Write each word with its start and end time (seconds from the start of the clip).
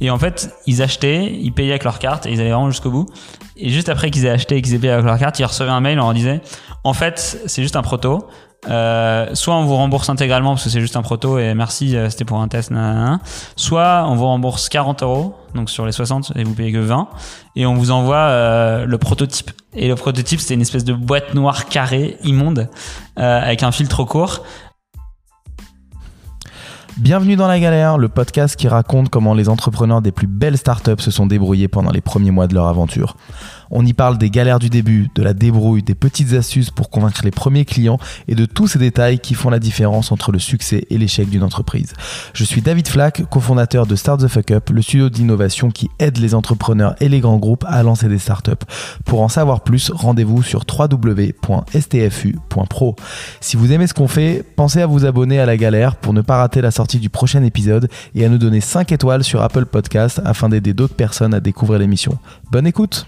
Et 0.00 0.10
en 0.10 0.18
fait, 0.18 0.54
ils 0.66 0.82
achetaient, 0.82 1.32
ils 1.32 1.52
payaient 1.52 1.70
avec 1.70 1.84
leur 1.84 1.98
carte 1.98 2.26
et 2.26 2.32
ils 2.32 2.40
allaient 2.40 2.52
vraiment 2.52 2.70
jusqu'au 2.70 2.90
bout. 2.90 3.06
Et 3.56 3.70
juste 3.70 3.88
après 3.88 4.10
qu'ils 4.10 4.26
aient 4.26 4.30
acheté 4.30 4.56
et 4.56 4.62
qu'ils 4.62 4.74
aient 4.74 4.78
payé 4.78 4.92
avec 4.92 5.04
leur 5.04 5.18
carte, 5.18 5.38
ils 5.38 5.44
recevaient 5.44 5.70
un 5.70 5.80
mail, 5.80 5.98
on 5.98 6.04
leur 6.04 6.14
disait, 6.14 6.40
en 6.84 6.92
fait, 6.92 7.42
c'est 7.46 7.62
juste 7.62 7.76
un 7.76 7.82
proto. 7.82 8.28
Euh, 8.68 9.34
soit 9.34 9.54
on 9.54 9.64
vous 9.64 9.76
rembourse 9.76 10.10
intégralement 10.10 10.50
parce 10.50 10.64
que 10.64 10.70
c'est 10.70 10.80
juste 10.80 10.96
un 10.96 11.02
proto 11.02 11.38
et 11.38 11.54
merci, 11.54 11.96
euh, 11.96 12.10
c'était 12.10 12.24
pour 12.24 12.40
un 12.40 12.48
test, 12.48 12.72
nanana. 12.72 13.20
soit 13.54 14.04
on 14.08 14.16
vous 14.16 14.24
rembourse 14.24 14.68
40 14.68 15.04
euros, 15.04 15.36
donc 15.54 15.70
sur 15.70 15.86
les 15.86 15.92
60 15.92 16.32
et 16.34 16.42
vous 16.42 16.54
payez 16.54 16.72
que 16.72 16.78
20, 16.78 17.08
et 17.54 17.66
on 17.66 17.74
vous 17.74 17.92
envoie 17.92 18.16
euh, 18.16 18.84
le 18.84 18.98
prototype. 18.98 19.52
Et 19.74 19.86
le 19.86 19.94
prototype, 19.94 20.40
c'était 20.40 20.54
une 20.54 20.60
espèce 20.60 20.84
de 20.84 20.92
boîte 20.92 21.34
noire 21.34 21.66
carrée, 21.66 22.16
immonde, 22.24 22.68
avec 23.16 23.62
un 23.62 23.70
fil 23.70 23.86
trop 23.86 24.06
court. 24.06 24.42
Bienvenue 26.98 27.36
dans 27.36 27.46
la 27.46 27.60
galère, 27.60 27.96
le 27.96 28.08
podcast 28.08 28.56
qui 28.56 28.66
raconte 28.66 29.08
comment 29.08 29.32
les 29.32 29.48
entrepreneurs 29.48 30.02
des 30.02 30.10
plus 30.10 30.26
belles 30.26 30.58
startups 30.58 31.00
se 31.00 31.12
sont 31.12 31.26
débrouillés 31.26 31.68
pendant 31.68 31.92
les 31.92 32.00
premiers 32.00 32.32
mois 32.32 32.48
de 32.48 32.54
leur 32.54 32.66
aventure. 32.66 33.16
On 33.70 33.84
y 33.84 33.92
parle 33.92 34.18
des 34.18 34.30
galères 34.30 34.58
du 34.58 34.70
début, 34.70 35.08
de 35.14 35.22
la 35.22 35.34
débrouille, 35.34 35.82
des 35.82 35.94
petites 35.94 36.32
astuces 36.32 36.70
pour 36.70 36.90
convaincre 36.90 37.20
les 37.24 37.30
premiers 37.30 37.64
clients 37.64 37.98
et 38.26 38.34
de 38.34 38.44
tous 38.46 38.66
ces 38.68 38.78
détails 38.78 39.18
qui 39.18 39.34
font 39.34 39.50
la 39.50 39.58
différence 39.58 40.10
entre 40.12 40.32
le 40.32 40.38
succès 40.38 40.86
et 40.90 40.98
l'échec 40.98 41.28
d'une 41.28 41.42
entreprise. 41.42 41.92
Je 42.32 42.44
suis 42.44 42.62
David 42.62 42.88
Flack, 42.88 43.28
cofondateur 43.30 43.86
de 43.86 43.96
Start 43.96 44.20
the 44.20 44.28
Fuck 44.28 44.50
Up, 44.50 44.70
le 44.70 44.82
studio 44.82 45.08
d'innovation 45.10 45.70
qui 45.70 45.90
aide 45.98 46.18
les 46.18 46.34
entrepreneurs 46.34 46.94
et 47.00 47.08
les 47.08 47.20
grands 47.20 47.38
groupes 47.38 47.64
à 47.68 47.82
lancer 47.82 48.08
des 48.08 48.18
startups. 48.18 48.52
Pour 49.04 49.22
en 49.22 49.28
savoir 49.28 49.62
plus, 49.62 49.90
rendez-vous 49.90 50.42
sur 50.42 50.64
www.stfu.pro. 50.68 51.36
Si 53.40 53.56
vous 53.56 53.72
aimez 53.72 53.86
ce 53.86 53.94
qu'on 53.94 54.08
fait, 54.08 54.44
pensez 54.56 54.82
à 54.82 54.86
vous 54.86 55.04
abonner 55.04 55.40
à 55.40 55.46
la 55.46 55.56
galère 55.56 55.96
pour 55.96 56.12
ne 56.12 56.20
pas 56.20 56.38
rater 56.38 56.60
la 56.60 56.70
sortie 56.70 56.98
du 56.98 57.10
prochain 57.10 57.42
épisode 57.42 57.88
et 58.14 58.24
à 58.24 58.28
nous 58.28 58.38
donner 58.38 58.60
5 58.60 58.92
étoiles 58.92 59.24
sur 59.24 59.42
Apple 59.42 59.66
Podcast 59.66 60.20
afin 60.24 60.48
d'aider 60.48 60.74
d'autres 60.74 60.94
personnes 60.94 61.34
à 61.34 61.40
découvrir 61.40 61.80
l'émission. 61.80 62.18
Bonne 62.50 62.66
écoute 62.66 63.06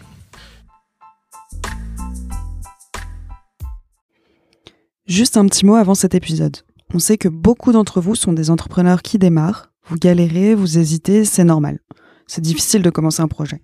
Juste 5.11 5.36
un 5.36 5.47
petit 5.47 5.66
mot 5.66 5.75
avant 5.75 5.97
cet 5.97 6.14
épisode. 6.14 6.58
On 6.94 7.00
sait 7.00 7.19
que 7.19 7.27
beaucoup 7.27 7.72
d'entre 7.72 8.00
vous 8.00 8.14
sont 8.14 8.33
des 8.33 8.48
entrepreneurs 8.48 9.03
qui 9.03 9.19
démarrent. 9.19 9.72
Vous 9.89 9.97
galérez, 9.97 10.55
vous 10.55 10.78
hésitez, 10.78 11.25
c'est 11.25 11.42
normal. 11.42 11.80
C'est 12.28 12.41
difficile 12.41 12.80
de 12.80 12.91
commencer 12.91 13.20
un 13.20 13.27
projet. 13.27 13.61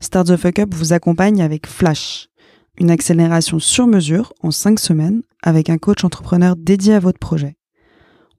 Start 0.00 0.26
the 0.26 0.36
Fuck 0.36 0.58
Up 0.58 0.74
vous 0.74 0.92
accompagne 0.92 1.42
avec 1.42 1.68
Flash, 1.68 2.28
une 2.76 2.90
accélération 2.90 3.60
sur 3.60 3.86
mesure 3.86 4.32
en 4.42 4.50
5 4.50 4.80
semaines 4.80 5.22
avec 5.44 5.70
un 5.70 5.78
coach 5.78 6.02
entrepreneur 6.02 6.56
dédié 6.56 6.94
à 6.94 6.98
votre 6.98 7.20
projet. 7.20 7.56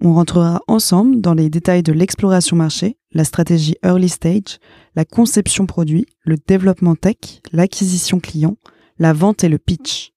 On 0.01 0.13
rentrera 0.13 0.61
ensemble 0.67 1.21
dans 1.21 1.33
les 1.33 1.49
détails 1.49 1.83
de 1.83 1.93
l'exploration 1.93 2.57
marché, 2.57 2.97
la 3.13 3.23
stratégie 3.23 3.77
early 3.81 4.09
stage, 4.09 4.59
la 4.97 5.05
conception 5.05 5.67
produit, 5.67 6.05
le 6.25 6.35
développement 6.35 6.95
tech, 6.95 7.15
l'acquisition 7.53 8.19
client, 8.19 8.57
la 8.99 9.13
vente 9.13 9.45
et 9.45 9.49
le 9.49 9.57
pitch. 9.57 10.11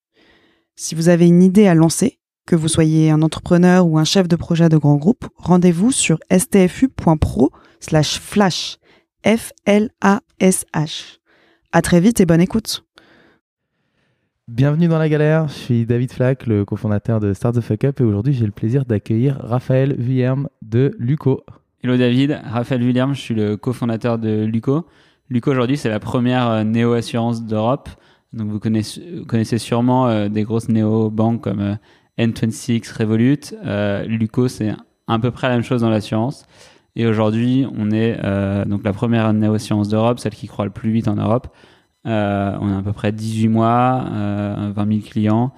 Si 0.74 0.96
vous 0.96 1.08
avez 1.08 1.28
une 1.28 1.40
idée 1.40 1.68
à 1.68 1.74
lancer, 1.74 2.18
que 2.46 2.56
vous 2.56 2.68
soyez 2.68 3.10
un 3.10 3.22
entrepreneur 3.22 3.86
ou 3.86 3.98
un 3.98 4.04
chef 4.04 4.28
de 4.28 4.36
projet 4.36 4.68
de 4.68 4.76
grand 4.76 4.96
groupe, 4.96 5.26
rendez-vous 5.36 5.92
sur 5.92 6.18
stfu.pro 6.30 7.50
slash 7.80 8.18
flash. 8.20 8.78
F-L-A-S-H. 9.24 11.18
À 11.72 11.82
très 11.82 12.00
vite 12.00 12.20
et 12.20 12.26
bonne 12.26 12.42
écoute. 12.42 12.84
Bienvenue 14.48 14.88
dans 14.88 14.98
la 14.98 15.08
galère, 15.08 15.48
je 15.48 15.54
suis 15.54 15.86
David 15.86 16.12
Flack, 16.12 16.46
le 16.46 16.66
cofondateur 16.66 17.18
de 17.18 17.32
Start 17.32 17.54
the 17.54 17.62
Fuck 17.62 17.84
Up 17.84 18.00
et 18.02 18.04
aujourd'hui 18.04 18.34
j'ai 18.34 18.44
le 18.44 18.52
plaisir 18.52 18.84
d'accueillir 18.84 19.38
Raphaël 19.40 19.96
Vuillerme 19.98 20.50
de 20.60 20.94
Luco. 20.98 21.42
Hello 21.82 21.96
David, 21.96 22.38
Raphaël 22.44 22.82
William, 22.82 23.14
je 23.14 23.20
suis 23.20 23.34
le 23.34 23.56
cofondateur 23.56 24.18
de 24.18 24.44
Luco. 24.44 24.84
Luco 25.30 25.50
aujourd'hui 25.50 25.78
c'est 25.78 25.88
la 25.88 26.00
première 26.00 26.50
euh, 26.50 26.64
néo-assurance 26.64 27.46
d'Europe. 27.46 27.88
Donc 28.34 28.50
vous 28.50 28.58
connaissez, 28.58 29.02
vous 29.20 29.24
connaissez 29.24 29.56
sûrement 29.56 30.08
euh, 30.08 30.28
des 30.28 30.42
grosses 30.42 30.68
néo-banques 30.68 31.42
comme 31.42 31.60
euh, 31.60 31.74
N26, 32.18 32.96
Revolut. 32.98 33.54
Euh, 33.64 34.04
Luco 34.04 34.48
c'est 34.48 34.72
à 35.06 35.18
peu 35.18 35.30
près 35.30 35.48
la 35.48 35.54
même 35.54 35.64
chose 35.64 35.82
dans 35.82 35.90
l'assurance. 35.90 36.46
Et 36.96 37.06
aujourd'hui 37.06 37.66
on 37.76 37.90
est 37.90 38.18
euh, 38.24 38.64
donc 38.64 38.84
la 38.84 38.92
première 38.92 39.32
néo-assurance 39.32 39.88
d'Europe, 39.88 40.18
celle 40.18 40.34
qui 40.34 40.46
croît 40.46 40.64
le 40.64 40.70
plus 40.70 40.90
vite 40.90 41.08
en 41.08 41.16
Europe. 41.16 41.48
Euh, 42.06 42.56
on 42.60 42.74
a 42.74 42.78
à 42.78 42.82
peu 42.82 42.92
près 42.92 43.12
18 43.12 43.48
mois, 43.48 44.04
euh, 44.10 44.72
20 44.74 44.88
000 44.88 45.00
clients 45.00 45.52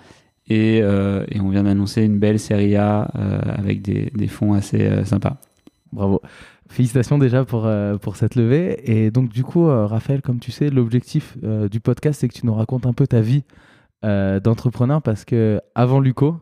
et, 0.49 0.81
euh, 0.83 1.25
on 1.41 1.49
vient 1.49 1.65
d'annoncer 1.65 2.03
une 2.03 2.19
belle 2.19 2.39
série 2.39 2.77
A 2.77 3.11
euh, 3.16 3.41
avec 3.47 3.83
des, 3.83 4.28
fonds 4.28 4.55
assez 4.55 4.83
euh, 4.83 5.05
sympas. 5.05 5.37
Bravo. 5.93 6.21
Félicitations 6.69 7.19
déjà 7.19 7.45
pour, 7.45 7.66
euh, 7.66 7.97
pour 7.97 8.16
cette 8.16 8.34
levée. 8.34 8.81
Et 8.84 9.11
donc 9.11 9.31
du 9.31 9.45
coup, 9.45 9.69
euh, 9.69 9.87
Raphaël, 9.87 10.22
comme 10.22 10.39
tu 10.39 10.53
sais, 10.53 10.71
l'objectif 10.71 11.37
euh, 11.45 11.69
du 11.69 11.81
podcast, 11.81 12.21
c'est 12.21 12.28
que 12.28 12.34
tu 12.34 12.47
nous 12.47 12.55
racontes 12.55 12.87
un 12.87 12.93
peu 12.93 13.06
ta 13.06 13.21
vie 13.21 13.45
euh, 14.05 14.41
d'entrepreneur 14.41 15.03
parce 15.03 15.25
que 15.25 15.61
avant 15.75 16.00
Luco, 16.00 16.37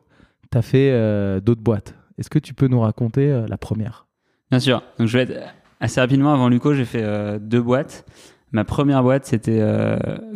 tu 0.62 0.68
fait 0.68 0.90
euh, 0.92 1.40
d'autres 1.40 1.62
boîtes. 1.62 1.94
Est-ce 2.18 2.30
que 2.30 2.38
tu 2.38 2.54
peux 2.54 2.68
nous 2.68 2.80
raconter 2.80 3.30
euh, 3.30 3.46
la 3.48 3.58
première? 3.58 4.06
Bien 4.50 4.60
sûr. 4.60 4.82
Donc 4.98 5.08
je 5.08 5.18
vais 5.18 5.24
être 5.24 5.40
assez 5.80 6.00
rapidement 6.00 6.32
avant 6.32 6.48
Luco, 6.48 6.74
j'ai 6.74 6.84
fait 6.84 7.02
euh, 7.02 7.38
deux 7.38 7.62
boîtes. 7.62 8.04
Ma 8.52 8.64
première 8.64 9.02
boîte, 9.02 9.24
c'était 9.24 9.60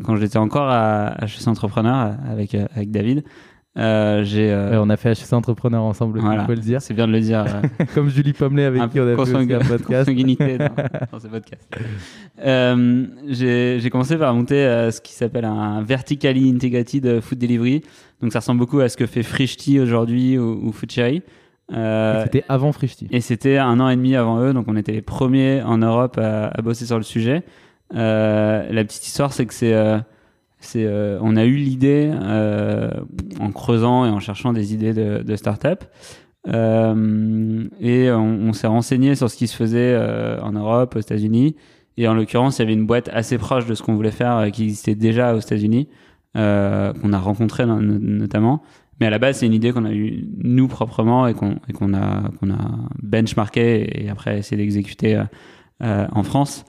quand 0.03 0.17
j'étais 0.17 0.39
encore 0.39 0.69
à 0.69 1.15
HEC 1.23 1.47
Entrepreneur 1.47 2.17
avec, 2.29 2.53
avec 2.53 2.91
David. 2.91 3.23
Euh, 3.79 4.25
j'ai 4.25 4.51
euh, 4.53 4.71
Ouais, 4.73 4.77
On 4.81 4.91
a 4.91 4.97
fait 4.97 5.11
HEC 5.13 5.33
Entrepreneur 5.33 5.83
ensemble, 5.83 6.19
Voilà. 6.21 6.43
on 6.43 6.47
peut 6.47 6.55
le 6.55 6.61
dire. 6.61 6.83
c'est 6.83 6.95
bien 6.95 7.07
de 7.07 7.13
le 7.13 7.21
dire. 7.21 7.45
euh, 7.47 7.85
Comme 7.95 8.09
Julie 8.09 8.33
Pomelet 8.33 8.65
avec 8.65 8.81
un 8.83 8.89
qui 8.89 8.99
on 9.01 9.05
a 9.07 9.15
fait 9.15 9.21
aussi 9.21 9.35
un 9.37 9.59
podcast. 9.59 9.87
consanguinité 9.87 10.59
dans, 10.59 10.67
dans 11.13 11.21
ce 11.21 11.29
podcast. 11.29 11.69
J'ai 13.29 13.91
commencé 13.91 14.17
par 14.17 14.35
monter 14.35 14.89
ce 14.91 15.01
qui 15.01 15.13
s'appelle 15.13 15.45
un 15.45 15.83
Vertically 15.83 16.51
Integrated 16.51 17.21
Food 17.21 17.39
Delivery. 17.39 17.83
Donc 18.21 18.33
ça 18.33 18.41
ressemble 18.41 18.59
beaucoup 18.59 18.81
à 18.81 18.89
ce 18.89 18.97
que 18.97 19.07
fait 19.07 19.23
Frishti 19.23 19.79
aujourd'hui 19.81 20.39
ou, 20.39 20.61
ou 20.67 20.73
Foodcherry. 20.73 21.23
C'était 21.71 22.45
avant 22.49 22.73
Frishti. 22.73 23.07
et 23.11 23.21
c'était 23.21 23.59
un 23.59 23.79
an 23.81 23.89
et 23.91 23.97
demi 23.97 24.17
avant 24.17 24.41
eux, 24.41 24.53
donc 24.55 24.65
on 24.69 24.77
était 24.77 24.93
les 24.93 25.03
premiers 25.03 25.61
en 25.63 25.79
Europe 25.79 26.17
à, 26.19 26.47
à 26.49 26.63
bosser 26.63 26.87
sur 26.87 26.97
le 26.97 27.03
sujet. 27.03 27.43
La 27.93 28.85
petite 28.85 29.07
histoire, 29.07 29.33
c'est 29.33 29.47
que 29.47 29.55
c'est, 29.55 29.75
c'est, 30.61 30.85
euh, 30.85 31.19
on 31.23 31.37
a 31.37 31.45
eu 31.45 31.57
l'idée 31.57 32.11
euh, 32.13 32.91
en 33.41 33.53
creusant 33.53 34.05
et 34.07 34.09
en 34.11 34.21
cherchant 34.21 34.53
des 34.53 34.75
idées 34.75 34.93
de, 34.93 35.23
de 35.23 35.37
start-up. 35.37 35.85
Euh, 36.49 37.65
et 37.81 38.11
on, 38.11 38.53
s'est 38.53 38.67
renseigné 38.67 39.15
sur 39.15 39.29
ce 39.31 39.37
qui 39.37 39.47
se 39.47 39.57
faisait 39.57 39.93
euh, 39.95 40.41
en 40.41 40.53
Europe, 40.53 40.97
aux 40.97 41.01
États-Unis. 41.01 41.57
Et 41.97 42.09
en 42.09 42.15
l'occurrence, 42.15 42.59
il 42.59 42.63
y 42.63 42.65
avait 42.65 42.75
une 42.75 42.87
boîte 42.87 43.11
assez 43.13 43.39
proche 43.39 43.67
de 43.67 43.75
ce 43.75 43.83
qu'on 43.83 43.95
voulait 43.95 44.11
faire 44.11 44.37
euh, 44.37 44.51
qui 44.51 44.65
existait 44.65 44.95
déjà 44.95 45.35
aux 45.35 45.41
États-Unis, 45.41 45.89
euh, 46.37 46.93
qu'on 46.95 47.13
a 47.13 47.19
rencontré 47.19 47.67
no- 47.67 47.81
notamment. 47.81 48.63
Mais 49.01 49.07
à 49.07 49.11
la 49.11 49.19
base, 49.19 49.39
c'est 49.39 49.47
une 49.47 49.55
idée 49.55 49.73
qu'on 49.73 49.85
a 49.85 49.93
eue 49.93 50.27
nous 50.39 50.67
proprement 50.69 51.27
et 51.29 51.35
qu'on 51.35 51.57
et 51.69 51.73
qu'on 51.73 51.95
a, 51.95 52.31
qu'on 52.41 52.51
a 52.51 52.79
benchmarké 53.01 54.05
et 54.05 54.09
après 54.09 54.39
essayé 54.39 54.57
d'exécuter 54.57 55.23
en 55.81 56.23
France. 56.25 56.65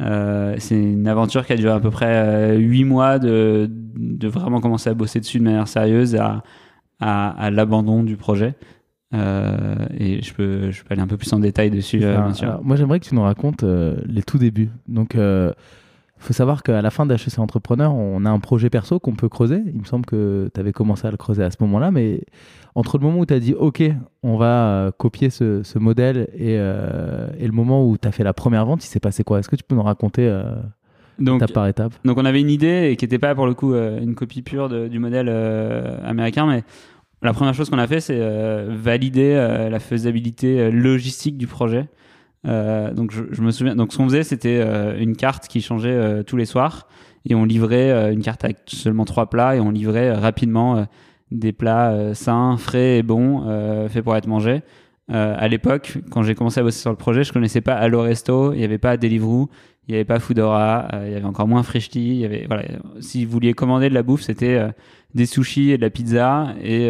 Euh, 0.00 0.56
c'est 0.58 0.80
une 0.80 1.06
aventure 1.06 1.46
qui 1.46 1.52
a 1.52 1.56
duré 1.56 1.72
à 1.72 1.80
peu 1.80 1.90
près 1.90 2.06
euh, 2.08 2.56
huit 2.56 2.84
mois 2.84 3.18
de, 3.18 3.68
de 3.70 4.28
vraiment 4.28 4.60
commencer 4.60 4.90
à 4.90 4.94
bosser 4.94 5.20
dessus 5.20 5.38
de 5.38 5.44
manière 5.44 5.68
sérieuse 5.68 6.16
à, 6.16 6.42
à, 7.00 7.30
à 7.30 7.50
l'abandon 7.50 8.02
du 8.02 8.16
projet. 8.16 8.54
Euh, 9.14 9.76
et 9.96 10.20
je 10.22 10.34
peux, 10.34 10.70
je 10.72 10.82
peux 10.82 10.92
aller 10.92 11.02
un 11.02 11.06
peu 11.06 11.16
plus 11.16 11.32
en 11.32 11.38
détail 11.38 11.70
dessus, 11.70 11.98
bien 11.98 12.34
sûr. 12.34 12.48
alors, 12.48 12.64
moi, 12.64 12.74
j'aimerais 12.76 12.98
que 12.98 13.06
tu 13.06 13.14
nous 13.14 13.22
racontes 13.22 13.62
les 13.62 14.22
tout 14.22 14.38
débuts. 14.38 14.70
Donc, 14.88 15.14
il 15.14 15.52
faut 16.18 16.32
savoir 16.32 16.64
qu'à 16.64 16.82
la 16.82 16.90
fin 16.90 17.06
d'HEC 17.06 17.38
Entrepreneur, 17.38 17.94
on 17.94 18.24
a 18.24 18.30
un 18.30 18.40
projet 18.40 18.70
perso 18.70 18.98
qu'on 18.98 19.14
peut 19.14 19.28
creuser. 19.28 19.62
Il 19.66 19.80
me 19.80 19.84
semble 19.84 20.06
que 20.06 20.50
tu 20.52 20.58
avais 20.58 20.72
commencé 20.72 21.06
à 21.06 21.12
le 21.12 21.16
creuser 21.16 21.44
à 21.44 21.50
ce 21.52 21.58
moment-là, 21.60 21.92
mais 21.92 22.22
entre 22.74 22.98
le 22.98 23.04
moment 23.04 23.20
où 23.20 23.26
tu 23.26 23.34
as 23.34 23.40
dit 23.40 23.54
OK, 23.54 23.82
on 24.22 24.36
va 24.36 24.66
euh, 24.86 24.90
copier 24.90 25.30
ce, 25.30 25.62
ce 25.62 25.78
modèle 25.78 26.28
et, 26.34 26.56
euh, 26.58 27.28
et 27.38 27.46
le 27.46 27.52
moment 27.52 27.86
où 27.88 27.96
tu 27.96 28.08
as 28.08 28.12
fait 28.12 28.24
la 28.24 28.32
première 28.32 28.66
vente, 28.66 28.84
il 28.84 28.88
s'est 28.88 29.00
passé 29.00 29.22
quoi? 29.24 29.38
Est-ce 29.38 29.48
que 29.48 29.56
tu 29.56 29.62
peux 29.62 29.74
nous 29.76 29.82
raconter 29.82 30.26
euh, 30.28 30.54
Donc, 31.18 31.36
étape 31.36 31.52
par 31.52 31.66
étape? 31.68 31.92
Donc 32.04 32.18
on 32.18 32.24
avait 32.24 32.40
une 32.40 32.50
idée 32.50 32.90
et 32.90 32.96
qui 32.96 33.04
n'était 33.04 33.18
pas 33.20 33.34
pour 33.34 33.46
le 33.46 33.54
coup 33.54 33.74
euh, 33.74 34.00
une 34.00 34.14
copie 34.14 34.42
pure 34.42 34.68
de- 34.68 34.88
du 34.88 34.98
modèle 34.98 35.28
américain, 36.04 36.46
mais 36.46 36.64
la 37.22 37.32
première 37.32 37.54
chose 37.54 37.70
qu'on 37.70 37.78
a 37.78 37.86
fait, 37.86 38.00
c'est 38.00 38.20
valider 38.68 39.34
la 39.70 39.78
faisabilité 39.78 40.70
logistique 40.70 41.38
du 41.38 41.46
projet. 41.46 41.88
Donc 42.44 43.12
je, 43.12 43.22
je 43.30 43.40
me 43.40 43.50
souviens. 43.50 43.74
Donc 43.74 43.92
ce 43.92 43.96
qu'on 43.96 44.04
faisait, 44.04 44.24
c'était 44.24 44.60
une 44.98 45.16
carte 45.16 45.48
qui 45.48 45.62
changeait 45.62 46.22
tous 46.24 46.36
les 46.36 46.44
soirs 46.44 46.86
et 47.26 47.34
on 47.34 47.46
livrait 47.46 48.12
une 48.12 48.20
carte 48.20 48.44
avec 48.44 48.58
seulement 48.66 49.06
trois 49.06 49.30
plats 49.30 49.56
et 49.56 49.60
on 49.60 49.70
livrait 49.70 50.12
rapidement 50.12 50.86
des 51.30 51.52
plats 51.52 51.90
euh, 51.92 52.14
sains, 52.14 52.56
frais 52.56 52.98
et 52.98 53.02
bons, 53.02 53.44
euh, 53.46 53.88
faits 53.88 54.04
pour 54.04 54.16
être 54.16 54.26
mangés. 54.26 54.62
Euh, 55.10 55.34
à 55.36 55.48
l'époque, 55.48 55.98
quand 56.10 56.22
j'ai 56.22 56.34
commencé 56.34 56.60
à 56.60 56.62
bosser 56.62 56.80
sur 56.80 56.90
le 56.90 56.96
projet, 56.96 57.24
je 57.24 57.32
connaissais 57.32 57.60
pas 57.60 57.74
Allo 57.74 58.02
Resto, 58.02 58.52
il 58.52 58.58
n'y 58.58 58.64
avait 58.64 58.78
pas 58.78 58.96
Deliveroo, 58.96 59.50
il 59.86 59.92
n'y 59.92 59.96
avait 59.96 60.04
pas 60.04 60.18
Foodora, 60.18 60.88
il 61.04 61.12
y 61.12 61.14
avait 61.14 61.24
encore 61.24 61.46
moins 61.46 61.62
Frishti. 61.62 62.16
Y 62.16 62.24
avait, 62.24 62.46
voilà, 62.46 62.64
si 63.00 63.24
vous 63.24 63.32
vouliez 63.32 63.52
commander 63.52 63.90
de 63.90 63.94
la 63.94 64.02
bouffe, 64.02 64.22
c'était 64.22 64.58
des 65.14 65.26
sushis 65.26 65.72
et 65.72 65.76
de 65.76 65.82
la 65.82 65.90
pizza 65.90 66.54
et, 66.62 66.88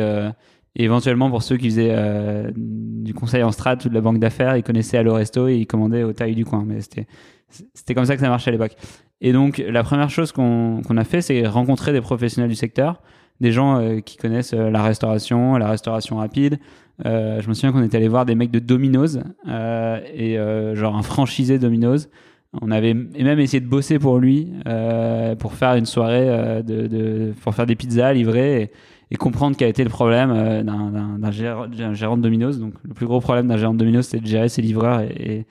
éventuellement, 0.76 1.28
pour 1.28 1.42
ceux 1.42 1.56
qui 1.56 1.70
faisaient 1.70 2.52
du 2.54 3.12
conseil 3.12 3.42
en 3.42 3.50
strat 3.50 3.78
ou 3.84 3.88
de 3.88 3.94
la 3.94 4.00
banque 4.00 4.20
d'affaires, 4.20 4.56
ils 4.56 4.62
connaissaient 4.62 4.98
Allo 4.98 5.14
Resto 5.14 5.48
et 5.48 5.56
ils 5.56 5.66
commandaient 5.66 6.04
aux 6.04 6.12
tailles 6.12 6.36
du 6.36 6.44
coin. 6.44 6.64
Mais 6.64 6.82
c'était, 6.82 7.94
comme 7.96 8.04
ça 8.04 8.14
que 8.14 8.20
ça 8.20 8.28
marchait 8.28 8.50
à 8.50 8.52
l'époque. 8.52 8.76
Et 9.20 9.32
donc, 9.32 9.58
la 9.58 9.82
première 9.82 10.10
chose 10.10 10.31
qu'on 10.31 10.96
a 10.96 11.04
fait, 11.04 11.20
c'est 11.20 11.44
rencontrer 11.48 11.92
des 11.92 12.00
professionnels 12.00 12.50
du 12.50 12.54
secteur, 12.54 13.02
des 13.40 13.52
gens 13.52 13.78
euh, 13.78 14.00
qui 14.00 14.16
connaissent 14.16 14.54
euh, 14.54 14.70
la 14.70 14.82
restauration, 14.82 15.56
la 15.56 15.69
restauration 15.69 16.16
rapide. 16.16 16.58
Euh, 17.04 17.40
je 17.40 17.48
me 17.48 17.54
souviens 17.54 17.72
qu'on 17.72 17.82
était 17.82 17.96
allé 17.96 18.08
voir 18.08 18.25
des 18.25 18.34
mecs 18.34 18.52
de 18.52 18.60
Domino's 18.60 19.19
et 19.46 20.36
genre 20.75 20.96
un 20.96 21.02
franchisé 21.02 21.58
Domino's. 21.58 22.08
On 22.62 22.70
avait 22.70 22.94
même 22.94 23.40
essayé 23.40 23.60
de 23.60 23.66
bosser 23.66 23.98
pour 23.98 24.19
lui 24.19 24.52
pour 25.40 25.54
faire 25.54 25.75
une 25.75 25.86
soirée 25.86 26.62
de, 26.62 27.32
pour 27.42 27.52
faire 27.52 27.66
des 27.66 27.75
pizzas 27.75 28.12
livrées 28.12 28.62
et, 28.62 28.70
et 29.10 29.16
comprendre 29.16 29.56
quel 29.58 29.66
a 29.66 29.70
été 29.70 29.82
le 29.82 29.90
problème 29.90 30.62
d'un, 30.62 31.31
gérant, 31.32 31.66
de 32.16 32.22
Domino's. 32.22 32.60
Donc 32.60 32.75
le 32.84 32.94
plus 32.94 33.06
gros 33.06 33.20
problème 33.20 33.48
d'un 33.48 33.56
gérant 33.56 33.75
de 33.75 33.78
Domino's, 33.78 34.06
c'est 34.06 34.20
de 34.20 34.26
gérer 34.26 34.48
ses 34.48 34.62
livreurs 34.62 35.00
et, 35.00 35.46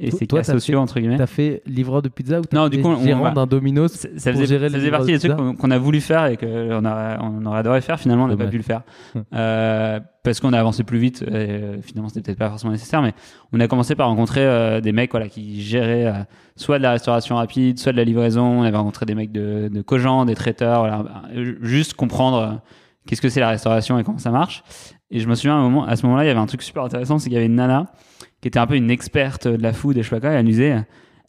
et 0.00 0.26
cas 0.26 0.36
t'as 0.38 0.44
sociaux 0.44 0.74
fait- 0.78 0.82
entre 0.82 0.98
guillemets. 1.00 1.18
T'as 1.18 1.26
fait 1.26 1.62
livreur 1.66 2.02
de 2.02 2.08
pizza 2.08 2.40
ou 2.40 2.44
t'as 2.44 2.56
Non, 2.56 2.64
fait 2.64 2.76
du 2.76 2.82
coup, 2.82 2.88
on- 2.88 3.02
gérant 3.02 3.32
d'un 3.32 3.46
Domino's 3.46 3.92
Ça, 4.16 4.32
faisait, 4.32 4.46
gérer 4.46 4.68
ça 4.70 4.76
faisait 4.78 4.90
partie 4.90 5.12
des 5.12 5.18
trucs 5.18 5.36
qu'on, 5.58 5.70
a 5.70 5.78
voulu 5.78 6.00
faire 6.00 6.26
et 6.26 6.36
qu'on 6.36 6.84
aurait, 6.84 7.16
on 7.20 7.44
aurait 7.46 7.58
adoré 7.58 7.80
faire. 7.80 8.00
Finalement, 8.00 8.24
on 8.24 8.28
n'a 8.28 8.36
pas 8.36 8.46
pu 8.46 8.56
le 8.56 8.62
faire. 8.62 8.82
Hum. 9.14 9.24
Euh, 9.34 9.98
parce 10.22 10.38
qu'on 10.40 10.52
a 10.52 10.60
avancé 10.60 10.84
plus 10.84 10.98
vite. 10.98 11.22
Et, 11.22 11.26
euh, 11.34 11.80
finalement, 11.82 12.08
c'était 12.08 12.20
peut-être 12.22 12.38
pas 12.38 12.48
forcément 12.50 12.72
nécessaire. 12.72 13.02
Mais 13.02 13.12
on 13.52 13.58
a 13.60 13.66
commencé 13.68 13.94
par 13.94 14.06
rencontrer 14.08 14.42
euh, 14.44 14.80
des 14.80 14.92
mecs 14.92 15.10
voilà, 15.10 15.28
qui 15.28 15.62
géraient 15.62 16.06
euh, 16.06 16.12
soit 16.56 16.78
de 16.78 16.82
la 16.82 16.92
restauration 16.92 17.36
rapide, 17.36 17.78
soit 17.78 17.92
de 17.92 17.96
la 17.96 18.04
livraison. 18.04 18.44
On 18.44 18.62
avait 18.62 18.76
rencontré 18.76 19.06
des 19.06 19.14
mecs 19.14 19.32
de, 19.32 19.68
de 19.72 19.82
Cogent, 19.82 20.26
des 20.26 20.34
traiteurs. 20.34 20.80
Voilà, 20.80 21.04
Euh, 21.34 21.54
juste 21.62 21.94
comprendre 21.94 22.38
euh, 22.38 22.54
qu'est-ce 23.06 23.20
que 23.22 23.28
c'est 23.30 23.40
la 23.40 23.48
restauration 23.48 23.98
et 23.98 24.04
comment 24.04 24.18
ça 24.18 24.30
marche. 24.30 24.62
Et 25.10 25.18
je 25.20 25.26
me 25.28 25.34
souviens 25.34 25.54
à, 25.56 25.58
un 25.58 25.62
moment, 25.62 25.84
à 25.86 25.96
ce 25.96 26.04
moment-là, 26.06 26.24
il 26.24 26.28
y 26.28 26.30
avait 26.30 26.38
un 26.38 26.46
truc 26.46 26.62
super 26.62 26.84
intéressant 26.84 27.18
c'est 27.18 27.24
qu'il 27.24 27.34
y 27.34 27.36
avait 27.36 27.46
une 27.46 27.56
nana 27.56 27.86
qui 28.40 28.48
était 28.48 28.58
un 28.58 28.66
peu 28.66 28.76
une 28.76 28.90
experte 28.90 29.46
de 29.48 29.62
la 29.62 29.72
food 29.72 29.96
et 29.96 30.02
je 30.02 30.08
sais 30.08 30.16
pas 30.16 30.20
quoi. 30.20 30.30
Elle 30.30 30.44
nous 30.44 30.52
disait 30.52 30.84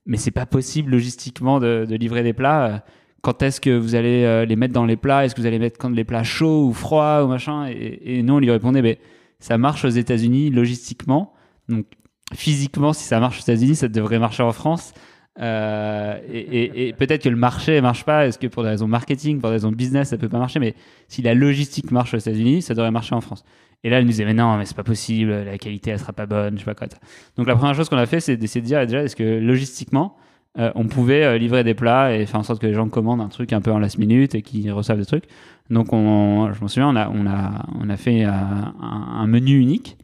mais 0.06 0.18
c'est 0.18 0.32
pas 0.32 0.46
possible 0.46 0.92
logistiquement 0.92 1.60
de, 1.60 1.86
livrer 1.92 2.24
des 2.24 2.34
plats. 2.34 2.84
Quand 3.22 3.44
est-ce 3.44 3.62
que 3.62 3.70
vous 3.78 3.94
allez 3.94 4.24
euh, 4.24 4.46
les 4.46 4.56
mettre 4.56 4.74
dans 4.74 4.86
les 4.86 4.96
plats? 4.98 5.26
Est-ce 5.26 5.36
que 5.36 5.42
vous 5.42 5.48
allez 5.48 5.60
mettre 5.60 5.78
quand 5.78 5.90
les 5.92 6.04
plats 6.04 6.24
chauds 6.24 6.66
ou 6.68 6.74
froids 6.74 7.24
ou 7.24 7.28
machin? 7.28 7.68
Et, 7.68 8.18
et 8.18 8.24
nous 8.24 8.34
on 8.34 8.40
lui 8.40 8.50
répondait, 8.50 8.82
mais 8.82 8.98
ça 9.40 9.58
marche 9.60 9.86
aux 9.86 9.90
États-Unis 9.90 10.50
logistiquement. 10.50 11.34
Donc 11.70 11.86
physiquement, 12.34 12.94
si 12.94 13.04
ça 13.04 13.20
marche 13.20 13.38
aux 13.40 13.42
États-Unis, 13.44 13.76
ça 13.76 13.88
devrait 13.90 14.18
marcher 14.20 14.42
en 14.44 14.52
France. 14.54 14.94
Euh, 15.40 16.20
et- 16.32 16.88
et 16.90 16.94
peut-être 16.94 17.24
que 17.24 17.30
le 17.30 17.36
marché 17.36 17.80
marche 17.82 18.04
pas. 18.04 18.26
Est-ce 18.28 18.38
que 18.40 18.48
pour 18.48 18.64
des 18.64 18.70
raisons 18.70 18.88
marketing, 18.88 19.40
pour 19.40 19.50
des 19.50 19.56
raisons 19.56 19.72
business, 19.72 20.10
ça 20.10 20.18
peut 20.18 20.30
pas 20.30 20.40
marcher? 20.40 20.60
Mais 20.60 20.74
si 21.08 21.22
la 21.22 21.34
logistique 21.34 21.92
marche 21.92 22.14
aux 22.14 22.18
États-Unis, 22.18 22.62
ça 22.64 22.74
devrait 22.74 22.92
marcher 22.92 23.16
en 23.16 23.22
France. 23.22 23.44
Et 23.84 23.90
là, 23.90 23.98
elle 23.98 24.04
nous 24.04 24.12
disait, 24.12 24.26
mais 24.26 24.34
non, 24.34 24.58
mais 24.58 24.66
c'est 24.66 24.76
pas 24.76 24.84
possible, 24.84 25.32
la 25.32 25.58
qualité, 25.58 25.92
elle 25.92 26.00
sera 26.00 26.14
pas 26.14 26.28
bonne, 26.28 26.54
je 26.56 26.60
sais 26.60 26.66
pas 26.66 26.76
quoi. 26.76 26.88
Donc 27.36 27.48
la 27.48 27.56
première 27.56 27.74
chose 27.74 27.90
qu'on 27.90 27.98
a 27.98 28.06
fait, 28.06 28.20
c'est 28.20 28.38
d'essayer 28.38 28.62
de 28.62 28.68
dire 28.68 28.86
déjà, 28.86 29.04
est-ce 29.04 29.16
que 29.16 29.40
logistiquement, 29.40 30.18
euh, 30.60 30.72
on 30.76 30.86
pouvait 30.86 31.24
euh, 31.24 31.38
livrer 31.38 31.64
des 31.64 31.74
plats 31.74 32.16
et 32.16 32.26
faire 32.26 32.40
en 32.40 32.44
sorte 32.44 32.62
que 32.62 32.68
les 32.68 32.74
gens 32.74 32.88
commandent 32.90 33.22
un 33.22 33.30
truc 33.30 33.54
un 33.54 33.62
peu 33.62 33.72
en 33.72 33.80
last 33.80 33.98
minute 33.98 34.36
et 34.36 34.42
qu'ils 34.42 34.72
reçoivent 34.72 35.00
des 35.00 35.06
trucs? 35.06 35.24
Donc 35.70 35.94
on, 35.94 36.52
je 36.54 36.62
me 36.62 36.68
souviens, 36.68 36.90
on 36.90 36.96
a, 36.96 37.10
on 37.10 37.26
a, 37.26 37.66
on 37.80 37.90
a 37.90 37.98
fait 37.98 38.26
euh, 38.26 38.30
un, 38.30 39.22
un 39.22 39.28
menu 39.28 39.58
unique 39.58 39.98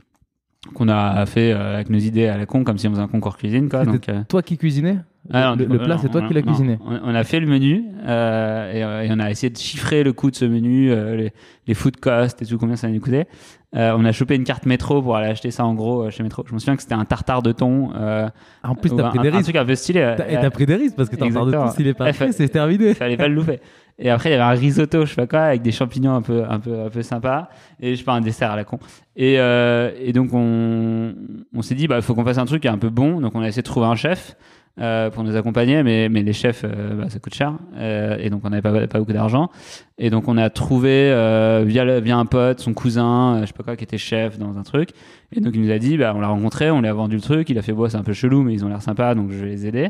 qu'on 0.74 0.90
a 0.90 1.26
fait 1.26 1.52
avec 1.52 1.90
nos 1.90 2.00
idées 2.00 2.28
à 2.28 2.38
la 2.38 2.46
con, 2.46 2.64
comme 2.64 2.78
si 2.78 2.88
on 2.88 2.92
faisait 2.92 3.02
un 3.02 3.08
concours 3.08 3.38
cuisine, 3.38 3.70
quoi. 3.70 3.86
Donc, 3.86 4.10
Toi 4.28 4.42
qui 4.42 4.58
cuisinais? 4.58 4.98
Ah 5.32 5.56
non, 5.56 5.66
le, 5.66 5.78
plat, 5.78 5.98
c'est 5.98 6.10
toi 6.10 6.22
qui 6.22 6.34
l'as 6.34 6.42
cuisiné. 6.42 6.78
On, 6.86 7.12
on 7.12 7.16
a 7.16 7.24
fait 7.24 7.40
le 7.40 7.48
menu 7.48 7.84
euh, 8.06 9.04
et, 9.04 9.08
et 9.08 9.12
on 9.12 9.20
a 9.20 9.30
essayé 9.30 9.50
de 9.50 9.58
chiffrer 9.58 10.04
le 10.04 10.14
coût 10.14 10.32
de 10.32 10.36
ce 10.36 10.46
menu, 10.46 10.92
euh, 10.92 11.16
les, 11.16 11.34
les 11.68 11.74
food 11.74 11.98
costs 11.98 12.42
et 12.42 12.46
tout, 12.46 12.58
combien 12.58 12.76
ça 12.76 12.88
nous 12.90 13.00
coûtait. 13.00 13.28
Euh, 13.76 13.94
on 13.98 14.06
a 14.06 14.14
chopé 14.14 14.36
une 14.36 14.46
carte 14.46 14.66
métro 14.66 15.02
pour 15.02 15.18
aller 15.18 15.28
acheter 15.28 15.52
ça 15.52 15.66
en 15.66 15.74
gros 15.74 16.04
euh, 16.06 16.10
chez 16.10 16.24
métro. 16.24 16.44
Je 16.48 16.54
me 16.54 16.60
souviens 16.60 16.78
que 16.78 16.82
c'était 16.82 16.94
un 16.96 17.04
tartare 17.04 17.42
de 17.42 17.52
thon. 17.52 17.92
Euh, 17.96 18.30
Ah, 18.64 18.70
En 18.72 18.76
plus, 18.76 18.90
t'as 18.96 19.08
un, 19.08 19.10
pris 19.10 19.20
des 19.20 19.28
un 19.28 19.32
risques. 19.32 19.44
truc 19.44 19.56
un 19.58 19.66
peu 19.66 19.76
stylé. 19.76 20.14
T'as- 20.16 20.30
Et 20.30 20.36
t'as 20.40 20.50
pris 20.50 20.66
des 20.66 20.76
risques 20.76 20.96
parce 20.96 21.10
que 21.10 21.18
t'as 21.18 21.26
de 21.28 21.52
tout, 21.52 21.72
s'il 21.76 21.88
est 21.88 21.94
pas 21.94 22.10
Eh, 22.10 22.14
prêt, 22.14 22.28
fa- 22.28 22.32
c'est 22.32 22.48
terminé. 22.48 22.94
fallait 22.94 23.18
pas 23.18 23.28
le 23.28 23.36
louper. 23.36 23.60
Et 24.00 24.10
après, 24.10 24.30
il 24.30 24.34
y 24.34 24.36
avait 24.36 24.44
un 24.44 24.58
risotto, 24.60 25.06
je 25.06 25.10
sais 25.10 25.16
pas 25.16 25.28
quoi, 25.28 25.40
avec 25.42 25.64
des 25.64 25.72
champignons 25.74 26.14
un 26.16 26.22
peu, 26.22 26.44
un 26.48 26.60
peu, 26.60 26.80
un 26.86 26.90
peu 26.90 27.02
sympa. 27.02 27.50
Et 27.82 27.92
je 27.96 28.00
sais 28.00 28.06
pas, 28.06 28.14
un 28.14 28.22
dessert 28.22 28.52
à 28.52 28.56
la 28.56 28.64
con. 28.64 28.80
Et, 29.18 29.38
euh, 29.40 29.92
et 30.00 30.14
donc, 30.14 30.30
on, 30.34 31.14
on 31.54 31.62
s'est 31.62 31.76
dit, 31.76 31.88
bah, 31.88 32.00
faut 32.02 32.14
qu'on 32.16 32.24
fasse 32.24 32.38
un 32.38 32.46
truc 32.46 32.66
un 32.68 32.78
peu 32.78 32.90
bon. 32.90 33.20
Donc, 33.20 33.34
on 33.36 33.42
a 33.42 33.48
essayé 33.48 33.64
de 33.64 33.68
trouver 33.68 33.88
un 33.88 33.96
chef. 33.96 34.36
Euh, 34.80 35.10
pour 35.10 35.24
nous 35.24 35.36
accompagner, 35.36 35.82
mais, 35.84 36.08
mais 36.10 36.22
les 36.24 36.34
chefs, 36.34 36.64
euh, 36.64 36.96
bah, 36.96 37.10
ça 37.10 37.20
coûte 37.20 37.34
cher, 37.34 37.54
euh, 37.78 38.18
et 38.20 38.30
donc 38.30 38.42
on 38.44 38.50
n'avait 38.50 38.62
pas, 38.62 38.88
pas 38.88 39.00
beaucoup 39.00 39.14
d'argent. 39.14 39.50
Et 39.98 40.10
donc 40.10 40.28
on 40.28 40.38
a 40.38 40.50
trouvé 40.50 41.12
euh, 41.12 41.64
via, 41.66 41.84
le- 41.84 42.00
via 42.00 42.18
un 42.18 42.26
pote, 42.26 42.60
son 42.60 42.74
cousin, 42.74 43.38
euh, 43.38 43.42
je 43.42 43.48
sais 43.48 43.54
pas 43.54 43.64
quoi, 43.64 43.76
qui 43.76 43.84
était 43.84 43.98
chef 43.98 44.38
dans 44.38 44.58
un 44.58 44.64
truc. 44.64 44.90
Et 45.32 45.42
donc 45.42 45.54
il 45.56 45.62
nous 45.62 45.72
a 45.72 45.80
dit, 45.80 45.98
bah, 45.98 46.14
on 46.16 46.20
l'a 46.22 46.28
rencontré, 46.28 46.70
on 46.72 46.82
lui 46.82 46.88
a 46.88 46.94
vendu 46.94 47.16
le 47.16 47.22
truc, 47.22 47.50
il 47.50 47.58
a 47.58 47.62
fait, 47.62 47.74
bon, 47.74 47.90
c'est 47.90 47.98
un 47.98 48.04
peu 48.04 48.14
chelou, 48.14 48.44
mais 48.44 48.54
ils 48.54 48.64
ont 48.66 48.70
l'air 48.70 48.82
sympas, 48.82 49.16
donc 49.16 49.32
je 49.32 49.38
vais 49.38 49.48
les 49.50 49.66
aider. 49.66 49.90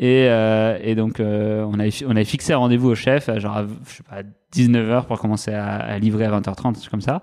Et, 0.00 0.26
euh, 0.28 0.78
et 0.80 0.94
donc, 0.94 1.18
euh, 1.18 1.64
on, 1.64 1.78
avait, 1.80 1.90
on 2.06 2.10
avait 2.12 2.24
fixé 2.24 2.52
un 2.52 2.58
rendez-vous 2.58 2.90
au 2.90 2.94
chef, 2.94 3.28
genre, 3.38 3.56
à, 3.56 3.64
je 3.86 3.92
sais 3.94 4.02
pas, 4.08 4.22
19h 4.54 5.06
pour 5.06 5.18
commencer 5.18 5.52
à, 5.52 5.74
à 5.76 5.98
livrer 5.98 6.24
à 6.26 6.30
20h30, 6.38 6.66
un 6.68 6.72
truc 6.72 6.88
comme 6.90 7.00
ça. 7.00 7.22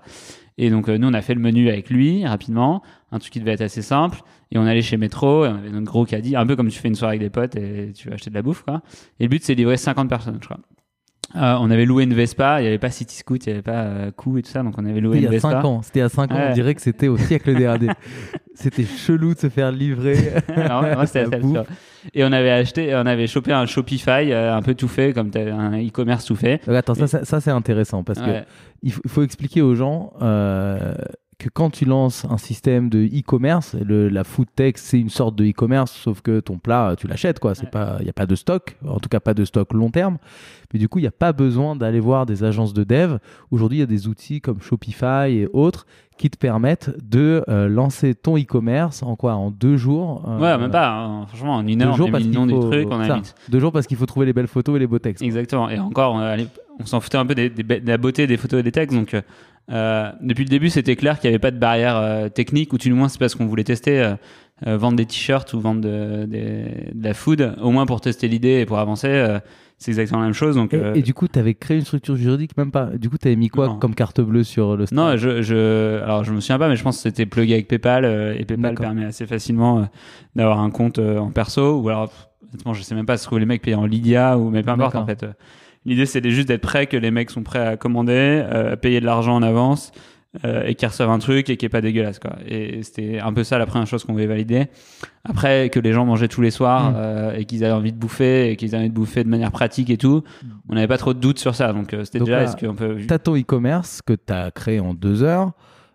Et 0.58 0.70
donc, 0.70 0.88
euh, 0.88 0.96
nous, 0.96 1.08
on 1.08 1.14
a 1.14 1.22
fait 1.22 1.34
le 1.34 1.40
menu 1.40 1.68
avec 1.68 1.90
lui, 1.90 2.26
rapidement, 2.26 2.82
un 3.12 3.18
truc 3.18 3.32
qui 3.32 3.40
devait 3.40 3.52
être 3.52 3.60
assez 3.60 3.82
simple. 3.82 4.20
Et 4.50 4.58
on 4.58 4.62
allait 4.64 4.82
chez 4.82 4.96
Métro, 4.96 5.44
et 5.44 5.48
on 5.48 5.56
avait 5.56 5.70
notre 5.70 5.86
gros 5.86 6.04
caddie, 6.04 6.36
un 6.36 6.46
peu 6.46 6.56
comme 6.56 6.68
tu 6.68 6.78
fais 6.78 6.88
une 6.88 6.94
soirée 6.94 7.16
avec 7.16 7.20
des 7.20 7.30
potes 7.30 7.56
et 7.56 7.92
tu 7.94 8.08
vas 8.08 8.14
acheter 8.14 8.30
de 8.30 8.34
la 8.34 8.42
bouffe, 8.42 8.62
quoi. 8.62 8.80
Et 9.20 9.24
le 9.24 9.28
but, 9.28 9.42
c'est 9.42 9.54
de 9.54 9.58
livrer 9.58 9.76
50 9.76 10.08
personnes, 10.08 10.38
je 10.40 10.46
crois. 10.46 10.60
Euh, 11.34 11.56
on 11.60 11.70
avait 11.70 11.84
loué 11.84 12.04
une 12.04 12.14
Vespa, 12.14 12.60
il 12.60 12.62
n'y 12.62 12.68
avait 12.68 12.78
pas 12.78 12.90
City 12.90 13.16
Scoot, 13.16 13.44
il 13.44 13.48
n'y 13.48 13.52
avait 13.54 13.62
pas 13.62 13.82
euh, 13.82 14.10
Coup 14.12 14.38
et 14.38 14.42
tout 14.42 14.50
ça, 14.50 14.62
donc 14.62 14.74
on 14.78 14.84
avait 14.86 15.00
loué 15.00 15.18
une 15.18 15.28
Vespa. 15.28 15.50
5 15.50 15.64
ans. 15.64 15.82
C'était 15.82 15.98
il 15.98 16.02
y 16.02 16.06
a 16.06 16.08
5 16.08 16.30
ans. 16.30 16.34
Ouais. 16.36 16.46
On 16.50 16.54
dirait 16.54 16.74
que 16.74 16.80
c'était 16.80 17.08
au 17.08 17.16
siècle 17.16 17.54
dernier. 17.54 17.88
c'était 18.54 18.84
chelou 18.84 19.34
de 19.34 19.38
se 19.40 19.48
faire 19.48 19.72
livrer. 19.72 20.16
Alors, 20.56 20.82
moi, 20.82 21.06
c'était. 21.06 21.40
Et 22.14 22.22
on 22.22 22.30
avait 22.30 22.52
acheté, 22.52 22.94
on 22.94 23.04
avait 23.04 23.26
chopé 23.26 23.52
un 23.52 23.66
Shopify 23.66 24.30
euh, 24.32 24.54
un 24.54 24.62
peu 24.62 24.74
tout 24.74 24.86
fait, 24.86 25.12
comme 25.12 25.30
un 25.34 25.72
e-commerce 25.84 26.24
tout 26.24 26.36
fait. 26.36 26.64
Donc, 26.64 26.76
Attends, 26.76 26.94
ça, 26.94 27.08
ça, 27.08 27.24
ça, 27.24 27.40
c'est 27.40 27.50
intéressant 27.50 28.04
parce 28.04 28.20
que 28.20 28.30
Ouais. 28.30 28.44
il 28.84 28.92
faut, 28.92 29.00
il 29.04 29.10
faut 29.10 29.22
expliquer 29.24 29.60
aux 29.60 29.74
gens 29.74 30.12
euh, 30.22 30.94
que 31.38 31.50
quand 31.50 31.68
tu 31.68 31.84
lances 31.84 32.24
un 32.30 32.38
système 32.38 32.88
de 32.88 33.04
e-commerce, 33.04 33.74
la 33.86 34.24
food 34.24 34.46
tech 34.56 34.74
c'est 34.76 34.98
une 34.98 35.10
sorte 35.10 35.36
de 35.36 35.44
e-commerce, 35.44 35.92
sauf 35.92 36.22
que 36.22 36.40
ton 36.40 36.56
plat 36.58 36.94
tu 36.98 37.06
l'achètes 37.08 37.40
quoi. 37.40 37.52
Il 38.00 38.04
n'y 38.04 38.08
a 38.08 38.12
pas 38.14 38.24
de 38.26 38.34
stock, 38.34 38.76
en 38.88 38.98
tout 39.00 39.10
cas 39.10 39.20
pas 39.20 39.34
de 39.34 39.44
stock 39.44 39.72
long 39.74 39.90
terme. 39.90 40.16
Mais 40.72 40.80
du 40.80 40.88
coup, 40.88 40.98
il 40.98 41.02
n'y 41.02 41.08
a 41.08 41.12
pas 41.12 41.32
besoin 41.32 41.76
d'aller 41.76 42.00
voir 42.00 42.26
des 42.26 42.42
agences 42.42 42.72
de 42.74 42.82
dev. 42.84 43.18
Aujourd'hui, 43.52 43.78
il 43.78 43.80
y 43.80 43.84
a 43.84 43.86
des 43.86 44.08
outils 44.08 44.40
comme 44.40 44.60
Shopify 44.60 45.28
et 45.30 45.48
autres 45.52 45.86
qui 46.18 46.28
te 46.28 46.36
permettent 46.36 46.90
de 47.08 47.44
euh, 47.48 47.68
lancer 47.68 48.14
ton 48.14 48.36
e-commerce 48.36 49.02
en 49.04 49.14
quoi? 49.14 49.34
En 49.34 49.50
deux 49.52 49.76
jours. 49.76 50.24
euh, 50.26 50.38
Ouais, 50.40 50.58
même 50.58 50.70
pas, 50.72 50.90
hein. 50.90 51.26
franchement, 51.28 51.54
en 51.56 51.66
une 51.66 51.78
Deux 51.78 51.84
heure, 51.84 51.92
on 51.92 51.96
jours 51.96 52.08
a 52.08 52.12
parce 52.12 52.24
mis 52.24 52.30
le 52.30 52.36
qu'il 52.36 52.40
nom 52.40 52.46
du 52.46 52.54
faut- 52.54 52.70
truc, 52.70 52.88
on 52.90 52.98
a 53.00 53.14
mis 53.16 53.22
Deux 53.48 53.60
jours 53.60 53.70
parce 53.72 53.86
qu'il 53.86 53.96
faut 53.96 54.06
trouver 54.06 54.26
les 54.26 54.32
belles 54.32 54.48
photos 54.48 54.74
et 54.76 54.78
les 54.80 54.86
beaux 54.88 54.98
textes. 54.98 55.22
Exactement. 55.22 55.68
Et 55.70 55.78
encore, 55.78 56.14
on, 56.80 56.84
s'en 56.86 57.00
foutait 57.00 57.18
un 57.18 57.26
peu 57.26 57.34
des- 57.36 57.48
des 57.50 57.62
be- 57.62 57.82
de 57.82 57.88
la 57.88 57.98
beauté 57.98 58.26
des 58.26 58.36
photos 58.36 58.58
et 58.60 58.62
des 58.64 58.72
textes. 58.72 58.96
Donc, 58.96 59.14
euh, 59.14 59.20
euh, 59.70 60.12
depuis 60.20 60.44
le 60.44 60.48
début, 60.48 60.70
c'était 60.70 60.96
clair 60.96 61.18
qu'il 61.18 61.28
n'y 61.28 61.34
avait 61.34 61.40
pas 61.40 61.50
de 61.50 61.58
barrière 61.58 61.96
euh, 61.96 62.28
technique, 62.28 62.72
ou 62.72 62.78
tout 62.78 62.88
du 62.88 62.94
moins, 62.94 63.08
c'est 63.08 63.18
parce 63.18 63.34
qu'on 63.34 63.46
voulait 63.46 63.64
tester, 63.64 64.14
euh, 64.66 64.76
vendre 64.76 64.96
des 64.96 65.06
t-shirts 65.06 65.52
ou 65.54 65.60
vendre 65.60 65.80
de, 65.80 66.28
la 67.00 67.14
food, 67.14 67.54
au 67.60 67.70
moins 67.70 67.86
pour 67.86 68.00
tester 68.00 68.28
l'idée 68.28 68.60
et 68.60 68.66
pour 68.66 68.78
avancer. 68.78 69.38
c'est 69.78 69.90
exactement 69.90 70.20
la 70.20 70.26
même 70.26 70.34
chose. 70.34 70.54
Donc, 70.54 70.72
Et, 70.72 71.00
et 71.00 71.02
du 71.02 71.14
coup, 71.14 71.28
tu 71.28 71.38
avais 71.38 71.54
créé 71.54 71.76
une 71.76 71.84
structure 71.84 72.16
juridique, 72.16 72.56
même 72.56 72.70
pas. 72.70 72.86
Du 72.86 73.10
coup, 73.10 73.18
tu 73.18 73.28
avais 73.28 73.36
mis 73.36 73.48
quoi 73.48 73.66
Non. 73.66 73.78
comme 73.78 73.94
carte 73.94 74.20
bleue 74.20 74.44
sur 74.44 74.76
le 74.76 74.86
non, 74.92 75.16
je, 75.16 75.42
je, 75.42 76.00
alors 76.02 76.24
je 76.24 76.32
me 76.32 76.40
souviens 76.40 76.58
pas, 76.58 76.68
mais 76.68 76.76
je 76.76 76.82
pense 76.82 76.96
que 76.96 77.02
c'était 77.02 77.26
plugué 77.26 77.54
avec 77.54 77.68
PayPal 77.68 78.04
et 78.38 78.44
PayPal 78.44 78.76
permet 78.76 79.04
assez 79.04 79.26
facilement 79.26 79.88
d'avoir 80.34 80.60
un 80.60 80.70
compte 80.70 80.98
en 80.98 81.30
perso 81.30 81.80
ou 81.80 81.88
alors, 81.88 82.10
honnêtement, 82.48 82.72
je 82.72 82.82
sais 82.82 82.94
même 82.94 83.06
pas 83.06 83.16
si 83.16 83.26
trouver 83.26 83.40
les 83.40 83.46
mecs 83.46 83.62
payés 83.62 83.76
en 83.76 83.84
Lydia 83.84 84.38
ou 84.38 84.48
mais 84.48 84.62
peu 84.62 84.70
importe 84.70 84.94
en 84.94 85.06
fait. 85.06 85.26
L'idée 85.86 86.04
c'était 86.04 86.30
juste 86.30 86.48
d'être 86.48 86.60
prêt, 86.60 86.86
que 86.86 86.96
les 86.96 87.10
mecs 87.10 87.30
sont 87.30 87.42
prêts 87.42 87.64
à 87.66 87.76
commander, 87.78 88.12
euh, 88.44 88.72
à 88.72 88.76
payer 88.76 89.00
de 89.00 89.06
l'argent 89.06 89.34
en 89.36 89.42
avance 89.42 89.92
euh, 90.44 90.64
et 90.66 90.74
qu'ils 90.74 90.88
reçoivent 90.88 91.10
un 91.10 91.18
truc 91.18 91.48
et 91.48 91.56
qui 91.56 91.64
est 91.64 91.70
pas 91.70 91.80
dégueulasse 91.80 92.18
quoi. 92.18 92.32
Et 92.46 92.82
c'était 92.82 93.20
un 93.20 93.32
peu 93.32 93.44
ça 93.44 93.56
la 93.56 93.64
première 93.66 93.86
chose 93.86 94.04
qu'on 94.04 94.12
voulait 94.12 94.26
valider. 94.26 94.66
Après 95.24 95.70
que 95.70 95.80
les 95.80 95.92
gens 95.92 96.04
mangeaient 96.04 96.28
tous 96.28 96.42
les 96.42 96.50
soirs 96.50 96.90
Mm. 96.90 96.94
euh, 96.96 97.36
et 97.36 97.44
qu'ils 97.46 97.64
avaient 97.64 97.72
envie 97.72 97.92
de 97.92 97.98
bouffer 97.98 98.50
et 98.50 98.56
qu'ils 98.56 98.74
avaient 98.74 98.82
envie 98.82 98.90
de 98.90 98.94
bouffer 98.94 99.24
de 99.24 99.28
manière 99.28 99.52
pratique 99.52 99.88
et 99.88 99.96
tout, 99.96 100.22
on 100.68 100.74
n'avait 100.74 100.88
pas 100.88 100.98
trop 100.98 101.14
de 101.14 101.20
doutes 101.20 101.38
sur 101.38 101.54
ça. 101.54 101.72
Donc 101.72 101.94
euh, 101.94 102.04
c'était 102.04 102.18
déjà 102.18 102.42
est-ce 102.42 102.56
qu'on 102.56 102.74
peut 102.74 102.98
e-commerce 103.38 104.02
que 104.02 104.12
tu 104.14 104.32
as 104.32 104.50
créé 104.50 104.80
en 104.80 104.92
deux 104.92 105.22
heures. 105.22 105.52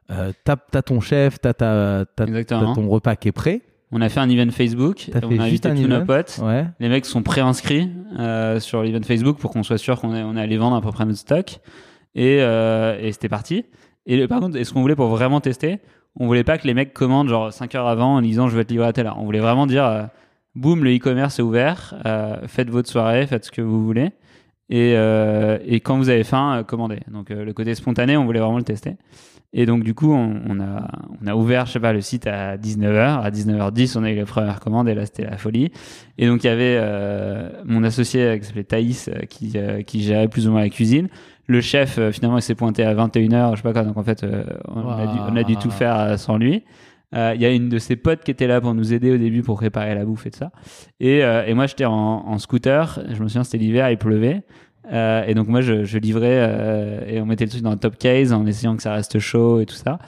Tu 0.09 0.51
as, 0.51 0.81
ton 0.81 0.99
chef, 1.01 1.39
tu 1.39 1.47
as, 1.47 2.05
Exactement. 2.25 2.73
ton 2.73 2.87
repas 2.89 3.15
qui 3.15 3.27
est 3.27 3.31
prêt. 3.33 3.61
On 3.91 3.99
a 4.01 4.09
fait 4.09 4.19
un 4.21 4.29
event 4.29 4.49
Facebook, 4.51 5.09
T'as 5.11 5.19
on 5.25 5.29
fait 5.29 5.39
a 5.39 5.49
juste 5.49 5.65
invité 5.65 5.69
un 5.69 5.83
tous 5.83 5.89
nos 5.99 6.05
potes. 6.05 6.39
Ouais. 6.43 6.65
Les 6.79 6.87
mecs 6.89 7.05
sont 7.05 7.23
préinscrits 7.23 7.89
euh, 8.17 8.59
sur 8.59 8.83
l'event 8.83 9.01
Facebook 9.03 9.37
pour 9.37 9.51
qu'on 9.51 9.63
soit 9.63 9.77
sûr 9.77 9.99
qu'on 9.99 10.15
est, 10.15 10.23
on 10.23 10.35
est 10.37 10.41
allé 10.41 10.57
vendre 10.57 10.75
à 10.77 10.81
peu 10.81 10.91
près 10.91 11.05
notre 11.05 11.19
stock. 11.19 11.59
Et, 12.15 12.37
euh, 12.41 12.97
et 13.01 13.11
c'était 13.11 13.29
parti. 13.29 13.65
Et 14.05 14.17
le- 14.17 14.27
par 14.27 14.39
contre, 14.39 14.57
est-ce 14.57 14.73
qu'on 14.73 14.81
voulait 14.81 14.95
pour 14.95 15.07
vraiment 15.07 15.41
tester 15.41 15.79
On 16.19 16.25
voulait 16.27 16.43
pas 16.43 16.57
que 16.57 16.67
les 16.67 16.73
mecs 16.73 16.93
commandent 16.93 17.29
genre 17.29 17.51
5 17.53 17.75
heures 17.75 17.87
avant 17.87 18.15
en 18.15 18.21
disant 18.21 18.47
je 18.47 18.55
vais 18.57 18.63
te 18.65 18.71
livrer 18.71 18.87
à 18.87 18.93
telle 18.93 19.07
heure. 19.07 19.17
On 19.19 19.25
voulait 19.25 19.39
vraiment 19.39 19.67
dire 19.67 19.85
euh, 19.85 20.03
boum, 20.55 20.83
le 20.83 20.95
e-commerce 20.95 21.39
est 21.39 21.43
ouvert, 21.43 21.93
euh, 22.05 22.37
faites 22.47 22.69
votre 22.69 22.89
soirée, 22.89 23.25
faites 23.27 23.45
ce 23.45 23.51
que 23.51 23.61
vous 23.61 23.83
voulez. 23.85 24.11
Et, 24.69 24.93
euh, 24.95 25.57
et 25.65 25.81
quand 25.81 25.97
vous 25.97 26.07
avez 26.09 26.23
faim, 26.23 26.59
euh, 26.59 26.63
commandez. 26.63 26.99
Donc 27.11 27.29
euh, 27.29 27.43
le 27.43 27.51
côté 27.53 27.75
spontané, 27.75 28.15
on 28.15 28.23
voulait 28.25 28.39
vraiment 28.39 28.57
le 28.57 28.63
tester. 28.63 28.95
Et 29.53 29.65
donc, 29.65 29.83
du 29.83 29.93
coup, 29.93 30.13
on, 30.13 30.59
a, 30.61 31.35
ouvert, 31.35 31.65
je 31.65 31.73
sais 31.73 31.79
pas, 31.79 31.91
le 31.91 31.99
site 31.99 32.25
à 32.25 32.55
19h. 32.57 33.21
À 33.21 33.29
19h10, 33.29 33.97
on 33.97 34.03
a 34.03 34.11
eu 34.11 34.15
les 34.15 34.23
premières 34.23 34.61
commandes 34.61 34.87
et 34.87 34.93
là, 34.93 35.05
c'était 35.05 35.25
la 35.25 35.37
folie. 35.37 35.71
Et 36.17 36.27
donc, 36.27 36.43
il 36.43 36.47
y 36.47 36.49
avait 36.49 36.77
euh, 36.79 37.49
mon 37.65 37.83
associé 37.83 38.21
euh, 38.21 38.37
qui 38.37 38.45
s'appelait 38.45 38.63
Thaïs 38.63 39.09
euh, 39.09 39.81
qui, 39.83 40.01
gérait 40.01 40.29
plus 40.29 40.47
ou 40.47 40.51
moins 40.51 40.61
la 40.61 40.69
cuisine. 40.69 41.09
Le 41.47 41.59
chef, 41.59 41.99
finalement, 42.11 42.37
il 42.37 42.41
s'est 42.41 42.55
pointé 42.55 42.83
à 42.83 42.95
21h, 42.95 43.51
je 43.51 43.55
sais 43.57 43.61
pas 43.63 43.73
quoi. 43.73 43.83
Donc, 43.83 43.97
en 43.97 44.03
fait, 44.03 44.25
on, 44.69 45.35
a 45.35 45.43
dû, 45.43 45.57
tout 45.57 45.71
faire 45.71 46.17
sans 46.17 46.37
lui. 46.37 46.63
Il 47.13 47.41
y 47.41 47.45
a 47.45 47.51
une 47.51 47.67
de 47.67 47.77
ses 47.77 47.97
potes 47.97 48.23
qui 48.23 48.31
était 48.31 48.47
là 48.47 48.61
pour 48.61 48.73
nous 48.73 48.93
aider 48.93 49.11
au 49.11 49.17
début 49.17 49.41
pour 49.41 49.57
préparer 49.57 49.93
la 49.93 50.05
bouffe 50.05 50.27
et 50.27 50.31
tout 50.31 50.39
ça. 50.39 50.51
Et, 51.01 51.17
et 51.17 51.53
moi, 51.55 51.65
j'étais 51.65 51.83
en, 51.83 51.91
en 51.93 52.37
scooter. 52.37 53.01
Je 53.09 53.21
me 53.21 53.27
souviens, 53.27 53.43
c'était 53.43 53.57
l'hiver, 53.57 53.91
il 53.91 53.97
pleuvait. 53.97 54.43
Euh, 54.91 55.23
et 55.25 55.35
donc 55.35 55.47
moi 55.47 55.61
je, 55.61 55.83
je 55.83 55.97
livrais 55.99 56.39
euh, 56.39 57.05
et 57.05 57.21
on 57.21 57.25
mettait 57.25 57.45
le 57.45 57.51
truc 57.51 57.61
dans 57.61 57.71
le 57.71 57.77
top 57.77 57.97
case 57.97 58.33
en 58.33 58.45
essayant 58.47 58.75
que 58.75 58.81
ça 58.81 58.93
reste 58.93 59.19
chaud 59.19 59.59
et 59.59 59.65
tout 59.65 59.75
ça. 59.75 59.99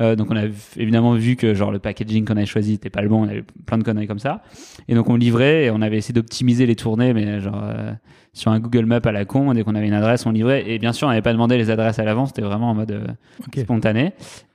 Euh, 0.00 0.14
donc 0.14 0.28
on 0.30 0.36
a 0.36 0.44
évidemment 0.76 1.14
vu 1.14 1.36
que 1.36 1.52
genre 1.52 1.72
le 1.72 1.80
packaging 1.80 2.24
qu'on 2.24 2.36
avait 2.36 2.46
choisi 2.46 2.72
n'était 2.72 2.90
pas 2.90 3.02
le 3.02 3.08
bon, 3.08 3.24
on 3.24 3.28
avait 3.28 3.44
plein 3.66 3.78
de 3.78 3.82
conneries 3.82 4.06
comme 4.06 4.20
ça. 4.20 4.42
Et 4.88 4.94
donc 4.94 5.08
on 5.08 5.16
livrait 5.16 5.64
et 5.64 5.70
on 5.70 5.82
avait 5.82 5.96
essayé 5.96 6.14
d'optimiser 6.14 6.66
les 6.66 6.76
tournées, 6.76 7.12
mais 7.12 7.40
genre 7.40 7.60
euh, 7.62 7.92
sur 8.32 8.50
un 8.50 8.60
Google 8.60 8.86
Map 8.86 9.00
à 9.04 9.12
la 9.12 9.24
con, 9.24 9.52
dès 9.54 9.64
qu'on 9.64 9.74
avait 9.74 9.88
une 9.88 9.92
adresse, 9.92 10.26
on 10.26 10.30
livrait. 10.30 10.70
Et 10.70 10.78
bien 10.78 10.92
sûr 10.92 11.06
on 11.08 11.10
n'avait 11.10 11.22
pas 11.22 11.32
demandé 11.32 11.56
les 11.56 11.70
adresses 11.70 11.98
à 11.98 12.04
l'avance, 12.04 12.28
c'était 12.28 12.42
vraiment 12.42 12.70
en 12.70 12.74
mode 12.74 12.92
euh, 12.92 13.62
spontané. 13.62 14.12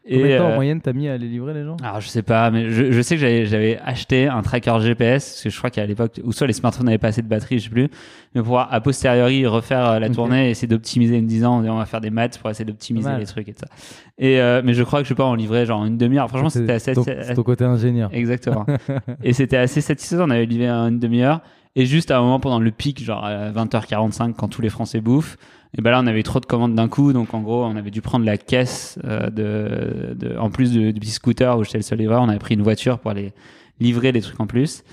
Combien 0.07 0.27
de 0.27 0.37
temps 0.37 0.45
en 0.45 0.51
euh, 0.51 0.55
moyenne 0.55 0.81
t'as 0.81 0.93
mis 0.93 1.07
à 1.07 1.17
les 1.17 1.27
livrer 1.27 1.53
les 1.55 1.63
gens? 1.63 1.77
Alors 1.81 1.99
je 1.99 2.07
sais 2.07 2.21
pas, 2.21 2.51
mais 2.51 2.69
je, 2.69 2.91
je 2.91 3.01
sais 3.01 3.15
que 3.17 3.45
j'avais, 3.45 3.79
acheté 3.83 4.27
un 4.27 4.43
tracker 4.43 4.77
GPS, 4.79 5.25
parce 5.25 5.43
que 5.43 5.49
je 5.49 5.57
crois 5.57 5.71
qu'à 5.71 5.85
l'époque, 5.85 6.21
ou 6.23 6.31
soit 6.31 6.45
les 6.45 6.53
smartphones 6.53 6.85
n'avaient 6.85 6.99
pas 6.99 7.07
assez 7.07 7.23
de 7.23 7.27
batterie, 7.27 7.57
je 7.57 7.63
sais 7.63 7.69
plus, 7.71 7.89
mais 8.35 8.41
pour 8.41 8.43
pouvoir 8.43 8.71
a 8.71 8.81
posteriori 8.81 9.47
refaire 9.47 9.89
euh, 9.89 9.99
la 9.99 10.09
tournée 10.09 10.47
et 10.47 10.51
essayer 10.51 10.67
d'optimiser 10.67 11.17
en 11.17 11.21
me 11.21 11.27
disant 11.27 11.59
on 11.63 11.77
va 11.77 11.85
faire 11.85 12.01
des 12.01 12.11
maths 12.11 12.37
pour 12.37 12.51
essayer 12.51 12.65
d'optimiser 12.65 13.09
les 13.17 13.25
trucs 13.25 13.49
et 13.49 13.53
tout 13.53 13.61
ça. 13.61 13.75
Et 14.19 14.39
euh, 14.39 14.61
mais 14.63 14.73
je 14.73 14.83
crois 14.83 14.99
que 14.99 15.05
je 15.05 15.09
sais 15.09 15.15
pas, 15.15 15.25
on 15.25 15.33
livrait 15.33 15.65
genre 15.65 15.83
une 15.85 15.97
demi-heure. 15.97 16.29
Franchement, 16.29 16.49
c'était 16.49 16.73
assez, 16.73 16.93
c'est 16.93 17.33
ton 17.33 17.43
côté 17.43 17.63
ingénieur. 17.63 18.11
exactement. 18.13 18.65
et 19.23 19.33
c'était 19.33 19.57
assez 19.57 19.81
satisfaisant. 19.81 20.27
On 20.27 20.31
avait 20.31 20.45
livré 20.45 20.69
une 20.69 20.99
demi-heure. 20.99 21.41
Et 21.75 21.85
juste 21.85 22.11
à 22.11 22.17
un 22.17 22.21
moment 22.21 22.39
pendant 22.39 22.59
le 22.59 22.71
pic, 22.71 23.03
genre 23.03 23.25
à 23.25 23.51
20h45, 23.51 24.33
quand 24.33 24.47
tous 24.47 24.61
les 24.61 24.69
Français 24.69 25.01
bouffent, 25.01 25.37
et 25.77 25.81
ben 25.81 25.91
là 25.91 25.99
on 26.01 26.07
avait 26.07 26.23
trop 26.23 26.39
de 26.39 26.45
commandes 26.45 26.73
d'un 26.73 26.87
coup, 26.87 27.11
donc 27.11 27.33
en 27.33 27.41
gros 27.41 27.65
on 27.65 27.75
avait 27.75 27.91
dû 27.91 28.01
prendre 28.01 28.25
la 28.25 28.37
caisse 28.37 28.97
euh, 29.03 29.29
de, 29.29 30.13
de, 30.13 30.37
en 30.37 30.49
plus 30.49 30.71
du, 30.71 30.93
petit 30.93 31.11
scooter 31.11 31.57
où 31.57 31.65
j'étais 31.65 31.79
le 31.79 31.83
seul 31.83 31.99
livreur, 31.99 32.21
on 32.21 32.29
avait 32.29 32.39
pris 32.39 32.55
une 32.55 32.61
voiture 32.61 32.99
pour 32.99 33.11
aller 33.11 33.33
livrer 33.81 34.13
des 34.13 34.21
trucs 34.21 34.39
en 34.39 34.47
plus. 34.47 34.83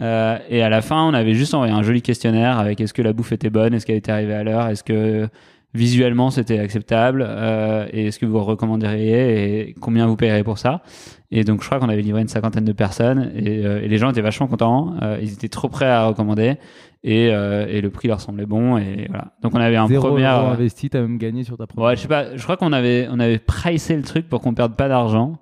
Euh, 0.00 0.38
et 0.48 0.62
à 0.62 0.68
la 0.68 0.82
fin, 0.82 1.04
on 1.04 1.14
avait 1.14 1.34
juste 1.34 1.54
envoyé 1.54 1.72
un 1.72 1.82
joli 1.82 2.02
questionnaire 2.02 2.58
avec 2.58 2.80
est-ce 2.80 2.92
que 2.92 3.02
la 3.02 3.12
bouffe 3.12 3.30
était 3.30 3.50
bonne, 3.50 3.72
est-ce 3.74 3.86
qu'elle 3.86 3.96
était 3.96 4.10
arrivée 4.10 4.34
à 4.34 4.42
l'heure, 4.42 4.66
est-ce 4.66 4.82
que 4.82 5.28
visuellement 5.74 6.30
c'était 6.30 6.58
acceptable, 6.58 7.24
euh, 7.26 7.86
et 7.92 8.06
est-ce 8.06 8.18
que 8.18 8.26
vous 8.26 8.42
recommanderiez 8.42 9.68
et 9.70 9.74
combien 9.80 10.06
vous 10.06 10.16
payeriez 10.16 10.44
pour 10.44 10.58
ça? 10.58 10.82
Et 11.30 11.44
donc 11.44 11.62
je 11.62 11.66
crois 11.66 11.78
qu'on 11.78 11.88
avait 11.88 12.02
livré 12.02 12.20
une 12.20 12.28
cinquantaine 12.28 12.66
de 12.66 12.72
personnes 12.72 13.32
et, 13.34 13.64
euh, 13.64 13.82
et 13.82 13.88
les 13.88 13.96
gens 13.96 14.10
étaient 14.10 14.20
vachement 14.20 14.46
contents, 14.48 14.94
euh, 15.00 15.18
ils 15.22 15.32
étaient 15.32 15.48
trop 15.48 15.68
prêts 15.70 15.88
à 15.88 16.04
recommander 16.06 16.56
et, 17.04 17.30
euh, 17.30 17.66
et 17.68 17.80
le 17.80 17.88
prix 17.90 18.06
leur 18.08 18.20
semblait 18.20 18.44
bon 18.44 18.76
et 18.76 19.06
voilà. 19.08 19.32
Donc 19.42 19.54
on 19.54 19.60
avait 19.60 19.76
un 19.76 19.88
Zéro 19.88 20.08
premier. 20.08 20.26
euro 20.26 20.48
investi, 20.48 20.90
t'as 20.90 21.00
même 21.00 21.16
gagné 21.16 21.42
sur 21.42 21.56
ta 21.56 21.66
première. 21.66 21.88
Ouais, 21.88 21.96
je 21.96 22.02
sais 22.02 22.08
pas. 22.08 22.36
Je 22.36 22.42
crois 22.42 22.58
qu'on 22.58 22.72
avait, 22.72 23.08
on 23.10 23.18
avait 23.18 23.38
pricé 23.38 23.96
le 23.96 24.02
truc 24.02 24.28
pour 24.28 24.40
qu'on 24.40 24.52
perde 24.52 24.76
pas 24.76 24.88
d'argent. 24.88 25.38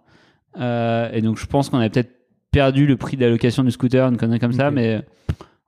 Et 0.57 1.21
donc, 1.23 1.39
je 1.39 1.47
pense 1.47 1.69
qu'on 1.69 1.79
avait 1.79 1.91
peut-être 1.91 2.11
perdu 2.51 2.87
le 2.87 2.97
prix 2.97 3.17
d'allocation 3.17 3.63
du 3.63 3.71
scooter, 3.71 4.09
une 4.09 4.17
connerie 4.17 4.39
comme 4.39 4.53
ça. 4.53 4.71
Mais 4.71 5.01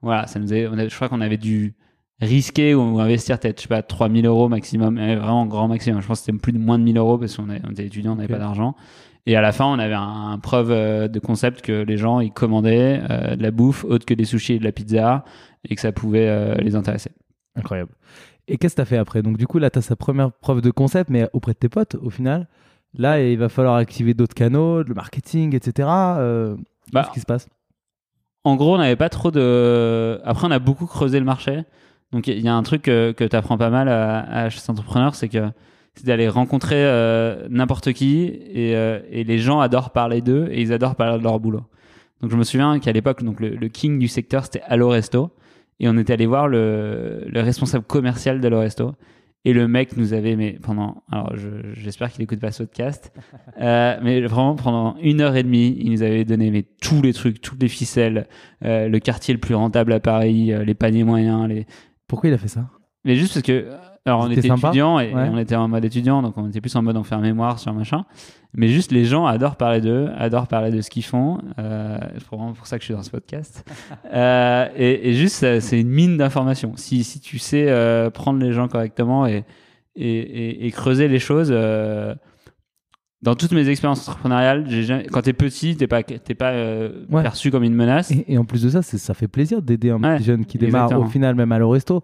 voilà, 0.01 0.27
ça 0.27 0.39
nous 0.41 0.53
avait, 0.53 0.67
on 0.67 0.77
je 0.77 0.95
crois 0.95 1.09
qu'on 1.09 1.21
avait 1.21 1.37
dû 1.37 1.75
risquer 2.23 2.75
ou 2.75 2.99
investir 3.01 3.39
peut-être, 3.39 3.59
je 3.59 3.63
sais 3.63 3.69
pas, 3.69 3.83
3000 3.83 4.25
euros 4.27 4.49
maximum. 4.49 4.95
Mais 4.95 5.17
vraiment 5.17 5.45
grand 5.47 5.69
maximum. 5.69 6.01
Je 6.01 6.07
pense 6.07 6.21
que 6.21 6.27
c'était 6.27 6.39
plus 6.39 6.53
de 6.53 6.59
moins 6.59 6.79
de 6.79 6.85
1000 6.85 6.97
euros 6.97 7.19
parce 7.19 7.37
qu'on 7.37 7.51
était 7.51 7.85
étudiant, 7.85 8.13
on 8.13 8.17
n'avait 8.17 8.29
pas 8.33 8.39
d'argent. 8.39 8.75
Et 9.27 9.37
à 9.37 9.41
la 9.41 9.53
fin, 9.53 9.67
on 9.67 9.79
avait 9.79 9.95
un, 9.95 10.31
un 10.33 10.39
preuve 10.39 10.71
euh, 10.73 11.07
de 11.09 11.19
concept 11.21 11.61
que 11.63 11.83
les 11.83 11.97
gens, 11.97 12.19
ils 12.21 12.33
commandaient 12.33 13.01
euh, 13.11 13.37
de 13.37 13.43
la 13.43 13.51
bouffe 13.53 13.85
autre 13.85 14.05
que 14.05 14.15
des 14.15 14.25
sushis 14.25 14.55
et 14.55 14.59
de 14.59 14.65
la 14.65 14.73
pizza 14.73 15.25
et 15.69 15.75
que 15.77 15.81
ça 15.81 15.93
pouvait 15.93 16.29
euh, 16.29 16.55
les 16.57 16.75
intéresser. 16.75 17.11
Incroyable. 17.55 17.93
Et 18.49 18.57
qu'est-ce 18.59 18.75
que 18.75 18.81
t'as 18.83 18.85
fait 18.87 18.97
après? 18.97 19.23
Donc 19.23 19.37
du 19.37 19.47
coup 19.47 19.59
là, 19.59 19.71
t'as 19.71 19.81
sa 19.83 19.95
première 19.95 20.33
preuve 20.33 20.61
de 20.61 20.71
concept, 20.73 21.09
mais 21.11 21.29
auprès 21.33 21.53
de 21.53 21.59
tes 21.59 21.69
potes 21.69 21.95
au 22.03 22.11
final. 22.11 22.49
Là, 22.99 23.23
il 23.23 23.39
va 23.39 23.49
falloir 23.49 23.77
activer 23.77 24.13
d'autres 24.15 24.35
canaux, 24.35 24.83
le 24.83 24.95
marketing, 24.95 25.55
etc. 25.55 25.89
Euh, 25.89 26.57
Bah, 26.93 27.03
Qu'est-ce 27.03 27.15
qui 27.15 27.21
se 27.21 27.27
passe? 27.27 27.49
En 28.45 28.57
gros, 28.57 28.75
on 28.75 28.79
n'avait 28.79 28.97
pas 28.97 29.09
trop 29.09 29.31
de. 29.31 30.21
Après, 30.25 30.49
on 30.49 30.51
a 30.51 30.59
beaucoup 30.59 30.87
creusé 30.87 31.21
le 31.21 31.25
marché. 31.25 31.63
Donc, 32.13 32.27
il 32.27 32.41
y 32.41 32.49
a 32.49 32.55
un 32.55 32.63
truc 32.63 32.83
que, 32.83 33.13
que 33.13 33.25
tu 33.25 33.35
apprends 33.37 33.57
pas 33.59 33.71
mal 33.71 33.89
à, 33.89 34.21
à 34.21 34.49
HC 34.49 34.69
Entrepreneur, 34.69 35.15
c'est 35.15 35.29
que 35.29 35.49
c'est 35.95 36.07
d'aller 36.07 36.29
rencontrer 36.29 36.77
euh, 36.85 37.47
n'importe 37.51 37.93
qui 37.93 38.25
et, 38.25 38.75
euh, 38.77 39.01
et 39.11 39.25
les 39.25 39.39
gens 39.39 39.61
adorent 39.61 39.91
parler 39.91 40.21
d'eux 40.23 40.49
et 40.51 40.61
ils 40.63 40.73
adorent 40.73 40.97
parler 40.97 41.19
de 41.19 41.23
leur 41.25 41.39
boulot. 41.41 41.63
Donc, 42.21 42.31
je 42.31 42.37
me 42.37 42.45
souviens 42.45 42.79
qu'à 42.79 42.93
l'époque, 42.93 43.23
donc 43.23 43.41
le, 43.41 43.51
le 43.51 43.69
king 43.69 43.99
du 43.99 44.09
secteur, 44.09 44.45
c'était 44.45 44.63
Allo 44.67 44.89
Resto. 44.89 45.31
Et 45.81 45.89
on 45.89 45.99
était 45.99 46.13
allé 46.13 46.27
voir 46.27 46.47
le, 46.49 47.25
le 47.27 47.41
responsable 47.41 47.85
commercial 47.85 48.41
d'Allo 48.41 48.61
Resto. 48.61 48.93
Et 49.45 49.53
le 49.53 49.67
mec 49.67 49.97
nous 49.97 50.13
avait, 50.13 50.37
mais 50.37 50.57
pendant, 50.63 51.03
alors 51.11 51.33
je- 51.37 51.73
j'espère 51.75 52.13
qu'il 52.13 52.23
écoute 52.23 52.39
pas 52.39 52.53
ce 52.53 52.63
podcast, 52.63 53.13
euh, 53.61 53.97
mais 54.01 54.21
vraiment 54.21 54.55
pendant 54.55 54.95
une 55.03 55.21
heure 55.21 55.35
et 55.35 55.43
demie, 55.43 55.77
il 55.81 55.91
nous 55.91 56.03
avait 56.05 56.25
donné 56.25 56.53
mais 56.53 56.65
tous 56.81 57.03
les 57.03 57.13
trucs, 57.13 57.41
toutes 57.41 57.61
les 57.61 57.69
ficelles, 57.69 58.29
euh, 58.65 58.87
le 58.89 58.99
quartier 59.01 59.35
le 59.35 59.41
plus 59.41 59.57
rentable 59.57 59.93
à 59.95 59.99
Paris, 59.99 60.53
euh, 60.53 60.65
les 60.65 60.75
paniers 60.75 61.03
moyens, 61.05 61.49
les. 61.49 61.67
Pourquoi 62.13 62.29
il 62.29 62.35
a 62.35 62.39
fait 62.39 62.49
ça? 62.49 62.67
Mais 63.07 63.17
juste 63.17 63.33
parce 63.33 63.43
que, 63.47 63.69
alors 64.05 64.21
on 64.21 64.31
était 64.31 64.47
sympa 64.47 64.69
étudiants 64.69 65.01
et, 65.01 65.15
Ouais. 65.15 65.27
et 65.27 65.31
on 65.31 65.39
était 65.39 65.57
en 65.57 65.67
mode 65.67 65.83
étudiant, 65.85 66.21
donc 66.21 66.35
on 66.37 66.47
était 66.47 66.61
plus 66.61 66.77
en 66.77 66.83
mode 66.83 66.97
on 66.99 67.03
fait 67.05 67.15
un 67.15 67.21
mémoire 67.23 67.59
sur 67.59 67.73
machin. 67.73 68.05
Mais 68.55 68.69
juste 68.69 68.93
les 68.93 69.07
gens 69.07 69.25
adorent 69.25 69.57
parler 69.57 69.81
d'eux, 69.81 70.11
adorent 70.19 70.47
parler 70.47 70.71
de 70.71 70.83
ce 70.83 70.91
qu'ils 70.91 71.03
font. 71.05 71.39
Euh, 71.59 71.97
c'est 72.19 72.27
vraiment 72.27 72.53
pour 72.53 72.67
ça 72.67 72.77
que 72.77 72.83
je 72.83 72.87
suis 72.89 72.95
dans 72.95 73.03
ce 73.03 73.11
podcast. 73.11 73.65
Euh, 74.15 74.69
et, 74.77 75.09
et 75.09 75.15
juste, 75.15 75.59
c'est 75.61 75.81
une 75.81 75.89
mine 75.89 76.19
d'informations. 76.19 76.75
Si, 76.77 77.03
si 77.03 77.19
tu 77.19 77.39
sais 77.39 77.65
euh, 77.71 78.11
prendre 78.11 78.39
les 78.41 78.53
gens 78.53 78.69
correctement 78.69 79.27
et- 79.27 79.45
et 79.97 80.71
creuser 80.71 81.09
les 81.09 81.19
choses. 81.19 81.51
Dans 83.23 83.35
toutes 83.35 83.53
mes 83.53 83.69
expériences 83.69 84.09
entrepreneuriales, 84.09 84.69
jamais- 84.69 85.07
quand 85.07 85.23
t'es 85.23 85.33
petit, 85.33 85.77
t'es 85.77 85.87
pas, 85.87 86.03
t'es 86.03 86.35
pas 86.35 86.51
euh, 86.51 87.05
Ouais. 87.11 87.23
perçu 87.23 87.51
comme 87.51 87.63
une 87.65 87.75
menace. 87.75 88.11
et, 88.11 88.25
et 88.29 88.39
en 88.39 88.45
plus 88.45 88.63
de 88.63 88.69
ça, 88.71 88.83
ça 88.83 89.15
fait 89.15 89.29
plaisir 89.29 89.63
d'aider 89.63 89.91
un 89.91 90.03
Ouais, 90.03 90.17
petit 90.17 90.25
jeune 90.25 90.45
qui 90.45 90.59
démarre 90.59 90.85
exactement. 90.87 91.07
au 91.07 91.11
final, 91.11 91.35
même 91.35 91.53
à 91.53 91.59
le 91.59 91.67
resto. 91.67 92.03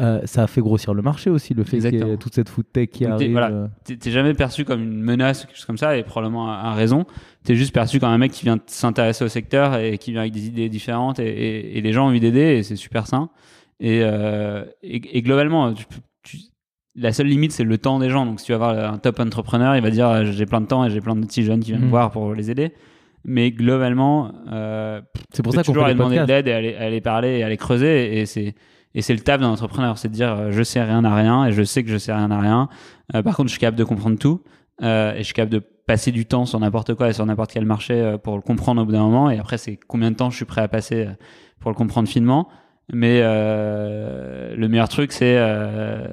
Euh, 0.00 0.20
ça 0.26 0.44
a 0.44 0.46
fait 0.46 0.60
grossir 0.60 0.94
le 0.94 1.02
marché 1.02 1.28
aussi, 1.28 1.54
le 1.54 1.64
fait 1.64 1.80
qu'il 1.80 1.94
y 1.96 2.00
ait 2.00 2.16
toute 2.18 2.32
cette 2.32 2.48
food 2.48 2.66
tech 2.72 2.88
qui 2.90 3.02
Donc, 3.04 3.16
t'es- 3.18 3.24
arrive. 3.24 3.32
voilà. 3.32 3.48
euh. 3.50 3.66
T'es 3.82 3.96
t'es 3.96 4.12
jamais 4.12 4.32
perçu 4.32 4.64
comme 4.64 4.80
une 4.80 5.00
menace 5.02 5.44
quelque 5.44 5.56
chose 5.56 5.64
comme 5.64 5.76
ça, 5.78 5.96
et 5.96 6.04
probablement 6.04 6.52
à, 6.52 6.54
à 6.68 6.74
raison. 6.74 7.04
T'es 7.42 7.56
juste 7.56 7.74
perçu 7.74 7.98
comme 7.98 8.10
un 8.10 8.18
mec 8.18 8.30
qui 8.30 8.44
vient 8.44 8.58
s'intéresser 8.66 9.24
au 9.24 9.28
secteur 9.28 9.74
et 9.76 9.98
qui 9.98 10.12
vient 10.12 10.20
avec 10.20 10.32
des 10.32 10.46
idées 10.46 10.68
différentes, 10.68 11.18
et, 11.18 11.26
et- 11.26 11.78
et 11.78 11.80
les 11.80 11.92
gens 11.92 12.04
ont 12.04 12.08
envie 12.10 12.20
d'aider, 12.20 12.58
et 12.58 12.62
c'est 12.62 12.76
super 12.76 13.08
sain. 13.08 13.28
Et, 13.80 14.02
euh, 14.04 14.64
globalement, 15.16 15.72
tu- 15.72 16.38
la 16.98 17.12
seule 17.12 17.26
limite, 17.28 17.52
c'est 17.52 17.64
le 17.64 17.78
temps 17.78 17.98
des 17.98 18.10
gens. 18.10 18.26
Donc, 18.26 18.40
si 18.40 18.46
tu 18.46 18.52
vas 18.52 18.58
voir 18.58 18.92
un 18.94 18.98
top 18.98 19.20
entrepreneur, 19.20 19.76
il 19.76 19.82
va 19.82 19.90
dire 19.90 20.08
euh, 20.08 20.24
j'ai 20.24 20.46
plein 20.46 20.60
de 20.60 20.66
temps 20.66 20.84
et 20.84 20.90
j'ai 20.90 21.00
plein 21.00 21.14
de 21.16 21.24
petits 21.24 21.42
jeunes 21.42 21.60
qui 21.60 21.70
viennent 21.70 21.80
Mhm. 21.80 21.86
me 21.86 21.90
voir 21.90 22.10
pour 22.10 22.34
les 22.34 22.50
aider. 22.50 22.72
Mais 23.24 23.50
globalement, 23.50 24.32
euh, 24.52 25.00
C'est 25.32 25.42
pour 25.42 25.52
ça 25.52 25.62
qu'on 25.62 25.72
toujours 25.72 25.84
aller 25.84 25.94
demander 25.94 26.18
de 26.18 26.24
l'aide 26.24 26.48
et 26.48 26.52
aller, 26.52 26.74
aller 26.76 27.00
parler 27.00 27.38
et 27.38 27.44
aller 27.44 27.56
creuser. 27.56 28.18
Et 28.20 28.26
c'est 28.26 28.54
et 28.94 29.02
c'est 29.02 29.12
le 29.12 29.20
taf 29.20 29.40
d'un 29.40 29.48
entrepreneur, 29.48 29.98
c'est 29.98 30.08
de 30.08 30.14
dire 30.14 30.32
euh, 30.32 30.50
je 30.50 30.62
sais 30.62 30.82
rien 30.82 31.04
à 31.04 31.14
rien 31.14 31.44
et 31.44 31.52
je 31.52 31.62
sais 31.62 31.84
que 31.84 31.90
je 31.90 31.98
sais 31.98 32.12
rien 32.12 32.30
à 32.30 32.40
rien. 32.40 32.68
Euh, 33.14 33.22
par 33.22 33.36
contre, 33.36 33.48
je 33.48 33.52
suis 33.52 33.60
capable 33.60 33.76
de 33.76 33.84
comprendre 33.84 34.18
tout 34.18 34.42
euh, 34.82 35.12
et 35.14 35.18
je 35.18 35.22
suis 35.24 35.34
capable 35.34 35.52
de 35.52 35.58
passer 35.86 36.10
du 36.10 36.24
temps 36.26 36.46
sur 36.46 36.58
n'importe 36.58 36.94
quoi 36.94 37.08
et 37.08 37.12
sur 37.12 37.24
n'importe 37.26 37.52
quel 37.52 37.64
marché 37.66 38.16
pour 38.22 38.36
le 38.36 38.42
comprendre 38.42 38.80
au 38.82 38.84
bout 38.86 38.92
d'un 38.92 39.02
moment. 39.02 39.30
Et 39.30 39.38
après, 39.38 39.58
c'est 39.58 39.78
combien 39.86 40.10
de 40.10 40.16
temps 40.16 40.30
je 40.30 40.36
suis 40.36 40.44
prêt 40.46 40.62
à 40.62 40.68
passer 40.68 41.06
pour 41.60 41.70
le 41.70 41.74
comprendre 41.76 42.08
finement. 42.08 42.48
Mais 42.92 43.20
euh, 43.22 44.56
le 44.56 44.68
meilleur 44.68 44.88
truc, 44.88 45.12
c'est 45.12 45.36
euh, 45.36 46.06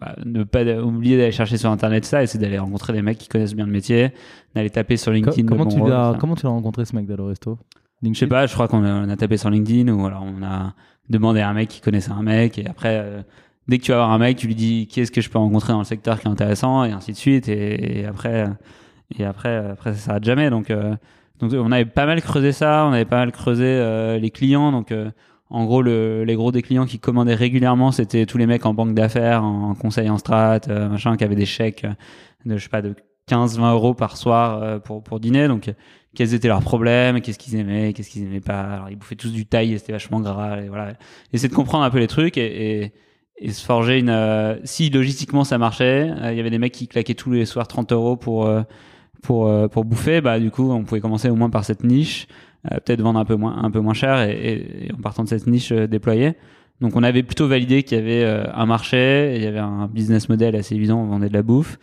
bah, 0.00 0.16
ne 0.24 0.42
pas 0.42 0.64
oublier 0.80 1.16
d'aller 1.16 1.30
chercher 1.30 1.56
sur 1.56 1.70
Internet 1.70 2.04
ça 2.04 2.22
et 2.22 2.26
c'est 2.26 2.38
d'aller 2.38 2.58
rencontrer 2.58 2.92
des 2.92 3.02
mecs 3.02 3.18
qui 3.18 3.28
connaissent 3.28 3.54
bien 3.54 3.66
le 3.66 3.72
métier, 3.72 4.10
d'aller 4.54 4.70
taper 4.70 4.96
sur 4.96 5.12
Co- 5.12 5.14
LinkedIn. 5.14 5.46
comment, 5.46 5.66
tu 5.66 5.78
bon 5.78 5.84
rôle, 5.84 5.92
ça. 5.92 6.16
comment 6.18 6.34
tu 6.34 6.44
l'as 6.44 6.50
rencontré 6.50 6.84
ce 6.84 6.96
mec 6.96 7.06
d'Allo 7.06 7.26
Resto? 7.26 7.58
Je 8.02 8.12
sais 8.12 8.26
pas, 8.26 8.46
je 8.46 8.54
crois 8.54 8.66
qu'on 8.66 8.84
a, 8.84 9.16
tapé 9.16 9.36
sur 9.36 9.50
LinkedIn 9.50 9.92
ou 9.92 10.04
alors 10.04 10.24
on 10.24 10.42
a 10.44 10.74
demandé 11.08 11.40
à 11.40 11.48
un 11.48 11.54
mec 11.54 11.68
qui 11.68 11.80
connaissait 11.80 12.10
un 12.10 12.22
mec 12.22 12.58
et 12.58 12.66
après, 12.68 12.98
euh, 12.98 13.22
dès 13.68 13.78
que 13.78 13.84
tu 13.84 13.92
vas 13.92 13.98
voir 13.98 14.10
un 14.10 14.18
mec, 14.18 14.36
tu 14.36 14.48
lui 14.48 14.56
dis 14.56 14.88
qui 14.88 15.00
est-ce 15.00 15.12
que 15.12 15.20
je 15.20 15.30
peux 15.30 15.38
rencontrer 15.38 15.72
dans 15.72 15.78
le 15.78 15.84
secteur 15.84 16.18
qui 16.18 16.26
est 16.26 16.30
intéressant 16.30 16.84
et 16.84 16.90
ainsi 16.90 17.12
de 17.12 17.16
suite 17.16 17.48
et, 17.48 18.00
et 18.00 18.04
après, 18.04 18.48
et 19.16 19.24
après, 19.24 19.56
après 19.56 19.92
ça 19.94 19.98
s'arrête 19.98 20.24
jamais. 20.24 20.50
Donc, 20.50 20.72
donc 21.38 21.52
on 21.52 21.70
avait 21.70 21.84
pas 21.84 22.06
mal 22.06 22.20
creusé 22.20 22.50
ça, 22.50 22.84
on 22.86 22.92
avait 22.92 23.04
pas 23.04 23.18
mal 23.18 23.30
creusé 23.30 24.18
les 24.20 24.30
clients. 24.30 24.72
Donc, 24.72 24.92
en 25.50 25.64
gros, 25.64 25.82
le, 25.82 26.24
les 26.24 26.34
gros 26.34 26.50
des 26.52 26.62
clients 26.62 26.86
qui 26.86 26.98
commandaient 26.98 27.34
régulièrement, 27.34 27.92
c'était 27.92 28.26
tous 28.26 28.38
les 28.38 28.46
mecs 28.46 28.66
en 28.66 28.74
banque 28.74 28.94
d'affaires, 28.94 29.44
en 29.44 29.74
conseil 29.74 30.10
en 30.10 30.18
strat, 30.18 30.60
euh, 30.68 30.88
machin, 30.88 31.16
qui 31.16 31.24
avaient 31.24 31.36
des 31.36 31.46
chèques 31.46 31.84
euh, 31.84 31.92
de, 32.44 32.56
je 32.56 32.64
sais 32.64 32.68
pas, 32.68 32.82
de 32.82 32.94
15-20 33.30 33.72
euros 33.72 33.94
par 33.94 34.16
soir 34.16 34.62
euh, 34.62 34.78
pour, 34.78 35.02
pour 35.02 35.20
dîner. 35.20 35.48
Donc, 35.48 35.72
quels 36.14 36.34
étaient 36.34 36.48
leurs 36.48 36.62
problèmes, 36.62 37.20
qu'est-ce 37.20 37.38
qu'ils 37.38 37.56
aimaient, 37.56 37.92
qu'est-ce 37.92 38.10
qu'ils 38.10 38.24
aimaient 38.24 38.40
pas. 38.40 38.60
Alors, 38.62 38.90
ils 38.90 38.96
bouffaient 38.96 39.16
tous 39.16 39.32
du 39.32 39.46
taille 39.46 39.74
et 39.74 39.78
c'était 39.78 39.92
vachement 39.92 40.20
gras. 40.20 40.60
Et 40.60 40.68
voilà. 40.68 40.94
Essayer 41.32 41.48
de 41.48 41.54
comprendre 41.54 41.84
un 41.84 41.90
peu 41.90 41.98
les 41.98 42.06
trucs 42.08 42.38
et, 42.38 42.82
et, 42.82 42.92
et 43.38 43.52
se 43.52 43.64
forger 43.64 43.98
une. 43.98 44.08
euh, 44.08 44.56
si 44.64 44.90
logistiquement 44.90 45.44
ça 45.44 45.58
marchait, 45.58 46.10
euh, 46.10 46.32
il 46.32 46.36
y 46.36 46.40
avait 46.40 46.50
des 46.50 46.58
mecs 46.58 46.72
qui 46.72 46.88
claquaient 46.88 47.14
tous 47.14 47.30
les 47.30 47.44
soirs 47.44 47.68
30 47.68 47.92
euros 47.92 48.16
pour 48.16 48.46
euh, 48.46 48.62
pour 49.22 49.50
pour 49.70 49.84
bouffer. 49.84 50.20
Bah 50.20 50.38
du 50.40 50.50
coup, 50.50 50.70
on 50.70 50.84
pouvait 50.84 51.00
commencer 51.00 51.28
au 51.28 51.36
moins 51.36 51.50
par 51.50 51.64
cette 51.64 51.84
niche, 51.84 52.26
peut-être 52.70 53.00
vendre 53.00 53.18
un 53.18 53.24
peu 53.24 53.36
moins 53.36 53.62
un 53.62 53.70
peu 53.70 53.80
moins 53.80 53.94
cher 53.94 54.20
et, 54.22 54.32
et- 54.32 54.86
et 54.86 54.92
en 54.92 55.00
partant 55.00 55.24
de 55.24 55.28
cette 55.28 55.46
niche 55.46 55.72
euh, 55.72 55.86
déployer. 55.86 56.34
Donc 56.80 56.94
on 56.96 57.02
avait 57.02 57.22
plutôt 57.22 57.48
validé 57.48 57.82
qu'il 57.84 57.96
y 57.98 58.00
avait 58.00 58.24
euh, 58.24 58.44
un 58.54 58.66
marché, 58.66 59.34
il 59.36 59.42
y 59.42 59.46
avait 59.46 59.58
un 59.60 59.86
business 59.86 60.28
model 60.28 60.54
assez 60.56 60.74
évident, 60.74 60.98
on 61.00 61.06
vendait 61.06 61.28
de 61.28 61.34
la 61.34 61.42
bouffe. 61.42 61.78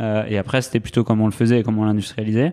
Euh, 0.00 0.24
et 0.28 0.38
après, 0.38 0.62
c'était 0.62 0.80
plutôt 0.80 1.02
comment 1.04 1.24
on 1.24 1.26
le 1.26 1.32
faisait 1.32 1.60
et 1.60 1.62
comment 1.62 1.82
on 1.82 1.84
l'industrialisait. 1.86 2.52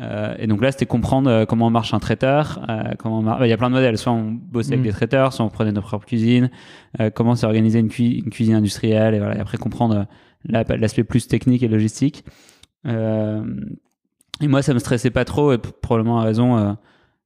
Euh, 0.00 0.34
et 0.38 0.46
donc 0.46 0.60
là, 0.60 0.70
c'était 0.72 0.86
comprendre 0.86 1.30
euh, 1.30 1.44
comment 1.46 1.70
marche 1.70 1.94
un 1.94 1.98
traiteur. 2.00 2.64
euh, 2.68 2.92
comment 2.98 3.22
mar- 3.22 3.38
bah, 3.38 3.46
Il 3.46 3.50
y 3.50 3.52
a 3.52 3.56
plein 3.56 3.70
de 3.70 3.74
modèles. 3.74 3.96
Soit 3.96 4.12
on 4.12 4.30
bossait 4.32 4.72
avec 4.74 4.80
Mm. 4.80 4.88
des 4.88 4.92
traiteurs, 4.92 5.32
soit 5.32 5.44
on 5.46 5.48
prenait 5.50 5.72
nos 5.72 5.80
propres 5.80 6.04
cuisines. 6.06 6.50
euh, 7.00 7.10
comment 7.10 7.34
s'organiser 7.36 7.78
une, 7.78 7.88
cui- 7.88 8.18
une 8.24 8.30
cuisine 8.30 8.54
industrielle. 8.56 9.14
Et, 9.14 9.18
voilà, 9.18 9.36
et 9.36 9.40
après, 9.40 9.56
comprendre 9.56 9.94
euh, 9.96 10.04
la- 10.44 10.76
l'aspect 10.76 11.04
plus 11.04 11.26
technique 11.26 11.62
et 11.62 11.68
logistique. 11.68 12.24
Euh, 12.86 13.44
et 14.40 14.48
moi, 14.48 14.62
ça 14.62 14.74
me 14.74 14.78
stressait 14.78 15.10
pas 15.10 15.24
trop. 15.24 15.52
Et 15.52 15.58
probablement 15.58 16.20
à 16.20 16.24
raison, 16.24 16.58
euh, 16.58 16.72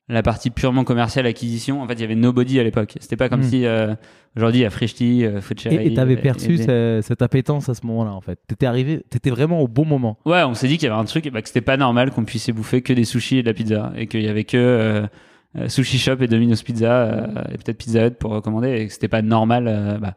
la 0.09 0.23
partie 0.23 0.51
purement 0.51 0.85
commerciale, 0.85 1.27
acquisition. 1.27 1.83
En 1.83 1.87
fait, 1.87 1.95
il 1.95 2.01
y 2.01 2.05
avait 2.05 2.15
nobody 2.15 2.59
à 2.59 2.63
l'époque. 2.65 2.95
C'était 3.01 3.17
pas 3.17 3.29
comme 3.29 3.41
Mm. 3.41 3.51
si 3.51 3.67
euh, 3.67 3.95
aujourd'hui, 4.37 4.61
il 4.61 4.63
y 4.63 4.67
a 4.67 4.71
Frishti, 4.71 5.25
euh, 5.25 5.41
Et 5.71 5.93
tu 5.93 6.01
avais 6.01 6.15
et- 6.15 6.17
perçu 6.17 6.55
et- 6.55 6.63
ce- 6.63 7.01
cette 7.03 7.21
appétence 7.23 7.69
à 7.69 7.75
ce 7.75 7.85
moment-là, 7.87 8.13
en 8.13 8.21
fait. 8.23 8.39
T'étais 8.47 8.67
arrivé, 8.67 9.03
t'étais 9.11 9.31
vraiment 9.31 9.61
au 9.61 9.69
bon 9.69 9.85
moment. 9.85 10.19
Ouais, 10.25 10.43
on 10.45 10.55
s'est 10.55 10.69
dit 10.69 10.79
qu'il 10.79 10.89
y 10.89 10.91
avait 10.91 11.01
un 11.01 11.05
truc, 11.05 11.31
bah, 11.31 11.43
que 11.43 11.49
c'était 11.49 11.61
pas 11.61 11.77
normal 11.77 12.11
qu'on 12.11 12.25
puisse 12.25 12.49
bouffer 12.51 12.81
que 12.83 12.93
des 12.95 13.05
sushis 13.05 13.39
et 13.39 13.43
de 13.43 13.47
la 13.49 13.55
pizza, 13.55 13.93
et 13.97 14.07
qu'il 14.07 14.23
y 14.23 14.29
avait 14.29 14.45
que 14.45 14.57
euh, 14.57 15.07
euh, 15.57 15.69
Sushi 15.69 15.99
Shop 15.99 16.17
et 16.21 16.27
Domino's 16.27 16.63
Pizza, 16.63 17.03
euh, 17.03 17.27
et 17.53 17.59
peut-être 17.59 17.79
Pizza 17.79 18.07
Hut 18.07 18.13
pour 18.13 18.31
recommander, 18.33 18.71
et 18.81 18.87
que 18.87 18.93
c'était 18.93 19.09
pas 19.09 19.23
normal. 19.23 19.67
euh, 19.69 19.99
bah. 19.99 20.15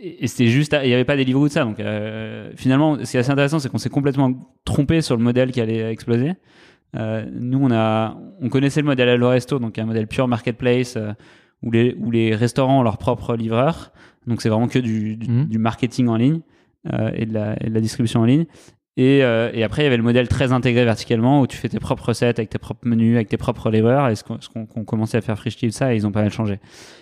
Et, 0.00 0.24
et 0.24 0.26
c'était 0.26 0.48
juste, 0.48 0.76
il 0.82 0.88
y 0.90 0.94
avait 0.94 1.04
pas 1.04 1.16
des 1.16 1.24
livres 1.24 1.40
ou 1.40 1.48
de 1.48 1.52
ça. 1.52 1.64
Donc 1.64 1.80
euh, 1.80 2.50
finalement, 2.56 2.96
ce 3.04 3.10
qui 3.10 3.16
est 3.16 3.20
assez 3.20 3.30
intéressant, 3.30 3.58
c'est 3.58 3.68
qu'on 3.68 3.78
s'est 3.78 3.90
complètement 3.90 4.32
trompé 4.64 5.00
sur 5.02 5.16
le 5.16 5.22
modèle 5.22 5.52
qui 5.52 5.60
allait 5.60 5.90
exploser. 5.90 6.32
Euh, 6.96 7.24
nous, 7.32 7.58
on 7.60 7.70
a, 7.72 8.16
on 8.40 8.48
connaissait 8.48 8.80
le 8.80 8.86
modèle 8.86 9.08
Allo 9.08 9.28
Resto, 9.28 9.58
donc 9.58 9.78
un 9.78 9.86
modèle 9.86 10.06
pure 10.06 10.28
marketplace 10.28 10.96
euh, 10.96 11.12
où 11.62 11.70
les 11.70 11.94
où 11.98 12.10
les 12.10 12.34
restaurants 12.34 12.80
ont 12.80 12.82
leurs 12.82 12.98
propres 12.98 13.34
livreurs. 13.36 13.92
Donc 14.26 14.42
c'est 14.42 14.48
vraiment 14.48 14.68
que 14.68 14.78
du, 14.78 15.16
du, 15.16 15.28
Mhm. 15.30 15.44
du 15.46 15.58
marketing 15.58 16.08
en 16.08 16.16
ligne 16.16 16.40
euh, 16.92 17.10
et, 17.14 17.26
de 17.26 17.34
la, 17.34 17.56
et 17.62 17.68
de 17.68 17.74
la 17.74 17.80
distribution 17.80 18.20
en 18.20 18.24
ligne. 18.24 18.46
Et, 18.96 19.18
et 19.18 19.64
après, 19.64 19.82
il 19.82 19.84
y 19.86 19.88
avait 19.88 19.96
le 19.96 20.04
modèle 20.04 20.28
très 20.28 20.52
intégré 20.52 20.84
verticalement 20.84 21.40
où 21.40 21.48
tu 21.48 21.56
fais 21.56 21.68
tes 21.68 21.80
propres 21.80 22.10
recettes 22.10 22.38
avec 22.38 22.48
tes 22.48 22.58
propres 22.58 22.86
menus, 22.86 23.16
avec 23.16 23.26
tes 23.28 23.36
propres 23.36 23.68
livreurs. 23.68 24.08
Et 24.08 24.14
ce 24.14 24.22
qu'on 24.22 24.38
qu'on- 24.52 24.66
qu'on 24.66 24.84
commençait 24.84 25.18
à 25.18 25.20
faire 25.20 25.36
Frishti, 25.36 25.72
ça, 25.72 25.92
et 25.92 25.96
ils 25.96 26.06
ont 26.06 26.12
pas 26.12 26.22
mal 26.22 26.30
changé. 26.30 26.60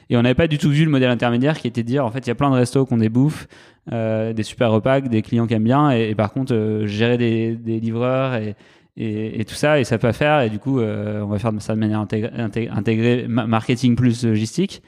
Et 0.08 0.16
on 0.16 0.22
n'avait 0.22 0.34
pas 0.34 0.46
du 0.46 0.56
tout 0.56 0.70
vu 0.70 0.86
le 0.86 0.90
modèle 0.90 1.10
intermédiaire 1.10 1.58
qui 1.58 1.66
était 1.68 1.82
de 1.82 1.86
dire, 1.88 2.06
en 2.06 2.10
fait, 2.10 2.20
il 2.20 2.28
y 2.28 2.30
a 2.30 2.34
plein 2.34 2.48
de 2.48 2.54
restos 2.54 2.86
qui 2.86 2.94
ont 2.94 2.96
des 2.96 3.10
bouffes, 3.10 3.46
des 3.90 4.42
super 4.42 4.70
repas, 4.70 5.02
des 5.02 5.20
clients 5.20 5.46
qui 5.46 5.52
aiment 5.52 5.64
bien. 5.64 5.90
Et, 5.92 6.08
et 6.08 6.14
par 6.14 6.32
contre, 6.32 6.82
gérer 6.86 7.18
des, 7.18 7.56
des 7.56 7.78
livreurs 7.78 8.36
et, 8.36 8.54
et, 8.96 9.40
et 9.40 9.44
tout 9.44 9.54
ça, 9.54 9.80
et 9.80 9.84
ça 9.84 9.98
peut 9.98 10.12
faire. 10.12 10.40
Et 10.42 10.50
du 10.50 10.58
coup, 10.58 10.80
euh, 10.80 11.22
on 11.22 11.26
va 11.28 11.38
faire 11.38 11.52
de 11.52 11.60
ça 11.60 11.74
de 11.74 11.78
manière 11.80 12.00
intégrée, 12.00 12.30
intégrée, 12.36 12.72
intégrée, 12.76 13.26
ma- 13.28 13.46
marketing 13.46 13.96
plus 13.96 14.24
logistique. 14.24 14.82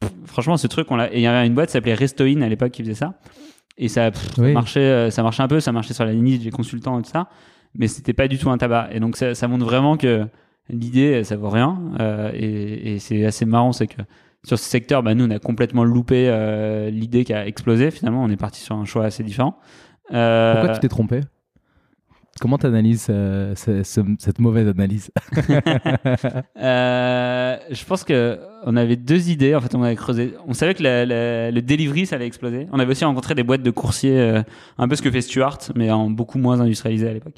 Pff, 0.00 0.10
franchement, 0.24 0.56
ce 0.56 0.66
truc, 0.66 0.90
on 0.90 0.96
l'a. 0.96 1.12
Il 1.12 1.20
y 1.20 1.26
avait 1.26 1.46
une 1.46 1.54
boîte 1.54 1.68
qui 1.68 1.72
s'appelait 1.72 1.94
Restoin 1.94 2.40
à 2.42 2.48
l'époque 2.48 2.70
qui 2.72 2.82
faisait 2.82 2.94
ça. 2.94 3.14
Et 3.78 3.88
ça, 3.88 4.10
pff, 4.10 4.34
ça 4.34 4.42
Oui. 4.42 4.52
marchait, 4.52 4.80
euh, 4.80 5.10
ça 5.10 5.22
marchait 5.22 5.42
un 5.42 5.48
peu, 5.48 5.60
ça 5.60 5.72
marchait 5.72 5.94
sur 5.94 6.04
la 6.04 6.14
niche 6.14 6.40
des 6.40 6.50
consultants 6.50 6.98
et 6.98 7.02
tout 7.02 7.10
ça. 7.10 7.28
Mais 7.74 7.86
c'était 7.86 8.12
pas 8.14 8.28
du 8.28 8.38
tout 8.38 8.50
un 8.50 8.58
tabac. 8.58 8.88
Et 8.92 9.00
donc, 9.00 9.16
ça, 9.16 9.34
ça 9.34 9.46
montre 9.48 9.64
vraiment 9.64 9.96
que 9.96 10.26
l'idée, 10.68 11.22
ça 11.24 11.36
vaut 11.36 11.50
rien. 11.50 11.78
Euh, 12.00 12.30
et 12.34 12.94
et 12.94 12.98
c'est 12.98 13.24
assez 13.24 13.44
marrant, 13.44 13.72
c'est 13.72 13.86
que 13.86 14.02
sur 14.44 14.58
ce 14.58 14.64
secteur, 14.64 15.02
bah, 15.02 15.14
nous, 15.14 15.26
on 15.26 15.30
a 15.30 15.38
complètement 15.38 15.84
loupé 15.84 16.28
euh, 16.28 16.88
l'idée 16.90 17.24
qui 17.24 17.32
a 17.34 17.46
explosé. 17.46 17.90
Finalement, 17.90 18.24
on 18.24 18.30
est 18.30 18.36
parti 18.38 18.60
sur 18.60 18.74
un 18.76 18.84
choix 18.86 19.04
assez 19.04 19.22
différent. 19.22 19.58
Euh, 20.12 20.54
Pourquoi 20.54 20.74
tu 20.74 20.80
t'es 20.80 20.88
trompé? 20.88 21.20
Comment 22.40 22.58
tu 22.58 22.66
analyses 22.66 23.10
cette 23.54 24.38
mauvaise 24.38 24.68
analyse 24.68 25.10
Euh, 26.56 27.56
je 27.70 27.84
pense 27.84 28.04
que 28.04 28.38
on 28.64 28.76
avait 28.76 28.96
deux 28.96 29.30
idées. 29.30 29.54
En 29.54 29.60
fait, 29.60 29.74
on 29.74 29.82
avait 29.82 29.96
creusé. 29.96 30.34
On 30.46 30.52
savait 30.52 30.74
que 30.74 30.82
le 30.82 31.60
delivery, 31.60 32.06
ça 32.06 32.16
allait 32.16 32.26
exploser. 32.26 32.66
On 32.72 32.78
avait 32.78 32.90
aussi 32.90 33.04
rencontré 33.04 33.34
des 33.34 33.42
boîtes 33.42 33.62
de 33.62 33.70
coursiers, 33.70 34.18
euh, 34.18 34.42
un 34.78 34.88
peu 34.88 34.96
ce 34.96 35.02
que 35.02 35.10
fait 35.10 35.22
Stuart, 35.22 35.58
mais 35.74 35.90
en 35.90 36.10
beaucoup 36.10 36.38
moins 36.38 36.60
industrialisé 36.60 37.08
à 37.08 37.12
l'époque. 37.12 37.36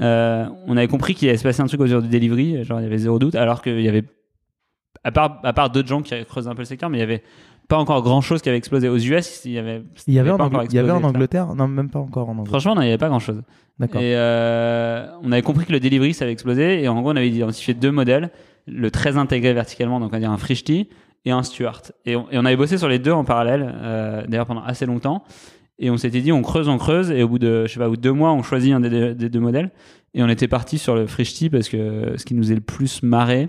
Euh, 0.00 0.46
on 0.66 0.76
avait 0.76 0.88
compris 0.88 1.14
qu'il 1.14 1.28
allait 1.28 1.38
se 1.38 1.42
passer 1.42 1.60
un 1.60 1.66
truc 1.66 1.80
autour 1.80 2.02
du 2.02 2.08
delivery, 2.08 2.64
genre 2.64 2.80
il 2.80 2.84
y 2.84 2.86
avait 2.86 2.98
zéro 2.98 3.18
doute, 3.18 3.34
alors 3.34 3.62
qu'il 3.62 3.80
y 3.80 3.88
avait, 3.88 4.04
à 5.04 5.12
part, 5.12 5.70
d'autres 5.70 5.88
gens 5.88 6.02
qui 6.02 6.14
creusé 6.24 6.48
un 6.48 6.54
peu 6.54 6.62
le 6.62 6.66
secteur, 6.66 6.90
mais 6.90 6.98
il 6.98 7.02
y 7.02 7.04
avait 7.04 7.22
pas 7.68 7.78
encore 7.78 8.02
grand 8.02 8.20
chose 8.20 8.42
qui 8.42 8.48
avait 8.48 8.58
explosé. 8.58 8.88
Aux 8.88 8.98
US, 8.98 9.42
il 9.44 9.52
y 9.52 9.58
avait. 9.58 9.82
Il 10.06 10.14
y 10.14 10.18
avait, 10.18 10.30
en, 10.30 10.36
pas 10.36 10.64
il 10.64 10.74
y 10.74 10.78
avait 10.78 10.90
en. 10.90 11.02
Angleterre? 11.02 11.54
Non, 11.54 11.66
même 11.68 11.90
pas 11.90 11.98
encore 11.98 12.28
en 12.28 12.32
Angleterre. 12.32 12.50
Franchement, 12.50 12.74
non, 12.74 12.82
il 12.82 12.86
n'y 12.86 12.90
avait 12.90 12.98
pas 12.98 13.08
grand 13.08 13.20
chose. 13.20 13.42
D'accord. 13.78 14.00
Et 14.00 14.14
euh, 14.16 15.06
on 15.22 15.32
avait 15.32 15.42
compris 15.42 15.64
que 15.64 15.72
le 15.72 15.80
delivery, 15.80 16.14
ça 16.14 16.24
avait 16.24 16.32
explosé. 16.32 16.82
Et 16.82 16.88
en 16.88 17.00
gros, 17.00 17.12
on 17.12 17.16
avait 17.16 17.28
identifié 17.28 17.74
deux 17.74 17.90
modèles. 17.90 18.30
Le 18.66 18.90
très 18.90 19.16
intégré 19.16 19.52
verticalement, 19.52 20.00
donc 20.00 20.10
on 20.10 20.12
va 20.12 20.20
dire 20.20 20.30
un 20.30 20.38
Frishti, 20.38 20.88
et 21.24 21.30
un 21.30 21.42
Stuart. 21.42 21.82
Et 22.06 22.16
on, 22.16 22.30
et 22.30 22.38
on 22.38 22.44
avait 22.44 22.56
bossé 22.56 22.78
sur 22.78 22.88
les 22.88 22.98
deux 22.98 23.12
en 23.12 23.24
parallèle, 23.24 23.74
euh, 23.82 24.24
d'ailleurs 24.26 24.46
pendant 24.46 24.62
assez 24.62 24.86
longtemps. 24.86 25.24
Et 25.78 25.90
on 25.90 25.96
s'était 25.96 26.20
dit, 26.20 26.32
on 26.32 26.42
creuse, 26.42 26.68
on 26.68 26.78
creuse. 26.78 27.10
Et 27.10 27.22
au 27.22 27.28
bout 27.28 27.38
de, 27.38 27.66
je 27.66 27.72
sais 27.72 27.80
pas, 27.80 27.86
au 27.86 27.90
bout 27.90 27.96
de 27.96 28.02
deux 28.02 28.12
mois, 28.12 28.32
on 28.32 28.42
choisit 28.42 28.72
un 28.72 28.80
des 28.80 28.90
deux, 28.90 29.14
des 29.14 29.28
deux 29.28 29.40
modèles. 29.40 29.70
Et 30.14 30.22
on 30.22 30.28
était 30.28 30.48
parti 30.48 30.78
sur 30.78 30.94
le 30.94 31.06
Frishti 31.06 31.50
parce 31.50 31.68
que 31.68 32.14
ce 32.16 32.24
qui 32.24 32.34
nous 32.34 32.52
est 32.52 32.54
le 32.54 32.60
plus 32.60 33.02
marré, 33.02 33.48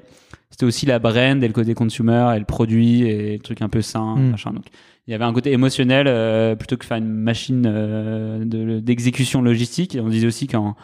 c'était 0.55 0.65
aussi 0.65 0.85
la 0.85 0.99
brand 0.99 1.43
et 1.43 1.47
le 1.47 1.53
côté 1.53 1.73
consumer 1.73 2.31
et 2.33 2.39
le 2.39 2.45
produit 2.45 3.01
et 3.01 3.33
le 3.33 3.39
truc 3.43 3.61
un 3.61 3.67
peu 3.67 3.81
sain, 3.81 4.15
Mm. 4.15 4.29
machin. 4.31 4.51
Donc, 4.53 4.63
il 5.05 5.11
y 5.11 5.13
avait 5.13 5.25
un 5.25 5.33
côté 5.33 5.51
émotionnel 5.51 6.05
euh, 6.07 6.55
plutôt 6.55 6.77
que 6.77 6.85
faire 6.85 6.95
une 6.97 7.09
machine 7.09 7.65
euh, 7.67 8.45
de- 8.45 8.79
d'exécution 8.79 9.41
logistique. 9.41 9.95
Et 9.95 9.99
on 9.99 10.07
disait 10.07 10.27
aussi 10.27 10.47
qu'en 10.47 10.75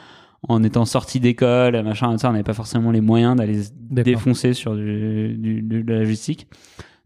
en 0.50 0.62
étant 0.62 0.84
sorti 0.84 1.22
d'école, 1.22 1.82
machin, 1.84 2.18
ça, 2.18 2.28
on 2.30 2.34
n'avait 2.34 2.44
pas 2.44 2.54
forcément 2.54 2.92
les 2.92 3.00
moyens 3.00 3.38
d'aller 3.38 3.62
défoncer 3.90 4.54
sur 4.54 4.76
du, 4.76 5.36
du- 5.38 5.62
de 5.62 5.94
la 5.94 6.00
logistique. 6.00 6.48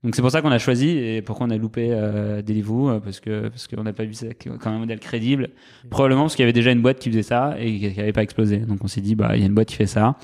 Donc 0.03 0.15
c'est 0.15 0.21
pour 0.21 0.31
ça 0.31 0.41
qu'on 0.41 0.51
a 0.51 0.57
choisi 0.59 0.89
et 0.89 1.21
pourquoi 1.21 1.45
on 1.47 1.49
a 1.51 1.57
loupé 1.57 1.89
euh, 1.91 2.41
Deliveroo 2.41 2.89
euh, 2.89 2.99
parce 2.99 3.19
que 3.19 3.47
parce 3.49 3.67
qu'on 3.67 3.83
n'a 3.83 3.93
pas 3.93 4.05
vu 4.05 4.13
ça 4.13 4.27
comme 4.59 4.73
un 4.73 4.79
modèle 4.79 4.99
crédible. 4.99 5.49
Probablement 5.89 6.23
parce 6.23 6.35
qu'il 6.35 6.43
y 6.43 6.47
avait 6.47 6.53
déjà 6.53 6.71
une 6.71 6.81
boîte 6.81 6.99
qui 6.99 7.09
faisait 7.09 7.23
ça 7.23 7.55
et 7.59 7.77
qui 7.79 7.97
n'avait 7.97 8.11
pas 8.13 8.23
explosé. 8.23 8.57
Donc 8.57 8.79
on 8.83 8.87
s'est 8.87 9.01
dit 9.01 9.15
bah 9.15 9.31
il 9.35 9.39
y 9.39 9.43
a 9.43 9.47
une 9.47 9.53
boîte 9.55 9.67
qui 9.69 9.75
fait 9.75 9.87
ça. 9.87 10.15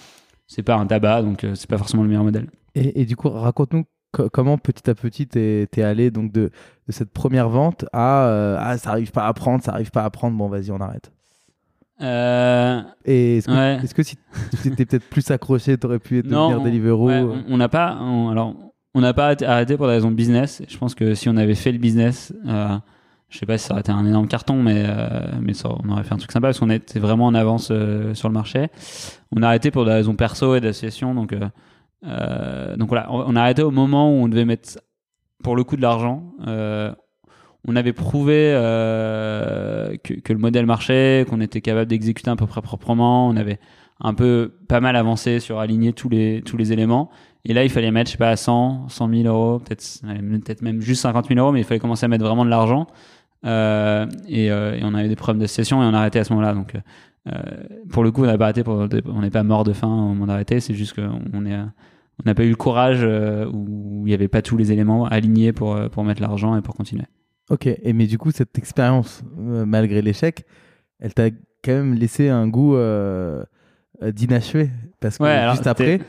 C'est 0.54 0.64
pas 0.64 0.76
un 0.76 0.86
tabac 0.86 1.22
donc 1.22 1.44
euh, 1.46 1.56
c'est 1.56 1.70
pas 1.70 1.78
forcément 1.78 2.04
le 2.04 2.10
meilleur 2.10 2.24
modèle. 2.26 2.48
Et, 2.76 3.02
et 3.02 3.06
du 3.06 3.16
coup, 3.16 3.30
raconte-nous 3.30 3.86
co- 4.12 4.30
comment 4.30 4.58
petit 4.58 4.90
à 4.90 4.96
petit 4.96 5.26
t'es 5.28 5.68
es 5.78 5.82
allé 5.82 6.12
donc 6.12 6.32
de, 6.34 6.50
de 6.88 6.92
cette 6.92 7.12
première 7.12 7.48
vente 7.48 7.86
à 7.94 8.26
euh, 8.28 8.58
ah 8.60 8.78
ça 8.78 8.90
arrive 8.92 9.12
pas 9.12 9.26
à 9.28 9.34
prendre, 9.34 9.64
ça 9.64 9.72
arrive 9.72 9.92
pas 9.92 10.04
à 10.04 10.10
prendre, 10.10 10.36
bon 10.38 10.50
vas-y 10.50 10.72
on 10.72 10.82
arrête. 10.82 11.12
Euh, 12.02 12.82
Et 13.06 13.38
est-ce 13.38 13.48
que, 13.48 13.52
Ouais. 13.54 13.80
est-ce 13.84 13.94
que 13.94 14.04
si 14.04 14.18
tu 14.62 14.68
étais 14.70 14.86
peut-être 14.86 15.08
plus 15.10 15.30
accroché, 15.32 15.78
t'aurais 15.78 16.00
pu 16.00 16.24
Non, 16.26 16.50
devenir 16.50 16.64
Deliveroo 16.66 17.08
ouais, 17.08 17.22
euh, 17.22 17.42
on 17.48 17.58
n'a 17.58 17.70
pas, 17.70 17.98
on- 18.02 18.30
alors 18.30 18.56
on 18.96 19.02
n'a 19.02 19.14
pas 19.14 19.36
arrêté- 19.46 19.78
pour 19.78 19.86
des 19.88 19.94
raisons 19.94 20.10
de 20.12 20.16
business. 20.16 20.62
Je 20.68 20.78
pense 20.78 20.96
que 20.96 21.14
si 21.14 21.30
on 21.30 21.38
avait 21.38 21.56
fait 21.56 21.72
le 21.72 21.78
business, 21.78 22.34
je 23.32 23.38
sais 23.38 23.46
pas 23.46 23.58
si 23.58 23.66
ça 23.66 23.74
aurait 23.74 23.80
été 23.80 23.92
un 23.92 24.06
énorme 24.06 24.28
carton, 24.28 24.62
mais 24.62 24.84
euh, 24.86 25.08
mais 25.42 25.54
ça, 25.54 25.70
on 25.84 25.90
aurait 25.90 26.04
fait 26.04 26.14
un 26.14 26.18
truc 26.18 26.32
sympa 26.32 26.50
parce 26.50 26.60
qu'on 26.60 26.70
était 26.70 27.00
vraiment 27.00 27.28
en 27.28 27.34
avance 27.34 27.70
euh, 27.72 28.14
sur 28.14 28.28
le 28.28 28.34
marché. 28.34 28.68
On 29.32 29.42
a 29.42 29.48
arrêté 29.48 29.72
pour 29.72 29.86
des 29.86 29.94
raisons 29.94 30.16
perso 30.16 30.54
et 30.56 30.60
d'association, 30.60 31.16
donc 31.16 31.34
euh, 31.34 32.76
donc 32.76 32.90
voilà, 32.90 33.08
on, 33.10 33.36
a 33.36 33.42
arrêté 33.42 33.64
au 33.64 33.72
moment 33.72 34.12
où 34.12 34.24
on 34.24 34.28
devait 34.28 34.44
mettre 34.44 34.80
pour 35.44 35.56
le 35.56 35.64
coup 35.64 35.78
de 35.78 35.82
l'argent. 35.82 36.34
On 37.68 37.76
avait 37.76 37.94
prouvé 37.94 38.52
que, 40.04 40.34
le 40.34 40.40
modèle 40.40 40.66
marchait, 40.66 41.26
qu'on 41.30 41.40
était 41.42 41.62
capable 41.62 41.88
d'exécuter 41.88 42.32
à 42.32 42.36
peu 42.36 42.48
près 42.48 42.62
proprement. 42.62 43.28
On 43.28 43.38
avait 43.38 43.60
un 44.00 44.16
peu 44.16 44.52
pas 44.68 44.80
mal 44.80 44.96
avancé 44.96 45.40
sur 45.40 45.60
aligner 45.60 45.94
tous 45.94 46.10
les 46.10 46.42
tous 46.44 46.58
les 46.58 46.74
éléments. 46.74 47.12
Et 47.46 47.54
là, 47.54 47.64
il 47.64 47.70
fallait 47.70 47.92
mettre, 47.92 48.10
je 48.10 48.14
sais 48.14 48.18
pas, 48.18 48.36
100, 48.36 48.90
100 48.90 49.10
000 49.10 49.24
euros, 49.24 49.60
peut-être 49.60 49.84
peut-être 50.02 50.62
même 50.62 50.82
juste 50.82 51.02
50 51.02 51.28
000 51.28 51.40
euros, 51.40 51.52
mais 51.52 51.62
il 51.62 51.64
fallait 51.64 51.80
commencer 51.80 52.06
à 52.06 52.08
mettre 52.08 52.26
vraiment 52.26 52.46
de 52.46 52.50
l'argent. 52.50 52.88
Euh, 53.46 54.06
et, 54.28 54.52
euh, 54.52 54.76
et 54.76 54.82
on 54.84 54.94
avait 54.94 55.08
des 55.08 55.16
problèmes 55.16 55.42
d'association 55.42 55.82
et 55.82 55.86
on 55.86 55.94
a 55.94 56.00
arrêté 56.00 56.20
à 56.20 56.24
ce 56.24 56.34
moment-là. 56.34 56.54
Donc, 56.54 56.76
euh, 57.28 57.32
pour 57.90 58.04
le 58.04 58.12
coup, 58.12 58.24
on 58.24 58.28
n'a 58.28 58.38
pas 58.38 58.46
arrêté. 58.46 58.64
Pour, 58.64 58.88
on 59.06 59.22
n'est 59.22 59.30
pas 59.30 59.44
mort 59.44 59.64
de 59.64 59.74
faim 59.74 59.88
au 59.88 60.08
moment 60.10 60.28
d'arrêter. 60.28 60.60
C'est 60.60 60.74
juste 60.74 60.96
qu'on 60.96 61.46
est, 61.46 61.56
on 61.56 62.24
n'a 62.26 62.36
pas 62.36 62.44
eu 62.44 62.50
le 62.50 62.56
courage 62.56 63.04
où 63.04 64.04
il 64.06 64.10
n'y 64.10 64.14
avait 64.14 64.28
pas 64.28 64.42
tous 64.42 64.58
les 64.58 64.72
éléments 64.72 65.06
alignés 65.06 65.54
pour 65.54 65.78
pour 65.90 66.04
mettre 66.04 66.22
l'argent 66.22 66.56
et 66.58 66.62
pour 66.62 66.76
continuer. 66.76 67.06
Ok, 67.50 67.68
et 67.68 67.94
mais 67.94 68.08
du 68.08 68.18
coup, 68.18 68.32
cette 68.32 68.58
expérience, 68.58 69.24
malgré 69.36 70.02
l'échec, 70.02 70.46
elle 71.00 71.14
t'a 71.14 71.30
quand 71.64 71.74
même 71.74 71.94
laissé 71.96 72.30
un 72.30 72.48
goût 72.48 72.76
d'inachevé. 74.02 74.70
Parce 75.00 75.18
que 75.18 75.24
Ouais, 75.24 75.48
juste 75.52 75.68
après, 75.68 76.00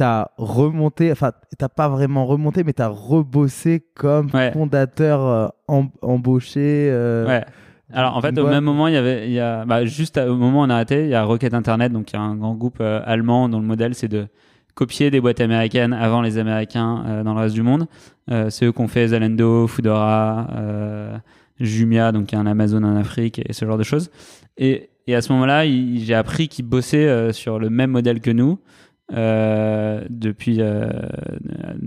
t'as 0.00 0.28
remonté, 0.38 1.12
enfin, 1.12 1.32
t'as 1.58 1.68
pas 1.68 1.88
vraiment 1.90 2.24
remonté, 2.24 2.64
mais 2.64 2.72
t'as 2.72 2.88
rebossé 2.88 3.84
comme 3.94 4.28
Ouais. 4.32 4.50
fondateur 4.52 5.20
euh, 5.26 5.48
em- 5.68 5.90
embauché. 6.00 6.88
euh, 6.90 7.26
Ouais. 7.26 7.44
Alors 7.92 8.16
en 8.16 8.22
fait, 8.22 8.30
au 8.38 8.42
boîte. 8.42 8.54
même 8.54 8.64
moment, 8.64 8.88
il 8.88 8.94
y 8.94 8.96
avait, 8.96 9.26
il 9.26 9.32
y 9.32 9.40
a, 9.40 9.64
bah, 9.66 9.84
juste 9.84 10.16
à- 10.16 10.30
au 10.32 10.36
moment 10.36 10.60
où 10.60 10.64
on 10.64 10.70
a 10.70 10.74
arrêté, 10.74 11.02
il 11.04 11.10
y 11.10 11.14
a 11.14 11.22
Rocket 11.24 11.52
Internet, 11.52 11.92
donc 11.92 12.12
il 12.12 12.16
y 12.16 12.18
a 12.18 12.22
un 12.22 12.34
grand 12.36 12.54
groupe 12.54 12.78
euh, 12.80 13.02
allemand 13.04 13.48
dont 13.50 13.60
le 13.60 13.66
modèle 13.66 13.94
c'est 13.94 14.08
de 14.08 14.26
copié 14.74 15.10
des 15.10 15.20
boîtes 15.20 15.40
américaines 15.42 15.92
avant 15.92 16.22
les 16.22 16.38
Américains 16.38 17.22
dans 17.24 17.34
le 17.34 17.40
reste 17.40 17.54
du 17.54 17.62
monde. 17.62 17.86
C'est 18.48 18.64
eux 18.64 18.72
qui 18.72 18.80
ont 18.80 18.88
fait 18.88 19.08
Zalando, 19.08 19.66
Foodora, 19.66 20.46
Jumia, 21.58 22.12
donc 22.12 22.32
il 22.32 22.36
y 22.36 22.38
a 22.38 22.40
un 22.40 22.46
Amazon 22.46 22.82
en 22.84 22.96
Afrique 22.96 23.40
et 23.46 23.52
ce 23.52 23.66
genre 23.66 23.76
de 23.76 23.82
choses. 23.82 24.10
Et, 24.56 24.88
et 25.06 25.14
à 25.14 25.20
ce 25.20 25.32
moment-là, 25.32 25.66
j'ai 25.66 26.14
appris 26.14 26.48
qu'ils 26.48 26.64
bossaient 26.64 27.32
sur 27.32 27.58
le 27.58 27.68
même 27.68 27.90
modèle 27.90 28.20
que 28.20 28.30
nous. 28.30 28.58
Euh, 29.12 30.04
depuis 30.08 30.60
euh, 30.60 30.88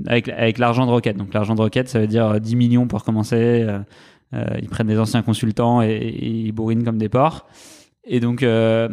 avec, 0.08 0.30
avec 0.30 0.58
l'argent 0.58 0.86
de 0.86 0.92
Rocket. 0.92 1.18
Donc 1.18 1.34
l'argent 1.34 1.56
de 1.56 1.62
Rocket, 1.62 1.88
ça 1.90 2.00
veut 2.00 2.08
dire 2.08 2.28
euh, 2.28 2.40
10 2.40 2.56
millions 2.56 2.88
pour 2.88 3.04
commencer. 3.04 3.66
euh, 3.68 3.80
euh, 4.34 4.46
ils 4.62 4.70
prennent 4.70 4.88
des 4.88 5.00
anciens 5.00 5.22
consultants 5.22 5.82
et, 5.82 6.18
ils 6.22 6.52
bourrinent 6.52 6.84
comme 6.84 6.98
des 6.98 7.10
porcs. 7.10 7.46
Et 8.06 8.20
donc, 8.20 8.44
euh, 8.44 8.90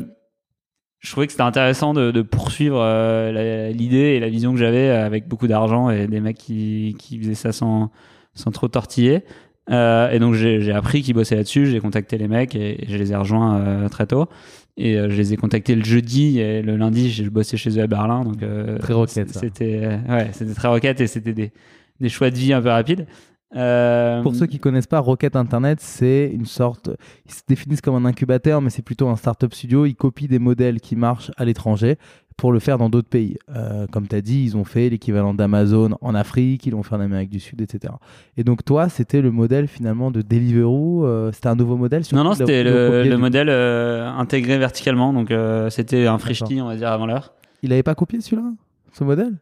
je 0.98 1.10
trouvais 1.10 1.26
que 1.26 1.32
c'était 1.32 1.42
intéressant 1.42 1.94
de, 1.94 2.22
poursuivre 2.22 2.80
euh, 2.80 3.70
l'idée 3.70 3.96
et 4.16 4.20
la 4.20 4.28
vision 4.28 4.52
que 4.52 4.58
j'avais 4.58 4.90
avec 4.90 5.28
beaucoup 5.28 5.46
d'argent 5.46 5.90
et 5.90 6.06
des 6.06 6.20
mecs 6.20 6.36
qui, 6.36 6.94
qui 6.98 7.18
faisaient 7.18 7.34
ça 7.34 7.52
sans, 7.52 7.90
sans 8.34 8.50
trop 8.50 8.68
tortiller. 8.68 9.24
Euh, 9.70 10.10
et 10.10 10.18
donc, 10.18 10.34
j'ai 10.34 10.72
appris 10.72 11.02
qu'ils 11.02 11.14
bossaient 11.14 11.36
là-dessus. 11.36 11.66
J'ai 11.66 11.80
contacté 11.80 12.18
les 12.18 12.28
mecs 12.28 12.54
et, 12.54 12.84
je 12.88 12.96
les 12.96 13.12
ai 13.12 13.16
rejoints 13.16 13.60
euh, 13.60 13.88
très 13.88 14.06
tôt. 14.06 14.28
Et 14.76 14.96
euh, 14.96 15.10
je 15.10 15.16
les 15.16 15.32
ai 15.32 15.36
contactés 15.36 15.74
le 15.74 15.84
jeudi 15.84 16.38
et 16.38 16.62
le 16.62 16.76
lundi, 16.76 17.10
j'ai 17.10 17.28
bossé 17.28 17.56
chez 17.56 17.78
eux 17.78 17.82
à 17.82 17.86
Berlin. 17.86 18.24
Donc, 18.24 18.42
euh, 18.42 18.78
Très. 18.78 18.94
C'était 19.06 19.80
euh, 19.84 19.98
ouais, 20.08 20.30
c'était 20.32 20.54
très 20.54 20.68
rocket 20.68 21.00
et 21.00 21.06
c'était 21.06 21.32
des, 21.32 21.52
des 22.00 22.08
choix 22.08 22.30
de 22.30 22.36
vie 22.36 22.52
un 22.52 22.62
peu 22.62 22.68
rapides. 22.68 23.06
Euh, 23.56 24.22
Pour 24.22 24.34
ceux 24.34 24.46
qui 24.46 24.58
connaissent 24.60 24.86
pas, 24.86 25.00
Rocket 25.00 25.34
Internet, 25.34 25.80
c'est 25.80 26.30
une 26.32 26.46
sorte. 26.46 26.90
Ils 27.26 27.32
se 27.32 27.42
définissent 27.48 27.80
comme 27.80 27.96
un 27.96 28.08
incubateur, 28.08 28.60
mais 28.60 28.70
c'est 28.70 28.82
plutôt 28.82 29.08
un 29.08 29.16
startup 29.16 29.52
studio. 29.52 29.86
Ils 29.86 29.96
copient 29.96 30.28
des 30.28 30.38
modèles 30.38 30.80
qui 30.80 30.94
marchent 30.94 31.32
à 31.36 31.44
l'étranger 31.44 31.96
pour 32.40 32.52
le 32.52 32.58
faire 32.58 32.78
dans 32.78 32.88
d'autres 32.88 33.08
pays. 33.08 33.36
Euh, 33.54 33.86
comme 33.92 34.08
tu 34.08 34.16
as 34.16 34.22
dit, 34.22 34.42
ils 34.42 34.56
ont 34.56 34.64
fait 34.64 34.88
l'équivalent 34.88 35.34
d'Amazon 35.34 35.90
en 36.00 36.14
Afrique, 36.14 36.64
ils 36.64 36.70
l'ont 36.70 36.82
fait 36.82 36.94
en 36.94 37.00
Amérique 37.00 37.28
du 37.28 37.38
Sud, 37.38 37.60
etc. 37.60 37.92
Et 38.38 38.44
donc, 38.44 38.64
toi, 38.64 38.88
c'était 38.88 39.20
le 39.20 39.30
modèle 39.30 39.68
finalement 39.68 40.10
de 40.10 40.22
Deliveroo. 40.22 41.04
euh, 41.04 41.32
c'était 41.32 41.48
un 41.48 41.54
nouveau 41.54 41.76
modèle 41.76 42.02
Non, 42.12 42.24
non, 42.24 42.32
c'était 42.32 42.64
le, 42.64 43.16
modèle 43.18 43.50
euh, 43.50 44.08
intégré 44.08 44.56
verticalement. 44.56 45.12
Donc, 45.12 45.30
c'était 45.68 46.06
un 46.06 46.16
frishti, 46.16 46.62
on 46.62 46.68
va 46.68 46.76
dire, 46.76 46.88
avant 46.88 47.04
l'heure. 47.04 47.34
Il 47.62 47.74
avait 47.74 47.82
pas 47.82 47.94
copié 47.94 48.22
celui-là 48.22 48.48
Ce 48.94 49.04
modèle? 49.04 49.34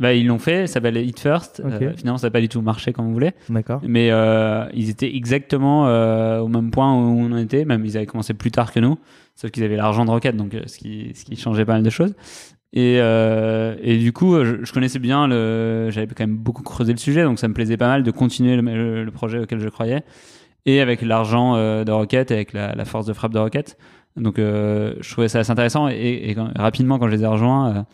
Bah, 0.00 0.12
ils 0.12 0.26
l'ont 0.26 0.40
fait, 0.40 0.66
ça 0.66 0.74
s'appelle 0.74 0.96
Eat 0.96 1.20
First. 1.20 1.62
Euh, 1.64 1.92
finalement, 1.96 2.18
ça 2.18 2.26
n'a 2.26 2.30
pas 2.32 2.40
du 2.40 2.48
tout 2.48 2.60
marché 2.62 2.92
comme 2.92 3.06
on 3.06 3.12
voulait. 3.12 3.32
D'accord. 3.48 3.80
Mais 3.86 4.10
euh, 4.10 4.66
ils 4.74 4.90
étaient 4.90 5.14
exactement 5.14 5.86
euh, 5.86 6.40
au 6.40 6.48
même 6.48 6.70
point 6.72 6.92
où 6.92 6.98
on 7.20 7.30
en 7.32 7.36
était. 7.36 7.64
Même 7.64 7.84
ils 7.84 7.96
avaient 7.96 8.06
commencé 8.06 8.34
plus 8.34 8.50
tard 8.50 8.72
que 8.72 8.80
nous. 8.80 8.98
Sauf 9.36 9.50
qu'ils 9.52 9.62
avaient 9.62 9.76
l'argent 9.76 10.04
de 10.04 10.10
Rocket, 10.10 10.36
donc 10.36 10.56
ce, 10.66 10.78
qui, 10.78 11.12
ce 11.14 11.24
qui 11.24 11.36
changeait 11.36 11.64
pas 11.64 11.74
mal 11.74 11.82
de 11.84 11.90
choses. 11.90 12.14
Et, 12.72 12.96
et 12.96 13.98
du 13.98 14.12
coup, 14.12 14.34
je, 14.44 14.64
je 14.64 14.72
connaissais 14.72 14.98
bien 14.98 15.28
le. 15.28 15.90
J'avais 15.90 16.08
quand 16.08 16.26
même 16.26 16.36
beaucoup 16.36 16.64
creusé 16.64 16.92
le 16.92 16.98
sujet, 16.98 17.22
donc 17.22 17.38
ça 17.38 17.46
me 17.46 17.54
plaisait 17.54 17.76
pas 17.76 17.86
mal 17.86 18.02
de 18.02 18.10
continuer 18.10 18.56
le, 18.56 18.62
le- 18.62 19.04
le 19.04 19.10
projet 19.12 19.38
auquel 19.38 19.60
je 19.60 19.68
croyais. 19.68 20.02
Et 20.66 20.80
avec 20.80 21.02
l'argent 21.02 21.54
de 21.84 21.90
Rocket, 21.92 22.32
avec 22.32 22.52
la, 22.52 22.74
la 22.74 22.84
force 22.84 23.06
de 23.06 23.12
frappe 23.12 23.32
de 23.32 23.38
Rocket. 23.38 23.76
Donc 24.16 24.34
je 24.38 25.08
trouvais 25.12 25.28
ça 25.28 25.38
assez 25.40 25.52
intéressant. 25.52 25.88
Et, 25.88 26.30
et 26.30 26.34
quand- 26.34 26.50
rapidement, 26.56 26.98
quand 26.98 27.06
je 27.06 27.12
les 27.14 27.22
ai 27.22 27.26
rejoints, 27.26 27.86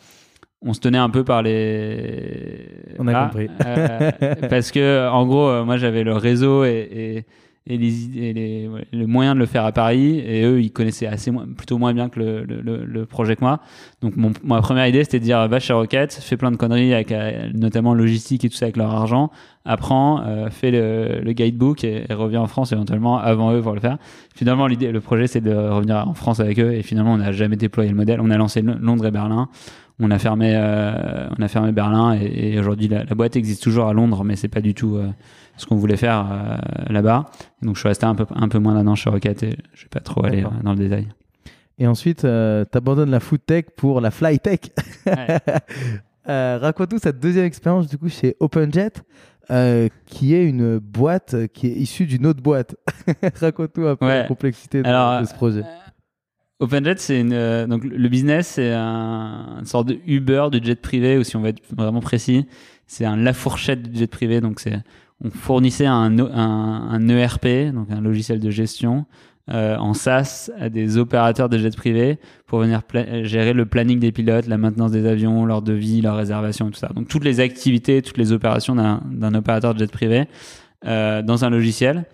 on 0.63 0.73
se 0.75 0.81
tenait 0.81 0.99
un 0.99 1.11
peu 1.11 1.25
par 1.25 1.43
les. 1.43 2.67
On 2.99 3.07
a 3.07 3.25
compris. 3.25 3.49
Euh, 3.65 4.11
parce 4.51 4.71
que, 4.71 5.09
en 5.09 5.27
gros, 5.27 5.49
euh, 5.49 5.65
moi 5.65 5.77
j'avais 5.77 6.05
le 6.05 6.13
réseau 6.15 6.65
et, 6.65 7.25
et, 7.67 7.73
et 7.73 7.79
les, 7.79 8.19
et 8.19 8.33
les, 8.33 8.69
ouais, 8.69 8.85
le 8.93 9.07
moyen 9.07 9.35
de 9.35 9.39
le 9.41 9.47
faire 9.47 9.65
à 9.65 9.73
Paris. 9.73 10.19
Et 10.19 10.43
eux, 10.45 10.61
ils 10.61 10.71
connaissaient 10.71 11.07
assez, 11.07 11.31
moins- 11.31 11.47
plutôt 11.47 11.79
moins 11.79 11.95
bien 11.95 12.09
que 12.11 12.19
le, 12.21 12.45
le, 12.45 12.61
le- 12.61 12.85
le 12.85 13.07
projet 13.07 13.37
que 13.37 13.41
moi. 13.43 13.61
Donc, 14.03 14.17
mon, 14.17 14.33
ma 14.45 14.61
première 14.61 14.87
idée, 14.87 15.03
c'était 15.05 15.19
de 15.19 15.25
dire 15.25 15.47
va 15.49 15.61
chez 15.61 15.73
Rocket, 15.73 16.13
fais 16.13 16.37
plein 16.37 16.51
de 16.51 16.57
conneries, 16.57 16.93
avec 16.93 17.13
euh, 17.13 17.49
notamment 17.55 17.95
logistique 17.95 18.45
et 18.45 18.49
tout 18.51 18.57
ça 18.57 18.67
avec 18.67 18.77
leur 18.77 18.91
argent. 18.91 19.31
Apprends, 19.65 20.23
euh, 20.27 20.49
fais 20.51 20.71
le, 20.71 21.21
le 21.23 21.33
guidebook 21.33 21.85
et, 21.85 22.05
et 22.09 22.15
reviens 22.15 22.41
en 22.41 22.47
France 22.47 22.73
éventuellement 22.73 23.19
avant 23.19 23.53
eux 23.55 23.61
pour 23.63 23.73
le 23.75 23.81
faire. 23.81 23.99
Finalement, 24.35 24.67
l'idée, 24.67 24.91
le 24.91 25.01
projet, 25.01 25.27
c'est 25.27 25.41
de 25.43 25.55
revenir 25.55 26.07
en 26.09 26.15
France 26.15 26.41
avec 26.41 26.59
eux. 26.59 26.73
Et 26.75 26.83
finalement, 26.83 27.13
on 27.15 27.19
n'a 27.19 27.33
jamais 27.33 27.57
déployé 27.57 27.91
le 27.91 27.97
modèle. 27.97 28.21
On 28.21 28.31
a 28.31 28.37
lancé 28.37 28.63
Londres 28.63 29.07
et 29.07 29.11
Berlin. 29.11 29.49
On 30.03 30.11
a 30.11 30.19
fermé, 30.19 30.53
euh, 30.57 31.29
on 31.39 31.43
a 31.43 31.49
fermé 31.49 31.73
Berlin 31.73 32.17
et, 32.19 32.53
et 32.55 32.59
aujourd'hui 32.59 32.89
la, 32.89 33.05
la 33.05 33.15
boîte 33.15 33.37
existe 33.37 33.63
toujours 33.63 33.87
à 33.87 33.93
Londres, 33.93 34.25
mais 34.25 34.35
c'est 34.35 34.49
pas 34.49 34.61
du 34.63 34.73
tout 34.75 34.97
euh, 34.97 35.09
ce 35.59 35.67
qu'on 35.67 35.77
voulait 35.77 35.97
faire 35.99 36.27
euh, 36.31 36.57
là-bas. 36.93 37.31
Donc 37.63 37.75
je 37.77 37.81
suis 37.81 37.89
resté 37.89 38.07
un 38.07 38.15
peu, 38.15 38.25
un 38.35 38.49
peu 38.49 38.59
moins 38.59 38.75
d'un 38.75 38.87
an 38.87 38.95
chez 38.95 39.11
Rocket 39.11 39.43
et 39.43 39.57
je 39.75 39.83
vais 39.83 39.89
pas 39.91 40.01
trop 40.01 40.25
aller 40.25 40.45
dans 40.63 40.73
le 40.73 40.79
détail. 40.79 41.09
Et 41.79 41.87
ensuite, 41.87 42.21
tu 42.21 42.27
abandonnes 42.79 43.11
la 43.11 43.21
food 43.21 43.41
tech 43.45 43.65
pour 43.77 44.01
la 44.01 44.11
fly 44.11 44.39
tech. 44.39 44.61
Ouais. 45.07 45.39
Raconte-nous 46.59 46.99
cette 46.99 47.19
deuxième 47.21 47.45
expérience 47.47 47.87
du 47.89 47.99
coup 47.99 48.09
chez 48.09 48.37
OpenJet, 48.41 48.93
qui 50.07 50.35
est 50.35 50.45
une 50.47 50.79
boîte 50.79 51.47
qui 51.53 51.67
est 51.69 51.73
issue 51.73 52.07
d'une 52.07 52.27
autre 52.27 52.43
boîte. 52.43 52.77
Raconte-nous 53.41 53.87
un 53.87 53.97
peu 53.97 54.07
Ouais. 54.07 54.19
la 54.23 54.29
complexité 54.29 54.83
de, 54.83 54.87
Alors, 54.89 55.21
de 55.21 55.27
ce 55.27 55.35
projet. 55.35 55.63
OpenJet, 56.61 56.97
c'est 56.99 57.21
une, 57.21 57.33
euh, 57.33 57.67
donc 57.67 57.85
le 57.85 58.09
business, 58.09 58.49
c'est 58.55 58.73
un, 58.73 59.57
une 59.59 59.67
sorte 59.67 59.89
de 59.89 59.99
Uber 60.07 60.49
du 60.53 60.61
jet 60.63 60.81
privé, 60.81 61.19
ou 61.19 61.25
si 61.25 61.37
on 61.37 61.41
veut 61.41 61.49
être 61.49 61.63
vraiment 61.75 62.01
précis, 62.01 62.47
c'est 62.87 63.05
un 63.05 63.17
la 63.17 63.33
fourchette 63.33 63.91
du 63.91 63.99
jet 63.99 64.07
privé. 64.07 64.41
Donc 64.41 64.61
c'est, 64.61 64.79
on 65.25 65.31
fournissait 65.31 65.87
un, 65.87 66.17
ERP, 67.09 67.73
donc 67.75 67.91
un 67.91 68.01
logiciel 68.01 68.41
de 68.41 68.51
gestion, 68.51 69.07
euh, 69.51 69.77
en 69.79 69.95
SaaS 69.95 70.51
à 70.59 70.69
des 70.69 70.97
opérateurs 70.97 71.49
de 71.49 71.59
jet 71.59 71.75
privé 71.75 72.19
pour 72.47 72.61
venir 72.61 72.83
gérer 73.23 73.53
le 73.53 73.67
planning 73.67 73.99
des 73.99 74.13
pilotes, 74.13 74.47
la 74.47 74.59
maintenance 74.59 74.93
des 74.93 75.07
avions, 75.07 75.45
leur 75.47 75.63
devis, 75.63 76.03
leur 76.03 76.17
réservation 76.17 76.69
et 76.69 76.73
tout 76.73 76.79
ça. 76.79 76.89
Donc 76.95 77.09
toutes 77.09 77.25
les 77.25 77.41
activités, 77.41 78.03
toutes 78.03 78.19
les 78.19 78.33
opérations 78.33 78.75
d'un, 78.75 79.03
d'un 79.11 79.35
opérateur 79.35 79.75
de 79.75 79.79
jet 79.79 79.91
privé 79.91 80.27
euh, 80.87 81.23
dans 81.23 81.45
un 81.45 81.51
logiciel. 81.51 82.05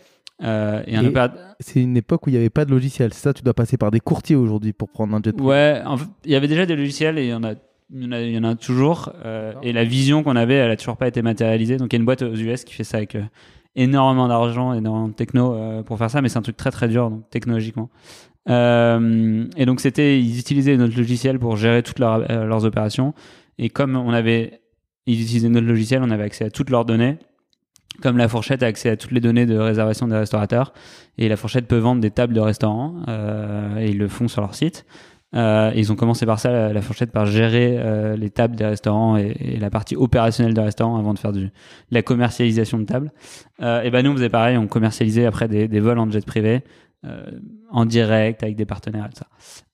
Euh, 0.42 0.82
et 0.86 0.96
un 0.96 1.02
Et- 1.04 1.08
opérateur 1.08 1.54
C'est 1.60 1.80
une 1.82 1.96
époque 1.96 2.26
où 2.26 2.30
il 2.30 2.34
n'y 2.34 2.38
avait 2.38 2.50
pas 2.50 2.64
de 2.66 2.70
logiciel. 2.70 3.14
C'est 3.14 3.22
ça, 3.22 3.32
tu 3.32 3.42
dois 3.42 3.54
passer 3.54 3.76
par 3.78 3.90
des 3.90 4.00
courtiers 4.00 4.36
aujourd'hui 4.36 4.72
pour 4.74 4.90
prendre 4.90 5.14
un 5.14 5.20
jet 5.24 5.32
privé. 5.32 5.48
Ouais, 5.48 5.80
en 5.86 5.96
fait, 5.96 6.06
il 6.26 6.32
y 6.32 6.34
avait 6.34 6.48
déjà 6.48 6.66
des 6.66 6.76
logiciels 6.76 7.18
et 7.18 7.24
il 7.24 7.30
y 7.30 7.34
en 7.34 7.42
a, 7.42 7.52
il 7.90 8.02
y 8.02 8.06
en 8.06 8.12
a, 8.12 8.20
il 8.20 8.32
y 8.34 8.38
en 8.38 8.44
a 8.44 8.54
toujours. 8.54 9.12
euh, 9.24 9.54
et 9.62 9.72
la 9.72 9.84
vision 9.84 10.22
qu'on 10.22 10.36
avait, 10.36 10.54
elle 10.56 10.70
a 10.70 10.76
toujours 10.76 10.96
pas 10.98 11.08
été 11.08 11.22
matérialisée. 11.22 11.78
Donc 11.78 11.92
il 11.92 11.96
y 11.96 11.98
a 11.98 12.00
une 12.00 12.04
boîte 12.04 12.22
aux 12.22 12.34
US 12.34 12.64
qui 12.64 12.74
fait 12.74 12.84
ça 12.84 12.98
avec 12.98 13.14
euh, 13.14 13.22
énormément 13.76 14.28
d'argent, 14.28 14.72
énormément 14.74 15.08
de 15.08 15.14
techno 15.14 15.56
pour 15.84 15.96
faire 15.98 16.10
ça, 16.10 16.20
mais 16.22 16.28
c'est 16.28 16.38
un 16.38 16.42
truc 16.42 16.56
très 16.56 16.70
très 16.70 16.88
dur, 16.88 17.10
donc 17.10 17.28
technologiquement. 17.30 17.90
Et 18.48 19.66
donc 19.66 19.80
c'était, 19.80 20.20
ils 20.20 20.38
utilisaient 20.38 20.76
notre 20.76 20.96
logiciel 20.96 21.38
pour 21.38 21.56
gérer 21.56 21.82
toutes 21.82 21.98
leurs, 21.98 22.20
leurs 22.46 22.64
opérations. 22.64 23.12
Et 23.58 23.68
comme 23.70 23.96
on 23.96 24.10
avait, 24.12 24.60
ils 25.06 25.20
utilisaient 25.20 25.48
notre 25.48 25.66
logiciel, 25.66 26.02
on 26.02 26.10
avait 26.10 26.24
accès 26.24 26.44
à 26.44 26.50
toutes 26.50 26.70
leurs 26.70 26.84
données. 26.84 27.18
Comme 28.02 28.18
la 28.18 28.28
fourchette 28.28 28.62
a 28.62 28.66
accès 28.66 28.90
à 28.90 28.96
toutes 28.96 29.12
les 29.12 29.20
données 29.20 29.46
de 29.46 29.56
réservation 29.56 30.06
des 30.08 30.16
restaurateurs, 30.16 30.72
et 31.18 31.28
la 31.28 31.36
fourchette 31.36 31.66
peut 31.66 31.78
vendre 31.78 32.00
des 32.00 32.10
tables 32.10 32.34
de 32.34 32.40
restaurants, 32.40 32.96
euh, 33.08 33.78
et 33.78 33.90
ils 33.90 33.98
le 33.98 34.08
font 34.08 34.28
sur 34.28 34.40
leur 34.40 34.54
site. 34.54 34.84
Euh, 35.34 35.72
ils 35.74 35.92
ont 35.92 35.96
commencé 35.96 36.24
par 36.24 36.38
ça, 36.38 36.72
la, 36.72 36.82
fourchette, 36.82 37.10
par 37.10 37.26
gérer 37.26 37.76
euh, 37.78 38.16
les 38.16 38.30
tables 38.30 38.56
des 38.56 38.64
restaurants 38.64 39.16
et, 39.16 39.58
la 39.60 39.70
partie 39.70 39.96
opérationnelle 39.96 40.54
des 40.54 40.60
restaurants 40.60 40.96
avant 40.96 41.14
de 41.14 41.18
faire 41.18 41.32
de 41.32 41.50
la 41.90 42.02
commercialisation 42.02 42.78
de 42.78 42.84
tables. 42.84 43.12
Euh, 43.60 43.82
et 43.82 43.90
ben 43.90 44.04
nous, 44.04 44.12
on 44.12 44.14
faisait 44.14 44.28
pareil, 44.28 44.56
on 44.56 44.66
commercialisait 44.66 45.26
après 45.26 45.48
des, 45.48 45.68
des 45.68 45.80
vols 45.80 45.98
en 45.98 46.10
jet 46.10 46.24
privé, 46.24 46.62
en 47.70 47.84
direct, 47.84 48.42
avec 48.42 48.56
des 48.56 48.64
partenaires 48.64 49.06
et 49.06 49.10
tout 49.10 49.22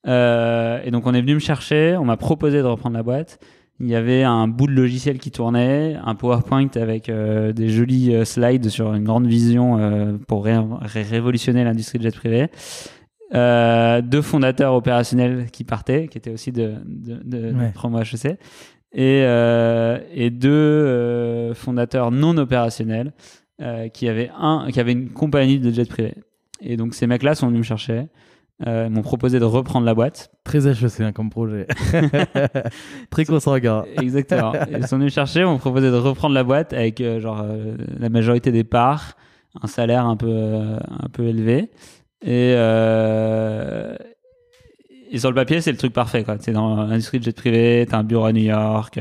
ça. 0.05 0.83
Et 0.85 0.91
donc 0.91 1.07
on 1.07 1.15
est 1.15 1.23
venu 1.23 1.35
me 1.35 1.39
chercher, 1.39 1.97
on 1.99 2.05
m'a 2.05 2.19
proposé 2.19 2.59
de 2.59 2.67
reprendre 2.67 2.95
la 2.95 3.03
boîte. 3.03 3.39
Il 3.85 3.89
y 3.89 3.97
avait 3.97 4.23
un 4.23 4.47
bout 4.47 4.69
de 4.69 4.73
logiciel 4.73 5.19
qui 5.19 5.33
tournait, 5.33 5.97
un 6.05 6.15
PowerPoint 6.15 6.69
avec 6.77 7.09
euh, 7.09 7.53
des 7.53 7.69
jolis 7.69 8.15
euh, 8.15 8.25
slides 8.25 8.69
sur 8.69 8.95
une 8.95 9.03
grande 9.03 9.27
vision 9.27 9.77
euh, 9.79 10.13
pour 10.29 10.45
ré- 10.45 10.57
ré- 10.83 11.03
révolutionner 11.03 11.65
l'industrie 11.65 11.99
de 11.99 12.05
jet 12.05 12.15
privé. 12.15 12.47
Deux 13.35 14.23
fondateurs 14.23 14.75
opérationnels 14.75 15.47
qui 15.51 15.65
partaient, 15.65 16.07
qui 16.09 16.19
étaient 16.19 16.31
aussi 16.33 16.53
de, 16.53 16.75
de, 16.85 17.21
de, 17.25 17.53
Ouais. 17.55 17.71
promo 17.75 17.99
HEC, 18.01 18.39
et, 18.93 19.23
et 20.15 20.31
deux 20.31 21.53
fondateurs 21.55 22.11
non 22.11 22.37
opérationnels 22.37 23.13
qui, 23.95 24.07
avaient 24.09 24.31
un, 24.39 24.69
qui 24.71 24.81
avaient 24.81 24.93
une 24.93 25.09
compagnie 25.11 25.59
de 25.59 25.71
jet 25.71 25.89
privé. 25.89 26.15
Et 26.61 26.77
donc 26.77 26.95
ces 26.95 27.07
mecs-là 27.07 27.35
sont 27.35 27.47
venus 27.47 27.61
me 27.61 27.65
chercher, 27.65 28.03
euh, 28.67 28.89
m'ont 28.89 29.03
proposé 29.03 29.39
de 29.41 29.45
reprendre 29.45 29.85
la 29.87 29.95
boîte. 29.95 30.31
Très 30.45 30.67
HEC 30.67 31.01
hein, 31.01 31.13
comme 31.13 31.31
projet. 31.31 31.67
Très 33.11 33.25
consanguin. 33.25 33.85
Exactement. 34.01 34.53
Ils 34.71 34.87
sont 34.87 34.97
venus 34.97 35.07
me 35.13 35.15
chercher, 35.15 35.45
m'ont 35.45 35.59
proposé 35.59 35.91
de 35.91 35.97
reprendre 35.97 36.35
la 36.35 36.45
boîte 36.45 36.73
avec 36.73 37.01
euh, 37.01 37.21
genre 37.21 37.41
euh, 37.43 37.77
la 37.99 38.09
majorité 38.09 38.53
des 38.53 38.65
parts, 38.65 39.17
un 39.63 39.67
salaire 39.67 40.07
un 40.07 40.17
peu 40.17 40.31
un 40.33 41.09
peu 41.13 41.25
élevé 41.25 41.71
et 42.25 42.55
et 45.15 45.19
sur 45.19 45.29
le 45.29 45.35
papier 45.35 45.61
c'est 45.61 45.73
le 45.73 45.77
truc 45.77 45.93
parfait 45.93 46.25
quoi. 46.25 46.37
C'est 46.41 46.53
dans 46.53 46.77
l'industrie 46.87 47.19
de 47.19 47.25
jet 47.25 47.37
privé, 47.37 47.87
t'as 47.89 47.99
un 47.99 48.05
bureau 48.05 48.25
à 48.25 48.33
New 48.33 48.43
York. 48.43 48.99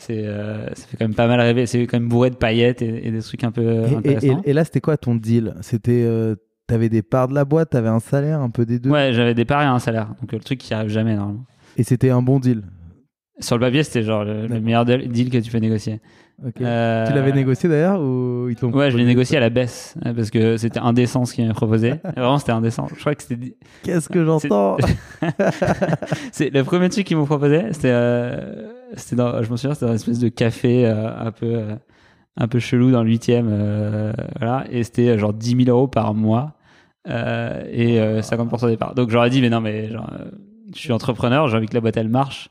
C'est, 0.00 0.24
euh, 0.26 0.66
ça 0.74 0.86
fait 0.86 0.96
quand 0.96 1.06
même 1.06 1.14
pas 1.16 1.26
mal 1.26 1.40
rêver. 1.40 1.66
C'est 1.66 1.84
quand 1.88 1.98
même 1.98 2.08
bourré 2.08 2.30
de 2.30 2.36
paillettes 2.36 2.82
et, 2.82 3.08
et 3.08 3.10
des 3.10 3.20
trucs 3.20 3.42
un 3.42 3.50
peu 3.50 3.62
Et, 3.62 3.90
et- 3.92 3.96
intéressants. 3.96 4.42
et- 4.44 4.50
et 4.50 4.52
là, 4.52 4.64
c'était 4.64 4.80
quoi 4.80 4.96
ton 4.96 5.16
deal? 5.16 5.54
C'était. 5.60 6.04
euh, 6.04 6.36
T'avais 6.68 6.88
des 6.88 7.02
parts 7.02 7.28
de 7.28 7.34
la 7.34 7.44
boîte, 7.44 7.70
t'avais 7.70 7.88
un 7.88 7.98
salaire, 7.98 8.40
un 8.40 8.50
peu 8.50 8.64
des 8.64 8.78
deux. 8.78 8.90
Ouais, 8.90 9.12
j'avais 9.12 9.34
des 9.34 9.44
parts 9.44 9.62
et 9.62 9.66
un 9.66 9.78
salaire. 9.78 10.08
Donc 10.20 10.32
euh, 10.32 10.36
le 10.36 10.44
truc 10.44 10.58
qui 10.58 10.74
arrive 10.74 10.90
jamais 10.90 11.16
normalement. 11.16 11.44
Et 11.76 11.82
c'était 11.82 12.10
un 12.10 12.22
bon 12.22 12.38
deal. 12.38 12.62
Sur 13.40 13.56
le 13.56 13.60
papier, 13.60 13.82
c'était 13.84 14.02
genre 14.02 14.24
le, 14.24 14.48
meilleur 14.60 14.84
deal 14.84 15.30
que 15.30 15.38
tu 15.38 15.50
peux 15.50 15.58
négocier. 15.58 16.00
Ok. 16.44 16.60
Euh, 16.60 17.06
Tu 17.06 17.14
l'avais 17.14 17.32
négocié 17.32 17.68
d'ailleurs 17.68 18.00
ou 18.00 18.48
ils 18.48 18.54
te 18.54 18.64
l'ont 18.64 18.72
Ouais, 18.72 18.90
je 18.90 18.96
l'ai 18.96 19.04
négocié 19.04 19.36
à 19.36 19.40
la 19.40 19.50
baisse 19.50 19.94
euh, 20.06 20.12
parce 20.12 20.30
que 20.30 20.56
c'était 20.56 20.78
indécent 20.78 21.24
ce 21.24 21.34
qu'il 21.34 21.44
m'avait 21.44 21.54
proposé. 21.54 21.94
Vraiment, 22.16 22.38
c'était 22.38 22.52
indécent. 22.52 22.86
Je 22.94 23.00
crois 23.00 23.14
que 23.14 23.22
c'était 23.22 23.56
Qu'est-ce 23.82 24.08
que 24.08 24.24
j'entends 24.24 24.76
c'est 26.32 26.50
le 26.50 26.62
premier 26.64 26.88
truc 26.90 27.06
qu'ils 27.06 27.16
m'ont 27.16 27.26
proposé. 27.26 27.62
C'était, 27.72 27.90
euh, 27.90 28.68
c'était 28.94 29.16
dans, 29.16 29.42
je 29.42 29.50
me 29.50 29.56
souviens, 29.56 29.74
c'était 29.74 29.86
dans 29.86 29.92
une 29.92 29.96
espèce 29.96 30.18
de 30.18 30.28
café 30.28 30.86
euh, 30.86 31.10
un 31.18 31.32
peu, 31.32 31.60
un 32.36 32.48
peu 32.48 32.58
chelou 32.58 32.90
dans 32.90 33.02
le 33.02 33.08
huitième, 33.08 34.12
voilà. 34.38 34.64
Et 34.70 34.84
c'était 34.84 35.18
genre 35.18 35.32
10 35.32 35.64
000 35.64 35.76
euros 35.76 35.88
par 35.88 36.14
mois 36.14 36.54
euh, 37.08 37.64
et 37.70 38.00
euh, 38.00 38.20
50% 38.20 38.68
départ. 38.68 38.94
Donc 38.94 39.10
j'aurais 39.10 39.30
dit, 39.30 39.40
mais 39.40 39.50
non, 39.50 39.60
mais 39.60 39.88
genre, 39.90 40.10
euh, 40.12 40.30
je 40.74 40.78
suis 40.78 40.92
entrepreneur, 40.92 41.48
j'ai 41.48 41.56
envie 41.56 41.66
que 41.66 41.74
la 41.74 41.80
boîte 41.80 41.96
elle 41.96 42.08
marche. 42.08 42.48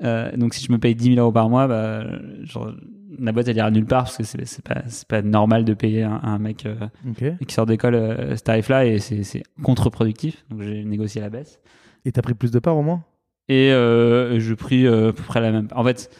Donc 0.00 0.54
si 0.54 0.64
je 0.64 0.70
me 0.70 0.78
paye 0.78 0.94
10 0.94 1.14
000 1.14 1.18
euros 1.18 1.32
par 1.32 1.50
mois, 1.50 1.66
bah, 1.66 2.04
genre, 2.44 2.72
la 3.18 3.32
boîte 3.32 3.48
elle 3.48 3.56
ira 3.56 3.70
nulle 3.70 3.84
part 3.84 4.04
parce 4.04 4.16
que 4.16 4.22
c'est, 4.22 4.62
pas, 4.62 4.82
pas 5.08 5.22
normal 5.22 5.64
de 5.64 5.74
payer 5.74 6.04
un, 6.04 6.20
un 6.22 6.38
mec 6.38 6.68
qui 7.46 7.54
sort 7.54 7.66
d'école 7.66 7.94
ce 8.36 8.42
tarif-là 8.42 8.86
et 8.86 9.00
c'est, 9.00 9.42
contre-productif. 9.62 10.44
Donc 10.50 10.62
j'ai 10.62 10.84
négocié 10.84 11.20
à 11.20 11.24
la 11.24 11.30
baisse. 11.30 11.58
Et 12.04 12.12
t'as 12.12 12.22
pris 12.22 12.34
plus 12.34 12.52
de 12.52 12.60
parts 12.60 12.76
au 12.76 12.82
moins? 12.82 13.02
Et 13.48 13.70
je 13.70 14.54
pris 14.54 14.86
à 14.86 15.12
peu 15.12 15.24
près 15.24 15.40
la 15.40 15.50
même. 15.50 15.66
En 15.74 15.82
fait, 15.82 16.10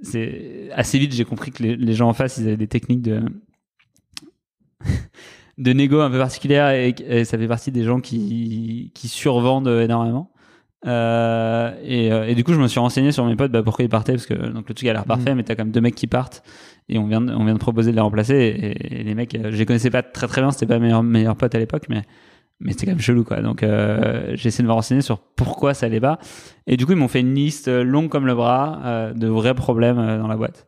c'est 0.00 0.70
assez 0.72 0.98
vite 0.98 1.12
j'ai 1.12 1.26
compris 1.26 1.50
que 1.50 1.62
les, 1.62 1.76
les 1.76 1.92
gens 1.92 2.08
en 2.08 2.14
face 2.14 2.38
ils 2.38 2.46
avaient 2.46 2.56
des 2.56 2.68
techniques 2.68 3.02
de 3.02 3.22
de 5.60 5.72
négo 5.72 6.00
un 6.00 6.10
peu 6.10 6.18
particulières 6.18 6.70
et, 6.70 6.94
et 7.06 7.24
ça 7.24 7.38
fait 7.38 7.46
partie 7.46 7.70
des 7.70 7.84
gens 7.84 8.00
qui 8.00 8.90
qui 8.94 9.06
survendent 9.08 9.68
énormément. 9.68 10.32
Euh, 10.86 11.74
et, 11.84 12.10
euh, 12.10 12.26
et 12.26 12.34
du 12.34 12.42
coup, 12.42 12.54
je 12.54 12.58
me 12.58 12.66
suis 12.66 12.80
renseigné 12.80 13.12
sur 13.12 13.26
mes 13.26 13.36
potes 13.36 13.52
bah, 13.52 13.62
pourquoi 13.62 13.84
ils 13.84 13.90
partaient 13.90 14.12
parce 14.12 14.26
que 14.26 14.34
donc 14.34 14.68
le 14.68 14.74
truc 14.74 14.88
a 14.88 14.92
l'air 14.92 15.04
parfait, 15.04 15.34
mais 15.34 15.42
t'as 15.42 15.54
quand 15.54 15.64
même 15.64 15.72
deux 15.72 15.80
mecs 15.82 15.94
qui 15.94 16.06
partent 16.06 16.42
et 16.88 16.98
on 16.98 17.06
vient 17.06 17.20
de, 17.20 17.32
on 17.32 17.44
vient 17.44 17.54
de 17.54 17.58
proposer 17.58 17.90
de 17.90 17.96
les 17.96 18.02
remplacer 18.02 18.34
et, 18.34 19.00
et 19.00 19.04
les 19.04 19.14
mecs, 19.14 19.34
euh, 19.34 19.50
je 19.50 19.56
les 19.56 19.66
connaissais 19.66 19.90
pas 19.90 20.02
très 20.02 20.26
très 20.26 20.40
bien, 20.40 20.50
c'était 20.50 20.66
pas 20.66 20.78
mes 20.78 20.86
meilleurs, 20.86 21.02
meilleurs 21.02 21.36
potes 21.36 21.54
à 21.54 21.58
l'époque, 21.58 21.84
mais 21.88 22.02
mais 22.62 22.72
c'était 22.72 22.86
quand 22.86 22.92
même 22.92 23.00
chelou 23.00 23.24
quoi. 23.24 23.40
Donc 23.40 23.62
euh, 23.62 24.32
j'ai 24.34 24.48
essayé 24.48 24.62
de 24.62 24.68
me 24.68 24.72
renseigner 24.72 25.00
sur 25.02 25.18
pourquoi 25.18 25.72
ça 25.74 25.86
allait 25.86 26.00
pas. 26.00 26.18
Et 26.66 26.76
du 26.76 26.86
coup 26.86 26.92
ils 26.92 26.98
m'ont 26.98 27.08
fait 27.08 27.20
une 27.20 27.34
liste 27.34 27.68
longue 27.68 28.08
comme 28.08 28.26
le 28.26 28.34
bras 28.34 28.80
euh, 28.84 29.12
de 29.12 29.26
vrais 29.28 29.54
problèmes 29.54 29.96
dans 29.96 30.28
la 30.28 30.36
boîte. 30.36 30.66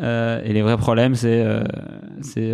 Et 0.00 0.52
les 0.52 0.62
vrais 0.62 0.76
problèmes 0.76 1.14
c'est 1.14 1.44
c'est 2.20 2.52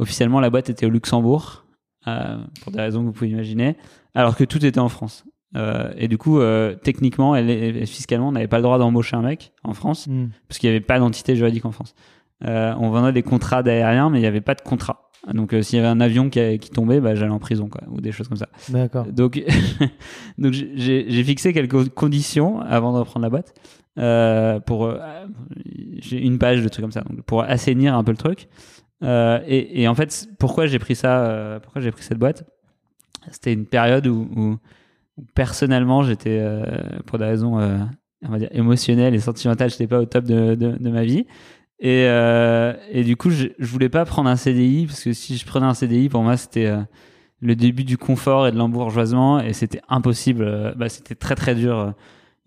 officiellement 0.00 0.40
la 0.40 0.50
boîte 0.50 0.68
était 0.70 0.86
au 0.86 0.90
Luxembourg 0.90 1.64
euh, 2.08 2.38
pour 2.62 2.72
des 2.72 2.80
raisons 2.80 3.00
que 3.00 3.06
vous 3.06 3.12
pouvez 3.12 3.30
imaginer, 3.30 3.76
alors 4.14 4.34
que 4.36 4.44
tout 4.44 4.64
était 4.64 4.80
en 4.80 4.88
France. 4.88 5.24
Euh, 5.56 5.92
et 5.96 6.08
du 6.08 6.16
coup, 6.16 6.38
euh, 6.40 6.74
techniquement, 6.74 7.34
elle, 7.36 7.50
est- 7.50 7.86
fiscalement, 7.86 8.28
on 8.28 8.32
n'avait 8.32 8.48
pas 8.48 8.58
le 8.58 8.62
droit 8.62 8.78
d'embaucher 8.78 9.16
un 9.16 9.22
mec 9.22 9.52
en 9.64 9.74
France 9.74 10.06
Hmm. 10.06 10.28
parce 10.48 10.58
qu'il 10.58 10.70
n'y 10.70 10.76
avait 10.76 10.84
pas 10.84 10.98
d'entité 10.98 11.36
juridique 11.36 11.64
en 11.66 11.72
France. 11.72 11.94
On 12.42 12.88
vendait 12.90 13.12
des 13.12 13.22
contrats 13.22 13.62
d'aérien, 13.62 14.08
mais 14.10 14.18
il 14.18 14.22
n'y 14.22 14.26
avait 14.26 14.40
pas 14.40 14.54
de 14.54 14.62
contrat. 14.62 15.10
Donc, 15.34 15.52
euh, 15.52 15.60
s'il 15.60 15.76
y 15.76 15.80
avait 15.80 15.88
un 15.90 16.00
avion 16.00 16.30
qui, 16.30 16.58
qui 16.58 16.70
tombait, 16.70 16.98
bah, 17.00 17.14
j'allais 17.14 17.30
en 17.32 17.38
prison, 17.38 17.68
quoi, 17.68 17.82
ou 17.90 18.00
des 18.00 18.10
choses 18.12 18.28
comme 18.28 18.38
ça. 18.38 18.48
D'accord. 18.70 19.04
Donc, 19.12 19.42
donc 20.38 20.52
j'ai 20.54 21.04
j'ai 21.10 21.24
fixé 21.24 21.52
quelques 21.52 21.90
conditions 21.90 22.60
avant 22.60 22.92
de 22.94 22.98
reprendre 22.98 23.24
la 23.24 23.30
boîte. 23.30 23.52
Euh, 23.98 24.60
pour, 24.60 24.86
euh, 24.86 24.96
j'ai 25.98 26.18
une 26.24 26.38
page 26.38 26.62
de 26.62 26.68
trucs 26.68 26.82
comme 26.82 26.92
ça, 26.92 27.02
donc 27.02 27.20
pour 27.22 27.42
assainir 27.42 27.94
un 27.94 28.04
peu 28.04 28.12
le 28.12 28.16
truc. 28.16 28.48
Euh, 29.02 29.40
et, 29.46 29.88
en 29.88 29.94
fait, 29.94 30.28
pourquoi 30.38 30.66
j'ai 30.66 30.78
pris 30.78 30.94
ça, 30.94 31.24
euh, 31.24 31.60
pourquoi 31.60 31.80
j'ai 31.80 31.90
pris 31.90 32.02
cette 32.02 32.18
boîte? 32.18 32.44
C'était 33.30 33.52
une 33.52 33.66
période 33.66 34.06
où, 34.06 34.58
personnellement, 35.34 36.02
j'étais, 36.02 36.38
euh, 36.40 36.64
pour 37.06 37.18
des 37.18 37.26
raisons, 37.26 37.58
on 38.22 38.28
va 38.28 38.38
dire 38.38 38.48
émotionnelles 38.52 39.14
et 39.14 39.20
sentimentales, 39.20 39.70
j'étais 39.70 39.86
pas 39.86 40.00
au 40.00 40.06
top 40.06 40.24
de, 40.24 40.88
ma 40.90 41.04
vie. 41.04 41.26
Et, 41.80 43.04
du 43.04 43.16
coup, 43.16 43.30
je, 43.30 43.48
je 43.58 43.66
voulais 43.66 43.88
pas 43.88 44.04
prendre 44.04 44.28
un 44.28 44.36
CDI 44.36 44.86
parce 44.86 45.02
que 45.04 45.12
si 45.12 45.36
je 45.36 45.46
prenais 45.46 45.66
un 45.66 45.74
CDI, 45.74 46.08
pour 46.08 46.22
moi, 46.22 46.36
c'était 46.36 46.72
le 47.40 47.56
début 47.56 47.84
du 47.84 47.96
confort 47.96 48.46
et 48.46 48.52
de 48.52 48.56
l'embourgeoisement 48.56 49.40
et 49.40 49.52
c'était 49.52 49.80
impossible. 49.88 50.74
Bah, 50.76 50.88
c'était 50.88 51.14
très 51.14 51.34
très 51.34 51.54
dur. 51.54 51.94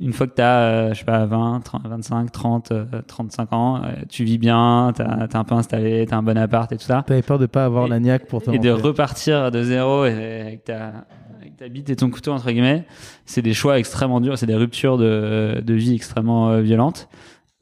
Euh, 0.04 0.06
Une 0.06 0.14
fois 0.14 0.28
que 0.28 0.36
tu 0.36 0.42
as, 0.42 0.94
je 0.94 1.00
sais 1.00 1.06
pas, 1.06 1.26
20, 1.26 1.62
30, 1.64 1.82
25, 1.88 2.32
30, 2.32 2.72
euh, 2.72 2.86
35 3.08 3.54
ans, 3.54 3.78
euh, 3.84 3.90
tu 4.10 4.24
vis 4.24 4.38
bien, 4.38 4.92
tu 4.96 5.02
as, 5.02 5.28
un 5.40 5.44
peu 5.44 5.56
installé, 5.56 6.06
tu 6.08 6.14
as 6.14 6.18
un 6.18 6.24
bon 6.24 6.38
appart 6.38 6.72
et 6.72 6.78
tout 6.78 6.84
ça. 6.84 7.04
T'avais 7.08 7.22
peur 7.22 7.40
de 7.40 7.46
pas 7.46 7.66
avoir 7.66 7.86
Et- 7.88 7.90
la 7.90 8.00
niaque 8.00 8.28
pour 8.28 8.42
te 8.42 8.52
Et 8.52 8.60
de 8.60 8.72
repartir 8.72 9.52
de 9.52 9.64
zéro 9.64 10.06
et 10.06 10.42
avec 10.42 10.64
ta, 10.66 10.92
avec 11.40 11.58
ta 11.58 11.68
bite 11.70 11.90
et 11.90 11.96
ton 11.96 12.10
couteau, 12.10 12.32
entre 12.32 12.52
guillemets, 12.52 12.86
c'est 13.26 13.42
des 13.42 13.54
choix 13.54 13.80
extrêmement 13.80 14.20
durs, 14.22 14.38
c'est 14.38 14.46
des 14.46 14.56
ruptures 14.56 14.98
de, 14.98 15.62
de 15.66 15.74
vie 15.74 15.96
extrêmement 15.96 16.50
euh, 16.50 16.62
violentes. 16.62 17.08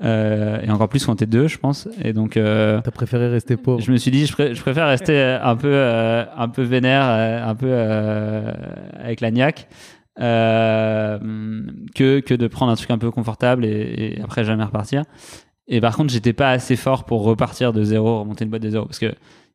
Euh, 0.04 0.60
et 0.64 0.72
encore 0.72 0.90
plus 0.90 1.06
quand 1.06 1.16
t'es 1.18 1.28
deux, 1.28 1.48
je 1.48 1.60
pense. 1.60 1.88
Et 2.04 2.12
donc, 2.12 2.36
euh, 2.36 2.82
T'as 2.84 2.90
préféré 2.90 3.28
rester 3.28 3.56
pauvre. 3.56 3.80
je 3.82 3.92
me 3.92 3.98
suis 3.98 4.10
dit, 4.10 4.26
je, 4.26 4.34
pré- 4.34 4.56
je 4.56 4.60
préfère 4.62 4.88
rester 4.88 5.14
euh, 5.16 5.38
un 5.44 5.56
peu, 5.56 5.70
euh, 5.72 6.24
un 6.36 6.50
peu 6.50 6.64
vénère, 6.64 7.04
euh, 7.06 7.46
un 7.48 7.54
peu 7.54 7.68
euh, 7.70 8.52
avec 9.00 9.22
la 9.22 9.30
niaque, 9.30 9.68
euh, 10.20 11.20
que, 11.96 12.20
que 12.20 12.34
de 12.34 12.48
prendre 12.48 12.72
un 12.72 12.76
truc 12.76 12.92
un 12.92 12.98
peu 12.98 13.12
confortable 13.12 13.66
et, 13.66 14.20
après 14.24 14.44
jamais 14.44 14.64
repartir. 14.64 15.04
Et 15.68 15.80
par 15.80 15.96
contre, 15.96 16.12
j'étais 16.12 16.34
pas 16.34 16.50
assez 16.52 16.76
fort 16.76 17.06
pour 17.06 17.24
repartir 17.24 17.72
de 17.74 17.84
zéro, 17.84 18.20
remonter 18.22 18.44
une 18.44 18.50
boîte 18.50 18.62
de 18.64 18.70
zéro, 18.70 18.86
parce 18.86 19.00
que 19.00 19.06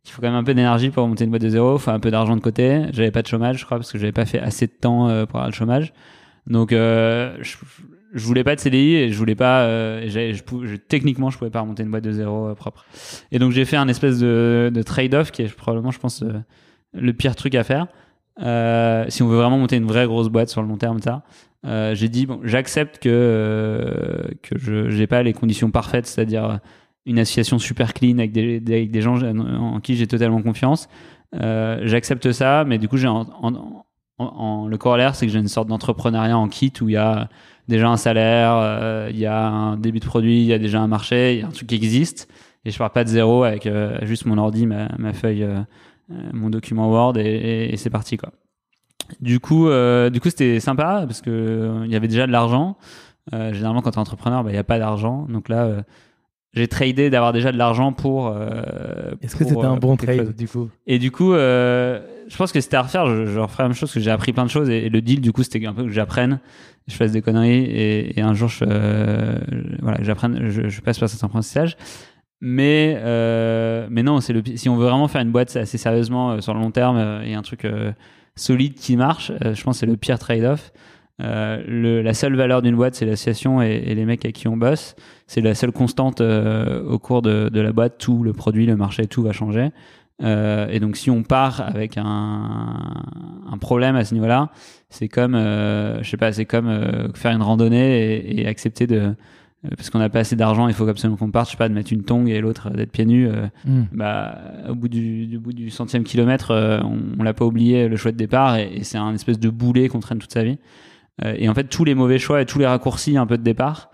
il 0.04 0.10
faut 0.10 0.22
quand 0.22 0.28
même 0.28 0.36
un 0.36 0.44
peu 0.44 0.54
d'énergie 0.54 0.90
pour 0.90 1.02
remonter 1.02 1.24
une 1.24 1.30
boîte 1.30 1.42
de 1.42 1.48
zéro, 1.48 1.76
il 1.76 1.80
faut 1.80 1.90
un 1.90 1.98
peu 1.98 2.12
d'argent 2.12 2.36
de 2.36 2.40
côté. 2.40 2.84
J'avais 2.92 3.10
pas 3.10 3.22
de 3.22 3.26
chômage, 3.26 3.58
je 3.58 3.64
crois, 3.64 3.76
parce 3.76 3.90
que 3.90 3.98
j'avais 3.98 4.12
pas 4.12 4.24
fait 4.24 4.38
assez 4.38 4.66
de 4.68 4.72
temps 4.72 5.08
euh, 5.08 5.26
pour 5.26 5.36
avoir 5.36 5.48
le 5.50 5.54
chômage. 5.54 5.92
Donc, 6.46 6.72
euh, 6.72 7.36
je, 7.40 7.56
je 8.14 8.24
voulais 8.24 8.44
pas 8.44 8.54
de 8.54 8.60
CDI 8.60 8.94
et 8.94 9.10
je 9.10 9.18
voulais 9.18 9.34
pas. 9.34 9.62
euh, 9.62 10.04
je, 10.06 10.32
je- 10.64 10.76
techniquement, 10.76 11.28
je 11.30 11.38
pouvais 11.38 11.50
pas 11.50 11.60
remonter 11.60 11.82
une 11.82 11.90
boîte 11.90 12.04
de 12.04 12.12
zéro 12.12 12.46
euh, 12.46 12.54
propre. 12.54 12.86
Et 13.32 13.40
donc, 13.40 13.50
j'ai 13.50 13.64
fait 13.64 13.76
un 13.76 13.88
espèce 13.88 14.20
de, 14.20 14.70
de 14.72 14.82
trade-off 14.82 15.32
qui 15.32 15.42
est 15.42 15.52
probablement, 15.52 15.90
je 15.90 15.98
pense, 15.98 16.22
le 16.94 17.12
pire 17.12 17.34
truc 17.34 17.56
à 17.56 17.64
faire. 17.64 17.88
Euh, 18.40 19.06
si 19.08 19.22
on 19.22 19.28
veut 19.28 19.36
vraiment 19.36 19.58
monter 19.58 19.76
une 19.76 19.86
vraie 19.86 20.06
grosse 20.06 20.28
boîte 20.28 20.48
sur 20.48 20.62
le 20.62 20.68
long 20.68 20.76
terme, 20.76 21.00
ça. 21.00 21.22
Euh, 21.66 21.94
j'ai 21.94 22.08
dit 22.08 22.26
bon, 22.26 22.40
j'accepte 22.44 22.98
que 22.98 23.08
euh, 23.08 24.28
je 24.54 24.90
j'ai 24.90 25.06
pas 25.06 25.22
les 25.22 25.32
conditions 25.32 25.70
parfaites, 25.70 26.06
c'est-à-dire 26.06 26.60
une 27.06 27.18
association 27.18 27.58
super 27.58 27.94
clean 27.94 28.18
avec 28.18 28.32
des, 28.32 29.00
gens 29.00 29.22
en, 29.22 29.80
qui 29.80 29.96
j'ai 29.96 30.06
totalement 30.06 30.42
confiance. 30.42 30.88
J'accepte 31.32 32.32
ça, 32.32 32.64
mais 32.64 32.78
du 32.78 32.88
coup 32.88 32.96
j'ai 32.96 33.08
le 33.08 34.76
corollaire, 34.76 35.14
c'est 35.14 35.26
que 35.26 35.32
j'ai 35.32 35.38
une 35.38 35.48
sorte 35.48 35.68
d'entrepreneuriat 35.68 36.36
en 36.36 36.48
kit 36.48 36.72
où 36.80 36.88
il 36.88 36.92
y 36.92 36.96
a 36.96 37.28
déjà 37.68 37.88
un 37.88 37.96
salaire, 37.96 39.08
il 39.10 39.18
y 39.18 39.26
a 39.26 39.46
un 39.46 39.76
début 39.76 40.00
de 40.00 40.04
produit, 40.04 40.40
il 40.40 40.46
y 40.46 40.52
a 40.52 40.58
déjà 40.58 40.80
un 40.80 40.88
marché, 40.88 41.34
il 41.34 41.40
y 41.40 41.42
a 41.42 41.46
un 41.46 41.50
truc 41.50 41.68
qui 41.68 41.76
existe, 41.76 42.28
et 42.64 42.70
je 42.70 42.78
pars 42.78 42.92
pas 42.92 43.04
de 43.04 43.08
zéro 43.08 43.44
avec 43.44 43.68
juste 44.02 44.26
mon 44.26 44.38
ordi, 44.38 44.66
ma, 44.66 45.12
feuille, 45.12 45.46
mon 46.08 46.50
document 46.50 46.90
Word, 46.90 47.16
et, 47.18 47.22
et- 47.24 47.72
et 47.72 47.76
c'est 47.76 47.90
parti 47.90 48.16
quoi. 48.16 48.30
Du 49.20 49.38
coup, 49.40 49.68
euh, 49.68 50.10
du 50.10 50.20
coup, 50.20 50.30
c'était 50.30 50.58
sympa 50.60 51.04
parce 51.06 51.20
que 51.20 51.30
euh, 51.30 51.82
il 51.84 51.92
y 51.92 51.96
avait 51.96 52.08
déjà 52.08 52.26
de 52.26 52.32
l'argent. 52.32 52.76
Euh, 53.34 53.52
généralement, 53.52 53.80
quand 53.82 53.90
tu 53.92 53.96
es 53.96 54.00
entrepreneur, 54.00 54.42
bah, 54.42 54.50
il 54.50 54.54
n'y 54.54 54.58
a 54.58 54.64
pas 54.64 54.78
d'argent. 54.80 55.26
Donc 55.28 55.48
là, 55.48 55.64
euh, 55.64 55.82
j'ai 56.54 56.66
tradé 56.68 57.08
d'avoir 57.10 57.32
déjà 57.32 57.52
de 57.52 57.56
l'argent 57.58 57.92
pour. 57.92 58.26
euh, 58.28 59.12
Est-ce 59.22 59.36
que 59.36 59.44
c'était 59.44 59.64
euh, 59.64 59.70
un 59.70 59.76
bon 59.76 59.96
trade 59.96 60.34
du 60.36 60.48
coup? 60.48 60.70
Et 60.88 60.98
du 60.98 61.10
coup, 61.12 61.34
euh, 61.34 62.00
je 62.28 62.36
pense 62.36 62.50
que 62.50 62.60
c'était 62.60 62.76
à 62.76 62.82
refaire. 62.82 63.06
Je, 63.06 63.26
je 63.26 63.38
referais 63.38 63.62
la 63.62 63.68
même 63.68 63.74
chose 63.74 63.88
parce 63.90 63.94
que 63.94 64.00
j'ai 64.00 64.10
appris 64.10 64.32
plein 64.32 64.44
de 64.44 64.50
choses. 64.50 64.70
Et, 64.70 64.86
et 64.86 64.88
le 64.88 65.00
deal, 65.00 65.20
du 65.20 65.32
coup, 65.32 65.42
c'était 65.44 65.64
un 65.66 65.72
peu 65.74 65.84
que 65.84 65.90
j'apprenne, 65.90 66.40
je 66.88 66.94
fasse 66.96 67.12
des 67.12 67.22
conneries 67.22 67.64
et, 67.64 68.18
et 68.18 68.22
un 68.22 68.34
jour, 68.34 68.48
je, 68.48 68.64
euh, 68.66 69.38
voilà, 69.82 69.98
j'apprenne, 70.02 70.48
je, 70.50 70.68
je 70.68 70.80
passe 70.80 70.98
par 70.98 71.08
cet 71.08 71.22
apprentissage. 71.22 71.76
Mais, 72.40 72.98
euh, 72.98 73.86
mais 73.90 74.02
non, 74.02 74.16
le, 74.16 74.42
si 74.56 74.68
on 74.68 74.76
veut 74.76 74.86
vraiment 74.86 75.08
faire 75.08 75.22
une 75.22 75.32
boîte 75.32 75.56
assez 75.56 75.78
sérieusement 75.78 76.32
euh, 76.32 76.40
sur 76.40 76.52
le 76.52 76.60
long 76.60 76.70
terme 76.70 76.96
euh, 76.98 77.22
et 77.22 77.34
un 77.34 77.42
truc 77.42 77.66
solide 78.34 78.74
qui 78.74 78.96
marche, 78.96 79.32
je 79.40 79.62
pense 79.62 79.76
que 79.76 79.80
c'est 79.80 79.86
le 79.86 79.96
pire 79.96 80.18
trade-off. 80.18 80.72
La 81.18 82.14
seule 82.14 82.36
valeur 82.36 82.60
d'une 82.60 82.76
boîte, 82.76 82.94
c'est 82.94 83.06
l'association 83.06 83.62
et, 83.62 83.94
les 83.94 84.04
mecs 84.04 84.24
avec 84.24 84.36
qui 84.36 84.48
on 84.48 84.56
bosse. 84.56 84.94
C'est 85.26 85.40
la 85.40 85.54
seule 85.54 85.72
constante 85.72 86.20
au 86.20 86.98
cours 86.98 87.22
de, 87.22 87.50
la 87.54 87.72
boîte. 87.72 87.96
Tout, 87.96 88.22
le 88.22 88.34
produit, 88.34 88.66
le 88.66 88.76
marché, 88.76 89.06
tout 89.06 89.22
va 89.22 89.32
changer. 89.32 89.70
Et 90.22 90.78
donc, 90.80 90.98
si 90.98 91.10
on 91.10 91.22
part 91.22 91.62
avec 91.62 91.96
un, 91.96 93.56
problème 93.58 93.96
à 93.96 94.04
ce 94.04 94.12
niveau-là, 94.12 94.50
c'est 94.90 95.08
comme, 95.08 95.34
je 95.34 96.02
sais 96.04 96.18
pas, 96.18 96.32
c'est 96.32 96.44
comme 96.44 97.10
faire 97.14 97.32
une 97.32 97.42
randonnée 97.42 98.38
et, 98.38 98.46
accepter 98.46 98.86
de, 98.86 99.14
parce 99.76 99.90
qu'on 99.90 99.98
n'a 99.98 100.08
pas 100.08 100.20
assez 100.20 100.36
d'argent, 100.36 100.68
il 100.68 100.74
faut 100.74 100.86
absolument 100.88 101.16
qu'on 101.16 101.30
parte, 101.30 101.46
je 101.46 101.52
sais 101.52 101.56
pas, 101.56 101.68
de 101.68 101.74
mettre 101.74 101.92
une 101.92 102.02
tongue 102.04 102.28
et 102.28 102.40
l'autre 102.40 102.70
d'être 102.70 102.92
pieds 102.92 103.06
nus. 103.06 103.28
euh, 103.28 103.46
Hmm. 103.64 103.84
bah, 103.92 104.38
au 104.68 104.74
bout 104.74 104.88
du, 104.88 105.26
du 105.26 105.38
bout 105.38 105.52
du 105.52 105.70
centième 105.70 106.04
kilomètre, 106.04 106.50
euh, 106.52 106.80
on, 106.82 106.98
on 107.18 107.22
l'a 107.22 107.34
pas 107.34 107.44
oublié 107.44 107.88
le 107.88 107.96
choix 107.96 108.12
de 108.12 108.16
départ 108.16 108.56
et, 108.56 108.70
et 108.76 108.84
c'est 108.84 108.98
un 108.98 109.14
espèce 109.14 109.38
de 109.40 109.48
boulet 109.50 109.88
qu'on 109.88 110.00
traîne 110.00 110.18
toute 110.18 110.32
sa 110.32 110.44
vie. 110.44 110.58
Euh, 111.24 111.34
et 111.36 111.48
en 111.48 111.54
fait, 111.54 111.64
tous 111.64 111.84
les 111.84 111.94
mauvais 111.94 112.18
choix 112.18 112.40
et 112.42 112.46
tous 112.46 112.58
les 112.58 112.66
raccourcis 112.66 113.16
un 113.16 113.26
peu 113.26 113.38
de 113.38 113.42
départ, 113.42 113.90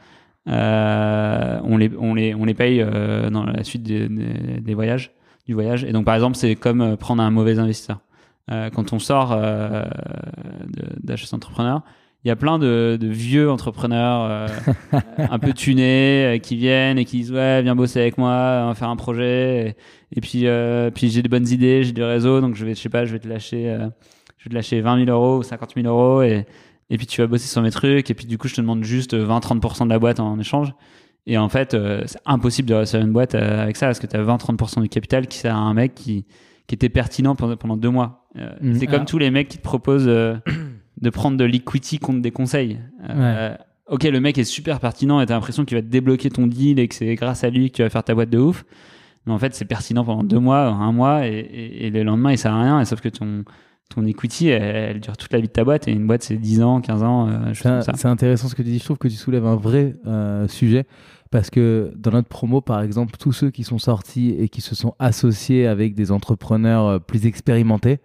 euh, 0.49 1.61
on 1.65 1.77
les 1.77 1.91
on 1.99 2.15
les 2.15 2.35
on 2.35 2.45
les 2.45 2.55
paye 2.55 2.81
euh, 2.81 3.31
dans 3.31 3.45
la 3.45 3.63
suite 3.65 3.83
des, 3.85 4.09
des, 4.09 4.61
des 4.61 4.75
voyages, 4.75 5.13
du 5.47 5.55
voyage. 5.55 5.85
Et 5.85 5.93
donc, 5.93 6.05
par 6.05 6.15
exemple, 6.17 6.37
c'est 6.37 6.57
comme 6.57 6.81
euh, 6.81 6.97
prendre 6.97 7.23
un 7.23 7.31
mauvais 7.31 7.59
investisseur. 7.59 8.01
Euh, 8.51 8.71
quand 8.71 8.93
on 8.93 8.99
sort 8.99 9.31
euh, 9.33 9.85
d'HS 11.05 11.33
Entrepreneur, 11.33 11.83
il 12.25 12.29
y 12.29 12.31
a 12.31 12.37
plein 12.37 12.59
de, 12.59 12.97
de 13.01 13.09
vieux 13.09 13.51
entrepreneurs 13.51 14.23
euh, 14.31 14.47
un 15.19 15.39
peu 15.39 15.53
tunés 15.53 16.37
euh, 16.37 16.39
qui 16.39 16.57
viennent 16.57 16.99
et 16.99 17.05
qui 17.05 17.17
disent 17.19 17.33
ouais 17.33 17.63
viens 17.63 17.75
bosser 17.75 18.01
avec 18.01 18.17
moi 18.19 18.61
on 18.65 18.69
va 18.69 18.75
faire 18.75 18.89
un 18.89 18.97
projet. 18.97 19.77
Et, 20.13 20.19
et 20.19 20.21
puis 20.21 20.47
euh, 20.47 20.91
puis 20.91 21.11
j'ai 21.11 21.23
des 21.23 21.29
bonnes 21.29 21.49
idées 21.49 21.83
j'ai 21.85 21.93
du 21.93 22.03
réseau 22.03 22.41
donc 22.41 22.55
je 22.55 22.65
vais 22.65 22.75
je 22.75 22.81
sais 22.81 22.89
pas 22.89 23.05
je 23.05 23.13
vais 23.13 23.19
te 23.19 23.27
lâcher 23.29 23.77
je 24.39 24.45
vais 24.45 24.51
te 24.51 24.55
lâcher 24.55 24.81
20 24.81 25.05
000 25.07 25.11
euros 25.17 25.39
ou 25.39 25.43
50 25.43 25.73
000 25.75 25.87
euros 25.89 26.23
et 26.23 26.47
et 26.91 26.99
puis 26.99 27.07
tu 27.07 27.21
vas 27.23 27.27
bosser 27.27 27.49
sur 27.49 27.63
mes 27.63 27.71
trucs. 27.71 28.11
Et 28.11 28.15
puis 28.15 28.27
du 28.27 28.37
coup 28.39 28.49
je 28.49 28.55
te 28.55 28.61
demande 28.61 28.85
juste 28.85 29.15
20-30% 29.15 29.85
de 29.85 29.89
la 29.89 29.99
boîte 29.99 30.21
en 30.21 30.39
échange. 30.39 30.75
Et 31.27 31.39
en 31.39 31.49
fait 31.49 31.77
c'est 32.07 32.19
impossible 32.27 32.69
de 32.69 32.75
réussir 32.75 33.01
une 33.01 33.13
boîte 33.13 33.35
avec 33.35 33.77
ça 33.77 33.87
parce 33.87 33.99
que 33.99 34.07
tu 34.07 34.15
as 34.17 34.23
20-30% 34.23 34.83
du 34.83 34.89
capital 34.89 35.27
qui 35.27 35.39
sert 35.39 35.55
à 35.57 35.59
un 35.59 35.75
mec 35.75 35.95
qui 35.95 36.25
qui 36.69 36.77
était 36.77 36.89
pertinent 36.89 37.35
pendant, 37.35 37.57
pendant 37.57 37.77
deux 37.77 37.91
mois. 37.91 38.29
Mhm. 38.63 38.77
c'est 38.77 38.87
comme 38.87 38.95
Alors- 38.97 39.07
tous 39.07 39.19
les 39.19 39.31
mecs 39.31 39.49
qui 39.49 39.59
te 39.59 39.63
proposent 39.63 40.09
de 41.03 41.11
prendre 41.11 41.37
de 41.37 41.45
l'equity 41.45 41.99
contre 41.99 42.21
des 42.23 42.31
conseils. 42.31 42.79
Euh, 43.11 43.55
Ok, 43.89 44.05
le 44.05 44.21
mec 44.21 44.39
est 44.39 44.45
super 44.45 44.79
pertinent 44.81 45.21
et 45.21 45.27
t'as 45.27 45.35
l'impression 45.35 45.65
qu'il 45.67 45.77
va 45.77 45.83
te 45.83 45.89
débloquer 45.89 46.31
ton 46.31 46.47
deal 46.47 46.79
et 46.79 46.89
que 46.89 46.95
c'est 46.95 47.15
grâce 47.17 47.45
à 47.45 47.51
lui 47.51 47.71
que 47.71 47.77
tu 47.77 47.83
vas 47.83 47.91
faire 47.91 48.05
ta 48.05 48.15
boîte 48.15 48.31
de 48.31 48.39
ouf. 48.39 48.65
Mais 49.27 49.33
en 49.33 49.39
fait, 49.39 49.55
c'est 49.55 49.65
pertinent 49.67 50.05
pendant 50.05 50.23
deux 50.23 50.39
mois, 50.39 50.67
un 50.69 50.93
mois 50.93 51.27
et, 51.27 51.33
et- 51.33 51.87
et 51.87 51.91
le 51.91 52.03
lendemain, 52.05 52.31
il 52.33 52.39
sert 52.39 52.55
à 52.55 52.63
rien. 52.63 52.81
Et 52.81 52.85
sauf 52.87 53.01
que 53.01 53.09
ton, 53.11 53.45
ton 53.91 54.07
equity, 54.07 54.49
elle, 54.49 54.63
elle 54.63 55.01
dure 55.01 55.17
toute 55.17 55.33
la 55.33 55.41
vie 55.41 55.49
de 55.49 55.53
ta 55.53 55.65
boîte 55.65 55.89
et 55.89 55.93
une 55.93 56.07
boîte, 56.07 56.23
c'est 56.23 56.37
10 56.37 56.63
ans, 56.63 56.81
15 56.81 57.03
ans, 57.03 57.29
euh, 57.29 57.53
C'est 57.97 58.07
intéressant 58.09 58.49
ce 58.49 58.55
que 58.55 58.63
tu 58.63 58.71
dis. 58.71 58.79
Je 58.79 58.85
trouve 58.85 58.99
que 58.99 59.09
tu 59.09 59.17
soulèves 59.17 59.45
un 59.47 59.57
vrai 59.57 59.95
euh, 60.07 60.47
sujet 60.49 60.87
parce 61.31 61.51
que 61.51 61.93
dans 61.97 62.13
notre 62.13 62.29
promo, 62.29 62.61
par 62.61 62.81
exemple, 62.83 63.17
tous 63.19 63.33
ceux 63.33 63.51
qui 63.51 63.65
sont 63.65 63.79
sortis 63.79 64.31
et 64.39 64.49
qui 64.49 64.61
se 64.61 64.75
sont 64.75 64.95
associés 65.01 65.67
avec 65.67 65.95
des 65.95 66.13
entrepreneurs 66.13 67.01
plus 67.03 67.27
expérimentés, 67.27 67.99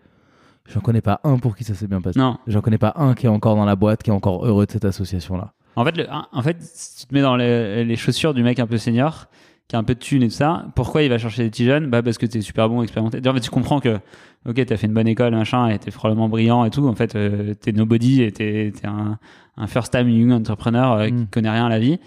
j'en 0.68 0.80
connais 0.82 1.02
pas 1.02 1.20
un 1.24 1.38
pour 1.38 1.56
qui 1.56 1.64
ça 1.64 1.74
s'est 1.74 1.88
bien 1.88 2.02
passé. 2.02 2.20
Non. 2.20 2.38
J'en 2.48 2.62
connais 2.62 2.78
pas 2.78 2.94
un 2.98 3.14
qui 3.14 3.26
est 3.26 3.30
encore 3.30 3.56
dans 3.56 3.66
la 3.66 3.76
boîte, 3.76 4.04
qui 4.04 4.10
est 4.10 4.14
encore 4.14 4.46
heureux 4.46 4.66
de 4.66 4.72
cette 4.72 4.86
association-là. 4.86 5.54
En 5.76 5.84
fait, 5.86 5.96
le- 5.98 6.08
en 6.32 6.42
fait, 6.42 6.58
si 6.62 7.02
tu 7.02 7.08
te 7.08 7.14
mets 7.14 7.22
dans 7.22 7.36
les, 7.36 7.84
les 7.86 7.96
chaussures 7.96 8.34
du 8.34 8.42
mec 8.44 8.60
un 8.60 8.68
peu 8.68 8.78
senior, 8.78 9.28
qui 9.68 9.76
a 9.76 9.80
un 9.80 9.84
peu 9.84 9.94
de 9.96 10.00
thunes 10.00 10.24
et 10.24 10.28
tout 10.30 10.34
ça, 10.34 10.66
pourquoi 10.76 11.04
il 11.04 11.10
va 11.10 11.18
chercher 11.18 11.44
des 11.44 11.50
petits 11.50 11.66
jeunes? 11.66 11.88
Bah 11.90 12.02
parce 12.02 12.18
que 12.18 12.26
t'es 12.26 12.42
super 12.42 12.70
bon, 12.70 12.82
expérimenté. 12.84 13.20
En 13.28 13.34
fait, 13.34 13.42
tu 13.42 13.50
comprends 13.50 13.80
que, 13.82 14.00
ok, 14.48 14.66
t'as 14.66 14.78
fait 14.78 14.88
une 14.88 14.94
bonne 14.94 15.08
école, 15.10 15.36
machin, 15.36 15.68
et 15.68 15.78
t'es 15.78 15.92
probablement 15.92 16.30
brillant 16.30 16.64
et 16.66 16.70
tout. 16.70 16.88
En 16.88 16.96
fait, 16.96 17.16
euh, 17.16 17.54
t'es 17.54 17.74
nobody 17.74 18.24
et 18.24 18.32
t'es 18.32 18.72
t'es 18.80 18.88
un, 18.88 19.20
un 19.58 19.68
first 19.68 19.92
time 19.92 20.10
young 20.10 20.32
entrepreneur 20.32 20.94
euh, 20.94 21.08
qui 21.08 21.14
Mm. 21.14 21.28
connaît 21.32 21.50
rien 21.52 21.66
à 21.66 21.70
la 21.70 21.80
vie. 21.80 22.00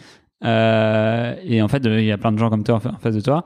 Euh, 0.44 1.35
et 1.44 1.61
en 1.62 1.68
fait, 1.68 1.85
euh, 1.87 2.01
il 2.01 2.07
y 2.07 2.12
a 2.12 2.18
plein 2.18 2.33
de 2.33 2.38
gens 2.38 2.51
comme 2.51 2.64
toi 2.64 2.77
en 2.77 2.99
face 2.99 3.14
de 3.14 3.20
toi. 3.20 3.44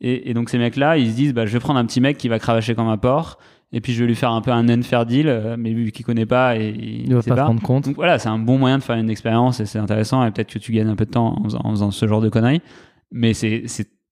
Et, 0.00 0.30
et 0.30 0.34
donc 0.34 0.48
ces 0.50 0.58
mecs-là, 0.58 0.96
ils 0.96 1.10
se 1.10 1.16
disent, 1.16 1.34
bah 1.34 1.46
je 1.46 1.52
vais 1.52 1.58
prendre 1.58 1.78
un 1.78 1.84
petit 1.86 2.00
mec 2.00 2.18
qui 2.18 2.28
va 2.28 2.38
cravacher 2.38 2.74
comme 2.74 2.88
un 2.88 2.98
porc. 2.98 3.38
Et 3.72 3.80
puis 3.80 3.92
je 3.92 4.00
vais 4.02 4.06
lui 4.06 4.14
faire 4.14 4.30
un 4.30 4.40
peu 4.40 4.52
un 4.52 4.68
unfair 4.68 5.04
deal, 5.06 5.28
euh, 5.28 5.56
mais 5.58 5.72
vu 5.72 5.90
qu'il 5.90 6.04
connaît 6.04 6.24
pas 6.26 6.56
et 6.56 6.68
Il 7.04 7.12
va 7.14 7.20
sait 7.22 7.30
pas 7.30 7.36
se 7.36 7.40
rendre 7.42 7.62
compte. 7.62 7.84
donc 7.86 7.96
voilà, 7.96 8.18
c'est 8.18 8.28
un 8.28 8.38
bon 8.38 8.58
moyen 8.58 8.78
de 8.78 8.82
faire 8.82 8.96
une 8.96 9.10
expérience 9.10 9.58
et 9.60 9.66
c'est 9.66 9.78
intéressant 9.80 10.24
et 10.24 10.30
peut-être 10.30 10.52
que 10.52 10.58
tu 10.58 10.72
gagnes 10.72 10.88
un 10.88 10.96
peu 10.96 11.04
de 11.04 11.10
temps 11.10 11.36
en 11.38 11.44
faisant, 11.44 11.60
en 11.64 11.70
faisant 11.72 11.90
ce 11.90 12.06
genre 12.06 12.20
de 12.20 12.28
conneries. 12.28 12.62
Mais 13.10 13.34
c'est 13.34 13.64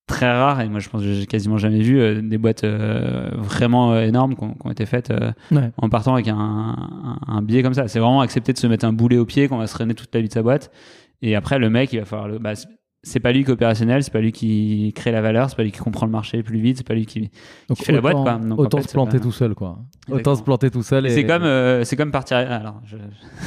très 0.07 0.31
rare 0.31 0.61
et 0.61 0.69
moi 0.69 0.81
je 0.81 0.89
pense 0.91 1.01
que 1.03 1.13
j'ai 1.15 1.25
quasiment 1.27 1.57
jamais 1.57 1.81
vu 1.81 1.99
euh, 1.99 2.21
des 2.21 2.37
boîtes 2.37 2.65
euh, 2.65 3.31
vraiment 3.37 3.93
euh, 3.93 4.03
énormes 4.03 4.35
qui 4.37 4.45
ont, 4.45 4.71
été 4.71 4.85
faites 4.87 5.11
Ouais. 5.51 5.71
en 5.79 5.89
partant 5.89 6.13
avec 6.15 6.29
un, 6.29 6.37
un, 6.37 7.19
un 7.27 7.41
biais 7.43 7.63
comme 7.63 7.75
ça. 7.75 7.89
C'est 7.89 8.01
vraiment 8.01 8.21
accepter 8.21 8.53
de 8.53 8.59
se 8.59 8.67
mettre 8.67 8.85
un 8.85 8.93
boulet 8.93 9.17
au 9.17 9.25
pied 9.25 9.49
qu'on 9.49 9.57
va 9.57 9.67
se 9.67 9.75
traîner 9.75 9.95
toute 9.95 10.13
la 10.15 10.21
vie 10.21 10.29
de 10.29 10.33
sa 10.33 10.43
boîte. 10.43 10.71
Et 11.23 11.37
après, 11.37 11.59
le 11.59 11.71
mec, 11.71 11.93
il 11.95 12.01
va 12.01 12.05
falloir 12.05 12.29
le. 12.29 12.39
Bah, 12.39 12.53
c'est- 13.05 13.21
pas 13.21 13.33
lui 13.33 13.45
qui 13.45 13.51
est 13.51 13.53
opérationnel, 13.53 14.03
c'est 14.03 14.13
pas 14.13 14.21
lui 14.21 14.33
qui 14.33 14.93
crée 14.97 15.13
la 15.13 15.21
valeur, 15.21 15.49
c'est 15.51 15.57
pas 15.57 15.63
lui 15.63 15.71
qui 15.73 15.79
comprend 15.79 16.07
le 16.07 16.13
marché 16.13 16.43
plus 16.43 16.59
vite, 16.59 16.79
c'est 16.79 16.87
pas 16.87 16.95
lui 16.95 17.07
qui. 17.07 17.31
Donc 17.69 17.79
fait 17.79 17.93
la 17.93 18.01
boîte, 18.01 18.15
autant- 18.15 18.25
quoi. 18.25 18.33
Donc, 18.35 18.59
en 18.59 18.63
autant 18.63 18.79
fait, 18.79 18.89
se 18.89 18.93
planter 18.93 19.19
pas- 19.19 19.23
tout 19.25 19.33
seul, 19.33 19.55
quoi. 19.55 19.79
Autant 20.11 20.35
se 20.35 20.43
planter 20.43 20.71
tout 20.71 20.83
seul. 20.83 21.07
Et. 21.07 21.11
C'est 21.11 21.25
comme, 21.27 21.45
euh, 21.45 21.85
c'est 21.85 21.97
comme 21.97 22.11
partir. 22.11 22.37
Alors, 22.39 22.81
je, 22.87 22.97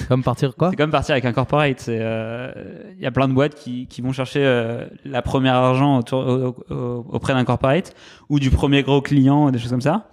comme 0.07 0.23
partir 0.23 0.55
quoi? 0.55 0.69
C'est 0.69 0.75
comme 0.75 0.91
partir 0.91 1.13
avec 1.13 1.25
un 1.25 1.33
corporate. 1.33 1.85
Euh, 1.89 2.51
Il 2.97 3.03
y 3.03 3.05
a 3.05 3.11
plein 3.11 3.27
de 3.27 3.33
boîtes 3.33 3.55
qui, 3.55 3.87
qui 3.87 4.01
vont 4.01 4.11
chercher 4.11 4.43
euh, 4.43 4.85
la 5.05 5.21
première 5.21 5.55
argent 5.55 5.99
autour, 5.99 6.19
au- 6.19 6.73
au- 6.73 7.05
auprès 7.09 7.33
d'un 7.33 7.43
corporate 7.43 7.93
ou 8.29 8.39
du 8.39 8.49
premier 8.49 8.83
gros 8.83 9.01
client, 9.01 9.51
des 9.51 9.59
choses 9.59 9.71
comme 9.71 9.81
ça. 9.81 10.09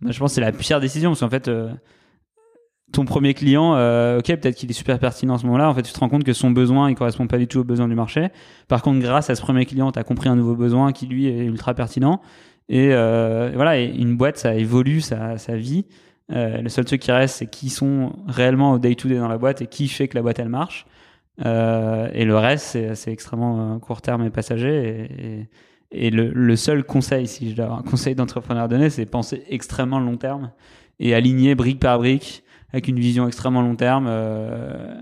Moi, 0.00 0.12
je 0.12 0.18
pense 0.18 0.30
que 0.32 0.34
c'est 0.36 0.40
la 0.40 0.52
pire 0.52 0.80
décision 0.80 1.10
parce 1.10 1.20
qu'en 1.20 1.30
fait, 1.30 1.48
euh, 1.48 1.70
ton 2.92 3.04
premier 3.04 3.34
client, 3.34 3.74
euh, 3.74 4.18
ok, 4.18 4.26
peut-être 4.26 4.54
qu'il 4.54 4.70
est 4.70 4.74
super 4.74 4.98
pertinent 4.98 5.34
à 5.34 5.38
ce 5.38 5.46
moment-là. 5.46 5.68
En 5.68 5.74
fait, 5.74 5.82
tu 5.82 5.92
te 5.92 5.98
rends 5.98 6.08
compte 6.08 6.24
que 6.24 6.32
son 6.32 6.50
besoin, 6.50 6.88
il 6.88 6.94
correspond 6.94 7.26
pas 7.26 7.38
du 7.38 7.48
tout 7.48 7.58
aux 7.58 7.64
besoins 7.64 7.88
du 7.88 7.94
marché. 7.94 8.28
Par 8.68 8.82
contre, 8.82 9.00
grâce 9.00 9.28
à 9.28 9.34
ce 9.34 9.42
premier 9.42 9.66
client, 9.66 9.90
tu 9.92 9.98
as 9.98 10.04
compris 10.04 10.28
un 10.28 10.36
nouveau 10.36 10.54
besoin 10.54 10.92
qui 10.92 11.06
lui 11.06 11.26
est 11.26 11.44
ultra 11.44 11.74
pertinent. 11.74 12.20
Et 12.68 12.90
euh, 12.92 13.50
voilà, 13.54 13.78
une 13.80 14.16
boîte, 14.16 14.38
ça 14.38 14.54
évolue, 14.54 15.00
ça, 15.00 15.36
vit. 15.48 15.86
Euh, 16.32 16.60
le 16.60 16.68
seul 16.68 16.84
truc 16.84 17.00
qui 17.00 17.12
reste, 17.12 17.36
c'est 17.36 17.46
qui 17.46 17.70
sont 17.70 18.12
réellement 18.26 18.72
au 18.72 18.78
day-to-day 18.78 19.18
dans 19.18 19.28
la 19.28 19.38
boîte 19.38 19.62
et 19.62 19.66
qui 19.66 19.88
fait 19.88 20.08
que 20.08 20.16
la 20.16 20.22
boîte 20.22 20.38
elle 20.38 20.48
marche. 20.48 20.86
Et 21.38 22.24
le 22.24 22.36
reste, 22.36 22.94
c'est, 22.94 23.12
extrêmement 23.12 23.78
court 23.80 24.00
terme 24.00 24.24
et 24.24 24.30
passager. 24.30 25.48
Et, 25.90 26.10
le, 26.10 26.56
seul 26.56 26.84
conseil, 26.84 27.26
si 27.26 27.50
je 27.50 27.56
dois 27.56 27.66
avoir 27.66 27.80
un 27.80 27.82
conseil 27.82 28.14
d'entrepreneur 28.14 28.64
à 28.64 28.68
donner, 28.68 28.90
c'est 28.90 29.06
penser 29.06 29.42
extrêmement 29.48 30.00
long 30.00 30.16
terme 30.16 30.50
et 30.98 31.14
aligner 31.14 31.54
brique 31.54 31.78
par 31.78 31.98
brique 31.98 32.42
avec 32.72 32.88
une 32.88 32.98
vision 32.98 33.26
extrêmement 33.26 33.62
long 33.62 33.76
terme, 33.76 34.06
euh, 34.08 34.94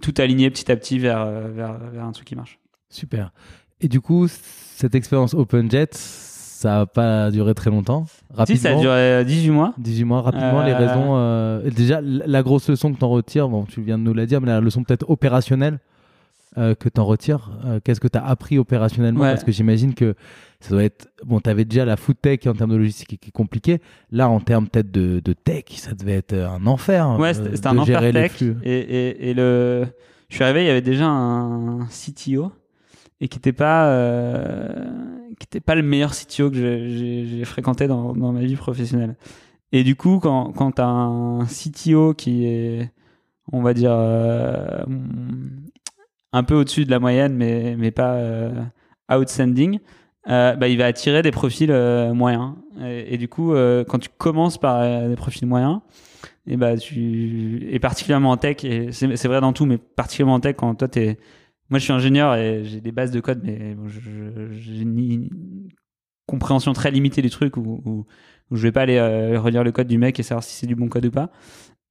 tout 0.00 0.14
aligner 0.18 0.50
petit 0.50 0.70
à 0.70 0.76
petit 0.76 0.98
vers, 0.98 1.20
euh, 1.22 1.48
vers, 1.54 1.78
vers 1.92 2.04
un 2.04 2.12
truc 2.12 2.26
qui 2.26 2.36
marche. 2.36 2.58
Super. 2.90 3.32
Et 3.80 3.88
du 3.88 4.00
coup, 4.00 4.26
cette 4.28 4.94
expérience 4.94 5.34
OpenJet, 5.34 5.88
ça 5.92 6.78
n'a 6.78 6.86
pas 6.86 7.30
duré 7.30 7.54
très 7.54 7.70
longtemps? 7.70 8.06
Rapidement. 8.32 8.56
Si 8.56 8.62
ça 8.62 8.70
a 8.76 8.80
duré 8.80 9.24
18 9.24 9.50
mois. 9.50 9.74
18 9.78 10.04
mois, 10.04 10.22
rapidement, 10.22 10.62
les 10.62 10.72
Euh, 10.72 10.76
raisons. 10.78 11.16
euh, 11.16 11.70
déjà, 11.70 12.00
la 12.02 12.42
grosse 12.42 12.68
leçon 12.68 12.92
que 12.92 12.98
tu 12.98 13.04
en 13.04 13.10
retires, 13.10 13.48
bon, 13.48 13.64
tu 13.64 13.80
viens 13.82 13.98
de 13.98 14.04
nous 14.04 14.14
la 14.14 14.26
dire, 14.26 14.40
mais 14.40 14.46
la 14.48 14.60
leçon 14.60 14.84
peut-être 14.84 15.08
opérationnelle 15.10 15.78
euh, 16.58 16.74
que 16.74 16.88
tu 16.88 17.00
en 17.00 17.04
retires, 17.06 17.50
euh, 17.64 17.80
qu'est-ce 17.82 17.98
que 18.00 18.08
tu 18.08 18.18
as 18.18 18.24
appris 18.24 18.58
opérationnellement? 18.58 19.22
Ouais. 19.22 19.30
Parce 19.30 19.42
que 19.42 19.50
j'imagine 19.52 19.94
que 19.94 20.14
ça 20.62 20.70
doit 20.70 20.84
être. 20.84 21.08
Bon, 21.24 21.40
tu 21.40 21.50
avais 21.50 21.64
déjà 21.64 21.84
la 21.84 21.96
food 21.96 22.16
tech 22.20 22.40
en 22.46 22.54
termes 22.54 22.70
de 22.70 22.76
logistique 22.76 23.18
qui 23.20 23.28
est 23.28 23.32
compliqué. 23.32 23.80
Là, 24.10 24.28
en 24.28 24.40
termes 24.40 24.68
peut-être 24.68 24.90
de, 24.90 25.20
de 25.24 25.32
tech, 25.32 25.64
ça 25.76 25.92
devait 25.94 26.12
être 26.14 26.34
un 26.34 26.66
enfer. 26.66 27.16
Ouais, 27.18 27.30
euh, 27.38 27.50
c'était 27.54 27.60
de 27.60 27.66
un 27.66 27.78
enfer 27.78 28.00
tech. 28.12 28.32
flux. 28.32 28.56
Et, 28.62 28.78
et, 28.78 29.30
et 29.30 29.34
le... 29.34 29.86
je 30.28 30.34
suis 30.36 30.44
arrivé, 30.44 30.62
il 30.64 30.66
y 30.66 30.70
avait 30.70 30.80
déjà 30.82 31.06
un 31.06 31.86
CTO 31.86 32.52
et 33.20 33.28
qui 33.28 33.38
n'était 33.38 33.52
pas, 33.52 33.86
euh, 33.88 34.84
qui 35.38 35.44
était 35.46 35.60
pas 35.60 35.74
le 35.74 35.82
meilleur 35.82 36.12
CTO 36.12 36.50
que 36.50 36.56
j'ai- 36.56 37.44
fréquenté 37.44 37.86
dans, 37.86 38.14
dans 38.14 38.32
ma 38.32 38.40
vie 38.40 38.56
professionnelle. 38.56 39.16
Et 39.72 39.84
du 39.84 39.96
coup, 39.96 40.18
quand, 40.20 40.52
quand 40.52 40.72
tu 40.72 40.82
as 40.82 40.86
un 40.86 41.44
CTO 41.46 42.14
qui 42.14 42.46
est, 42.46 42.90
on 43.52 43.62
va 43.62 43.74
dire, 43.74 43.92
euh, 43.92 44.82
un 46.32 46.42
peu 46.44 46.54
au-dessus 46.54 46.84
de 46.84 46.90
la 46.90 46.98
moyenne, 46.98 47.34
mais, 47.34 47.76
mais 47.78 47.90
pas 47.90 48.14
euh, 48.14 48.50
outstanding, 49.12 49.78
euh, 50.28 50.54
bah, 50.54 50.68
il 50.68 50.78
va 50.78 50.86
attirer 50.86 51.22
des 51.22 51.30
profils 51.30 51.70
euh, 51.70 52.14
moyens. 52.14 52.54
Et, 52.80 53.18
du 53.18 53.28
coup, 53.28 53.54
euh, 53.54 53.84
quand 53.84 53.98
tu 53.98 54.08
commences 54.08 54.58
par 54.58 55.08
des 55.08 55.16
profils 55.16 55.46
moyens, 55.46 55.80
et 56.46 56.56
bah 56.56 56.76
tu 56.76 57.68
et 57.70 57.78
particulièrement 57.78 58.32
en 58.32 58.36
tech 58.36 58.56
c'est 58.90 59.28
vrai 59.28 59.40
dans 59.40 59.52
tout 59.52 59.64
mais 59.64 59.78
particulièrement 59.78 60.34
en 60.34 60.40
tech 60.40 60.56
quand 60.56 60.74
toi 60.74 60.88
t'es 60.88 61.16
moi 61.70 61.78
je 61.78 61.84
suis 61.84 61.92
ingénieur 61.92 62.34
et 62.34 62.64
j'ai 62.64 62.80
des 62.80 62.90
bases 62.90 63.12
de 63.12 63.20
code 63.20 63.42
mais 63.44 63.76
j'ai 64.50 64.80
une, 64.80 65.28
compréhension 66.26 66.72
très 66.72 66.90
limitée 66.90 67.22
du 67.22 67.30
truc 67.30 67.56
où, 67.56 67.80
où, 67.84 68.06
où 68.50 68.56
je 68.56 68.62
vais 68.62 68.72
pas 68.72 68.82
aller 68.82 69.00
relire 69.36 69.62
le 69.62 69.70
code 69.70 69.86
du 69.86 69.98
mec 69.98 70.18
et 70.18 70.24
savoir 70.24 70.42
si 70.42 70.56
c'est 70.56 70.66
du 70.66 70.74
bon 70.74 70.88
code 70.88 71.06
ou 71.06 71.12
pas 71.12 71.30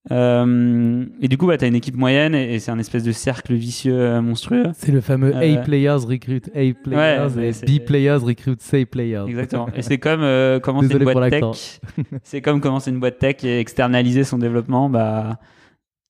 Euh, 0.10 1.06
et 1.22 1.28
du 1.28 1.38
coup 1.38 1.46
bah 1.46 1.58
t'as 1.58 1.68
une 1.68 1.76
équipe 1.76 1.96
moyenne 1.96 2.34
et, 2.34 2.56
et 2.56 2.60
c'est 2.60 2.72
un 2.72 2.80
espèce 2.80 3.04
de 3.04 3.12
cercle 3.12 3.54
vicieux 3.54 3.94
euh, 3.94 4.20
monstrueux 4.20 4.64
C'est 4.74 4.92
le 4.92 5.00
fameux 5.00 5.32
Euh, 5.36 5.58
A 5.60 5.62
players 5.62 5.92
recruit 6.08 6.42
A 6.56 6.74
players 6.84 7.28
mais 7.36 7.50
et 7.50 7.80
B 7.80 7.86
players 7.86 8.16
recruit 8.16 8.56
C 8.58 8.86
players. 8.88 9.26
Exactement. 9.28 9.70
Et 9.76 9.84
c'est 9.84 10.00
comme 10.00 10.24
euh, 10.24 10.60
commencer 10.60 10.92
une 10.98 11.04
boîte 11.04 11.30
tech. 11.30 11.80
c'est 12.24 12.42
comme 12.42 12.62
commencer 12.62 12.90
une 12.90 13.00
boîte 13.00 13.20
tech 13.20 13.44
et 13.44 13.60
externaliser 13.60 14.24
son 14.24 14.40
développement. 14.40 14.90
Bah, 14.90 15.38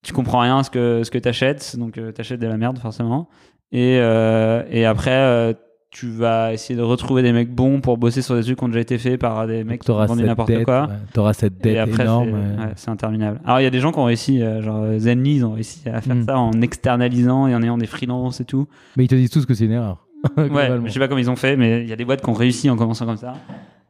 tu 0.04 0.14
comprends 0.14 0.40
rien 0.40 0.60
à 0.60 0.64
ce 0.64 0.70
que 0.70 1.02
ce 1.04 1.12
que 1.12 1.18
t'achètes, 1.18 1.76
donc 1.78 1.98
euh, 1.98 2.14
t'achètes 2.14 2.40
de 2.40 2.48
la 2.48 2.56
merde 2.58 2.80
forcément. 2.80 3.28
Et 3.74 3.98
euh, 4.00 4.64
et 4.72 4.86
après, 4.86 5.12
euh, 5.12 5.54
tu 5.92 6.10
vas 6.10 6.54
essayer 6.54 6.76
de 6.78 6.82
retrouver 6.82 7.22
des 7.22 7.34
mecs 7.34 7.54
bons 7.54 7.82
pour 7.82 7.98
bosser 7.98 8.22
sur 8.22 8.36
des 8.36 8.44
trucs 8.44 8.58
qui 8.58 8.64
ont 8.64 8.70
déjà 8.70 8.80
été 8.80 8.98
faits 8.98 9.20
par 9.20 9.46
des 9.46 9.64
mecs 9.66 9.84
qui 9.84 9.92
ont 9.92 10.06
vendu 10.06 10.24
n'importe 10.24 10.64
quoi. 10.64 10.84
ouais, 10.88 10.94
t'auras 11.14 11.34
cette 11.34 11.66
Et 11.66 11.74
dette 11.74 11.78
après, 11.80 12.04
énorme. 12.04 12.32
c'est 12.78 12.88
ouais. 12.88 12.94
interminable. 12.94 13.42
Alors, 13.46 13.60
il 13.60 13.64
y 13.64 13.68
a 13.68 13.70
des 13.70 13.80
gens 13.82 13.92
qui 13.92 14.00
ont 14.00 14.06
réussi, 14.06 14.42
euh, 14.42 14.62
genre 14.62 14.86
Zenly, 14.98 15.36
ils 15.36 15.46
ont 15.46 15.52
réussi 15.54 15.88
à 15.90 16.00
faire 16.02 16.16
Mm. 16.16 16.26
ça 16.26 16.40
en 16.40 16.54
externalisant 16.62 17.48
et 17.48 17.56
en 17.56 17.62
ayant 17.62 17.78
des 17.78 17.88
freelances 17.88 18.40
et 18.40 18.46
tout. 18.46 18.68
Mais 18.96 19.04
ils 19.04 19.08
te 19.10 19.16
disent 19.16 19.30
tous 19.30 19.46
que 19.46 19.54
c'est 19.54 19.66
une 19.66 19.74
erreur. 19.74 20.08
Ouais, 20.38 20.70
je 20.86 20.92
sais 20.92 21.00
pas 21.00 21.08
comment 21.08 21.20
ils 21.20 21.30
ont 21.30 21.36
fait, 21.36 21.56
mais 21.58 21.82
il 21.82 21.90
y 21.90 21.94
a 21.94 21.96
des 21.96 22.06
boîtes 22.06 22.22
qui 22.22 22.30
ont 22.30 22.34
réussi 22.34 22.70
en 22.70 22.78
commençant 22.78 23.06
comme 23.06 23.18
ça. 23.18 23.34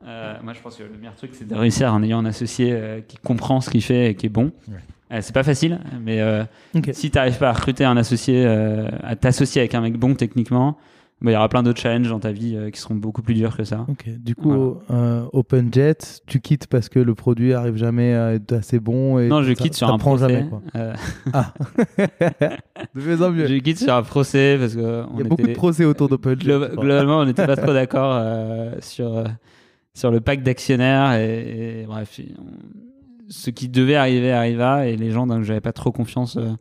Euh, 0.08 0.34
moi, 0.44 0.54
je 0.54 0.60
pense 0.62 0.78
que 0.78 0.84
le 0.84 0.98
meilleur 0.98 1.14
truc, 1.16 1.32
c'est 1.34 1.48
de 1.48 1.54
réussir 1.56 1.94
en 1.94 2.02
ayant 2.02 2.20
un 2.20 2.26
associé 2.26 2.70
euh, 2.72 3.02
qui 3.08 3.18
comprend 3.18 3.62
ce 3.62 3.70
qu'il 3.70 3.84
fait 3.84 4.10
et 4.12 4.16
qui 4.16 4.26
est 4.26 4.30
bon. 4.30 4.52
Ouais. 4.68 4.76
Euh, 5.14 5.18
c'est 5.22 5.34
pas 5.36 5.44
facile, 5.44 5.80
mais 6.04 6.20
si 6.94 7.12
tu 7.12 7.18
n'arrives 7.18 7.38
pas 7.38 7.50
à 7.50 7.54
recruter 7.54 7.84
un 7.86 7.98
associé, 7.98 8.46
à 8.46 9.16
t'associer 9.18 9.62
avec 9.62 9.76
un 9.76 9.82
mec 9.82 9.98
bon 9.98 10.16
techniquement, 10.16 10.78
il 11.30 11.34
y 11.34 11.36
aura 11.36 11.50
plein 11.50 11.62
d'autres 11.62 11.80
challenges 11.80 12.10
dans 12.10 12.20
ta 12.20 12.32
vie 12.32 12.56
euh, 12.56 12.70
qui 12.72 12.80
seront 12.80 12.96
beaucoup 12.96 13.22
plus 13.22 13.36
durs 13.36 13.56
que 13.56 13.64
ça. 13.64 13.86
Ok. 13.88 14.10
Du 14.18 14.36
coup, 14.36 14.78
euh, 14.90 15.26
OpenJet, 15.34 15.98
tu 16.26 16.40
quittes 16.40 16.68
parce 16.68 16.90
que 16.90 17.00
le 17.00 17.14
produit 17.14 17.54
arrive 17.54 17.76
jamais 17.76 18.16
à 18.16 18.34
être 18.34 18.54
assez 18.54 18.80
bon 18.80 19.20
et 19.20 19.28
Non, 19.28 19.44
je 19.44 19.54
quitte 19.54 19.76
sur 19.76 19.90
un 19.90 19.98
procès. 19.98 20.28
jamais. 20.30 20.50
Quoi. 20.50 20.62
Euh, 20.76 20.94
Ah. 21.34 21.54
de 22.96 23.02
mieux 23.02 23.22
en 23.24 23.32
mieux. 23.32 23.48
je 23.48 23.56
quitte 23.56 23.80
sur 23.80 23.94
un 23.94 24.04
procès 24.04 24.58
parce 24.60 24.76
que 24.76 25.04
Il 25.14 25.20
y 25.20 25.22
a 25.22 25.26
beaucoup 25.26 25.44
de 25.48 25.54
procès 25.54 25.86
autour 25.86 26.10
d'OpenJet. 26.10 26.70
Globalement, 26.76 27.20
on 27.20 27.26
n'était 27.26 27.46
pas 27.46 27.56
trop 27.56 27.74
d'accord 27.74 28.22
sur, 28.80 29.24
sur 29.94 30.12
le 30.12 30.22
pacte 30.22 30.44
d'actionnaires. 30.44 31.14
Et, 31.14 31.82
et 31.82 31.86
bref, 31.86 32.20
ce 33.32 33.50
qui 33.50 33.70
devait 33.70 33.96
arriver 33.96 34.32
arriva. 34.32 34.88
Et 34.88 34.96
les 34.96 35.12
gens 35.12 35.26
dont 35.26 35.42
j'avais 35.42 35.62
pas 35.62 35.74
trop 35.74 35.92
confiance 35.92 36.38
euh, 36.38 36.52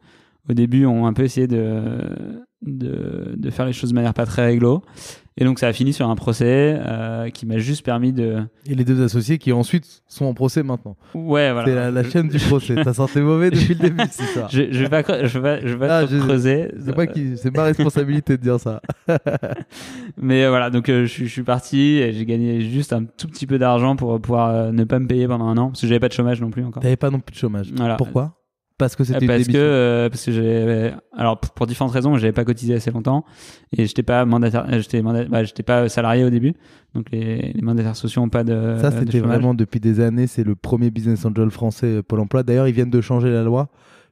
au 0.49 0.55
début 0.55 0.87
ont 0.87 1.07
un 1.07 1.13
peu 1.13 1.25
essayé 1.25 1.47
de, 1.47 1.83
de, 2.63 3.35
de 3.37 3.51
faire 3.51 3.67
les 3.67 3.73
choses 3.73 3.91
de 3.91 3.95
manière 3.95 4.15
pas 4.15 4.27
très 4.27 4.45
réglo. 4.47 4.83
Et 5.37 5.45
donc, 5.45 5.59
ça 5.59 5.69
a 5.69 5.73
fini 5.73 5.95
sur 5.95 6.07
un 6.11 6.17
procès 6.17 6.79
euh, 6.87 7.31
qui 7.31 7.47
m'a 7.47 7.57
juste 7.57 7.83
permis 7.83 8.13
de. 8.13 8.43
Et 8.67 8.75
les 8.75 8.85
deux 8.85 9.03
associés 9.03 9.39
qui 9.39 9.53
ensuite 9.53 10.03
sont 10.07 10.27
en 10.27 10.35
procès 10.35 10.63
maintenant. 10.63 10.97
Ouais, 11.15 11.51
voilà. 11.53 11.65
C'est 11.65 11.75
la, 11.75 11.91
la 11.91 12.05
chaîne 12.05 12.29
du 12.29 12.39
procès. 12.39 12.75
T'as 12.75 12.93
senti 12.93 13.21
mauvais 13.21 13.51
depuis 13.51 13.69
le 13.75 13.81
début, 13.89 14.03
c'est 14.11 14.25
ça. 14.25 14.49
Je, 14.51 14.65
je 14.71 14.85
vais 14.85 14.89
pas, 15.03 15.03
je 15.27 15.39
vais 15.39 15.61
pas, 15.61 15.67
je 15.67 15.75
vais 15.75 15.87
Ah, 15.89 16.03
trop 16.05 16.15
je- 16.15 16.19
creuser. 16.21 16.71
C'est 16.85 16.95
pas 16.95 17.07
qui, 17.07 17.39
c'est 17.39 17.57
ma 17.57 17.63
responsabilité 17.63 18.37
de 18.37 18.43
dire 18.43 18.61
ça. 18.61 18.83
Mais 20.21 20.45
euh, 20.45 20.51
voilà, 20.51 20.69
donc 20.69 20.89
euh, 20.89 21.03
je, 21.07 21.11
suis- 21.11 21.27
je 21.27 21.33
suis 21.33 21.43
parti 21.43 21.79
et 21.99 22.13
j'ai 22.13 22.27
gagné 22.27 22.61
juste 22.61 22.93
un 22.93 23.05
tout 23.05 23.29
petit 23.29 23.47
peu 23.47 23.59
d'argent 23.59 23.97
pour 23.97 24.21
pouvoir 24.21 24.51
euh, 24.55 24.73
ne 24.73 24.85
pas 24.85 24.99
me 24.99 25.07
payer 25.07 25.27
pendant 25.27 25.47
un 25.49 25.57
an 25.57 25.69
parce 25.69 25.81
que 25.81 25.87
j'avais 25.87 26.01
pas 26.01 26.09
de 26.09 26.13
chômage 26.13 26.41
non 26.41 26.51
plus 26.51 26.65
encore. 26.65 26.83
T'avais 26.83 26.97
pas 26.97 27.11
non 27.11 27.21
plus 27.21 27.33
de 27.33 27.39
chômage. 27.39 27.71
Voilà. 27.75 27.97
Pourquoi? 27.97 28.37
Parce 28.81 28.97
que 28.97 29.05
c'était 29.05 29.21
une 29.21 29.27
parce 29.27 29.47
que 29.47 29.57
euh, 29.57 30.09
parce 30.09 30.25
que 30.25 30.33
j'avais 30.33 30.95
alors 31.17 31.39
pour, 31.39 31.51
pour 31.51 31.67
différentes 31.67 31.93
raisons 31.93 32.17
j'avais 32.17 32.33
pas 32.33 32.45
cotisé 32.45 32.75
assez 32.75 32.91
longtemps 32.91 33.25
et 33.77 33.87
j'étais 33.87 34.03
pas 34.03 34.25
mandataire 34.25 34.67
euh, 34.73 34.81
j'étais 34.81 35.03
bah, 35.03 35.45
j'étais 35.45 35.63
pas 35.63 35.89
salarié 35.89 36.25
au 36.25 36.31
début 36.31 36.55
donc 36.95 37.07
les, 37.13 37.53
les 37.53 37.63
mandataires 37.63 37.95
sociaux 37.95 38.23
ont 38.23 38.29
pas 38.29 38.43
de 38.43 38.77
Ça, 38.81 38.91
c'était 38.91 39.21
vraiment 39.21 39.55
depuis 39.55 39.79
des 39.81 40.01
années. 40.01 40.27
C'est 40.27 40.43
le 40.43 40.57
premier 40.57 40.91
business 40.91 41.25
angel 41.25 41.51
français, 41.51 41.87
euh, 41.87 42.03
Pôle 42.03 42.19
emploi. 42.19 42.43
D'ailleurs, 42.43 42.67
ils 42.67 42.75
viennent 42.75 42.91
de 42.91 43.01
changer 43.01 43.31
la 43.31 43.45
loi. 43.45 43.69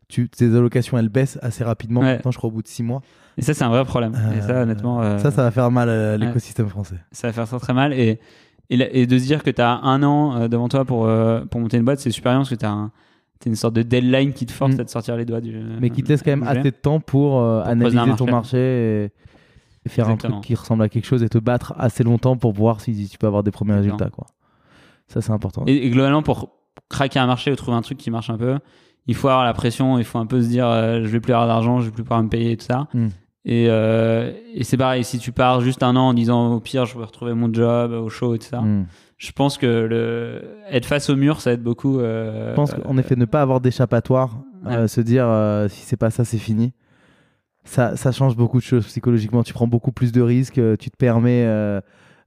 Tu, 0.07 0.29
tes 0.29 0.47
allocations, 0.55 0.97
elles 0.97 1.09
baissent 1.09 1.39
assez 1.43 1.65
rapidement. 1.65 2.01
Ouais. 2.01 2.15
Maintenant, 2.15 2.31
je 2.31 2.39
crois 2.39 2.49
au 2.49 2.53
bout 2.53 2.63
de 2.63 2.69
six 2.69 2.85
mois. 2.85 3.03
et 3.37 3.43
ça 3.43 3.53
c'est 3.53 3.65
un 3.65 3.69
vrai 3.69 3.85
problème 3.85 4.13
et 4.37 4.41
ça 4.41 4.51
Euh, 4.51 4.63
honnêtement 4.63 5.03
euh, 5.03 5.19
Ça, 5.19 5.31
ça 5.31 5.43
va 5.43 5.51
faire 5.51 5.71
mal 5.71 5.89
à 5.89 6.17
l'écosystème 6.17 6.69
français. 6.69 6.97
ça 7.11 7.29
va 7.29 7.33
faire 7.33 7.47
très 7.49 7.59
très 7.59 7.75
mal 7.75 7.93
et 7.93 8.21
et, 8.71 9.07
de 9.07 9.19
se 9.19 9.25
dire 9.25 9.43
que 9.43 9.51
tu 9.51 9.63
as 9.63 9.81
un 9.83 10.03
an 10.03 10.37
euh, 10.37 10.49
devant 10.49 10.69
toi 10.69 10.85
pour 10.85 11.07
euh, 11.07 11.41
pour 11.51 11.61
monter 11.61 11.79
une 11.79 11.85
boîte 11.85 12.01
c'est 12.01 12.11
super 12.11 12.33
bien 12.33 12.41
parce 12.41 12.51
que 12.51 12.55
tu 12.55 12.67
as 12.67 12.71
un 12.71 12.91
t'as 13.41 13.51
une 13.51 13.57
sorte 13.57 13.75
de 13.75 13.83
deadline 13.83 14.33
qui 14.33 14.47
te 14.47 14.53
force 14.53 14.75
Mm. 14.75 14.81
à 14.81 14.85
te 14.85 14.91
sortir 14.91 15.17
les 15.17 15.25
doigts 15.25 15.41
du 15.41 15.57
Mais 15.81 15.91
qui 15.91 16.03
te 16.03 16.09
laisse 16.09 16.23
quand 16.23 16.31
même 16.31 16.43
assez 16.43 16.63
de 16.63 16.71
temps 16.71 17.01
pour, 17.01 17.41
euh, 17.41 17.61
Pour 17.61 17.69
analyser 17.71 18.17
ton 18.17 18.27
marché. 18.27 18.59
et, 18.59 19.05
et 19.87 19.89
faire 19.89 20.07
Exactement. 20.07 20.37
un 20.39 20.41
truc 20.41 20.47
qui 20.47 20.55
ressemble 20.55 20.83
à 20.83 20.89
quelque 20.89 21.07
chose 21.07 21.23
et 21.23 21.29
te 21.29 21.39
battre 21.39 21.73
assez 21.79 22.03
longtemps 22.05 22.37
pour 22.37 22.53
voir 22.53 22.81
si 22.81 23.09
tu 23.09 23.17
peux 23.19 23.27
avoir 23.27 23.43
des 23.43 23.51
premiers 23.51 23.75
Exactement. 23.75 23.97
résultats. 23.99 24.11
Quoi. 24.15 24.27
Ça, 25.07 25.21
c'est 25.21 25.33
important. 25.33 25.63
Et, 25.67 25.87
et 25.87 25.91
globalement, 25.91 26.23
pour 26.23 26.51
craquer 26.89 27.19
un 27.19 27.27
marché 27.27 27.51
ou 27.53 27.57
trouver 27.57 27.77
un 27.77 27.83
truc 27.83 27.97
qui 27.99 28.11
marche 28.11 28.29
un 28.31 28.37
peu, 28.39 28.59
il 29.07 29.15
faut 29.15 29.29
avoir 29.29 29.45
la 29.45 29.55
pression, 29.55 29.99
il 29.99 30.05
faut 30.05 30.19
un 30.19 30.27
peu 30.27 30.43
se 30.43 30.49
dire 30.49 30.67
euh, 30.67 31.01
je 31.05 31.09
vais 31.09 31.21
plus 31.21 31.33
avoir 31.33 31.47
d'argent, 31.47 31.81
je 31.81 31.87
vais 31.87 31.93
plus 31.93 32.03
pouvoir 32.03 32.23
me 32.23 32.29
payer 32.29 32.53
et 32.53 32.57
tout 32.57 32.67
ça. 32.67 32.89
Mm. 32.93 33.07
Et, 33.51 33.67
euh, 33.71 34.31
et 34.55 34.63
c'est 34.63 34.77
pareil, 34.77 35.05
si 35.05 35.19
tu 35.19 35.33
pars 35.33 35.63
juste 35.63 35.83
un 35.83 35.97
an 35.97 36.09
en 36.09 36.15
disant 36.15 36.53
au 36.53 36.61
pire, 36.61 36.85
je 36.85 36.99
vais 36.99 37.05
retrouver 37.05 37.33
mon 37.33 37.53
job 37.53 37.93
au 37.93 38.11
show 38.11 38.35
et 38.35 38.39
tout 38.39 38.47
ça, 38.47 38.61
Mm. 38.61 38.87
je 39.17 39.33
pense 39.33 39.57
que 39.57 39.67
le, 39.67 40.43
être 40.71 40.85
face 40.85 41.09
au 41.09 41.17
mur, 41.17 41.41
ça 41.41 41.53
aide 41.53 41.63
beaucoup. 41.63 41.99
euh, 41.99 42.51
Je 42.51 42.55
pense 42.57 42.75
qu'en 42.75 42.99
effet, 42.99 43.17
ne 43.17 43.25
pas 43.25 43.41
avoir 43.41 43.61
d'échappatoire, 43.63 44.37
euh, 44.67 44.87
se 44.87 45.01
dire 45.01 45.27
si 45.71 45.81
c'est 45.87 45.97
pas 45.97 46.11
ça, 46.11 46.25
c'est 46.27 46.37
fini. 46.39 46.73
Ça, 47.65 47.97
ça 47.97 48.13
change 48.13 48.37
beaucoup 48.37 48.59
de 48.59 48.63
choses 48.65 48.85
psychologiquement. 48.87 49.43
Tu 49.43 49.53
prends 49.55 49.67
beaucoup 49.67 49.93
plus 49.93 50.13
de 50.13 50.21
risques, 50.21 50.61
tu 50.79 50.91
te 50.91 50.97
permets 50.99 51.47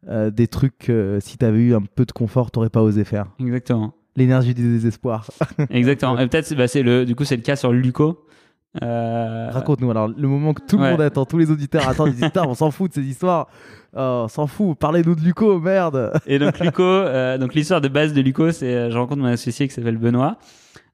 des 0.09 0.47
trucs 0.47 0.78
que 0.80 1.19
si 1.22 1.38
tu 1.38 1.45
avais 1.45 1.59
eu 1.59 1.76
un 1.76 1.82
peu 1.82 2.05
de 2.05 2.11
confort, 2.11 2.49
t'aurais 2.49 2.69
pas 2.69 2.82
osé 2.82 3.03
faire. 3.03 3.28
Exactement. 3.39 3.93
L'énergie 4.15 4.53
du 4.55 4.63
désespoir. 4.63 5.28
Exactement. 5.69 6.17
Et 6.19 6.28
peut-être, 6.28 6.53
bah, 6.55 6.67
c'est 6.67 6.82
le, 6.84 7.05
du 7.05 7.15
coup, 7.15 7.24
c'est 7.26 7.36
le 7.38 7.43
cas 7.43 7.55
sur 7.55 7.72
Luco. 7.72 8.26
Euh, 8.82 9.49
Raconte-nous 9.51 9.91
alors 9.91 10.07
le 10.07 10.28
moment 10.28 10.53
que 10.53 10.61
tout 10.65 10.78
le 10.78 10.84
Ouais. 10.84 10.91
monde 10.91 11.01
attend, 11.01 11.26
tous 11.26 11.38
les 11.38 11.51
auditeurs 11.51 11.88
attendent, 11.89 12.09
ils 12.09 12.15
disent 12.15 12.32
on 12.47 12.53
s'en 12.53 12.72
fout 12.72 12.89
de 12.89 12.95
ces 12.95 13.07
histoires. 13.07 13.47
Oh, 13.93 14.22
on 14.24 14.28
s'en 14.30 14.47
fout, 14.47 14.78
parlez-nous 14.80 15.15
de 15.15 15.22
Luco, 15.22 15.59
merde. 15.59 16.13
Et 16.26 16.39
donc 16.39 16.57
Luco, 16.61 16.82
euh, 16.84 17.38
donc 17.38 17.53
l'histoire 17.53 17.82
de 17.82 17.89
base 17.89 18.13
de 18.13 18.22
Luco, 18.22 18.51
c'est 18.51 18.74
euh, 18.74 18.89
je 18.89 18.97
rencontre 18.97 19.22
mon 19.22 19.28
associé 19.28 19.67
qui 19.67 19.74
s'appelle 19.74 19.97
Benoît. 19.97 20.38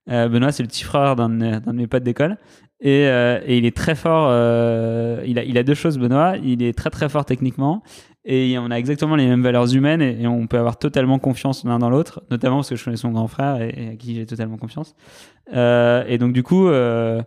Euh, 0.10 0.28
Benoît, 0.28 0.52
c'est 0.52 0.64
le 0.64 0.68
petit 0.70 0.84
frère 0.86 1.16
d'un 1.16 1.30
de, 1.30 1.72
mes- 1.74 1.86
potes 1.88 2.02
d'école. 2.04 2.38
Et, 2.80 3.08
euh, 3.08 3.40
et 3.46 3.58
il 3.58 3.66
est 3.66 3.76
très 3.76 3.94
fort. 3.96 4.28
euh, 4.32 5.22
il, 5.28 5.38
a, 5.38 5.44
il 5.44 5.58
a 5.58 5.64
deux 5.64 5.74
choses, 5.76 6.00
Benoît. 6.00 6.36
Il 6.44 6.64
est 6.64 6.76
très 6.76 6.90
très 6.90 7.10
fort 7.10 7.26
techniquement. 7.26 7.84
Et 8.26 8.58
on 8.60 8.72
a 8.72 8.76
exactement 8.76 9.16
les 9.16 9.26
mêmes 9.28 9.42
valeurs 9.44 9.74
humaines 9.74 10.02
et, 10.02 10.22
et 10.24 10.28
on 10.28 10.48
peut 10.48 10.58
avoir 10.58 10.78
totalement 10.78 11.18
confiance 11.20 11.64
l'un 11.64 11.80
dans 11.80 11.90
l'autre, 11.90 12.24
notamment 12.32 12.58
parce 12.58 12.70
que 12.70 12.76
je 12.76 12.84
connais 12.84 12.98
son 12.98 13.12
grand 13.12 13.28
frère 13.28 13.62
et, 13.62 13.74
et 13.78 13.90
à 13.92 13.96
qui 13.96 14.16
j'ai 14.16 14.26
totalement 14.26 14.58
confiance. 14.58 14.96
Euh, 15.54 16.04
et 16.08 16.18
donc 16.18 16.34
du 16.34 16.44
coup, 16.44 16.68
euh, 16.68 17.22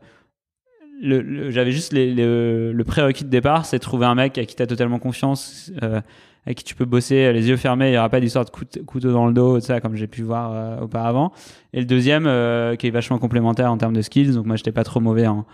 le, 1.03 1.21
le- 1.23 1.51
j'avais 1.51 1.73
juste 1.73 1.93
les- 1.93 2.15
le, 2.15 2.73
le 2.73 2.85
prérequis 2.85 3.25
de 3.25 3.31
départ, 3.31 3.65
c'est 3.65 3.79
trouver 3.79 4.07
un 4.07 4.15
mec 4.15 4.39
à 4.39 4.45
qui 4.45 4.55
tu 4.55 4.63
as 4.63 4.67
totalement 4.67 4.99
confiance, 4.99 5.73
euh, 5.83 6.01
avec 6.47 6.59
qui 6.59 6.65
tu 6.65 6.75
peux 6.75 6.85
bosser 6.87 7.33
les 7.33 7.49
yeux 7.49 7.57
fermés, 7.57 7.89
il 7.89 7.93
n'y 7.93 7.99
aura 7.99 8.09
pas 8.09 8.21
d'histoire 8.21 8.45
de 8.45 8.51
couteau, 8.51 9.13
dans 9.13 9.27
le 9.27 9.33
dos, 9.33 9.61
ça, 9.61 9.81
comme 9.81 9.95
j'ai 9.95 10.07
pu 10.07 10.23
voir 10.23 10.53
euh, 10.53 10.81
auparavant. 10.81 11.33
Et 11.73 11.81
le 11.81 11.87
deuxième, 11.87 12.27
euh, 12.27 12.77
qui 12.77 12.87
est 12.87 12.91
vachement 12.91 13.19
complémentaire 13.19 13.71
en 13.71 13.77
termes 13.77 13.95
de 13.95 14.03
skills, 14.03 14.33
donc 14.33 14.47
moi 14.47 14.57
j'étais 14.57 14.73
pas 14.73 14.85
trop 14.85 15.01
mauvais 15.01 15.27
en, 15.27 15.47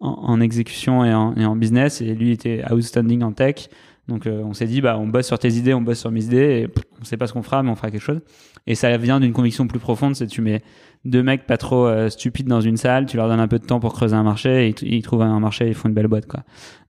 en, 0.00 0.08
en 0.10 0.40
exécution 0.40 1.04
et 1.04 1.14
en, 1.14 1.34
et 1.36 1.44
en 1.46 1.56
business, 1.56 2.00
et 2.00 2.14
lui 2.14 2.30
était 2.32 2.62
outstanding 2.70 3.22
en 3.22 3.32
tech. 3.32 3.68
Donc 4.08 4.26
euh, 4.26 4.42
on 4.44 4.52
s'est 4.52 4.66
dit, 4.66 4.80
bah, 4.80 4.98
on 4.98 5.08
bosse 5.08 5.26
sur 5.26 5.38
tes 5.38 5.52
idées, 5.54 5.74
on 5.74 5.80
bosse 5.80 5.98
sur 6.00 6.10
mes 6.10 6.24
idées, 6.24 6.60
et 6.62 6.68
pff, 6.68 6.84
on 7.00 7.04
sait 7.04 7.16
pas 7.16 7.26
ce 7.26 7.32
qu'on 7.32 7.42
fera, 7.42 7.62
mais 7.62 7.70
on 7.70 7.74
fera 7.74 7.90
quelque 7.90 8.02
chose. 8.02 8.20
Et 8.66 8.74
ça 8.74 8.96
vient 8.98 9.18
d'une 9.20 9.32
conviction 9.32 9.66
plus 9.66 9.80
profonde, 9.80 10.14
c'est 10.14 10.26
tu 10.26 10.42
mets 10.42 10.62
deux 11.06 11.22
mecs 11.22 11.46
pas 11.46 11.56
trop 11.56 11.86
euh, 11.86 12.08
stupides 12.10 12.48
dans 12.48 12.60
une 12.60 12.76
salle, 12.76 13.06
tu 13.06 13.16
leur 13.16 13.28
donnes 13.28 13.40
un 13.40 13.48
peu 13.48 13.58
de 13.58 13.64
temps 13.64 13.80
pour 13.80 13.92
creuser 13.92 14.14
un 14.16 14.22
marché, 14.22 14.68
et 14.68 14.74
ils, 14.82 15.02
trouvent 15.02 15.22
un 15.22 15.40
marché, 15.40 15.66
ils 15.68 15.74
font 15.74 15.88
une 15.88 15.94
belle 15.94 16.08
boîte, 16.08 16.26
quoi. 16.26 16.40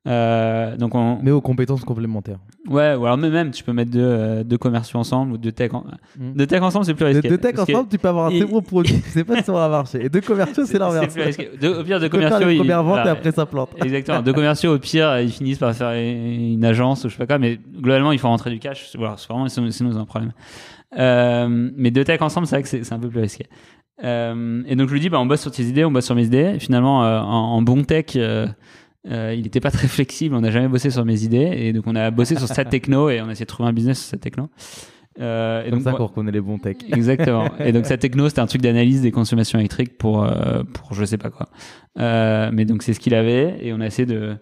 Euh, 0.07 0.77
donc 0.77 0.95
on, 0.95 1.19
Mais 1.21 1.31
aux 1.31 1.41
compétences 1.41 1.83
complémentaires. 1.83 2.39
Ouais, 2.69 2.95
ou 2.95 3.05
alors 3.05 3.17
même, 3.17 3.51
tu 3.51 3.61
peux 3.61 3.73
mettre 3.73 3.91
deux, 3.91 3.99
euh, 4.01 4.43
deux 4.45 4.57
commerciaux 4.57 4.99
ensemble 4.99 5.33
ou 5.33 5.37
deux 5.37 5.51
tech, 5.51 5.73
en- 5.73 5.83
Mm. 6.17 6.31
deux 6.33 6.47
tech 6.47 6.61
ensemble, 6.61 6.85
c'est 6.85 6.93
plus 6.93 7.03
risqué. 7.05 7.27
de 7.27 7.35
tech 7.35 7.55
que 7.55 7.61
ensemble, 7.61 7.89
tu 7.89 7.97
peux 7.97 8.07
avoir 8.07 8.27
un 8.27 8.29
très 8.29 8.45
bon 8.45 8.61
produit, 8.61 8.93
tu 9.03 9.09
sais 9.09 9.25
pas 9.25 9.35
si 9.37 9.43
ça 9.43 9.51
va 9.51 9.67
marcher. 9.67 10.05
Et 10.05 10.09
deux 10.09 10.21
commerciaux, 10.21 10.65
c'est 10.65 10.79
l'inverse. 10.79 11.13
Deux- 11.59 11.79
au 11.79 11.83
pire, 11.83 11.99
deux 11.99 12.07
commerciaux, 12.07 12.49
ils- 12.49 12.57
premières 12.57 12.83
ventes 12.83 13.05
et 13.05 13.09
après 13.09 13.31
ça 13.33 13.45
plante. 13.45 13.71
Exactement. 13.83 14.21
Deux 14.21 14.33
commerciaux, 14.33 14.75
au 14.75 14.79
pire, 14.79 15.19
ils 15.19 15.31
finissent 15.31 15.57
par 15.59 15.73
faire 15.75 15.91
une 15.91 16.63
agence 16.63 17.03
ou 17.03 17.09
je 17.09 17.13
sais 17.13 17.17
pas 17.19 17.27
quoi, 17.27 17.37
mais 17.37 17.59
globalement, 17.81 18.13
il 18.13 18.19
faut 18.19 18.29
rentrer 18.29 18.49
du 18.49 18.59
cash. 18.59 18.95
Voilà, 18.97 19.15
c'est 19.17 19.27
vraiment, 19.27 19.49
sinon, 19.49 19.69
c'est 19.69 19.83
un 19.99 20.05
problème. 20.05 20.31
Euh, 20.97 21.69
mais 21.75 21.91
deux 21.91 22.05
tech 22.05 22.21
ensemble, 22.21 22.47
c'est 22.47 22.55
vrai 22.55 22.63
que 22.63 22.69
c'est 22.69 22.93
un 22.93 22.99
peu 22.99 23.09
plus 23.09 23.19
risqué. 23.19 23.45
Euh, 24.03 24.63
et 24.67 24.75
donc, 24.75 24.89
je 24.89 24.93
lui 24.93 24.99
dis, 24.99 25.09
bah, 25.09 25.19
on 25.19 25.25
bosse 25.25 25.41
sur 25.41 25.51
tes 25.51 25.63
idées, 25.63 25.83
on 25.85 25.91
bosse 25.91 26.05
sur 26.05 26.15
mes 26.15 26.25
idées. 26.25 26.53
Et 26.55 26.59
finalement, 26.59 27.03
euh, 27.03 27.19
en, 27.19 27.25
en 27.55 27.61
bon 27.61 27.83
tech, 27.83 28.15
euh, 28.15 28.47
il 29.05 29.41
n'était 29.43 29.59
pas 29.59 29.71
très 29.71 29.87
flexible, 29.87 30.35
on 30.35 30.41
n'a 30.41 30.51
jamais 30.51 30.67
bossé 30.67 30.89
sur 30.91 31.05
mes 31.05 31.23
idées. 31.23 31.51
Et 31.57 31.73
donc, 31.73 31.85
on 31.87 31.95
a 31.95 32.11
bossé 32.11 32.35
sur 32.35 32.47
cette 32.47 32.69
techno 32.69 33.09
et 33.09 33.21
on 33.21 33.27
a 33.27 33.31
essayé 33.31 33.45
de 33.45 33.49
trouver 33.49 33.69
un 33.69 33.73
business 33.73 33.99
sur 33.99 34.09
cette 34.09 34.21
techno. 34.21 34.49
Euh, 35.19 35.61
et 35.61 35.69
Comme 35.71 35.79
donc, 35.79 35.83
ça 35.83 35.89
moi- 35.91 35.97
qu'on 35.97 36.05
reconnaît 36.07 36.31
les 36.31 36.41
bons 36.41 36.59
techs. 36.59 36.85
Exactement. 36.93 37.49
Et 37.59 37.71
donc 37.71 37.87
sa 37.87 37.97
techno, 37.97 38.29
c'était 38.29 38.41
un 38.41 38.45
truc 38.45 38.61
d'analyse 38.61 39.01
des 39.01 39.09
consommations 39.11 39.57
électriques 39.57 39.97
pour 39.97 40.27
pour 40.73 40.93
je 40.93 41.03
sais 41.05 41.17
pas 41.17 41.31
quoi. 41.31 41.47
Mais 41.97 42.65
donc 42.65 42.83
c'est 42.83 42.93
ce 42.93 42.99
qu'il 42.99 43.15
avait 43.15 43.57
et 43.61 43.73
on 43.73 43.79
a 43.81 43.87
essayé 43.87 44.05
de 44.05 44.35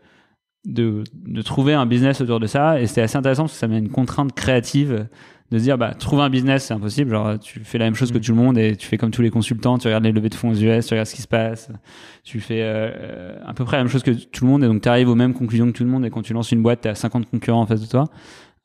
de, 0.66 1.03
de 1.14 1.41
trouver 1.43 1.74
un 1.76 1.86
business 1.86 2.20
autour 2.20 2.41
de 2.41 2.47
ça 2.47 2.82
et 2.82 2.88
c'était 2.88 3.01
assez 3.01 3.16
intéressant 3.18 3.43
parce 3.43 3.53
que 3.53 3.60
ça 3.60 3.68
met 3.70 3.78
une 3.78 3.88
contrainte 3.89 4.34
créative 4.34 5.08
de 5.52 5.60
se 5.60 5.64
dire 5.64 5.78
bah 5.78 5.93
trouver 5.93 6.24
un 6.24 6.30
business 6.30 6.66
c'est 6.66 6.74
impossible. 6.74 7.12
Genre 7.12 7.38
tu 7.39 7.60
fais 7.64 7.78
la 7.78 7.86
même 7.86 7.93
chose 7.96 8.12
que 8.12 8.18
tout 8.18 8.32
le 8.32 8.38
monde 8.38 8.58
et 8.58 8.76
tu 8.76 8.88
fais 8.88 8.98
comme 8.98 9.12
tous 9.12 9.22
les 9.22 9.30
consultants 9.30 9.78
tu 9.78 9.88
regardes 9.88 10.04
les 10.04 10.12
levées 10.12 10.30
de 10.30 10.36
fonds 10.36 10.50
aux 10.50 10.56
US 10.56 10.88
tu 10.88 10.93
regardes 10.93 11.08
ce 11.08 11.16
qui 11.16 11.22
se 11.22 11.28
passe. 11.28 11.70
Tu 12.24 12.39
fais 12.39 12.62
euh, 12.64 12.89
euh, 12.96 13.36
à 13.46 13.54
peu 13.54 13.64
près 13.64 13.78
la 13.78 13.84
même 13.84 13.91
chose 13.91 14.02
que 14.04 14.12
tout 14.12 14.43
le 14.46 14.50
monde 14.52 14.64
et 14.64 14.68
donc 14.68 14.82
tu 14.82 14.89
arrives 14.89 15.08
aux 15.10 15.16
mêmes 15.16 15.34
conclusions 15.34 15.68
que 15.68 15.78
tout 15.78 15.84
le 15.84 15.89
monde 15.89 16.04
et 16.06 16.10
quand 16.10 16.24
tu 16.24 16.34
lances 16.34 16.52
une 16.52 16.64
boîte 16.64 16.82
tu 16.82 16.88
as 16.88 16.96
50 16.96 17.30
concurrents 17.30 17.62
en 17.62 17.66
face 17.68 17.82
de 17.82 17.88
toi. 17.88 18.06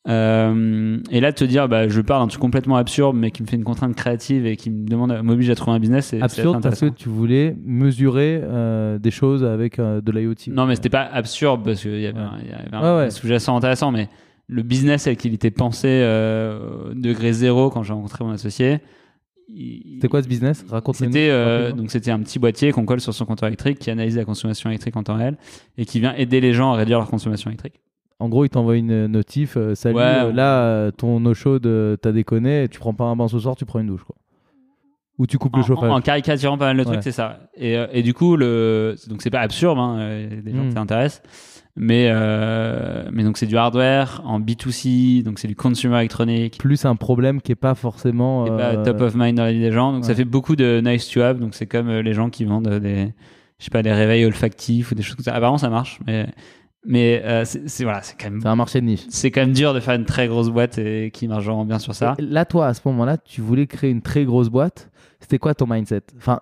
Euh, 0.08 0.98
et 1.10 1.20
là, 1.20 1.30
de 1.30 1.36
te 1.36 1.44
dire, 1.44 1.68
bah, 1.68 1.86
je 1.88 2.00
parle 2.00 2.22
d'un 2.22 2.28
truc 2.28 2.40
complètement 2.40 2.76
absurde, 2.76 3.14
mais 3.16 3.30
qui 3.30 3.42
me 3.42 3.46
fait 3.46 3.56
une 3.56 3.64
contrainte 3.64 3.94
créative 3.94 4.46
et 4.46 4.56
qui 4.56 4.70
me 4.70 4.88
demande, 4.88 5.12
m'oblige 5.22 5.50
à 5.50 5.54
trouver 5.54 5.76
un 5.76 5.78
business, 5.80 6.06
c'est 6.06 6.22
Absurde 6.22 6.62
parce 6.62 6.80
que 6.80 6.86
tu 6.86 7.10
voulais 7.10 7.54
mesurer 7.66 8.40
euh, 8.42 8.98
des 8.98 9.10
choses 9.10 9.44
avec 9.44 9.78
de 9.78 10.10
l'IoT. 10.10 10.34
Non, 10.48 10.64
mais 10.66 10.76
c'était 10.76 10.88
pas 10.88 11.02
absurde 11.02 11.62
parce 11.64 11.82
qu'il 11.82 12.00
y 12.00 12.06
avait, 12.06 12.18
un, 12.18 12.38
y 12.38 12.52
avait 12.52 12.74
un- 12.74 12.80
Ouais, 12.80 12.98
ouais. 13.00 13.06
un 13.08 13.10
sujet 13.10 13.34
assez 13.34 13.50
intéressant, 13.50 13.92
mais 13.92 14.08
le 14.50 14.62
business 14.62 15.06
avec 15.06 15.24
il 15.24 15.32
était 15.34 15.50
pensé 15.52 15.86
euh, 15.88 16.92
degré 16.94 17.32
zéro 17.32 17.70
quand 17.70 17.82
j'ai 17.82 17.92
rencontré 17.92 18.24
mon 18.24 18.30
associé. 18.32 18.80
C'était 19.48 20.08
quoi 20.08 20.22
ce 20.22 20.28
business? 20.28 20.64
Raconte-nous. 20.68 21.06
C'était 21.06 21.28
euh, 21.30 21.72
donc 21.72 21.90
c'était 21.90 22.10
un 22.10 22.20
petit 22.20 22.38
boîtier 22.38 22.70
qu'on 22.72 22.84
colle 22.84 23.00
sur 23.00 23.12
son 23.14 23.24
compteur 23.26 23.48
électrique 23.48 23.78
qui 23.80 23.90
analyse 23.90 24.16
la 24.16 24.24
consommation 24.24 24.70
électrique 24.70 24.96
en 24.96 25.02
temps 25.02 25.16
réel 25.16 25.36
et 25.76 25.84
qui 25.84 25.98
vient 26.00 26.14
aider 26.14 26.40
les 26.40 26.52
gens 26.52 26.72
à 26.72 26.76
réduire 26.76 26.98
leur 26.98 27.08
consommation 27.08 27.50
électrique. 27.50 27.80
En 28.20 28.28
gros, 28.28 28.44
il 28.44 28.48
t'envoie 28.50 28.76
une 28.76 29.06
notif. 29.06 29.56
euh, 29.56 29.74
Salut, 29.74 29.96
Ouais, 29.96 30.02
euh, 30.02 30.32
là, 30.32 30.62
euh, 30.64 30.90
ton 30.90 31.24
eau 31.24 31.34
chaude, 31.34 31.68
t'as 32.02 32.12
déconné. 32.12 32.68
Tu 32.70 32.78
prends 32.78 32.92
pas 32.94 33.04
un 33.04 33.16
bain 33.16 33.28
ce 33.28 33.38
soir, 33.38 33.56
tu 33.56 33.64
prends 33.64 33.80
une 33.80 33.86
douche. 33.86 34.04
Quoi. 34.04 34.14
Ou 35.18 35.26
tu 35.26 35.38
coupes 35.38 35.54
En, 35.54 35.58
le 35.58 35.64
chauffage. 35.64 35.90
en- 35.90 35.96
en 35.96 36.00
caricaturant 36.00 36.58
pas 36.58 36.66
mal 36.72 36.84
trucs, 36.84 36.96
Ouais. 36.96 37.02
c'est 37.02 37.12
ça. 37.12 37.40
Et, 37.56 37.76
et 37.92 38.02
du 38.02 38.12
coup, 38.14 38.36
le... 38.36 38.94
donc 39.08 39.22
c'est 39.22 39.30
pas 39.30 39.40
absurde, 39.40 39.78
hein, 39.78 40.28
des 40.44 40.54
gens 40.54 40.66
qui 40.66 40.72
s'intéressent. 40.72 41.22
Mais, 41.76 42.08
euh, 42.12 43.08
mais 43.12 43.22
donc 43.22 43.38
c'est 43.38 43.46
du 43.46 43.56
hardware 43.56 44.20
en 44.24 44.40
B2C, 44.40 45.22
donc 45.22 45.38
c'est 45.38 45.48
du 45.48 45.56
consumer 45.56 45.98
électronique. 45.98 46.58
Plus 46.58 46.84
un 46.84 46.96
problème 46.96 47.40
qui 47.40 47.52
est 47.52 47.56
pas 47.56 47.74
forcément. 47.74 48.44
Pas 48.44 48.74
euh, 48.74 48.84
top 48.84 49.00
of 49.00 49.14
mind 49.14 49.36
dans 49.36 49.44
la 49.44 49.52
vie 49.52 49.60
des 49.60 49.72
gens. 49.72 49.92
Donc 49.92 50.04
ça 50.04 50.14
fait 50.14 50.24
beaucoup 50.24 50.56
de 50.56 50.80
nice 50.84 51.08
to 51.08 51.20
have. 51.20 51.38
Donc 51.38 51.54
c'est 51.54 51.66
comme 51.66 51.88
euh, 51.88 52.02
les 52.02 52.12
gens 52.12 52.28
qui 52.28 52.44
vendent 52.44 52.68
des, 52.68 53.12
je 53.58 53.64
sais 53.64 53.70
pas, 53.70 53.82
des 53.82 53.92
réveils 53.92 54.24
olfactifs 54.24 54.90
ou 54.90 54.94
des 54.94 55.02
choses 55.02 55.16
comme 55.16 55.24
ça. 55.24 55.34
Apparemment 55.34 55.58
ça 55.58 55.70
marche, 55.70 56.00
mais, 56.06 56.26
mais 56.84 57.22
euh, 57.24 57.44
c'est 57.44 57.84
voilà, 57.84 58.02
c'est 58.02 58.20
quand 58.20 58.30
même 58.30 58.40
C'est 58.40 58.48
un 58.48 58.56
marché 58.56 58.80
de 58.80 58.86
niche. 58.86 59.06
c'est 59.08 59.30
quand 59.30 59.42
même 59.42 59.52
dur 59.52 59.72
de 59.72 59.80
faire 59.80 59.94
une 59.94 60.06
très 60.06 60.26
grosse 60.28 60.50
boîte 60.50 60.76
et 60.78 61.10
qui 61.12 61.28
marche 61.28 61.44
vraiment 61.44 61.64
bien 61.64 61.78
sur 61.78 61.94
ça. 61.94 62.14
Et 62.18 62.22
Là, 62.22 62.44
toi, 62.44 62.66
à 62.66 62.74
ce 62.74 62.80
moment-là, 62.86 63.16
tu 63.16 63.40
voulais 63.40 63.66
créer 63.66 63.90
une 63.90 64.02
très 64.02 64.24
grosse 64.24 64.48
boîte. 64.48 64.90
C'était 65.20 65.38
quoi 65.38 65.54
ton 65.54 65.66
mindset? 65.66 66.02
Enfin, 66.16 66.40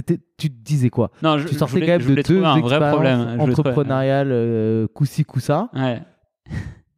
tu 0.00 0.50
te 0.50 0.62
disais 0.64 0.90
quoi? 0.90 1.10
Non, 1.22 1.38
je, 1.38 1.46
Tu 1.48 1.54
je 1.54 1.58
sortais 1.58 1.72
voulais, 1.74 1.86
quand 1.86 1.92
même 1.92 2.00
je 2.00 2.14
de 2.14 2.22
deux 2.22 2.42
un 2.44 2.60
vrai 2.60 2.90
problème. 2.90 3.36
Je 3.38 3.42
entrepreneuriales, 3.50 4.30
euh, 4.32 4.86
coup-ci, 4.88 5.24
coup-ça. 5.24 5.68
Ouais. 5.74 6.00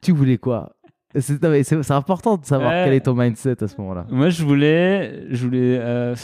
Tu 0.00 0.12
voulais 0.12 0.38
quoi? 0.38 0.76
C'est 1.18 1.90
important 1.92 2.36
de 2.36 2.44
savoir 2.44 2.70
Ouais. 2.70 2.82
quel 2.84 2.94
est 2.94 3.00
ton 3.00 3.14
mindset 3.14 3.62
à 3.62 3.68
ce 3.68 3.76
moment-là. 3.80 4.06
Moi, 4.10 4.30
je 4.30 4.44
voulais, 4.44 5.26
je 5.30 5.44
voulais, 5.44 5.78
euh, 5.80 6.14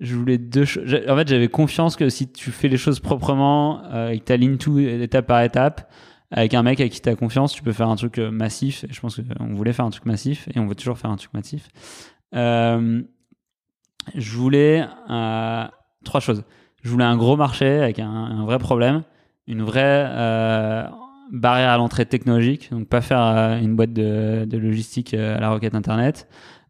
je 0.00 0.16
voulais 0.16 0.38
deux 0.38 0.64
choses. 0.64 0.84
En 1.08 1.14
fait, 1.16 1.28
j'avais 1.28 1.48
confiance 1.48 1.96
que 1.96 2.08
si 2.08 2.30
tu 2.32 2.50
fais 2.50 2.68
les 2.68 2.78
choses 2.78 3.00
proprement 3.00 3.82
euh, 3.92 4.08
et 4.10 4.18
que 4.18 4.24
tu 4.24 4.32
alignes 4.32 4.56
tout 4.56 4.78
étape 4.78 5.26
par 5.26 5.42
étape, 5.42 5.90
avec 6.30 6.54
un 6.54 6.62
mec 6.62 6.80
avec 6.80 6.92
qui 6.92 7.02
tu 7.02 7.08
as 7.10 7.14
confiance, 7.16 7.52
tu 7.52 7.62
peux 7.62 7.72
faire 7.72 7.88
un 7.90 7.96
truc 7.96 8.18
euh, 8.18 8.30
massif. 8.30 8.84
Et 8.84 8.92
je 8.92 9.00
pense 9.00 9.16
qu'on 9.20 9.52
voulait 9.54 9.74
faire 9.74 9.84
un 9.84 9.90
truc 9.90 10.06
massif 10.06 10.48
et 10.54 10.58
on 10.58 10.66
veut 10.66 10.74
toujours 10.74 10.96
faire 10.96 11.10
un 11.10 11.16
truc 11.16 11.34
massif. 11.34 11.68
Euh, 12.34 13.02
je 14.14 14.36
voulais 14.36 14.84
euh, 15.10 15.64
trois 16.04 16.20
choses. 16.20 16.44
Je 16.82 16.90
voulais 16.90 17.04
un 17.04 17.16
gros 17.16 17.36
marché 17.36 17.78
avec 17.78 17.98
un, 17.98 18.44
vrai 18.44 18.58
problème, 18.58 19.02
une 19.46 19.62
vraie 19.62 20.06
euh, 20.08 20.84
barrière 21.32 21.70
à 21.70 21.76
l'entrée 21.76 22.06
technologique, 22.06 22.70
donc 22.72 22.88
pas 22.88 23.00
faire 23.00 23.20
euh, 23.20 23.58
une 23.58 23.76
boîte 23.76 23.92
de, 23.92 24.46
logistique 24.56 25.14
à 25.14 25.38
la 25.38 25.50
requête 25.50 25.74
internet. 25.74 26.28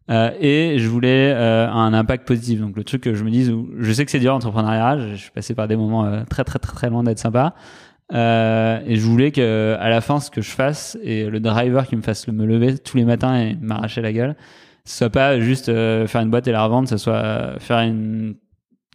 Et 0.09 0.75
je 0.77 0.87
voulais 0.89 1.31
un 1.31 1.93
impact 1.93 2.27
positif. 2.27 2.59
Donc 2.59 2.75
le 2.75 2.83
truc 2.83 3.01
que 3.01 3.15
je 3.15 3.23
me 3.23 3.31
dise, 3.31 3.49
où 3.49 3.69
je 3.79 3.91
sais 3.91 4.03
que 4.05 4.11
c'est 4.11 4.19
dur 4.19 4.33
l'entrepreneuriat, 4.33 4.99
je, 4.99 5.15
suis 5.15 5.31
passé 5.31 5.55
par 5.55 5.67
des 5.67 5.77
moments 5.77 6.25
très 6.25 6.43
très 6.43 6.59
très 6.59 6.73
très 6.73 6.89
loin 6.89 7.03
d'être 7.03 7.19
sympa. 7.19 7.55
Et 8.11 8.95
je 8.95 9.01
voulais 9.01 9.31
que 9.31 9.77
à 9.79 9.89
la 9.89 10.01
fin, 10.01 10.19
ce 10.19 10.29
que 10.29 10.41
je 10.41 10.51
fasse 10.51 10.97
et 11.01 11.29
le 11.29 11.39
driver 11.39 11.87
qui 11.87 11.95
me 11.95 12.01
fasse 12.01 12.27
me 12.27 12.45
lever 12.45 12.77
tous 12.77 12.97
les 12.97 13.05
matins 13.05 13.33
et 13.35 13.55
m'arracher 13.59 14.01
la 14.01 14.11
gueule, 14.11 14.35
ce 14.85 14.97
soit 14.97 15.09
pas 15.09 15.39
juste 15.39 15.69
euh, 15.69 16.07
faire 16.07 16.21
une 16.21 16.29
boîte 16.29 16.47
et 16.47 16.51
la 16.51 16.63
revendre, 16.63 16.87
ce 16.89 16.97
soit 16.97 17.13
euh, 17.13 17.59
faire 17.59 17.79
une 17.79 18.35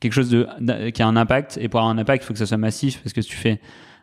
quelque 0.00 0.12
chose 0.12 0.30
de 0.30 0.90
qui 0.90 1.02
a 1.02 1.06
un 1.06 1.16
impact. 1.16 1.58
Et 1.60 1.68
pour 1.68 1.80
avoir 1.80 1.92
un 1.92 1.98
impact, 1.98 2.24
il 2.24 2.26
faut 2.26 2.32
que 2.32 2.38
ça 2.38 2.46
soit 2.46 2.56
massif 2.56 3.02
parce 3.02 3.12
que 3.12 3.22
si 3.22 3.30
tu 3.30 3.36
fais 3.36 3.60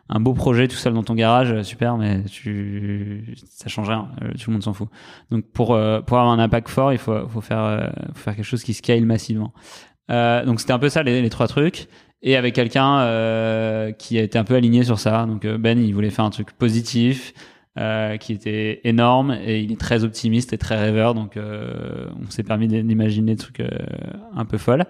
un 0.08 0.20
beau 0.20 0.34
projet 0.34 0.68
tout 0.68 0.76
seul 0.76 0.94
dans 0.94 1.02
ton 1.02 1.14
garage, 1.14 1.52
euh, 1.52 1.62
super, 1.62 1.96
mais 1.96 2.22
tu 2.24 3.34
ça 3.48 3.68
change 3.68 3.88
rien, 3.88 4.08
tout 4.20 4.50
le 4.50 4.52
monde 4.52 4.62
s'en 4.62 4.74
fout. 4.74 4.88
Donc 5.30 5.44
pour 5.52 5.68
pour 5.68 6.18
avoir 6.18 6.28
un 6.28 6.38
impact 6.38 6.68
fort, 6.68 6.92
il 6.92 6.98
faut 6.98 7.28
faut 7.28 7.40
faire 7.40 7.92
faut 8.14 8.20
faire 8.20 8.36
quelque 8.36 8.44
chose 8.44 8.62
qui 8.62 8.74
scale 8.74 9.04
massivement. 9.04 9.52
Donc 10.08 10.60
c'était 10.60 10.72
un 10.72 10.78
peu 10.78 10.88
ça 10.88 11.02
les, 11.02 11.30
trois 11.30 11.48
trucs 11.48 11.88
et 12.22 12.36
avec 12.36 12.54
quelqu'un 12.54 13.00
euh, 13.00 13.92
qui 13.92 14.18
été 14.18 14.38
un 14.38 14.44
peu 14.44 14.54
aligné 14.54 14.82
sur 14.82 14.98
ça. 14.98 15.26
Donc 15.26 15.46
Ben 15.46 15.78
il 15.78 15.94
voulait 15.94 16.10
faire 16.10 16.24
un 16.24 16.30
truc 16.30 16.52
positif. 16.52 17.32
Euh, 17.78 18.16
qui 18.16 18.32
était 18.32 18.80
énorme 18.84 19.36
et 19.44 19.60
il 19.60 19.72
est 19.72 19.80
très 19.80 20.02
optimiste 20.04 20.52
et 20.52 20.58
très 20.58 20.76
rêveur 20.78 21.14
donc 21.14 21.36
euh, 21.36 22.06
on 22.26 22.30
s'est 22.30 22.42
permis 22.42 22.68
d'imaginer 22.68 23.34
des 23.34 23.38
trucs 23.38 23.60
euh, 23.60 23.68
un 24.34 24.44
peu 24.44 24.58
folles 24.58 24.84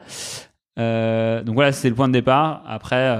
donc 0.76 1.54
voilà 1.54 1.72
c'est 1.72 1.88
le 1.88 1.94
point 1.94 2.08
de 2.08 2.12
départ 2.12 2.62
après 2.66 3.18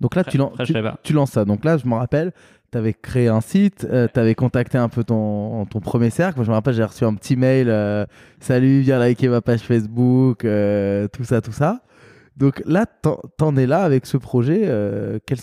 Donc 0.00 0.14
là, 0.14 0.20
après, 0.20 0.30
tu, 0.32 0.38
lan- 0.38 0.52
après, 0.58 0.82
tu, 1.02 1.12
lances 1.12 1.30
ça. 1.32 1.44
Donc 1.44 1.64
là, 1.64 1.76
je 1.76 1.86
me 1.86 1.94
rappelle, 1.94 2.32
tu 2.72 2.78
avais 2.78 2.94
créé 2.94 3.28
un 3.28 3.40
site, 3.40 3.86
tu 4.12 4.20
avais 4.20 4.34
contacté 4.34 4.78
un 4.78 4.88
peu 4.88 5.04
ton, 5.04 5.66
ton 5.66 5.80
premier 5.80 6.10
cercle. 6.10 6.36
Moi, 6.38 6.44
je 6.44 6.50
me 6.50 6.54
rappelle, 6.54 6.74
j'ai 6.74 6.84
reçu 6.84 7.04
un 7.04 7.14
petit 7.14 7.36
mail 7.36 7.72
Salut, 8.40 8.80
viens 8.80 8.98
liker 8.98 9.28
ma 9.28 9.40
page 9.40 9.60
Facebook, 9.60 10.38
tout 10.40 11.24
ça, 11.24 11.40
tout 11.40 11.52
ça. 11.52 11.80
Donc 12.36 12.62
là, 12.66 12.84
t'en 13.38 13.56
es 13.56 13.66
là 13.66 13.82
avec 13.82 14.06
ce 14.06 14.16
projet. 14.16 14.62
euh, 14.64 15.18
quel- 15.26 15.38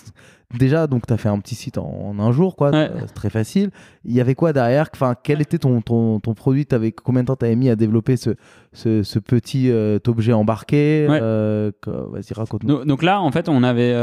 Déjà, 0.59 0.85
donc 0.85 1.07
tu 1.07 1.13
as 1.13 1.17
fait 1.17 1.29
un 1.29 1.39
petit 1.39 1.55
site 1.55 1.79
en, 1.79 1.87
en 1.87 2.19
un 2.19 2.31
jour, 2.31 2.55
quoi. 2.55 2.69
Ouais. 2.69 2.75
euh, 2.91 2.99
C'est 3.07 3.13
très 3.15 3.31
facile. 3.31 3.71
Il 4.05 4.13
y 4.13 4.21
avait 4.21 4.35
quoi 4.35 4.53
derrière? 4.53 4.87
Enfin, 4.93 5.15
quel 5.23 5.41
était 5.41 5.57
ton, 5.57 5.81
ton, 5.81 6.19
ton 6.19 6.35
produit? 6.35 6.67
T'avais 6.67 6.91
Combien 6.91 7.23
de 7.23 7.27
temps 7.27 7.35
t'avais 7.35 7.55
mis 7.55 7.69
à 7.71 7.75
développer 7.75 8.17
ce, 8.17 8.35
ce, 8.71 9.01
ce 9.01 9.17
petit 9.17 9.71
euh, 9.71 9.97
objet 10.07 10.31
embarqué? 10.33 11.07
Ouais. 11.09 11.17
Euh, 11.19 11.71
Vas-y, 11.87 12.33
raconte-nous. 12.35 12.69
Donc, 12.69 12.85
donc 12.85 13.01
là, 13.01 13.19
en 13.19 13.31
fait, 13.31 13.49
on 13.49 13.63
avait, 13.63 13.95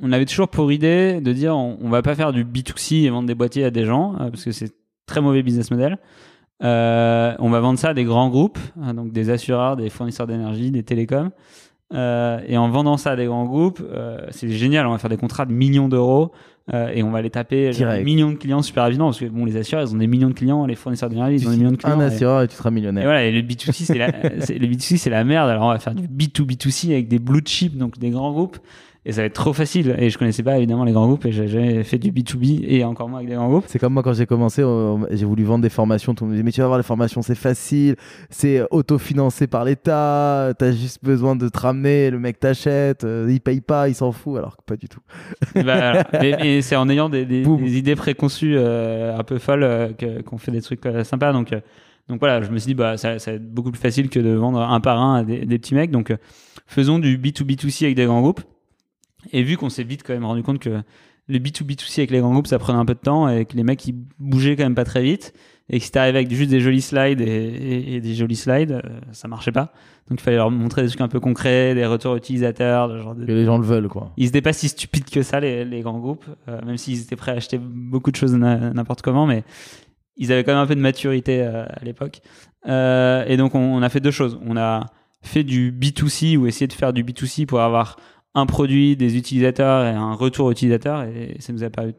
on 0.00 0.12
avait 0.12 0.24
toujours 0.24 0.48
pour 0.48 0.72
idée 0.72 1.20
de 1.20 1.32
dire 1.34 1.54
on, 1.54 1.76
on 1.82 1.90
va 1.90 2.00
pas 2.00 2.14
faire 2.14 2.32
du 2.32 2.42
B2C 2.46 3.04
et 3.04 3.10
vendre 3.10 3.26
des 3.28 3.34
boîtiers 3.34 3.64
à 3.66 3.70
des 3.70 3.84
gens, 3.84 4.14
parce 4.16 4.46
que 4.46 4.52
c'est 4.52 4.72
très 5.04 5.20
mauvais 5.20 5.42
business 5.42 5.70
model. 5.70 5.98
On 6.62 7.50
va 7.50 7.60
vendre 7.60 7.78
ça 7.78 7.90
à 7.90 7.94
des 7.94 8.04
grands 8.04 8.30
groupes, 8.30 8.58
hein, 8.80 8.94
donc 8.94 9.12
des 9.12 9.30
assureurs, 9.30 9.76
des 9.76 9.90
fournisseurs 9.90 10.26
d'énergie, 10.26 10.70
des 10.70 10.82
télécoms. 10.82 11.30
Euh, 11.92 12.40
et 12.46 12.56
en 12.56 12.68
vendant 12.70 12.96
ça 12.96 13.12
à 13.12 13.16
des 13.16 13.26
grands 13.26 13.44
groupes, 13.44 13.80
euh, 13.92 14.18
c'est 14.30 14.48
génial, 14.48 14.86
on 14.86 14.92
va 14.92 14.98
faire 14.98 15.10
des 15.10 15.16
contrats 15.18 15.44
de 15.44 15.52
millions 15.52 15.88
d'euros 15.88 16.32
euh, 16.72 16.88
et 16.94 17.02
on 17.02 17.10
va 17.10 17.20
les 17.20 17.28
taper 17.30 17.70
Direct. 17.70 18.04
millions 18.04 18.30
de 18.30 18.36
clients 18.36 18.62
super 18.62 18.84
rapidement, 18.84 19.06
parce 19.06 19.18
que 19.20 19.26
bon, 19.26 19.44
les 19.44 19.56
assureurs, 19.56 19.84
ils 19.86 19.92
ont 19.94 19.98
des 19.98 20.06
millions 20.06 20.28
de 20.28 20.34
clients, 20.34 20.64
les 20.64 20.74
fournisseurs 20.74 21.10
d'énergie, 21.10 21.36
ils 21.36 21.46
ont 21.48 21.50
des 21.50 21.56
millions 21.58 21.72
de 21.72 21.76
clients. 21.76 21.98
un 21.98 22.00
et- 22.00 22.04
assureur 22.14 22.42
et 22.42 22.48
tu 22.48 22.54
seras 22.56 22.70
et 22.70 22.72
millionnaire. 22.72 23.04
voilà, 23.04 23.24
et 23.24 23.32
le 23.32 23.42
B2C, 23.42 23.72
c'est 23.84 23.98
la, 23.98 24.06
le 24.22 24.66
B2C, 24.66 24.96
c'est 24.96 25.10
la 25.10 25.24
merde. 25.24 25.50
Alors, 25.50 25.64
on 25.64 25.68
va 25.72 25.78
faire 25.78 25.94
du 25.94 26.06
B2B2C 26.08 26.92
avec 26.92 27.08
des 27.08 27.18
blue 27.18 27.42
chips, 27.44 27.76
donc 27.76 27.98
des 27.98 28.10
grands 28.10 28.32
groupes. 28.32 28.58
Et 29.04 29.10
ça 29.10 29.22
va 29.22 29.26
être 29.26 29.34
trop 29.34 29.52
facile. 29.52 29.96
Et 29.98 30.10
je 30.10 30.16
connaissais 30.18 30.44
pas 30.44 30.56
évidemment 30.58 30.84
les 30.84 30.92
grands 30.92 31.08
groupes 31.08 31.26
et 31.26 31.32
j'ai 31.32 31.48
jamais 31.48 31.82
fait 31.82 31.98
du 31.98 32.12
B2B 32.12 32.64
et 32.68 32.84
encore 32.84 33.08
moins 33.08 33.18
avec 33.18 33.28
des 33.30 33.34
grands 33.34 33.48
groupes. 33.48 33.64
C'est 33.66 33.80
comme 33.80 33.94
moi 33.94 34.02
quand 34.04 34.12
j'ai 34.12 34.26
commencé, 34.26 34.62
euh, 34.62 34.96
j'ai 35.10 35.24
voulu 35.24 35.42
vendre 35.42 35.62
des 35.62 35.70
formations. 35.70 36.14
Tout 36.14 36.22
le 36.22 36.28
monde 36.28 36.36
me 36.36 36.40
dit 36.40 36.44
Mais 36.44 36.52
tu 36.52 36.60
vas 36.60 36.68
voir, 36.68 36.78
les 36.78 36.84
formations 36.84 37.20
c'est 37.20 37.34
facile, 37.34 37.96
c'est 38.30 38.62
autofinancé 38.70 39.48
par 39.48 39.64
l'État, 39.64 40.52
t'as 40.56 40.70
juste 40.70 41.02
besoin 41.02 41.34
de 41.34 41.48
te 41.48 41.58
ramener, 41.58 42.10
le 42.10 42.20
mec 42.20 42.38
t'achète, 42.38 43.02
euh, 43.02 43.26
il 43.28 43.40
paye 43.40 43.60
pas, 43.60 43.88
il 43.88 43.94
s'en 43.96 44.12
fout, 44.12 44.38
alors 44.38 44.56
que 44.56 44.62
pas 44.64 44.76
du 44.76 44.88
tout. 44.88 45.00
Et 45.56 45.64
bah, 45.64 46.04
c'est 46.62 46.76
en 46.76 46.88
ayant 46.88 47.08
des, 47.08 47.24
des- 47.24 47.42
Boum. 47.42 47.60
des 47.60 47.78
idées 47.78 47.96
préconçues 47.96 48.54
euh, 48.56 49.18
un 49.18 49.24
peu 49.24 49.38
folles 49.38 49.64
euh, 49.64 49.88
qu'on 50.24 50.38
fait 50.38 50.52
des 50.52 50.62
trucs 50.62 50.86
euh, 50.86 51.02
sympas. 51.02 51.32
Donc, 51.32 51.52
euh, 51.52 51.60
donc 52.08 52.20
voilà, 52.20 52.40
je 52.42 52.50
me 52.52 52.58
suis 52.58 52.68
dit, 52.68 52.74
bah, 52.74 52.96
ça, 52.96 53.18
ça 53.18 53.32
va 53.32 53.36
être 53.38 53.52
beaucoup 53.52 53.72
plus 53.72 53.80
facile 53.80 54.08
que 54.10 54.20
de 54.20 54.30
vendre 54.30 54.60
un 54.60 54.80
par 54.80 55.00
un 55.00 55.16
à 55.16 55.24
des, 55.24 55.44
des 55.44 55.58
petits 55.58 55.74
mecs. 55.74 55.90
Donc 55.90 56.12
euh, 56.12 56.16
faisons 56.68 57.00
du 57.00 57.18
B2B2C 57.18 57.84
avec 57.86 57.96
des 57.96 58.04
grands 58.06 58.20
groupes. 58.20 58.42
Et 59.32 59.42
vu 59.42 59.56
qu'on 59.56 59.68
s'est 59.68 59.84
vite 59.84 60.02
quand 60.06 60.12
même 60.14 60.24
rendu 60.24 60.42
compte 60.42 60.58
que 60.58 60.82
le 61.28 61.38
B2B2C 61.38 62.00
avec 62.00 62.10
les 62.10 62.18
grands 62.20 62.32
groupes, 62.32 62.48
ça 62.48 62.58
prenait 62.58 62.78
un 62.78 62.84
peu 62.84 62.94
de 62.94 62.98
temps 63.00 63.28
et 63.28 63.44
que 63.44 63.56
les 63.56 63.62
mecs, 63.62 63.86
ils 63.86 63.94
bougeaient 64.18 64.56
quand 64.56 64.64
même 64.64 64.74
pas 64.74 64.84
très 64.84 65.02
vite. 65.02 65.32
Et 65.70 65.78
que 65.78 65.84
si 65.84 65.92
t'arrivais 65.92 66.18
avec 66.18 66.30
juste 66.34 66.50
des 66.50 66.60
jolis 66.60 66.82
slides 66.82 67.20
et, 67.20 67.24
et- 67.24 67.94
et 67.94 68.00
des 68.00 68.14
jolis 68.14 68.36
slides, 68.36 68.72
euh, 68.72 68.82
ça 69.12 69.28
marchait 69.28 69.52
pas. 69.52 69.72
Donc 70.10 70.18
il 70.18 70.22
fallait 70.22 70.36
leur 70.36 70.50
montrer 70.50 70.82
des 70.82 70.88
trucs 70.88 71.00
un 71.00 71.08
peu 71.08 71.20
concrets, 71.20 71.74
des 71.74 71.86
retours 71.86 72.16
utilisateurs, 72.16 72.88
de 72.88 72.98
genre 72.98 73.14
de, 73.14 73.24
Que 73.24 73.32
les 73.32 73.44
gens 73.44 73.56
le 73.56 73.64
veulent, 73.64 73.88
quoi. 73.88 74.12
ils 74.16 74.26
étaient 74.26 74.42
pas 74.42 74.52
si 74.52 74.68
stupides 74.68 75.08
que 75.08 75.22
ça, 75.22 75.38
les, 75.38 75.64
les 75.64 75.80
grands 75.80 75.98
groupes, 76.00 76.24
euh, 76.48 76.60
même 76.66 76.76
s'ils 76.76 77.00
étaient 77.00 77.16
prêts 77.16 77.30
à 77.30 77.36
acheter 77.36 77.58
beaucoup 77.58 78.10
de 78.10 78.16
choses 78.16 78.34
n'importe 78.34 79.02
comment, 79.02 79.24
mais 79.26 79.44
ils 80.16 80.32
avaient 80.32 80.42
quand 80.44 80.52
même 80.52 80.60
un 80.62 80.66
peu 80.66 80.74
de 80.74 80.80
maturité 80.80 81.40
euh, 81.42 81.64
à 81.64 81.84
l'époque. 81.84 82.20
Et 82.66 83.36
donc, 83.38 83.54
on, 83.54 83.60
on 83.60 83.82
a 83.82 83.88
fait 83.88 84.00
deux 84.00 84.10
choses. 84.10 84.38
On 84.44 84.56
a 84.56 84.86
fait 85.22 85.44
du 85.44 85.72
B2C 85.72 86.36
ou 86.36 86.46
essayé 86.46 86.66
de 86.66 86.72
faire 86.72 86.92
du 86.92 87.04
B2C 87.04 87.46
pour 87.46 87.60
avoir 87.60 87.96
un 88.34 88.46
produit, 88.46 88.96
des 88.96 89.16
utilisateurs 89.16 89.84
et 89.86 89.90
un 89.90 90.14
retour 90.14 90.50
utilisateur. 90.50 91.02
Et 91.04 91.36
ça 91.38 91.52
nous 91.52 91.64
a 91.64 91.70
paru 91.70 91.94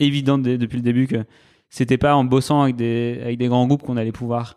évident 0.00 0.38
depuis 0.38 0.76
le 0.76 0.82
début 0.82 1.06
que 1.06 1.24
c'était 1.70 1.98
pas 1.98 2.14
en 2.14 2.24
bossant 2.24 2.62
avec 2.62 2.76
des, 2.76 3.36
grands 3.40 3.66
groupes 3.66 3.82
qu'on 3.82 3.96
allait 3.96 4.12
pouvoir 4.12 4.56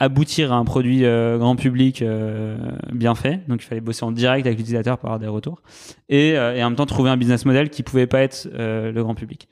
aboutir 0.00 0.52
à 0.52 0.56
un 0.56 0.64
produit 0.64 1.04
euh, 1.04 1.38
grand 1.38 1.56
public 1.56 2.02
euh, 2.02 2.58
bien 2.92 3.14
fait. 3.14 3.46
Donc 3.48 3.62
il 3.62 3.66
fallait 3.66 3.80
bosser 3.80 4.04
en 4.04 4.12
direct 4.12 4.46
avec 4.46 4.58
l'utilisateur 4.58 4.98
pour 4.98 5.08
avoir 5.08 5.20
des 5.20 5.28
retours. 5.28 5.62
Et, 6.08 6.36
euh, 6.36 6.54
et 6.54 6.64
en 6.64 6.70
même 6.70 6.76
temps 6.76 6.86
trouver 6.86 7.10
un 7.10 7.16
business 7.16 7.44
model 7.44 7.70
qui 7.70 7.82
pouvait 7.82 8.06
pas 8.06 8.20
être 8.20 8.48
le 8.52 9.02
grand 9.02 9.14
public. 9.14 9.48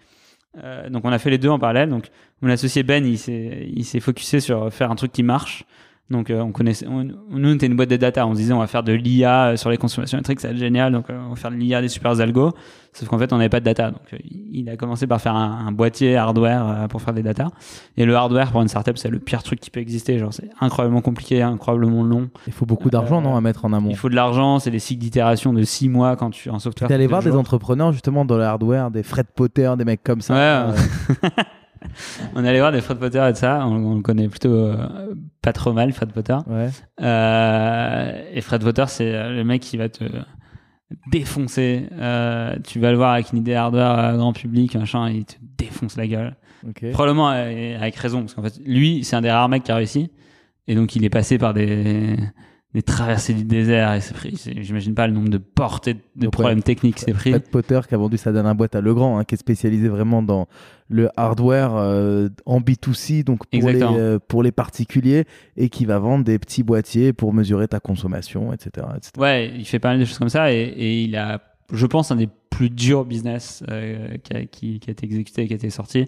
Donc 0.91 1.07
on 1.07 1.13
a 1.13 1.19
fait 1.19 1.31
les 1.31 1.39
deux 1.39 1.49
en 1.49 1.59
parallèle. 1.59 1.89
Donc 1.89 2.09
mon 2.43 2.51
associé 2.51 2.83
Ben, 2.83 3.07
il 3.07 3.17
s'est 3.19 4.01
focusé 4.01 4.41
sur 4.41 4.73
faire 4.73 4.91
un 4.91 4.97
truc 4.97 5.13
qui 5.13 5.23
marche. 5.23 5.65
Donc 6.11 6.29
euh, 6.29 6.41
on 6.41 6.53
connaissait, 6.53 6.87
on- 6.87 7.05
nous 7.05 7.15
on 7.31 7.55
était 7.55 7.67
une 7.67 7.77
boîte 7.77 7.89
de 7.89 7.97
data. 7.97 8.27
On 8.27 8.33
se 8.35 8.39
disait 8.39 8.53
on 8.53 8.59
va 8.59 8.67
faire 8.67 8.83
de 8.83 8.93
l'IA 8.93 9.45
euh, 9.53 9.57
sur 9.57 9.71
les 9.71 9.79
consommations 9.79 10.19
électriques, 10.19 10.41
ça 10.41 10.49
va 10.49 10.53
être 10.55 10.61
génial. 10.61 10.93
Donc 10.93 11.09
euh, 11.09 11.19
on 11.27 11.31
va 11.31 11.37
faire 11.37 11.51
de 11.51 11.57
l'IA 11.57 11.81
des 11.81 11.89
super 11.89 12.21
algos. 12.21 12.53
Sauf 12.93 13.09
qu'en 13.09 13.19
fait 13.19 13.33
on 13.33 13.39
n'avait 13.39 13.49
pas 13.49 13.61
de 13.61 13.65
data. 13.65 13.93
Donc 13.93 14.03
euh, 14.13 14.19
il 14.23 14.69
a 14.69 14.77
commencé 14.77 15.07
par 15.07 15.23
faire 15.23 15.35
un, 15.35 15.65
un 15.67 15.73
boîtier 15.73 16.17
hardware 16.17 16.87
pour 16.91 17.01
faire 17.01 17.15
des 17.15 17.23
data. 17.23 17.47
Et 17.97 18.05
le 18.05 18.15
hardware 18.15 18.51
pour 18.51 18.61
une 18.61 18.69
startup 18.69 18.99
c'est 18.99 19.09
le 19.09 19.21
pire 19.21 19.43
truc 19.43 19.59
qui 19.61 19.71
peut 19.71 19.81
exister. 19.81 20.19
Genre 20.19 20.35
c'est 20.35 20.51
incroyablement 20.61 21.01
compliqué, 21.01 21.41
incroyablement 21.41 22.03
long. 22.03 22.29
Il 22.47 22.53
faut 22.53 22.67
beaucoup 22.67 22.91
d'argent, 22.91 23.23
non, 23.23 23.35
à 23.35 23.41
mettre 23.41 23.65
en 23.65 23.73
amont? 23.73 23.89
Il 23.89 23.97
faut 23.97 24.11
de 24.11 24.15
l'argent, 24.17 24.59
c'est 24.59 24.71
des 24.71 24.81
cycles 24.81 25.01
d'itération 25.01 25.55
de 25.55 25.63
6 25.63 25.89
mois 25.89 26.17
quand 26.17 26.29
tu 26.31 26.51
un 26.51 26.59
software. 26.59 26.89
T'es 26.89 26.95
allé 26.95 27.07
voir 27.07 27.23
des 27.23 27.31
entrepreneurs 27.33 27.93
justement 27.93 28.27
dans 28.27 28.37
le 28.37 28.45
hardware, 28.45 28.91
des 28.91 29.03
Fred 29.03 29.29
Potter, 29.35 29.73
des 29.79 29.85
mecs 29.87 30.03
comme 30.03 30.21
ça. 30.21 30.35
Ouais, 30.35 30.75
On 32.35 32.45
allait 32.45 32.59
voir 32.59 32.73
des 32.73 32.81
Fred 32.81 32.99
Potter 32.99 33.25
et 33.29 33.33
de 33.33 33.37
ça. 33.37 33.67
On, 33.67 33.75
on 33.93 33.95
le 33.97 34.03
connaît 34.03 34.29
plutôt 34.29 34.55
euh, 34.55 35.15
pas 35.43 35.53
trop 35.53 35.73
mal, 35.73 35.93
Fred 35.93 36.13
Potter. 36.13 36.37
ouais. 36.47 36.69
Euh, 37.01 38.25
et 38.33 38.41
Fred 38.41 38.63
Potter, 38.63 38.85
c'est 38.89 39.15
euh, 39.15 39.31
le 39.31 39.45
mec 39.45 39.61
qui 39.63 39.77
va 39.77 39.89
te 39.89 40.05
défoncé. 41.11 41.89
Euh, 41.93 42.57
tu 42.65 42.79
vas 42.81 42.91
le 42.91 42.97
voir 42.97 43.13
avec 43.13 43.33
une 43.33 43.39
idée 43.39 43.55
hardware 43.55 44.17
grand 44.17 44.33
public, 44.33 44.77
machin, 44.77 45.11
il 45.11 45.25
te 45.25 45.35
défonce 45.59 45.97
la 45.97 46.07
gueule. 46.07 46.37
Ok. 46.69 46.91
Probablement 46.93 47.29
avec 47.29 47.97
raison, 47.97 48.21
parce 48.21 48.35
qu'en 48.35 48.43
fait, 48.43 48.61
lui, 48.65 49.05
c'est 49.05 49.17
un 49.17 49.21
des 49.21 49.31
rares 49.31 49.49
mecs 49.49 49.65
qui 49.65 49.73
a 49.73 49.77
réussi. 49.77 50.11
Et 50.69 50.75
donc, 50.75 50.95
il 50.95 51.05
est 51.05 51.11
passé 51.11 51.39
par 51.39 51.55
des, 51.55 52.17
des 52.75 52.83
traversées 52.83 53.35
du 53.35 53.45
désert. 53.45 53.93
Et 53.95 54.01
c'est 54.01 54.15
pris, 54.15 54.37
c'est- 54.37 54.63
j'imagine 54.63 54.95
pas 54.95 55.07
le 55.07 55.13
nombre 55.13 55.29
de 55.29 55.39
portes 55.39 55.89
et 55.89 55.95
de 55.95 56.01
Donc, 56.17 56.33
problèmes 56.33 56.63
techniques 56.63 56.97
qu'il 56.97 57.05
s'est 57.07 57.13
pris. 57.13 57.31
Fred 57.31 57.49
Potter 57.51 57.81
qui 57.89 57.95
a 57.95 57.99
vendu 57.99 58.17
sa 58.17 58.33
dernière 58.33 58.55
boîte 58.55 58.75
à 58.75 58.81
Legrand, 58.81 59.19
hein, 59.19 59.25
qui 59.25 59.35
est 59.35 59.39
spécialisé 59.39 59.89
vraiment 59.89 60.23
dans 60.23 60.47
le 60.89 61.09
hardware 61.17 61.75
euh, 61.77 62.29
en 62.47 62.61
B2C, 62.61 63.25
donc 63.25 63.47
pour 63.61 63.69
les, 63.73 63.79
euh, 63.99 64.19
pour 64.19 64.43
les 64.43 64.53
particuliers, 64.53 65.25
et 65.57 65.69
qui 65.69 65.85
va 65.85 65.99
vendre 65.99 66.25
des 66.25 66.39
petits 66.39 66.63
boîtiers 66.63 67.13
pour 67.13 67.33
mesurer 67.35 67.69
ta 67.69 67.81
consommation, 67.81 68.53
etc. 68.53 68.87
etc. 68.97 69.11
Ouais, 69.19 69.53
il 69.57 69.65
fait 69.67 69.79
pas 69.79 69.91
mal 69.91 70.01
de 70.01 70.05
choses 70.05 70.19
comme 70.19 70.29
ça 70.29 70.53
et, 70.53 70.57
et 70.63 71.03
il 71.03 71.17
a, 71.17 71.41
je 71.73 71.87
pense, 71.87 72.11
un 72.11 72.17
des 72.17 72.29
plus 72.51 72.69
durs 72.71 73.05
business 73.05 73.63
euh, 73.71 74.17
qui, 74.23 74.33
a, 74.35 74.45
qui- 74.45 74.81
qui 74.81 74.91
a 74.91 74.93
été 74.93 75.07
exécuté, 75.07 75.47
qui 75.47 75.53
a 75.53 75.57
été 75.57 75.71
sorti. 75.71 76.07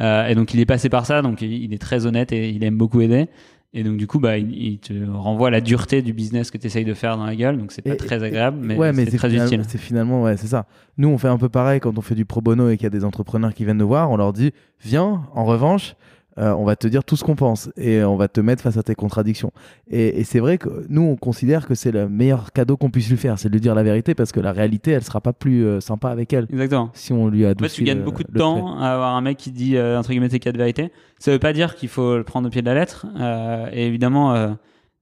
Et 0.00 0.34
donc 0.34 0.52
il 0.54 0.58
est 0.60 0.66
passé 0.66 0.88
par 0.88 1.06
ça, 1.06 1.22
donc 1.22 1.40
il 1.40 1.72
est 1.72 1.78
très 1.78 2.04
honnête 2.04 2.32
et 2.32 2.48
il 2.50 2.64
aime 2.64 2.76
beaucoup 2.76 3.00
aider. 3.00 3.28
Et 3.76 3.82
donc 3.82 3.96
du 3.96 4.06
coup, 4.06 4.20
bah, 4.20 4.38
il, 4.38 4.50
il 4.56 4.78
te 4.78 4.92
renvoie 5.10 5.50
la 5.50 5.60
dureté 5.60 6.00
du 6.00 6.12
business 6.12 6.50
que 6.52 6.58
tu 6.58 6.66
essayes 6.68 6.84
de 6.84 6.94
faire 6.94 7.16
dans 7.16 7.26
la 7.26 7.34
gueule, 7.34 7.58
donc 7.58 7.72
c'est 7.72 7.82
pas 7.82 7.94
Et- 7.94 7.96
très 7.96 8.22
agréable, 8.22 8.58
mais, 8.60 8.76
ouais, 8.76 8.92
mais 8.92 9.04
c'est 9.04 9.16
très 9.16 9.34
utile. 9.34 9.62
C'est 9.66 9.78
finalement, 9.78 10.22
ouais, 10.22 10.36
c'est 10.36 10.46
ça. 10.46 10.66
Nous, 10.96 11.08
on 11.08 11.18
fait 11.18 11.26
un 11.28 11.38
peu 11.38 11.48
pareil 11.48 11.80
quand 11.80 11.98
on 11.98 12.00
fait 12.00 12.14
du 12.14 12.24
pro 12.24 12.40
bono 12.40 12.70
et 12.70 12.76
qu'il 12.76 12.84
y 12.84 12.86
a 12.86 12.90
des 12.90 13.04
entrepreneurs 13.04 13.52
qui 13.52 13.64
viennent 13.64 13.78
nous 13.78 13.88
voir. 13.88 14.10
On 14.12 14.16
leur 14.16 14.32
dit, 14.32 14.52
viens, 14.80 15.24
en 15.34 15.44
revanche, 15.44 15.96
euh, 16.38 16.52
on 16.52 16.64
va 16.64 16.76
te 16.76 16.88
dire 16.88 17.04
tout 17.04 17.16
ce 17.16 17.24
qu'on 17.24 17.36
pense 17.36 17.70
et 17.76 18.02
on 18.02 18.16
va 18.16 18.28
te 18.28 18.40
mettre 18.40 18.62
face 18.62 18.76
à 18.76 18.82
tes 18.82 18.94
contradictions. 18.94 19.52
Et, 19.88 20.20
et 20.20 20.24
c'est 20.24 20.40
vrai 20.40 20.58
que 20.58 20.84
nous, 20.88 21.02
on 21.02 21.16
considère 21.16 21.66
que 21.66 21.74
c'est 21.74 21.92
le 21.92 22.08
meilleur 22.08 22.52
cadeau 22.52 22.76
qu'on 22.76 22.90
puisse 22.90 23.08
lui 23.08 23.16
faire, 23.16 23.38
c'est 23.38 23.48
de 23.48 23.54
lui 23.54 23.60
dire 23.60 23.74
la 23.74 23.82
vérité 23.82 24.14
parce 24.14 24.32
que 24.32 24.40
la 24.40 24.52
réalité, 24.52 24.90
elle 24.90 25.04
sera 25.04 25.20
pas 25.20 25.32
plus 25.32 25.64
euh, 25.64 25.80
sympa 25.80 26.10
avec 26.10 26.32
elle 26.32 26.46
Exactement. 26.50 26.90
si 26.94 27.12
on 27.12 27.28
lui 27.28 27.46
a 27.46 27.50
En 27.50 27.54
fait, 27.54 27.68
tu 27.68 27.84
gagnes 27.84 28.02
beaucoup 28.02 28.24
de 28.24 28.38
temps 28.38 28.78
à 28.78 28.88
avoir 28.88 29.14
un 29.14 29.20
mec 29.20 29.38
qui 29.38 29.52
dit 29.52 29.76
euh, 29.76 29.98
entre 29.98 30.10
guillemets 30.10 30.28
tes 30.28 30.40
quatre 30.40 30.56
vérités. 30.56 30.90
Ça 31.18 31.30
veut 31.30 31.38
pas 31.38 31.52
dire 31.52 31.76
qu'il 31.76 31.88
faut 31.88 32.16
le 32.16 32.24
prendre 32.24 32.48
au 32.48 32.50
pied 32.50 32.62
de 32.62 32.66
la 32.66 32.74
lettre. 32.74 33.06
Euh, 33.18 33.68
et 33.72 33.86
évidemment, 33.86 34.34
euh, 34.34 34.50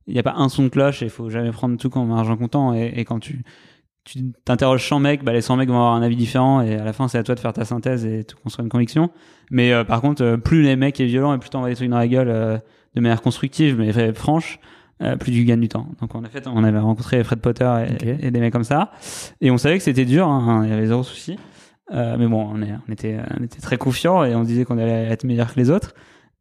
il 0.07 0.15
n'y 0.15 0.21
a 0.21 0.23
pas 0.23 0.35
un 0.37 0.49
son 0.49 0.65
de 0.65 0.69
cloche 0.69 1.03
et 1.03 1.07
il 1.07 1.11
faut 1.11 1.31
jamais 1.31 1.51
prendre 1.51 1.77
tout 1.79 1.91
comme 1.91 2.11
argent 2.13 2.37
comptant. 2.37 2.75
Et, 2.75 2.93
et 2.97 3.05
quand 3.05 3.19
tu 3.21 3.43
tu 4.05 4.33
t'interroges 4.45 4.87
100 4.89 5.01
mecs, 5.01 5.25
bah, 5.25 5.33
les 5.33 5.41
100 5.41 5.57
mecs 5.57 5.69
vont 5.69 5.77
avoir 5.77 5.95
un 5.95 6.03
avis 6.03 6.17
différent 6.17 6.61
et 6.61 6.75
à 6.75 6.85
la 6.85 6.93
fin, 6.93 7.09
c'est 7.09 7.19
à 7.19 7.23
toi 7.23 7.35
de 7.35 7.41
faire 7.41 7.53
ta 7.53 7.65
synthèse 7.65 8.05
et 8.05 8.25
de 8.25 8.33
construire 8.43 8.65
une 8.65 8.71
conviction. 8.71 9.11
Mais 9.51 9.73
euh, 9.73 9.85
par 9.85 10.01
contre, 10.01 10.23
euh, 10.23 10.37
plus 10.37 10.63
les 10.63 10.77
mecs 10.77 10.99
est 11.01 11.07
violent 11.07 11.35
et 11.35 11.39
plus 11.39 11.51
t'envoies 11.51 11.69
des 11.69 11.77
trucs 11.77 11.89
dans 11.91 11.99
la 11.99 12.09
gueule 12.09 12.29
euh, 12.29 12.59
de 12.95 13.01
manière 13.01 13.23
constructive 13.23 13.79
mais 13.79 14.13
franche, 14.13 14.59
plus 15.19 15.33
tu 15.33 15.45
gagnes 15.45 15.61
du 15.61 15.69
temps. 15.69 15.89
Donc 16.01 16.15
en 16.15 16.23
effet, 16.25 16.43
on 16.47 16.63
avait 16.63 16.79
rencontré 16.79 17.25
Fred 17.25 17.41
Potter 17.41 17.69
et, 18.03 18.31
des 18.31 18.41
mecs 18.41 18.53
comme 18.53 18.63
ça. 18.63 18.93
Et 19.41 19.51
on 19.51 19.59
savait 19.59 19.79
que 19.79 19.83
c'était 19.83 20.05
dur, 20.05 20.29
hein, 20.29 20.63
il 20.65 20.71
y 20.71 20.73
avait 20.73 20.87
zéro 20.87 21.03
souci. 21.03 21.39
Mais 21.91 22.29
bon, 22.29 22.49
on, 22.53 22.63
est, 22.63 22.73
on, 22.89 22.93
était, 22.93 23.19
on 23.39 23.43
était 23.43 23.61
très 23.61 23.79
confiants 23.79 24.23
et 24.25 24.37
on 24.37 24.45
disait 24.45 24.65
qu'on 24.65 24.79
allait 24.79 25.09
être 25.09 25.25
meilleur 25.25 25.53
que 25.53 25.59
les 25.59 25.71
autres. 25.71 25.95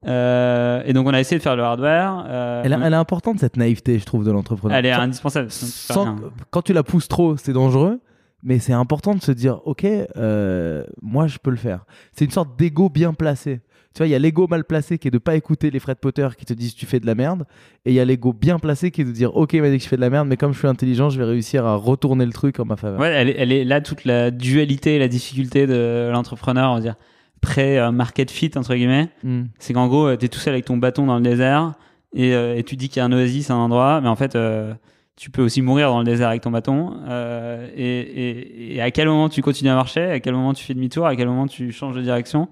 Euh, 0.07 0.81
et 0.85 0.93
donc 0.93 1.07
on 1.07 1.13
a 1.13 1.19
essayé 1.19 1.37
de 1.37 1.43
faire 1.43 1.55
le 1.55 1.63
hardware. 1.63 2.25
Euh, 2.27 2.61
Elle, 2.65 2.73
est- 2.73 2.77
elle 2.83 2.93
est 2.93 2.97
importante 2.97 3.39
cette 3.39 3.57
naïveté, 3.57 3.99
je 3.99 4.05
trouve, 4.05 4.25
de 4.25 4.31
l'entrepreneur. 4.31 4.77
elle 4.77 4.85
est 4.85 4.93
Sans- 4.93 5.01
indispensable. 5.01 5.47
sans- 5.51 6.15
quand 6.49 6.61
tu 6.63 6.73
la 6.73 6.83
pousses 6.83 7.07
trop, 7.07 7.37
c'est 7.37 7.53
dangereux. 7.53 7.99
Mais 8.43 8.57
c'est 8.57 8.73
important 8.73 9.13
de 9.13 9.21
se 9.21 9.31
dire, 9.31 9.59
ok, 9.65 9.85
euh, 9.85 10.83
moi 11.03 11.27
je 11.27 11.37
peux 11.37 11.51
le 11.51 11.57
faire. 11.57 11.85
C'est 12.11 12.25
une 12.25 12.31
sorte 12.31 12.57
d'ego 12.57 12.89
bien 12.89 13.13
placé. 13.13 13.61
Tu 13.93 13.99
vois, 13.99 14.07
il 14.07 14.09
y 14.09 14.15
a 14.15 14.19
l'ego 14.19 14.47
mal 14.47 14.63
placé 14.63 14.97
qui 14.97 15.09
est 15.09 15.11
de 15.11 15.19
pas 15.19 15.35
écouter 15.35 15.69
les 15.69 15.77
Fred 15.79 15.97
Potter 15.97 16.27
qui 16.35 16.45
te 16.45 16.53
disent 16.53 16.73
tu 16.73 16.87
fais 16.87 16.99
de 16.99 17.05
la 17.05 17.13
merde, 17.13 17.43
et 17.85 17.91
il 17.91 17.93
y 17.93 17.99
a 17.99 18.05
l'ego 18.05 18.33
bien 18.33 18.57
placé 18.57 18.89
qui 18.89 19.01
est 19.01 19.05
de 19.05 19.11
dire 19.11 19.35
ok, 19.37 19.53
il 19.53 19.61
m'a 19.61 19.69
dit 19.69 19.77
que 19.77 19.83
je 19.83 19.87
fais 19.89 19.97
de 19.97 20.01
la 20.01 20.09
merde, 20.09 20.27
mais 20.27 20.37
comme 20.37 20.53
je 20.53 20.57
suis 20.57 20.67
intelligent, 20.67 21.11
je 21.11 21.19
vais 21.19 21.25
réussir 21.25 21.67
à 21.67 21.75
retourner 21.75 22.25
le 22.25 22.31
truc 22.31 22.59
en 22.59 22.65
ma 22.65 22.77
faveur. 22.77 22.99
Ouais, 22.99 23.09
elle 23.11 23.29
est, 23.29 23.35
elle 23.37 23.51
est 23.51 23.63
là 23.63 23.79
toute 23.79 24.05
la 24.05 24.31
dualité 24.31 24.95
et 24.95 24.99
la 24.99 25.07
difficulté 25.09 25.67
de 25.67 26.09
l'entrepreneur, 26.11 26.71
on 26.71 26.75
va 26.75 26.81
dire 26.81 26.95
pré-market 27.41 28.31
fit 28.31 28.51
entre 28.55 28.75
guillemets. 28.75 29.09
Hmm. 29.23 29.43
C'est 29.59 29.73
qu'en 29.73 29.87
gros, 29.87 30.15
tu 30.15 30.25
es 30.25 30.27
tout 30.29 30.39
seul 30.39 30.53
avec 30.53 30.65
ton 30.65 30.77
bâton 30.77 31.05
dans 31.05 31.15
le 31.17 31.21
désert 31.23 31.73
et, 32.13 32.33
euh, 32.33 32.55
et 32.55 32.63
tu 32.63 32.75
dis 32.75 32.87
qu'il 32.89 32.97
y 32.97 32.99
a 33.01 33.05
un 33.05 33.11
oasis, 33.11 33.49
un 33.49 33.55
endroit, 33.55 33.99
mais 34.01 34.09
en 34.09 34.15
fait, 34.15 34.35
euh, 34.35 34.73
tu 35.17 35.29
peux 35.29 35.41
aussi 35.41 35.61
mourir 35.61 35.89
dans 35.89 35.99
le 35.99 36.05
désert 36.05 36.29
avec 36.29 36.41
ton 36.41 36.51
bâton. 36.51 36.99
Euh, 37.07 37.67
et, 37.75 37.99
et- 37.99 38.75
et 38.75 38.81
à 38.81 38.91
quel 38.91 39.07
moment 39.07 39.29
tu 39.29 39.41
continues 39.41 39.69
à 39.71 39.75
marcher, 39.75 40.03
à 40.05 40.19
quel 40.19 40.33
moment 40.33 40.53
tu 40.53 40.63
fais 40.63 40.73
demi-tour, 40.73 41.05
à 41.05 41.15
quel 41.15 41.27
moment 41.27 41.47
tu 41.47 41.71
changes 41.71 41.95
de 41.95 42.01
direction? 42.01 42.47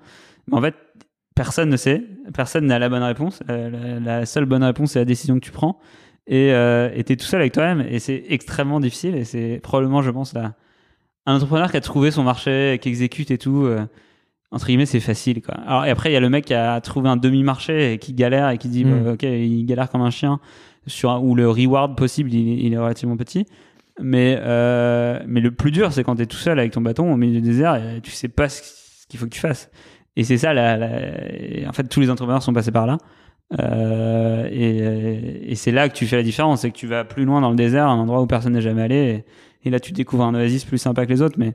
Mais 0.48 0.58
en 0.58 0.62
fait, 0.62 0.76
personne 1.36 1.70
ne 1.70 1.78
sait, 1.78 2.04
personne 2.34 2.66
n'a 2.66 2.80
la 2.80 2.90
bonne 2.90 3.04
réponse. 3.04 3.42
Euh, 3.50 4.00
la, 4.00 4.20
la 4.20 4.26
seule 4.26 4.46
bonne 4.46 4.64
réponse, 4.64 4.92
c'est 4.92 5.00
la 5.00 5.06
décision 5.06 5.36
que 5.36 5.46
tu 5.46 5.52
prends. 5.52 5.80
Et 6.28 6.52
euh, 6.54 6.90
tu 7.06 7.14
es 7.14 7.16
tout 7.16 7.26
seul 7.26 7.40
avec 7.42 7.54
toi-même 7.54 7.86
et 7.90 7.98
c'est 8.00 8.24
extrêmement 8.30 8.80
difficile. 8.80 9.16
Et 9.16 9.24
c'est 9.24 9.60
probablement, 9.64 10.02
je 10.04 10.12
pense, 10.12 10.34
la, 10.34 10.54
un 11.26 11.36
entrepreneur 11.36 11.72
qui 11.72 11.78
a 11.78 11.82
trouvé 11.82 12.12
son 12.12 12.24
marché, 12.24 12.78
qui 12.82 12.90
exécute 12.90 13.32
et 13.32 13.38
tout. 13.40 13.68
Entre 14.52 14.66
guillemets, 14.68 14.86
c'est 14.86 15.00
facile. 15.00 15.42
Quoi. 15.42 15.56
Alors, 15.56 15.86
et 15.86 15.90
après, 15.92 16.10
il 16.10 16.14
y 16.14 16.18
a 16.18 16.20
le 16.20 16.30
mec 16.30 16.46
qui 16.46 16.54
a 16.54 16.80
trouvé 16.82 17.10
un 17.10 17.18
demi-marché 17.18 17.94
et 17.94 17.98
qui 18.00 18.14
galère 18.14 18.50
et 18.50 18.58
qui 18.58 18.68
dit, 18.70 18.84
bah, 18.84 19.12
ok, 19.14 19.24
il 19.24 19.66
galère 19.66 19.90
comme 19.90 20.02
un 20.02 20.10
chien, 20.10 20.40
sur 20.88 21.12
un- 21.12 21.20
où 21.20 21.36
le 21.36 21.50
reward 21.50 21.96
possible, 21.98 22.34
il, 22.34 22.66
il 22.66 22.74
est 22.74 22.78
relativement 22.78 23.16
petit. 23.18 23.46
Mais, 24.02 24.38
euh, 24.42 25.20
mais 25.28 25.42
le 25.42 25.52
plus 25.52 25.72
dur, 25.72 25.92
c'est 25.92 26.04
quand 26.04 26.16
tu 26.16 26.22
es 26.22 26.26
tout 26.26 26.38
seul 26.38 26.58
avec 26.58 26.72
ton 26.72 26.82
bâton 26.82 27.12
au 27.14 27.18
milieu 27.18 27.42
du 27.42 27.48
désert 27.48 27.76
et 27.76 28.00
tu 28.02 28.12
sais 28.12 28.30
pas 28.30 28.48
ce 28.50 28.62
qu'il 29.10 29.20
faut 29.20 29.26
que 29.26 29.32
tu 29.32 29.40
fasses. 29.42 29.70
Et 30.16 30.24
c'est 30.24 30.38
ça, 30.38 30.54
la, 30.54 30.78
la- 30.78 31.68
en 31.70 31.74
fait, 31.74 31.84
tous 31.90 32.00
les 32.00 32.10
entrepreneurs 32.10 32.42
sont 32.42 32.54
passés 32.54 32.72
par 32.72 32.88
là. 32.88 32.98
Euh, 33.60 34.48
et 34.52 35.52
et 35.52 35.56
c'est 35.56 35.72
là 35.72 35.90
que 35.90 35.94
tu 35.96 36.06
fais 36.06 36.16
la 36.18 36.24
différence, 36.24 36.62
c'est 36.62 36.70
que 36.72 36.78
tu 36.78 36.88
vas 36.88 37.04
plus 37.04 37.26
loin 37.26 37.42
dans 37.42 37.50
le 37.50 37.56
désert, 37.56 37.88
un 37.88 37.98
endroit 37.98 38.22
où 38.22 38.28
personne 38.28 38.54
n'est 38.54 38.62
jamais 38.62 38.84
allé, 38.84 39.24
et, 39.66 39.68
et 39.68 39.70
là 39.72 39.80
tu 39.80 39.92
découvres 39.92 40.24
un 40.26 40.36
oasis 40.36 40.66
plus 40.66 40.78
sympa 40.78 41.06
que 41.06 41.12
les 41.12 41.22
autres, 41.24 41.38
mais 41.40 41.54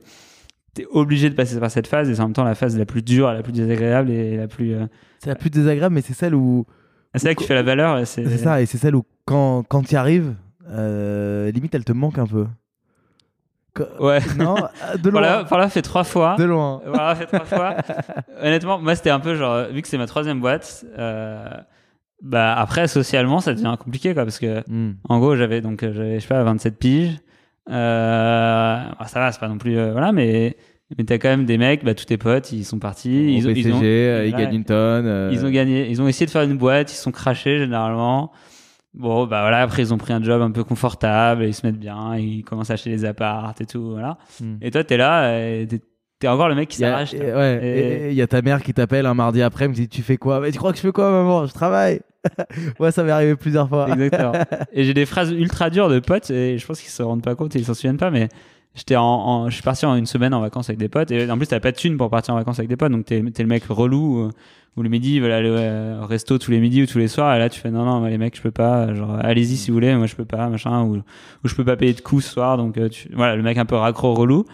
tu 0.75 0.83
es 0.83 0.87
obligé 0.91 1.31
de 1.31 1.35
passer 1.35 1.59
par 1.61 1.71
cette 1.71 1.87
phase, 1.87 2.09
et 2.11 2.15
c'est 2.15 2.21
en 2.21 2.25
même 2.25 2.33
temps 2.35 2.45
la 2.45 2.55
phase 2.55 2.77
la 2.79 2.85
plus 2.87 3.03
dure, 3.03 3.33
la 3.33 3.43
plus 3.43 3.53
désagréable, 3.53 4.11
et 4.11 4.37
la 4.37 4.49
plus... 4.49 4.75
euh, 4.75 4.87
C'est 5.21 5.31
la 5.31 5.37
plus 5.37 5.51
désagréable, 5.51 5.95
mais 5.95 6.01
c'est 6.03 6.15
celle 6.15 6.35
où 6.35 6.67
C'est 7.15 7.29
là 7.29 7.35
que 7.35 7.41
tu 7.41 7.47
fais 7.47 7.55
la 7.55 7.63
valeur, 7.63 8.07
c'est... 8.07 8.27
ça, 8.39 8.61
et 8.61 8.67
c'est 8.67 8.79
celle 8.79 8.95
où 8.97 9.05
quand 9.25 9.63
quand 9.69 9.83
tu 9.83 9.95
y 9.95 9.97
arrives, 9.97 10.35
euh, 10.71 11.51
limite 11.51 11.75
elle 11.75 11.85
te 11.85 11.93
manque 11.93 12.19
un 12.19 12.27
peu. 12.27 12.47
Ouais. 13.99 14.21
Non, 14.39 14.55
euh, 14.57 14.97
de 14.97 15.11
loin. 15.11 15.21
Voilà, 15.21 15.45
par 15.45 15.59
là, 15.59 15.69
fait 15.69 15.83
trois 15.83 16.05
fois. 16.05 16.37
De 16.39 16.45
loin. 16.45 16.81
Voilà, 16.87 17.15
fait 17.17 17.27
trois 17.27 17.45
fois. 17.45 17.77
Honnêtement, 18.41 18.79
moi, 18.79 18.95
c'était 18.95 19.11
un 19.11 19.19
peu 19.21 19.35
genre, 19.35 19.67
vu 19.73 19.83
que 19.83 19.89
c'est 19.89 19.99
ma 19.99 20.07
troisième 20.07 20.41
boîte, 20.41 20.85
euh, 20.97 21.49
bah 22.23 22.55
après, 22.55 22.87
socialement, 22.87 23.41
ça 23.41 23.53
devient 23.53 23.75
compliqué, 23.79 24.15
quoi, 24.15 24.25
parce 24.25 24.39
que, 24.39 24.63
Hmm. 24.69 24.93
en 25.09 25.19
gros, 25.19 25.35
j'avais 25.37 25.61
donc, 25.61 25.81
j'avais, 25.83 26.17
je 26.17 26.21
sais 26.21 26.29
pas, 26.29 26.43
27 26.45 26.79
piges. 26.79 27.19
Euh, 27.71 28.79
bah, 28.99 29.07
ça 29.07 29.21
va, 29.21 29.33
c'est 29.33 29.41
pas 29.41 29.49
non 29.49 29.59
plus, 29.59 29.77
euh, 29.79 29.93
voilà, 29.93 30.13
mais, 30.13 30.57
mais 30.97 31.05
t'as 31.05 31.19
quand 31.19 31.29
même 31.29 31.45
des 31.47 31.59
mecs, 31.59 31.85
bah, 31.85 31.95
tous 31.95 32.05
tes 32.05 32.19
potes, 32.19 32.53
ils 32.53 32.65
sont 32.65 32.79
partis. 32.79 33.37
Ils, 33.37 33.47
ont- 33.49 33.53
BCG, 33.53 33.69
ils 33.69 33.73
ont, 33.75 33.81
euh, 33.83 34.25
ils 34.27 34.31
voilà, 34.31 34.45
gagnent 34.47 34.57
une 34.57 34.65
tonne. 34.65 35.07
euh, 35.07 35.31
ils 35.33 35.45
ont 35.45 35.51
gagné, 35.51 35.89
ils 35.91 36.01
ont 36.03 36.09
essayé 36.09 36.27
de 36.27 36.31
faire 36.31 36.43
une 36.43 36.57
boîte, 36.59 36.93
ils 36.93 36.97
sont 36.97 37.13
crachés 37.13 37.59
généralement. 37.59 38.33
Bon, 38.93 39.27
bah 39.27 39.41
voilà, 39.41 39.63
après 39.63 39.83
ils 39.83 39.93
ont 39.93 39.99
pris 39.99 40.13
un 40.13 40.23
job 40.23 40.41
un 40.41 40.53
peu 40.53 40.63
confortable, 40.63 41.45
ils 41.47 41.55
se 41.55 41.67
mettent 41.67 41.81
bien, 41.81 42.17
ils 42.17 42.45
commencent 42.45 42.71
à 42.71 42.75
acheter 42.75 42.91
des 42.91 43.05
apparts 43.05 43.55
et 43.61 43.67
tout, 43.67 43.91
voilà. 43.91 44.19
Hmm. 44.41 44.57
Et 44.63 44.71
toi, 44.71 44.85
t'es 44.85 44.97
là, 44.97 45.33
t'es, 45.67 45.81
t'es 46.21 46.29
encore 46.29 46.49
le 46.49 46.55
mec 46.55 46.69
qui 46.69 46.77
s'arrache. 46.77 47.13
ouais, 47.13 47.61
Et- 47.65 48.11
il 48.11 48.15
y 48.15 48.23
a 48.23 48.29
ta 48.29 48.41
mère 48.41 48.63
qui 48.63 48.73
t'appelle 48.73 49.07
un 49.07 49.15
mardi 49.15 49.43
après, 49.43 49.67
me 49.67 49.75
dit 49.75 49.89
Tu 49.89 50.03
fais 50.03 50.17
quoi? 50.17 50.39
Mais 50.39 50.53
tu 50.53 50.59
crois 50.59 50.71
que 50.71 50.77
je 50.77 50.83
fais 50.83 50.93
quoi, 50.93 51.11
maman? 51.11 51.45
Je 51.47 51.53
travaille. 51.53 52.03
ouais, 52.81 52.91
ça 52.91 53.03
m'est 53.03 53.11
arrivé 53.11 53.37
plusieurs 53.37 53.69
fois. 53.69 53.89
Exactement. 53.91 54.33
et 54.73 54.85
j'ai 54.85 54.95
des 54.95 55.07
phrases 55.07 55.31
ultra 55.33 55.71
dures 55.71 55.89
de 55.89 55.99
potes, 56.01 56.31
et 56.31 56.59
je 56.59 56.67
pense 56.67 56.81
qu'ils 56.81 56.91
se 56.91 57.03
rendent 57.03 57.23
pas 57.23 57.35
compte 57.35 57.55
et 57.57 57.59
ils 57.59 57.65
s'en 57.65 57.75
souviennent 57.75 57.97
pas, 57.97 58.11
mais 58.11 58.29
j'étais 58.75 58.97
en, 58.97 59.03
en- 59.05 59.49
je 59.51 59.55
suis 59.55 59.63
parti 59.63 59.87
en 59.87 59.95
une 59.97 60.07
semaine 60.07 60.35
en 60.35 60.41
vacances 60.41 60.69
avec 60.69 60.79
des 60.79 60.89
potes, 60.89 61.11
et 61.11 61.31
en 61.31 61.37
plus 61.37 61.47
t'as 61.47 61.61
pas 61.61 61.73
de 61.73 61.77
thune 61.77 61.97
pour 61.97 62.11
partir 62.11 62.35
en 62.35 62.39
vacances 62.39 62.59
avec 62.59 62.69
des 62.69 62.77
potes, 62.77 62.93
donc 62.93 63.05
t'es, 63.05 63.23
t'es 63.33 63.43
le 63.43 63.49
mec 63.49 63.65
relou, 63.69 64.31
où 64.77 64.83
le 64.83 64.89
midi, 64.89 65.15
ils 65.15 65.21
veulent 65.23 65.31
aller 65.31 65.49
euh, 65.51 66.03
au 66.03 66.07
resto 66.07 66.37
tous 66.37 66.51
les 66.51 66.59
midis 66.59 66.83
ou 66.83 66.87
tous 66.87 66.99
les 66.99 67.07
soirs, 67.07 67.35
et 67.37 67.39
là 67.39 67.49
tu 67.49 67.61
fais 67.61 67.71
non, 67.71 67.85
non, 67.85 68.01
moi, 68.01 68.11
les 68.11 68.19
mecs, 68.19 68.37
je 68.37 68.43
peux 68.43 68.51
pas, 68.51 68.93
genre 68.95 69.17
allez-y 69.23 69.57
si 69.57 69.71
vous 69.71 69.75
voulez, 69.75 69.95
moi 69.95 70.07
je 70.07 70.17
peux 70.17 70.25
pas, 70.25 70.49
machin, 70.49 70.83
ou, 70.83 70.97
ou 70.97 71.03
je 71.49 71.55
peux 71.55 71.65
pas 71.65 71.77
payer 71.77 71.93
de 71.93 72.01
coups 72.01 72.25
ce 72.25 72.33
soir, 72.33 72.57
donc 72.57 72.77
euh, 72.77 72.89
tu, 72.89 73.09
voilà, 73.15 73.37
le 73.37 73.43
mec 73.43 73.57
un 73.59 73.65
peu 73.67 73.77
raccro 73.77 74.15
relou. 74.15 74.45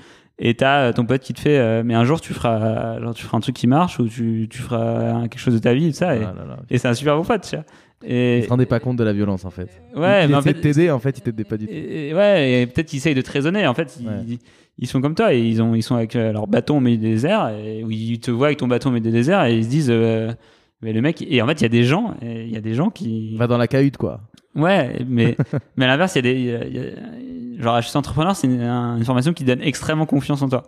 Et 0.42 0.54
t'as 0.54 0.84
euh, 0.88 0.92
ton 0.92 1.04
pote 1.04 1.20
qui 1.20 1.34
te 1.34 1.40
fait, 1.40 1.58
euh, 1.58 1.82
mais 1.84 1.94
un 1.94 2.04
jour 2.04 2.20
tu 2.20 2.32
feras, 2.32 2.98
genre 3.00 3.14
tu 3.14 3.24
feras 3.24 3.36
un 3.36 3.40
truc 3.40 3.54
qui 3.54 3.66
marche 3.66 3.98
ou 3.98 4.08
tu, 4.08 4.46
tu 4.50 4.58
feras 4.62 5.20
quelque 5.28 5.38
chose 5.38 5.52
de 5.54 5.58
ta 5.58 5.74
vie 5.74 5.88
et 5.88 5.90
tout 5.90 5.98
ça. 5.98 6.16
Et, 6.16 6.20
Ah 6.24 6.32
là 6.36 6.46
là. 6.46 6.56
et 6.70 6.78
c'est 6.78 6.88
un 6.88 6.94
super 6.94 7.16
bon 7.16 7.24
pote, 7.24 7.42
tu 7.48 7.56
vois. 7.56 7.64
Et, 8.02 8.38
Il 8.38 8.44
se 8.44 8.48
rendait 8.48 8.64
pas 8.64 8.80
compte 8.80 8.96
de 8.96 9.04
la 9.04 9.12
violence 9.12 9.44
en 9.44 9.50
fait. 9.50 9.68
Ouais, 9.94 10.24
il 10.24 10.30
mais 10.30 10.34
en 10.34 10.38
essayait 10.40 10.54
fait, 10.54 10.54
de 10.54 10.60
t'aider, 10.62 10.90
en 10.90 10.98
fait, 10.98 11.18
il 11.18 11.20
t'aidait 11.20 11.44
pas 11.44 11.58
du 11.58 11.66
tout. 11.66 11.72
et- 11.74 12.08
et 12.08 12.14
ouais, 12.14 12.62
et 12.62 12.66
peut-être 12.66 12.86
qu'ils 12.88 12.96
essayent 12.96 13.14
de 13.14 13.20
te 13.20 13.30
raisonner. 13.30 13.66
En 13.66 13.74
fait, 13.74 13.98
ils, 14.00 14.06
Ouais. 14.08 14.38
ils 14.78 14.86
sont 14.86 15.02
comme 15.02 15.14
toi 15.14 15.34
et 15.34 15.40
ils, 15.42 15.60
ont, 15.60 15.74
ils 15.74 15.82
sont 15.82 15.96
avec 15.96 16.16
euh, 16.16 16.32
leur 16.32 16.46
bâton 16.46 16.78
au 16.78 16.80
milieu 16.80 16.96
des 16.96 17.10
déserts 17.10 17.50
et 17.50 17.84
où 17.84 17.90
ils 17.90 18.18
te 18.18 18.30
voient 18.30 18.46
avec 18.46 18.58
ton 18.58 18.66
bâton 18.68 18.88
au 18.88 18.92
milieu 18.92 19.04
des 19.04 19.12
déserts 19.12 19.44
et 19.44 19.54
ils 19.58 19.64
se 19.64 19.68
disent, 19.68 19.90
euh, 19.90 20.32
mais 20.80 20.94
le 20.94 21.02
mec, 21.02 21.22
et 21.28 21.42
en 21.42 21.46
fait, 21.46 21.60
il 21.60 21.64
y 21.64 21.66
a 21.66 21.68
des 21.68 21.84
gens, 21.84 22.14
il 22.22 22.48
y 22.50 22.56
a 22.56 22.62
des 22.62 22.72
gens 22.72 22.88
qui, 22.88 23.36
Va 23.36 23.46
dans 23.46 23.58
la 23.58 23.68
cahute, 23.68 23.98
quoi. 23.98 24.22
Ouais, 24.54 25.04
mais, 25.08 25.36
mais 25.76 25.84
à 25.84 25.88
l'inverse, 25.88 26.14
il 26.16 26.18
y 26.18 26.18
a 26.18 26.22
des, 26.22 26.40
il 26.40 26.44
y 26.46 26.54
a- 26.54 26.64
il 26.66 26.76
y 26.76 27.58
a- 27.60 27.62
genre, 27.62 27.78
HEC 27.78 27.94
entrepreneur, 27.96 28.34
c'est 28.36 28.46
une, 28.46 28.62
une 28.62 29.04
formation 29.04 29.32
qui 29.32 29.44
donne 29.44 29.60
extrêmement 29.62 30.06
confiance 30.06 30.42
en 30.42 30.48
toi. 30.48 30.62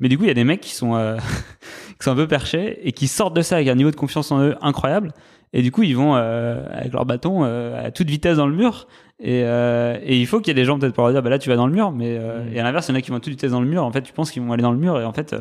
Mais 0.00 0.08
du 0.08 0.18
coup, 0.18 0.24
il 0.24 0.28
y 0.28 0.30
a 0.30 0.34
des 0.34 0.44
mecs 0.44 0.60
qui 0.60 0.74
sont, 0.74 0.96
euh, 0.96 1.16
qui 1.98 2.04
sont 2.04 2.10
un 2.12 2.16
peu 2.16 2.26
perchés 2.26 2.86
et 2.86 2.92
qui 2.92 3.06
sortent 3.08 3.36
de 3.36 3.42
ça 3.42 3.56
avec 3.56 3.68
un 3.68 3.74
niveau 3.74 3.90
de 3.90 3.96
confiance 3.96 4.32
en 4.32 4.40
eux 4.40 4.56
incroyable. 4.60 5.12
Et 5.52 5.62
du 5.62 5.70
coup, 5.70 5.82
ils 5.82 5.94
vont 5.96 6.16
euh, 6.16 6.64
avec 6.72 6.92
leur 6.92 7.04
bâton 7.04 7.44
euh, 7.44 7.86
à 7.86 7.90
toute 7.90 8.08
vitesse 8.08 8.38
dans 8.38 8.46
le 8.46 8.54
mur. 8.56 8.88
Et, 9.20 9.42
et 9.42 10.18
il 10.18 10.26
faut 10.26 10.40
qu'il 10.40 10.48
y 10.48 10.50
ait 10.50 10.54
des 10.60 10.64
gens 10.64 10.78
peut-être 10.78 10.94
pour 10.94 11.04
leur 11.04 11.12
dire, 11.12 11.22
bah 11.22 11.30
là, 11.30 11.38
tu 11.38 11.48
vas 11.48 11.54
dans 11.56 11.66
le 11.68 11.72
mur. 11.72 11.92
Mais 11.92 12.18
Mm. 12.18 12.54
et 12.54 12.58
à 12.58 12.64
l'inverse, 12.64 12.88
il 12.88 12.92
y 12.92 12.94
en 12.94 12.98
a 12.98 13.02
qui 13.02 13.10
vont 13.10 13.18
à 13.18 13.20
toute 13.20 13.30
vitesse 13.32 13.52
dans 13.52 13.60
le 13.60 13.68
mur. 13.68 13.84
En 13.84 13.92
fait, 13.92 14.02
tu 14.02 14.12
penses 14.12 14.30
qu'ils 14.32 14.42
vont 14.42 14.52
aller 14.52 14.62
dans 14.62 14.72
le 14.72 14.78
mur 14.78 14.98
et 15.00 15.04
en 15.04 15.12
fait, 15.12 15.32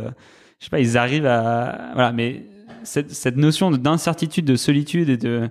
je 0.60 0.66
sais 0.66 0.70
pas, 0.70 0.80
ils 0.80 0.98
arrivent 1.00 1.26
à 1.26 1.92
voilà. 1.96 2.12
Mais 2.12 2.44
cette, 2.84 3.10
cette 3.12 3.38
notion 3.38 3.72
de- 3.72 3.78
d'incertitude, 3.78 4.46
de 4.46 4.56
solitude 4.56 5.10
et 5.10 5.18
de 5.18 5.50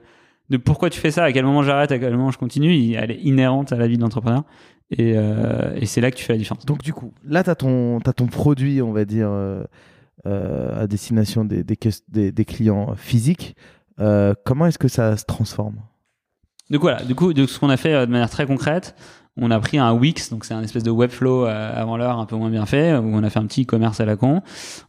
de 0.51 0.57
pourquoi 0.57 0.91
tu 0.91 1.01
fais 1.01 1.11
ça, 1.11 1.25
à 1.25 1.33
quel 1.33 1.45
moment 1.45 1.63
j'arrête, 1.63 1.93
à 1.93 1.99
quel 1.99 2.13
moment 2.17 2.31
je 2.31 2.39
continue, 2.39 2.93
elle 2.95 3.11
est 3.13 3.21
inhérente 3.23 3.73
à 3.73 3.77
la 3.77 3.87
vie 3.87 3.97
d'entrepreneur. 3.99 4.43
Et, 4.91 5.15
euh, 5.17 5.73
et 5.77 5.87
c'est 5.87 6.01
là 6.01 6.11
que 6.11 6.17
tu 6.17 6.25
fais 6.25 6.33
la 6.33 6.39
différence. 6.39 6.67
Donc 6.67 6.83
du 6.83 6.93
coup, 6.93 7.13
là, 7.25 7.45
tu 7.45 7.51
as, 7.51 7.55
ton 7.55 8.01
t'as 8.01 8.13
ton 8.13 8.27
produit, 8.27 8.83
on 8.83 8.93
va 8.93 9.05
dire, 9.05 9.29
euh, 9.31 9.63
euh, 10.27 10.83
à 10.83 10.87
destination 10.87 11.45
des, 11.45 11.63
des, 11.63 11.77
ques- 11.77 12.03
des- 12.09 12.33
des 12.33 12.45
clients 12.45 12.95
physiques. 12.97 13.55
Euh, 14.01 14.35
comment 14.45 14.67
est-ce 14.67 14.79
que 14.79 14.89
ça 14.89 15.17
se 15.17 15.25
transforme? 15.25 15.77
Donc 16.71 16.81
voilà, 16.83 17.03
du 17.05 17.15
coup, 17.15 17.33
de 17.33 17.47
ce 17.47 17.59
qu'on 17.59 17.71
a 17.71 17.77
fait 17.77 17.95
euh, 17.95 18.07
de 18.07 18.11
manière 18.11 18.31
très 18.31 18.47
concrète, 18.47 18.95
on 19.43 19.51
a 19.51 19.59
pris 19.59 19.79
un 19.79 19.93
Wix, 19.93 20.31
donc 20.31 20.45
c'est 20.45 20.53
un 20.55 20.63
espèce 20.63 20.83
de 20.83 20.91
Webflow 20.91 21.47
euh, 21.47 21.73
avant 21.75 21.97
l'heure 21.97 22.19
un 22.19 22.27
peu 22.27 22.37
moins 22.37 22.51
bien 22.51 22.67
fait, 22.67 22.93
où 22.95 23.03
on 23.17 23.23
a 23.23 23.31
fait 23.31 23.39
un 23.39 23.47
petit 23.47 23.63
e-commerce 23.63 23.99
à 24.01 24.05
la 24.05 24.15
con. 24.17 24.43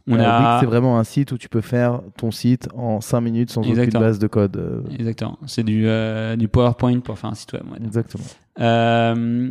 On 0.06 0.18
Euh, 0.18 0.22
a 0.22 0.38
Wix, 0.40 0.60
c'est 0.60 0.66
vraiment 0.66 0.98
un 0.98 1.04
site 1.04 1.32
où 1.32 1.38
tu 1.38 1.48
peux 1.48 1.62
faire 1.62 2.02
ton 2.18 2.30
site 2.30 2.68
en 2.76 3.00
5 3.00 3.20
minutes 3.22 3.50
sans 3.50 3.62
Exactement. 3.62 3.88
aucune 3.88 4.00
base 4.00 4.18
de 4.18 4.26
code. 4.26 4.56
euh, 4.58 4.82
exactement, 4.98 5.38
c'est 5.46 5.64
du 5.64 5.84
euh, 5.86 6.36
du 6.36 6.48
PowerPoint 6.48 7.00
pour 7.00 7.18
faire 7.18 7.30
un 7.30 7.34
site 7.34 7.52
web. 7.54 7.62
Exactement. 7.84 8.24
Euh, 8.60 9.50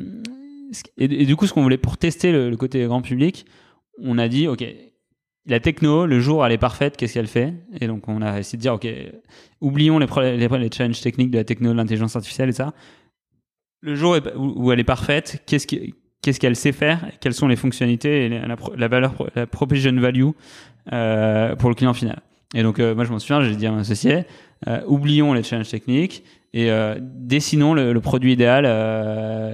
et, 0.98 1.24
et 1.24 1.26
du 1.26 1.36
coup, 1.36 1.48
ce 1.48 1.54
qu'on 1.54 1.64
voulait 1.64 1.78
pour 1.78 1.98
tester 1.98 2.32
le, 2.32 2.50
le 2.50 2.58
côté 2.58 2.86
grand 2.86 3.02
public, 3.02 3.46
on 4.04 4.18
a 4.18 4.28
dit, 4.28 4.48
ok, 4.48 4.64
la 5.48 5.60
techno, 5.60 6.06
le 6.06 6.20
jour, 6.20 6.46
elle 6.46 6.52
est 6.52 6.58
parfaite, 6.58 6.96
qu'est-ce 6.98 7.16
qu'elle 7.16 7.28
fait? 7.28 7.54
Et 7.80 7.88
donc, 7.88 8.08
on 8.08 8.22
a 8.22 8.40
essayé 8.40 8.58
de 8.58 8.62
dire, 8.62 8.74
ok, 8.76 8.88
oublions 9.60 9.98
les, 10.00 10.08
les, 10.38 10.48
les 10.48 10.70
challenges 10.72 11.02
techniques 11.02 11.32
de 11.32 11.38
la 11.38 11.44
techno, 11.44 11.72
de 11.72 11.78
l'intelligence 11.78 12.16
artificielle 12.16 12.50
et 12.50 12.54
ça. 12.54 12.74
Le 13.82 13.96
jour 13.96 14.16
où, 14.36 14.72
elle 14.72 14.80
est 14.80 14.84
parfaite, 14.84 15.42
qu'est-ce 15.48 16.40
qu'elle 16.40 16.56
sait 16.56 16.72
faire 16.72 17.08
Quelles 17.20 17.34
sont 17.34 17.48
les 17.48 17.56
fonctionnalités 17.56 18.26
et 18.26 18.30
la, 18.30 18.56
la 18.78 18.88
valeur, 18.88 19.14
la 19.36 19.48
proposition 19.48 19.92
value 20.00 20.30
euh, 20.94 21.56
pour 21.56 21.70
le 21.70 21.76
client 21.76 21.94
final. 21.94 22.22
Et 22.56 22.64
donc, 22.64 22.80
euh, 22.80 22.96
moi, 22.96 23.06
je 23.06 23.12
m'en 23.12 23.20
souviens, 23.20 23.42
j'ai 23.44 23.56
dit 23.56 23.68
à 23.68 23.72
mon 23.72 23.80
associé, 23.80 24.26
euh, 24.68 24.82
oublions 24.88 25.34
les 25.34 25.44
challenges 25.44 25.70
techniques 25.70 26.24
et 26.54 26.70
dessinons 27.00 27.74
le, 27.74 27.98
produit 28.02 28.34
idéal 28.34 28.66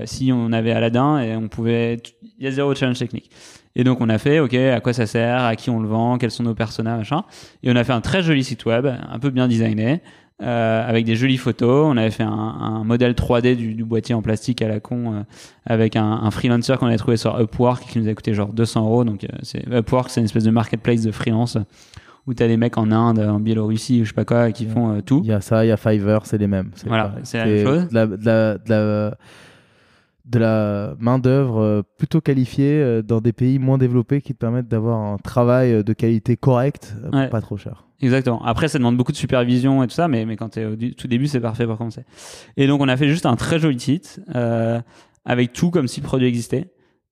si 0.07 0.31
on 0.33 0.51
avait 0.51 0.71
Aladdin 0.71 1.19
et 1.19 1.35
on 1.35 1.47
pouvait 1.47 1.99
il 2.39 2.43
y 2.43 2.47
a 2.47 2.51
zéro 2.51 2.73
challenge 2.73 2.97
technique. 2.97 3.29
Et 3.75 3.83
donc 3.83 4.01
on 4.01 4.09
a 4.09 4.17
fait 4.17 4.39
ok 4.39 4.55
à 4.55 4.79
quoi 4.79 4.93
ça 4.93 5.05
sert 5.05 5.43
à 5.43 5.55
qui 5.55 5.69
on 5.69 5.79
le 5.79 5.87
vend 5.87 6.17
quels 6.17 6.31
sont 6.31 6.41
nos 6.41 6.55
personnages 6.55 7.13
et 7.61 7.71
on 7.71 7.75
a 7.75 7.83
fait 7.83 7.93
un 7.93 8.01
très 8.01 8.23
joli 8.23 8.43
site 8.43 8.65
web 8.65 8.87
un 8.87 9.19
peu 9.19 9.29
bien 9.29 9.47
designé 9.47 10.01
euh, 10.43 10.87
avec 10.87 11.05
des 11.05 11.15
jolies 11.15 11.37
photos 11.37 11.87
on 11.91 11.97
avait 11.97 12.11
fait 12.11 12.23
un, 12.23 12.29
un 12.29 12.83
modèle 12.83 13.13
3D 13.13 13.55
du, 13.55 13.73
du 13.73 13.83
boîtier 13.83 14.13
en 14.13 14.21
plastique 14.21 14.61
à 14.61 14.67
la 14.67 14.79
con 14.79 15.13
euh, 15.13 15.21
avec 15.65 15.95
un, 15.95 16.05
un 16.05 16.29
freelancer 16.29 16.77
qu'on 16.77 16.85
avait 16.85 16.97
trouvé 16.97 17.17
sur 17.17 17.39
Upwork 17.39 17.83
qui 17.87 17.99
nous 17.99 18.07
a 18.07 18.13
coûté 18.13 18.35
genre 18.35 18.53
200 18.53 18.83
euros 18.85 19.03
donc 19.03 19.23
euh, 19.23 19.27
c'est 19.41 19.65
Upwork 19.67 20.09
c'est 20.11 20.19
une 20.19 20.25
espèce 20.25 20.43
de 20.43 20.51
marketplace 20.51 21.01
de 21.01 21.11
freelance 21.11 21.57
où 22.27 22.33
t'as 22.35 22.47
des 22.47 22.57
mecs 22.57 22.77
en 22.77 22.91
Inde 22.91 23.19
en 23.19 23.39
Biélorussie 23.39 24.01
ou 24.01 24.03
je 24.03 24.09
sais 24.09 24.13
pas 24.13 24.25
quoi 24.25 24.51
qui 24.51 24.65
font 24.67 25.01
tout 25.01 25.21
Il 25.23 25.29
y 25.29 25.33
a 25.33 25.41
ça, 25.41 25.65
il 25.65 25.69
y 25.69 25.71
a 25.71 25.77
Fiverr, 25.77 26.25
c'est 26.25 26.37
les 26.37 26.47
mêmes. 26.47 26.71
Voilà, 26.85 27.05
pareil. 27.05 27.21
c'est 27.23 27.37
la 27.37 27.45
même 27.45 27.65
chose. 27.65 27.87
De 27.87 27.93
la, 27.95 28.05
de 28.05 28.25
la, 28.25 28.57
de 28.57 28.69
la, 28.69 29.17
de 30.27 30.39
la 30.39 30.93
main-d'œuvre 30.99 31.59
euh, 31.61 31.81
plutôt 31.97 32.19
qualifiée 32.21 32.73
euh, 32.81 33.01
dans 33.01 33.21
des 33.21 33.31
pays 33.33 33.59
moins 33.59 33.77
développés 33.77 34.21
qui 34.21 34.33
te 34.33 34.37
permettent 34.39 34.67
d'avoir 34.67 34.99
un 34.99 35.17
travail 35.17 35.71
euh, 35.73 35.83
de 35.83 35.93
qualité 35.93 36.35
correcte, 36.35 36.95
Ouais. 37.13 37.29
pas 37.29 37.39
trop 37.41 37.55
cher. 37.57 37.85
Exactement. 38.01 38.43
Après, 38.43 38.67
ça 38.67 38.77
demande 38.77 38.97
beaucoup 38.97 39.11
de 39.13 39.17
supervision 39.17 39.81
et 39.83 39.87
tout 39.87 39.93
ça, 39.95 40.07
mais, 40.07 40.25
mais 40.25 40.35
quand 40.35 40.49
tu 40.49 40.59
es 40.59 40.65
au 40.65 40.75
tout 40.75 41.07
début, 41.07 41.27
c'est 41.27 41.39
parfait 41.39 41.65
pour 41.65 41.77
commencer. 41.77 42.03
Et 42.57 42.67
donc, 42.67 42.81
on 42.81 42.87
a 42.87 42.97
fait 42.97 43.07
juste 43.07 43.25
un 43.25 43.35
très 43.35 43.57
joli 43.57 43.79
site 43.79 44.19
euh, 44.35 44.79
avec 45.25 45.53
tout 45.53 45.71
comme 45.71 45.87
si 45.87 46.01
le 46.01 46.05
produit 46.05 46.27
existait 46.27 46.67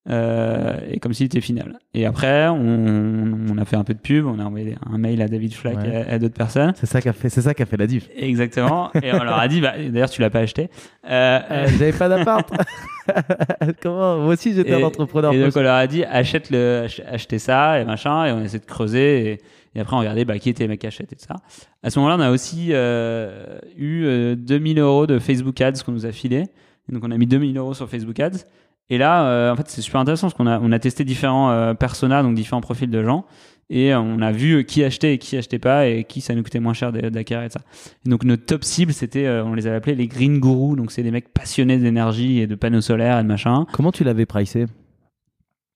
euh, 0.09 0.77
et 0.89 0.99
comme 0.99 1.13
s'il 1.13 1.25
était 1.25 1.41
final. 1.41 1.79
Et 1.93 2.05
après, 2.05 2.47
on, 2.47 3.47
on 3.51 3.57
a 3.57 3.65
fait 3.65 3.75
un 3.75 3.83
peu 3.83 3.93
de 3.93 3.99
pub, 3.99 4.25
on 4.27 4.39
a 4.39 4.43
envoyé 4.43 4.75
un 4.85 4.97
mail 4.97 5.21
à 5.21 5.27
David 5.27 5.53
Flack 5.53 5.77
Ouais. 5.77 5.89
et 5.89 5.95
à, 5.95 6.13
à 6.13 6.19
d'autres 6.19 6.35
personnes. 6.35 6.73
C'est 6.75 6.85
ça 6.85 7.01
qui 7.01 7.09
a 7.09 7.13
fait, 7.13 7.29
c'est 7.29 7.41
ça 7.41 7.53
fait 7.55 7.77
la 7.77 7.87
diff. 7.87 8.07
Exactement. 8.15 8.91
et 9.01 9.11
on 9.13 9.23
leur 9.23 9.39
a 9.39 9.47
dit, 9.47 9.61
bah, 9.61 9.73
d'ailleurs, 9.89 10.09
tu 10.09 10.21
l'as 10.21 10.29
pas 10.29 10.39
acheté. 10.39 10.69
Euh, 11.09 11.39
Euh, 11.49 11.67
J'avais 11.79 11.91
pas 11.93 12.07
d'appart. 12.09 12.49
Comment 13.81 14.17
Moi 14.19 14.33
aussi 14.33 14.53
j'étais 14.53 14.73
un 14.73 14.83
entrepreneur. 14.83 15.33
Et 15.33 15.39
donc 15.41 15.53
on 15.55 15.61
leur 15.61 15.75
a 15.75 15.87
dit 15.87 16.03
achète 16.03 16.49
le, 16.49 16.83
ach- 16.85 17.01
achetez 17.07 17.39
ça 17.39 17.79
et 17.79 17.85
machin 17.85 18.25
et 18.25 18.31
on 18.31 18.41
essaie 18.41 18.59
de 18.59 18.65
creuser 18.65 19.31
et, 19.31 19.41
et 19.75 19.79
après 19.79 19.95
on 19.95 19.99
regardait 19.99 20.25
bah, 20.25 20.39
qui 20.39 20.49
étaient 20.49 20.63
les 20.63 20.67
mecs 20.67 20.81
qui 20.81 20.87
achètent 20.87 21.13
et 21.13 21.15
tout 21.15 21.25
ça. 21.27 21.35
À 21.83 21.89
ce 21.89 21.99
moment-là, 21.99 22.17
on 22.17 22.21
a 22.21 22.31
aussi 22.31 22.69
euh, 22.71 23.59
eu 23.77 24.05
euh, 24.05 24.35
2000 24.35 24.79
euros 24.79 25.05
de 25.07 25.19
Facebook 25.19 25.59
Ads 25.61 25.83
qu'on 25.85 25.91
nous 25.91 26.05
a 26.05 26.11
filé. 26.11 26.45
Et 26.89 26.93
donc 26.93 27.03
on 27.05 27.11
a 27.11 27.17
mis 27.17 27.27
2000 27.27 27.57
euros 27.57 27.73
sur 27.73 27.89
Facebook 27.89 28.19
Ads. 28.19 28.45
Et 28.89 28.97
là, 28.97 29.25
euh, 29.25 29.51
en 29.51 29.55
fait, 29.55 29.67
c'est 29.67 29.81
super 29.81 29.99
intéressant 30.01 30.27
parce 30.27 30.35
qu'on 30.35 30.47
a, 30.47 30.59
on 30.59 30.71
a 30.71 30.79
testé 30.79 31.03
différents 31.03 31.51
euh, 31.51 31.73
personas, 31.73 32.21
donc 32.23 32.35
différents 32.35 32.61
profils 32.61 32.89
de 32.89 33.03
gens. 33.03 33.25
Et 33.71 33.91
euh, 33.93 33.99
on 33.99 34.21
a 34.21 34.31
vu 34.31 34.63
qui 34.65 34.83
achetait 34.83 35.15
et 35.15 35.17
qui 35.17 35.35
achetait 35.37 35.57
pas 35.57 35.87
et 35.87 36.03
qui 36.03 36.21
ça 36.21 36.35
nous 36.35 36.43
coûtait 36.43 36.59
moins 36.59 36.73
cher 36.73 36.91
d'acquérir 36.91 37.45
et 37.45 37.49
ça. 37.49 37.61
Et 38.05 38.09
donc 38.09 38.23
notre 38.23 38.45
top 38.45 38.63
cible, 38.63 38.93
c'était, 38.93 39.25
euh, 39.25 39.43
on 39.43 39.55
les 39.55 39.65
avait 39.65 39.77
appelés 39.77 39.95
les 39.95 40.05
green 40.07 40.39
gurus. 40.39 40.75
Donc 40.77 40.91
c'est 40.91 41.01
des 41.01 41.09
mecs 41.09 41.33
passionnés 41.33 41.77
d'énergie 41.79 42.39
et 42.41 42.45
de 42.47 42.53
panneaux 42.53 42.81
solaires 42.81 43.17
et 43.19 43.23
de 43.23 43.27
machin. 43.27 43.65
Comment 43.71 43.91
tu 43.91 44.03
l'avais 44.03 44.27
pricé? 44.27 44.67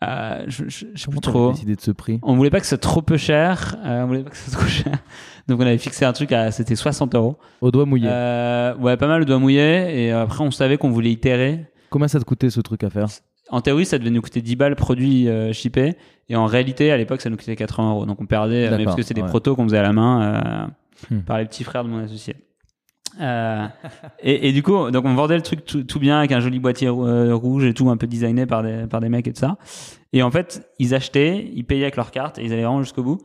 Euh, 0.04 0.44
je, 0.48 0.66
je, 0.68 0.86
je 0.94 1.02
sais 1.04 1.10
plus 1.12 1.20
trop. 1.20 1.52
décidé 1.52 1.76
de 1.76 1.82
ce 1.82 1.90
prix? 1.92 2.20
On 2.22 2.36
voulait 2.36 2.52
pas 2.52 2.60
que 2.60 2.66
ce 2.66 2.70
soit 2.70 2.78
trop 2.78 3.02
peu 3.02 3.18
cher. 3.18 3.76
euh, 3.84 4.04
on 4.04 4.08
voulait 4.08 4.24
pas 4.24 4.30
que 4.30 4.38
ce 4.38 4.52
soit 4.52 4.60
trop 4.60 4.70
cher. 4.70 4.94
Donc 5.48 5.60
on 5.60 5.66
avait 5.66 5.80
fixé 5.80 6.06
un 6.06 6.14
truc 6.14 6.32
à 6.32 6.52
c'était 6.52 6.76
60 6.76 7.16
euros. 7.16 7.38
Au 7.60 7.72
doigt 7.72 7.86
mouillé. 7.86 8.08
Euh, 8.08 8.76
ouais, 8.76 8.98
pas 8.98 9.08
mal 9.08 9.20
le 9.20 9.26
doigt 9.26 9.40
mouillé. 9.40 10.06
Et 10.06 10.12
après 10.12 10.44
on 10.44 10.52
savait 10.52 10.78
qu'on 10.78 10.92
voulait 10.92 11.12
itérer. 11.12 11.66
Combien 11.90 12.08
ça 12.08 12.20
te 12.20 12.26
coûtait 12.26 12.50
ce 12.50 12.62
truc 12.62 12.84
à 12.84 12.90
faire 12.90 13.08
En 13.50 13.62
théorie, 13.62 13.86
ça 13.86 13.98
devait 13.98 14.10
nous 14.12 14.22
coûter 14.22 14.42
10 14.42 14.56
balles 14.56 14.76
produit 14.76 15.28
euh, 15.28 15.52
shippé. 15.54 15.96
Et 16.30 16.36
en 16.36 16.46
réalité, 16.46 16.92
à 16.92 16.98
l'époque, 16.98 17.22
ça 17.22 17.30
nous 17.30 17.38
coûtait 17.38 17.56
80 17.56 17.90
euros. 17.92 18.06
Donc 18.06 18.22
on 18.22 18.26
perdait, 18.26 18.68
euh, 18.68 18.78
mais 18.78 18.84
parce 18.86 18.96
que 18.96 19.02
c'était 19.02 19.16
des 19.16 19.22
ouais. 19.24 19.28
protos 19.30 19.56
qu'on 19.56 19.64
faisait 19.66 19.78
à 19.80 19.84
la 19.84 19.94
main 19.94 20.68
euh, 20.68 20.68
Hmm. 21.10 21.22
par 21.22 21.38
les 21.38 21.46
petits 21.46 21.64
frères 21.64 21.86
de 21.86 21.90
mon 21.90 22.00
associé. 22.04 22.36
Euh, 23.22 23.66
et, 24.22 24.50
et 24.50 24.52
du 24.52 24.62
coup, 24.64 24.92
donc 24.92 25.06
on 25.06 25.16
vendait 25.16 25.38
le 25.38 25.42
truc 25.42 25.64
tout, 25.66 25.84
tout 25.84 25.98
bien 26.00 26.20
avec 26.20 26.32
un 26.34 26.42
joli 26.42 26.60
boîtier 26.60 26.90
rou- 26.90 27.38
rouge 27.38 27.64
et 27.64 27.74
tout 27.74 27.90
un 27.90 27.96
peu 27.98 28.06
designé 28.06 28.46
par 28.46 28.64
des, 28.64 28.86
par 28.90 29.00
des 29.00 29.08
mecs 29.10 29.26
et 29.28 29.32
tout 29.34 29.40
ça. 29.40 29.58
Et 30.14 30.22
en 30.24 30.30
fait, 30.30 30.70
ils 30.78 30.94
achetaient, 30.94 31.50
ils 31.56 31.64
payaient 31.64 31.84
avec 31.84 31.96
leur 31.96 32.12
carte 32.12 32.38
et 32.38 32.44
ils 32.44 32.52
allaient 32.54 32.64
vraiment 32.66 32.84
jusqu'au 32.84 33.04
bout. 33.04 33.18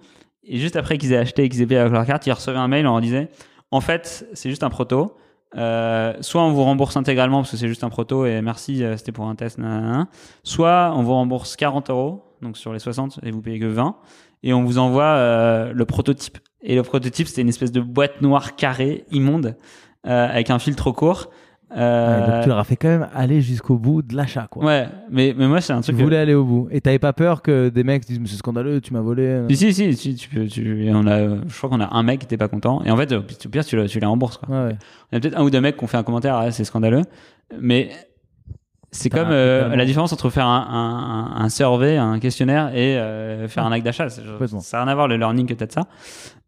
Et 0.44 0.58
juste 0.58 0.76
après 0.76 0.98
qu'ils 0.98 1.12
aient 1.12 1.16
acheté 1.18 1.42
et 1.44 1.48
qu'ils 1.48 1.62
aient 1.62 1.66
payé 1.66 1.80
avec 1.80 1.92
leur 1.92 2.06
carte, 2.06 2.26
ils 2.26 2.32
recevaient 2.32 2.58
un 2.58 2.68
mail 2.68 2.86
où 2.86 2.90
on 2.90 2.92
leur 2.92 3.00
disait 3.00 3.28
En 3.72 3.80
fait, 3.80 4.26
c'est 4.34 4.48
juste 4.50 4.62
un 4.62 4.70
proto. 4.70 5.16
Euh, 5.56 6.14
soit 6.20 6.42
on 6.42 6.50
vous 6.50 6.64
rembourse 6.64 6.96
intégralement 6.96 7.38
parce 7.38 7.52
que 7.52 7.56
c'est 7.56 7.68
juste 7.68 7.84
un 7.84 7.88
proto 7.88 8.26
et 8.26 8.42
merci, 8.42 8.82
euh, 8.82 8.96
c'était 8.96 9.12
pour 9.12 9.26
un 9.26 9.34
test. 9.34 9.58
Soit 10.42 10.92
on 10.96 11.02
vous 11.02 11.12
rembourse 11.12 11.56
40 11.56 11.90
euros, 11.90 12.24
donc 12.42 12.56
sur 12.56 12.72
les 12.72 12.78
60, 12.78 13.20
et 13.22 13.30
vous 13.30 13.40
payez 13.40 13.60
que 13.60 13.66
20. 13.66 13.96
Et 14.42 14.52
on 14.52 14.64
vous 14.64 14.78
envoie 14.78 15.04
euh, 15.04 15.72
le 15.72 15.84
prototype. 15.84 16.38
Et 16.62 16.74
le 16.74 16.82
prototype, 16.82 17.28
c'était 17.28 17.42
une 17.42 17.48
espèce 17.48 17.72
de 17.72 17.80
boîte 17.80 18.20
noire 18.20 18.56
carrée, 18.56 19.04
immonde, 19.10 19.56
avec 20.04 20.50
un 20.50 20.58
fil 20.58 20.76
trop 20.76 20.92
court. 20.92 21.30
Euh, 21.76 22.20
Ouais, 22.20 22.30
Donc 22.32 22.42
tu 22.42 22.48
leur 22.48 22.58
as 22.58 22.64
fait 22.64 22.76
quand 22.76 22.88
même 22.88 23.08
aller 23.14 23.40
jusqu'au 23.40 23.76
bout 23.76 24.02
de 24.02 24.14
l'achat 24.16 24.46
quoi. 24.50 24.64
ouais, 24.64 24.86
mais, 25.10 25.34
mais 25.36 25.48
moi, 25.48 25.60
c'est 25.60 25.72
un 25.72 25.78
Tu 25.80 25.84
truc. 25.90 25.96
que- 25.98 26.02
voulais 26.02 26.18
aller 26.18 26.34
au 26.34 26.44
bout. 26.44 26.68
Et 26.70 26.80
t'avais 26.80 26.98
pas 27.00 27.12
peur 27.12 27.42
que 27.42 27.68
des 27.68 27.82
mecs 27.84 28.04
disent 28.06 28.20
mais 28.20 28.28
c'est 28.28 28.36
scandaleux, 28.36 28.80
tu 28.80 28.92
m'as 28.92 29.00
volé. 29.00 29.22
euh. 29.24 29.48
Si, 29.48 29.56
si, 29.56 29.72
si, 29.74 29.94
si, 29.96 30.14
tu 30.14 30.28
peux, 30.28 30.46
tu, 30.46 30.88
on 30.92 31.06
a, 31.06 31.14
euh, 31.18 31.40
je 31.48 31.56
crois 31.56 31.68
qu'on 31.70 31.80
a 31.80 31.92
un 31.94 32.02
mec 32.02 32.20
qui 32.20 32.26
était 32.26 32.36
pas 32.36 32.48
content. 32.48 32.82
Et 32.84 32.90
en 32.90 32.96
fait, 32.96 33.12
au 33.12 33.22
pire, 33.22 33.64
tu, 33.64 33.84
tu 33.86 34.00
les 34.00 34.06
rembourses, 34.06 34.36
quoi. 34.38 34.48
Ouais, 34.56 34.64
ouais. 34.68 34.76
Il 35.10 35.14
y 35.14 35.18
a 35.18 35.20
peut-être 35.20 35.38
un 35.38 35.42
ou 35.42 35.50
deux 35.50 35.60
mecs 35.60 35.76
qui 35.76 35.84
ont 35.84 35.88
fait 35.88 35.96
un 35.96 36.02
commentaire, 36.04 36.36
ah, 36.36 36.50
c'est 36.52 36.64
scandaleux. 36.64 37.02
Mais 37.60 37.90
c'est 38.96 39.10
comme 39.10 39.28
euh, 39.30 39.74
la 39.74 39.84
différence 39.84 40.12
entre 40.12 40.30
faire 40.30 40.46
un, 40.46 41.32
un, 41.36 41.44
un 41.44 41.48
survey, 41.48 41.96
un 41.96 42.18
questionnaire 42.20 42.68
et 42.74 42.96
euh, 42.96 43.48
faire 43.48 43.66
un 43.66 43.72
acte 43.72 43.84
d'achat. 43.84 44.08
Ça 44.08 44.22
n'a 44.22 44.82
rien 44.84 44.88
à 44.92 44.94
voir 44.94 45.08
le 45.08 45.16
learning 45.16 45.46
que 45.46 45.54
t'as 45.54 45.66
de 45.66 45.72
ça. 45.72 45.82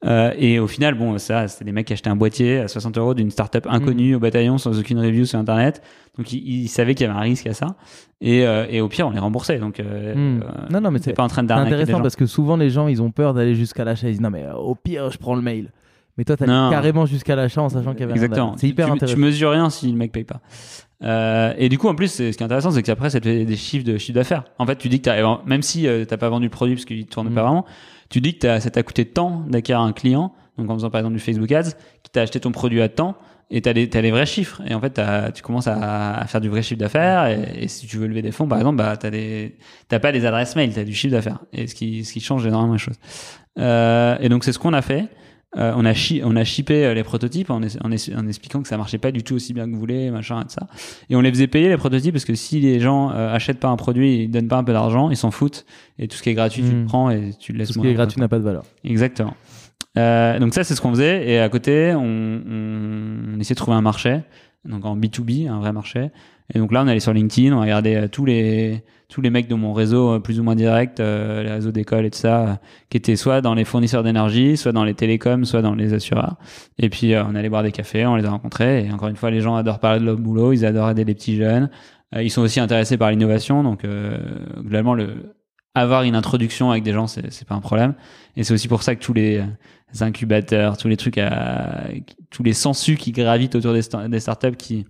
Euh, 0.05 0.31
et 0.39 0.59
au 0.61 0.67
final, 0.69 0.95
bon, 0.95 1.19
ça, 1.19 1.49
c'était 1.49 1.65
des 1.65 1.73
mecs 1.73 1.87
qui 1.87 1.93
achetaient 1.93 2.11
un 2.11 2.17
boîtier 2.17 2.61
à 2.61 2.69
60 2.69 2.97
euros 2.99 3.15
d'une 3.15 3.31
startup 3.31 3.67
inconnue 3.69 4.13
Mm. 4.13 4.17
au 4.17 4.21
bataillon 4.21 4.59
sans 4.59 4.79
aucune 4.79 5.01
review 5.01 5.25
sur 5.25 5.39
internet. 5.39 5.83
Donc 6.17 6.33
ils, 6.33 6.63
ils 6.63 6.69
savaient 6.69 6.95
qu'il 6.95 7.07
y 7.07 7.11
avait 7.11 7.19
un 7.19 7.23
risque 7.23 7.47
à 7.49 7.55
ça. 7.55 7.75
Et, 8.21 8.41
et 8.71 8.81
au 8.81 8.89
pire, 8.89 9.09
on 9.09 9.11
les 9.11 9.19
remboursait. 9.19 9.59
Donc 9.59 9.81
Mm. 9.81 10.41
Non, 10.71 10.81
non, 10.81 10.91
mais 10.91 11.01
c'est 11.03 11.13
pas 11.15 11.25
en 11.25 11.29
train 11.29 11.43
des 11.43 11.53
intéressant 11.53 12.01
parce 12.01 12.17
que 12.17 12.27
souvent 12.27 12.57
les 12.57 12.71
gens 12.71 12.87
ils 12.89 13.03
ont 13.03 13.11
peur 13.11 13.35
d'aller 13.35 13.55
jusqu'à 13.55 13.85
l'achat. 13.85 14.07
Ils 14.09 14.13
disent 14.13 14.21
non 14.21 14.31
mais 14.31 14.45
au 14.57 14.75
pire 14.75 15.11
je 15.11 15.19
prends 15.19 15.35
le 15.35 15.43
mail. 15.43 15.73
Mais 16.19 16.25
toi 16.25 16.35
t'as 16.37 16.47
carrément 16.71 17.05
jusqu'à 17.05 17.37
l'achat 17.37 17.61
en 17.61 17.69
sachant 17.69 17.93
qu'il 17.93 18.01
y 18.01 18.05
avait 18.05 18.13
Exactement. 18.15 18.53
derrière. 18.53 18.59
C'est 18.61 18.69
hyper 18.69 18.87
tu, 18.87 18.93
tu 18.93 18.97
intéressant. 18.97 19.19
mesures 19.19 19.51
rien 19.51 19.69
si 19.69 19.91
le 19.91 19.99
mec 19.99 20.13
paye 20.13 20.25
pas. 20.25 20.41
Euh, 21.03 21.53
et 21.59 21.69
du 21.69 21.77
coup, 21.79 21.89
en 21.89 21.95
plus, 21.95 22.09
ce 22.09 22.23
qui 22.23 22.29
est 22.29 22.43
intéressant, 22.43 22.71
c'est 22.71 22.83
qu'après, 22.83 23.11
ça 23.11 23.21
te 23.21 23.29
fait 23.29 23.45
des 23.45 23.57
chiffres 23.57 23.85
de 23.85 23.99
chiffre 23.99 24.15
d'affaires. 24.15 24.45
En 24.59 24.67
fait, 24.67 24.77
tu 24.77 24.89
dis 24.89 24.99
que 25.01 25.05
t'as, 25.05 25.39
même 25.45 25.63
si 25.63 25.87
euh, 25.87 26.05
t'as 26.05 26.17
pas 26.17 26.29
vendu 26.29 26.47
le 26.47 26.51
produit 26.51 26.75
parce 26.75 26.85
qu'il 26.87 27.07
tourne 27.07 27.29
Mm. 27.31 27.35
pas 27.35 27.43
vraiment, 27.43 27.67
tu 28.09 28.21
dis 28.21 28.35
que 28.35 28.39
t'as- 28.41 28.61
ça 28.61 28.71
t'a 28.71 28.83
coûté 28.83 29.05
tant 29.05 29.41
d'acquérir 29.49 29.83
un 29.83 29.93
client, 29.93 30.33
donc 30.59 30.71
en 30.71 30.75
faisant 30.75 30.91
par 30.91 31.01
exemple 31.01 31.15
du 31.17 31.21
Facebook 31.21 31.53
Ads, 31.53 31.71
qui 32.03 32.11
t'a 32.13 32.23
acheté 32.23 32.41
ton 32.41 32.51
produit 32.53 32.81
à 32.81 32.89
temps, 32.89 33.15
et 33.51 33.61
t'as 33.63 33.73
les, 33.75 33.89
t'as 33.91 34.01
les 34.01 34.11
vrais 34.11 34.27
chiffres. 34.27 34.63
Et 34.67 34.75
en 34.75 34.81
fait, 34.81 34.99
tu 35.35 35.43
commences 35.43 35.69
à, 35.69 36.15
à 36.17 36.27
faire 36.27 36.41
du 36.41 36.49
vrai 36.49 36.63
chiffre 36.63 36.81
d'affaires, 36.81 37.27
et, 37.27 37.65
et 37.65 37.69
si 37.69 37.87
tu 37.87 37.99
veux 37.99 38.07
lever 38.07 38.23
des 38.23 38.33
fonds, 38.33 38.49
par 38.49 38.59
exemple, 38.59 38.77
bah, 38.79 38.97
t'as 38.97 39.11
des, 39.11 39.57
t'as 39.89 39.99
pas 39.99 40.13
des 40.13 40.25
adresses 40.25 40.57
mail, 40.57 40.73
t'as 40.75 40.83
du 40.85 40.95
chiffre 40.95 41.13
d'affaires. 41.13 41.41
Et 41.53 41.67
ce 41.67 41.75
qui, 41.75 42.05
ce 42.07 42.13
qui 42.15 42.21
change 42.21 42.47
énormément 42.47 42.73
les 42.73 42.79
choses. 42.79 42.97
Euh, 43.59 44.17
et 44.21 44.29
donc, 44.29 44.45
c'est 44.45 44.53
ce 44.53 44.59
qu'on 44.59 44.73
a 44.73 44.83
fait. 44.83 45.07
Euh, 45.57 45.73
on 45.77 45.85
a 45.85 45.95
chi- 45.95 46.21
on 46.25 46.37
a 46.37 46.45
shippé 46.45 46.85
euh, 46.85 46.93
les 46.95 47.03
prototypes 47.03 47.51
en, 47.51 47.63
es- 47.63 47.83
en 47.83 47.91
es- 47.91 48.15
en 48.15 48.27
expliquant 48.29 48.61
que 48.63 48.69
ça 48.69 48.77
marchait 48.77 48.99
pas 48.99 49.11
du 49.11 49.23
tout 49.23 49.35
aussi 49.35 49.55
bien 49.55 49.67
que 49.67 49.73
vous 49.73 49.79
voulez, 49.79 50.11
machin 50.11 50.41
et 50.41 50.45
tout 50.45 50.51
ça. 50.51 50.67
Et 51.09 51.17
on 51.17 51.21
les 51.23 51.31
faisait 51.31 51.47
payer 51.47 51.69
les 51.71 51.77
prototypes 51.77 52.13
parce 52.13 52.25
que 52.27 52.35
si 52.35 52.61
les 52.61 52.79
gens 52.79 53.11
euh, 53.13 53.33
achètent 53.35 53.61
pas 53.61 53.69
un 53.69 53.77
produit, 53.77 54.25
ils 54.25 54.29
donnent 54.31 54.49
pas 54.49 54.59
un 54.59 54.65
peu 54.65 54.73
d'argent, 54.73 55.11
ils 55.11 55.17
s'en 55.17 55.31
foutent. 55.31 55.65
Et 55.99 56.09
tout 56.09 56.17
ce 56.17 56.23
qui 56.23 56.29
est 56.31 56.35
gratuit, 56.35 56.63
tu 56.63 56.73
le 56.81 56.85
prends 56.85 57.11
et 57.11 57.31
tu 57.39 57.53
le 57.53 57.59
laisses 57.59 57.69
Tout 57.69 57.75
ce 57.75 57.79
qui 57.81 57.87
est 57.89 57.95
gratuit 57.95 58.21
n'a 58.21 58.29
pas 58.29 58.39
de 58.39 58.45
valeur. 58.45 58.65
Exactement. 58.85 59.35
Euh, 59.97 60.39
donc 60.39 60.53
ça, 60.53 60.63
c'est 60.63 60.75
ce 60.75 60.81
qu'on 60.83 60.91
faisait. 60.91 61.27
Et 61.27 61.39
à 61.39 61.49
côté, 61.49 61.95
on, 61.95 62.03
on, 62.03 63.35
on 63.37 63.41
essayait 63.41 63.55
de 63.55 63.59
trouver 63.59 63.77
un 63.77 63.83
marché, 63.83 64.19
donc 64.69 64.85
en 64.85 64.97
B2B, 64.97 65.49
un 65.49 65.59
vrai 65.61 65.73
marché. 65.73 66.11
Et 66.55 66.59
donc 66.59 66.73
là, 66.73 66.83
on 66.83 66.87
allait 66.87 67.01
sur 67.01 67.13
LinkedIn, 67.13 67.57
on 67.57 67.61
regardait 67.61 67.97
euh, 67.97 68.09
tous 68.09 68.25
les 68.25 68.83
tous 69.09 69.21
les 69.21 69.31
mecs 69.31 69.49
de 69.49 69.55
mon 69.55 69.73
réseau 69.73 70.15
euh, 70.15 70.19
plus 70.19 70.41
ou 70.41 70.43
moins 70.43 70.57
direct, 70.57 71.01
euh, 71.01 71.43
les 71.43 71.51
réseaux 71.51 71.71
d'école 71.71 72.07
et 72.07 72.11
tout 72.11 72.19
ça, 72.19 72.41
euh, 72.41 72.55
qui 72.91 72.97
étaient 72.97 73.17
soit 73.17 73.41
dans 73.41 73.55
les 73.55 73.65
fournisseurs 73.65 74.03
d'énergie, 74.03 74.57
soit 74.57 74.73
dans 74.73 74.85
les 74.85 74.95
télécoms, 74.95 75.45
soit 75.45 75.63
dans 75.63 75.75
les 75.75 75.93
assureurs. 75.95 76.37
Et 76.79 76.89
puis 76.89 77.15
euh, 77.15 77.23
on 77.25 77.35
allait 77.35 77.49
boire 77.49 77.63
des 77.63 77.73
cafés, 77.73 78.07
on 78.07 78.17
les 78.17 78.25
a 78.25 78.31
rencontrés. 78.31 78.87
Et 78.87 78.93
encore 78.93 79.09
une 79.09 79.17
fois, 79.17 79.31
les 79.31 79.41
gens 79.41 79.57
adorent 79.57 79.79
parler 79.79 80.01
de 80.01 80.05
leur 80.05 80.17
boulot, 80.17 80.53
ils 80.53 80.65
adorent 80.65 80.91
aider 80.91 81.05
les 81.05 81.15
petits 81.15 81.37
jeunes. 81.37 81.71
Ils 82.17 82.31
sont 82.31 82.41
aussi 82.43 82.61
intéressés 82.61 82.97
par 82.97 83.11
l'innovation, 83.11 83.65
donc 83.65 83.85
globalement 84.61 84.95
le 84.95 85.36
avoir 85.81 86.03
une 86.03 86.15
introduction 86.17 86.71
avec 86.71 86.83
des 86.83 86.93
gens, 86.93 87.07
c'est 87.07 87.33
c'est 87.33 87.47
pas 87.47 87.55
un 87.55 87.61
problème. 87.61 87.95
Et 88.37 88.45
c'est 88.45 88.55
aussi 88.55 88.69
pour 88.69 88.83
ça 88.83 88.95
que 88.95 89.03
tous 89.03 89.13
les 89.15 89.39
euh, 89.39 90.05
incubateurs, 90.05 90.77
tous 90.77 90.89
les 90.89 90.97
trucs, 90.97 91.19
à, 91.19 91.85
tous 92.31 92.43
les 92.43 92.53
sensus 92.53 92.99
qui 92.99 93.13
gravitent 93.13 93.55
autour 93.55 93.73
des, 93.73 93.83
sta- 93.83 94.09
des 94.09 94.21
startups 94.21 94.57
qui, 94.57 94.87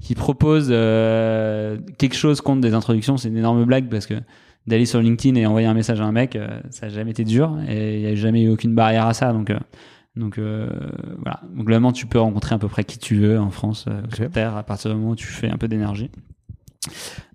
qui 0.00 0.14
proposent 0.14 0.70
euh, 0.70 1.78
quelque 1.98 2.16
chose 2.16 2.40
contre 2.40 2.60
des 2.60 2.74
introductions, 2.74 3.16
c'est 3.16 3.28
une 3.28 3.36
énorme 3.38 3.64
blague 3.64 3.88
parce 3.88 4.06
que 4.06 4.14
d'aller 4.66 4.86
sur 4.86 5.00
LinkedIn 5.00 5.34
et 5.40 5.46
envoyer 5.46 5.66
un 5.66 5.74
message 5.74 6.00
à 6.00 6.04
un 6.04 6.12
mec, 6.12 6.36
euh, 6.36 6.60
ça 6.70 6.86
n'a 6.86 6.92
jamais 6.92 7.10
été 7.10 7.24
dur 7.24 7.58
et 7.68 7.96
il 7.96 8.00
n'y 8.02 8.06
a 8.06 8.14
jamais 8.14 8.42
eu 8.42 8.48
aucune 8.48 8.74
barrière 8.74 9.06
à 9.06 9.14
ça. 9.14 9.32
Donc, 9.32 9.50
euh, 9.50 9.58
donc 10.14 10.38
euh, 10.38 10.68
voilà. 11.18 11.40
Donc, 11.54 11.66
globalement, 11.66 11.92
tu 11.92 12.06
peux 12.06 12.20
rencontrer 12.20 12.54
à 12.54 12.58
peu 12.58 12.68
près 12.68 12.84
qui 12.84 12.98
tu 12.98 13.16
veux 13.16 13.40
en 13.40 13.50
France, 13.50 13.86
euh, 13.88 14.02
sur 14.14 14.30
Terre, 14.30 14.56
à 14.56 14.62
partir 14.62 14.90
du 14.90 14.96
moment 14.96 15.12
où 15.12 15.16
tu 15.16 15.26
fais 15.26 15.50
un 15.50 15.56
peu 15.56 15.68
d'énergie. 15.68 16.10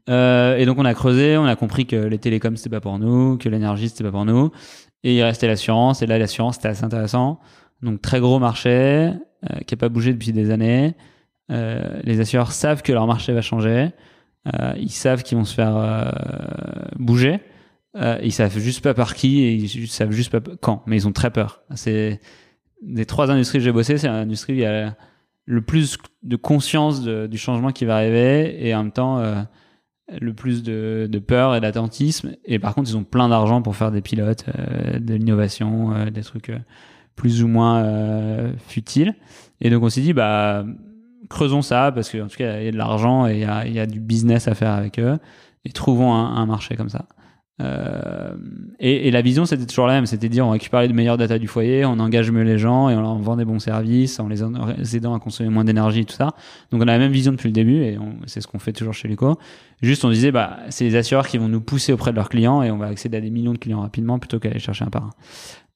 Euh, 0.10 0.58
et 0.58 0.66
donc 0.66 0.78
on 0.78 0.86
a 0.86 0.93
creusé, 0.93 1.38
on 1.38 1.45
a 1.45 1.55
compris 1.55 1.86
que 1.86 1.95
les 1.95 2.18
télécoms 2.18 2.55
c'était 2.55 2.70
pas 2.70 2.80
pour 2.80 2.97
nous, 2.99 3.38
que 3.38 3.49
l'énergie 3.49 3.89
c'était 3.89 4.03
pas 4.03 4.12
pour 4.12 4.26
nous, 4.26 4.51
et 5.03 5.16
il 5.16 5.24
restait 5.24 5.47
l'assurance. 5.47 6.01
Et 6.01 6.05
là 6.05 6.18
l'assurance 6.18 6.55
c'était 6.55 6.70
assez 6.70 6.84
intéressant. 6.84 7.39
Donc 7.82 8.01
très 8.01 8.20
gros 8.20 8.39
marché 8.39 8.70
euh, 8.70 9.60
qui 9.66 9.74
a 9.74 9.78
pas 9.78 9.89
bougé 9.89 10.14
depuis 10.14 10.32
des 10.32 10.51
années. 10.51 10.95
Euh, 11.51 11.99
les 12.03 12.20
assureurs 12.20 12.51
savent 12.51 12.82
que 12.82 12.91
leur 12.91 13.08
marché 13.08 13.34
va 13.34 13.41
changer. 13.41 13.91
Ils 14.78 14.91
savent 14.91 15.24
qu'ils 15.24 15.38
vont 15.38 15.43
se 15.43 15.53
faire 15.53 16.10
bouger. 16.97 17.41
Ils 17.95 18.32
savent 18.32 18.58
juste 18.58 18.82
pas 18.82 18.93
par 18.93 19.14
qui 19.14 19.41
et 19.41 19.51
ils 19.55 19.89
savent 19.89 20.12
juste 20.12 20.32
pas 20.32 20.39
quand. 20.62 20.84
Mais 20.86 20.95
ils 20.95 21.05
ont 21.05 21.12
très 21.12 21.32
peur. 21.32 21.64
C'est 21.76 22.22
des 22.82 23.05
trois 23.05 23.30
industries 23.30 23.58
que 23.58 23.66
j'ai 23.66 23.74
bossé, 23.74 23.97
c'est 23.97 24.08
l'industrie 24.08 24.53
où 24.53 24.55
il 24.55 24.62
y 24.62 24.66
a 24.66 24.95
le 25.43 25.62
plus 25.62 25.97
de 26.24 26.38
conscience 26.38 27.03
du 27.03 27.38
changement 27.38 27.74
qui 27.74 27.84
va 27.84 27.97
arriver 27.97 28.66
et 28.66 28.74
en 28.74 28.84
même 28.84 28.93
temps 28.93 29.22
le 30.10 30.34
plus 30.34 30.64
de, 30.64 31.22
peur 31.26 31.55
et 31.55 31.62
d'attentisme. 31.62 32.36
Et 32.45 32.60
par 32.60 32.76
contre, 32.76 32.89
ils 32.89 32.97
ont 32.97 33.03
plein 33.03 33.30
d'argent 33.30 33.62
pour 33.62 33.76
faire 33.76 33.91
des 33.91 34.01
pilotes, 34.01 34.45
euh, 34.47 34.99
de 34.99 35.16
l'innovation, 35.16 35.93
euh, 35.93 36.10
des 36.10 36.22
trucs 36.22 36.49
euh, 36.49 36.60
plus 37.16 37.43
ou 37.43 37.47
moins 37.47 37.84
futiles. 38.68 39.16
Et 39.60 39.70
donc, 39.70 39.84
on 39.84 39.89
s'est 39.89 40.01
dit, 40.01 40.14
bah, 40.14 40.66
creusons 41.30 41.64
ça 41.64 41.91
parce 41.91 42.12
qu'en 42.12 42.28
tout 42.28 42.38
cas, 42.38 42.60
il 42.60 42.66
y 42.66 42.68
a 42.68 42.72
de 42.72 42.78
l'argent 42.78 43.28
et 43.28 43.43
il 43.66 43.74
y 43.74 43.80
a, 43.80 43.86
du 43.88 43.99
business 43.99 44.47
à 44.47 44.53
faire 44.53 44.72
avec 44.72 44.99
eux. 44.99 45.18
Et 45.66 45.72
trouvons 45.72 46.14
un 46.14 46.45
marché 46.45 46.76
comme 46.76 46.89
ça. 46.89 47.08
Euh, 47.60 48.36
et, 48.80 49.10
la 49.10 49.22
vision, 49.22 49.45
c'était 49.45 49.66
toujours 49.66 49.88
la 49.88 49.93
même, 49.93 50.05
c'était 50.05 50.30
dire 50.30 50.45
on 50.45 50.51
récupère 50.51 50.82
les 50.82 50.93
meilleures 50.93 51.18
data 51.18 51.39
du 51.39 51.47
foyer, 51.47 51.86
on 51.86 51.99
engage 51.99 52.30
mieux 52.32 52.43
les 52.43 52.60
gens 52.60 52.89
et 52.89 52.95
on 52.95 53.01
leur 53.01 53.16
vend 53.16 53.36
des 53.36 53.45
bons 53.45 53.60
services 53.60 54.20
en 54.20 54.28
les 54.28 54.43
aidant 54.95 55.16
à 55.16 55.20
consommer 55.20 55.49
moins 55.49 55.64
d'énergie 55.64 56.01
et 56.01 56.05
tout 56.05 56.16
ça. 56.16 56.36
Donc 56.72 56.82
on 56.82 56.88
a 56.88 56.91
la 56.91 56.99
même 56.99 57.12
vision 57.12 57.32
depuis 57.32 57.47
le 57.47 57.53
début 57.53 57.82
et 57.84 57.97
c'est 58.28 58.41
ce 58.41 58.47
qu'on 58.47 58.60
fait 58.60 58.74
toujours 58.74 58.93
chez 58.93 59.08
Luco. 59.08 59.39
Juste 59.82 60.05
on 60.05 60.10
disait 60.10 60.32
bah 60.32 60.58
c'est 60.70 60.84
les 60.84 60.95
assureurs 60.95 61.28
qui 61.28 61.38
vont 61.38 61.47
nous 61.47 61.62
pousser 61.62 61.93
auprès 61.93 62.12
de 62.12 62.16
leurs 62.16 62.30
clients 62.30 62.62
et 62.62 62.70
on 62.70 62.78
va 62.78 62.88
accéder 62.88 63.18
à 63.18 63.22
des 63.22 63.32
millions 63.32 63.53
de 63.53 63.58
clients 63.58 63.82
rapidement 63.82 64.20
plutôt 64.20 64.39
qu'aller 64.39 64.60
chercher 64.60 64.86
un 64.86 64.89
par 64.89 65.03
un. 65.03 65.10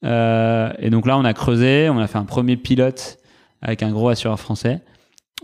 Euh, 0.04 0.74
et 0.80 0.90
donc 0.92 1.08
là 1.08 1.18
on 1.18 1.26
a 1.26 1.34
creusé, 1.34 1.90
on 1.90 1.98
a 1.98 2.08
fait 2.08 2.18
un 2.18 2.26
premier 2.26 2.58
pilote 2.58 3.18
avec 3.62 3.82
un 3.82 3.92
gros 3.92 4.10
assureur 4.10 4.40
français. 4.40 4.82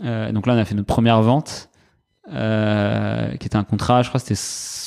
Euh, 0.04 0.30
donc 0.30 0.46
là 0.46 0.54
on 0.54 0.58
a 0.58 0.64
fait 0.64 0.76
notre 0.76 0.86
première 0.86 1.20
vente 1.20 1.68
qui 2.28 2.34
était 3.46 3.56
un 3.56 3.64
contrat, 3.64 4.02
je 4.02 4.10
crois 4.10 4.20
c'était 4.20 4.34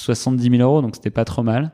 70 0.02 0.50
000 0.58 0.62
euros 0.62 0.82
donc 0.82 0.96
c'était 0.96 1.10
pas 1.12 1.26
trop 1.26 1.44
mal. 1.44 1.72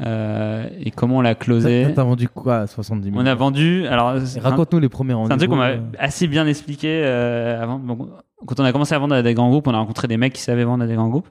Euh, 0.00 0.68
et 0.78 0.92
comment 0.92 1.16
on 1.16 1.20
l'a 1.22 1.34
closé 1.34 1.88
T'as 1.94 2.04
vendu 2.04 2.28
quoi 2.28 2.58
à 2.58 2.66
70 2.68 3.10
000 3.10 3.20
On 3.20 3.26
a 3.26 3.34
vendu 3.34 3.84
alors 3.88 4.14
c'est 4.24 4.38
Raconte-nous 4.38 4.78
les 4.78 4.88
premiers 4.88 5.12
c'est 5.12 5.16
rendez-vous. 5.16 5.34
un 5.34 5.38
truc 5.38 5.50
qu'on 5.50 5.56
m'a 5.56 5.70
euh. 5.70 5.80
assez 5.98 6.28
bien 6.28 6.46
expliqué 6.46 7.02
euh, 7.04 7.60
avant. 7.60 7.80
Bon, 7.80 8.08
quand 8.46 8.60
on 8.60 8.64
a 8.64 8.70
commencé 8.70 8.94
à 8.94 8.98
vendre 9.00 9.16
à 9.16 9.22
des 9.22 9.34
grands 9.34 9.48
groupes, 9.48 9.66
on 9.66 9.74
a 9.74 9.78
rencontré 9.78 10.06
des 10.06 10.16
mecs 10.16 10.34
qui 10.34 10.42
savaient 10.42 10.62
vendre 10.62 10.84
à 10.84 10.86
des 10.86 10.94
grands 10.94 11.08
groupes. 11.08 11.28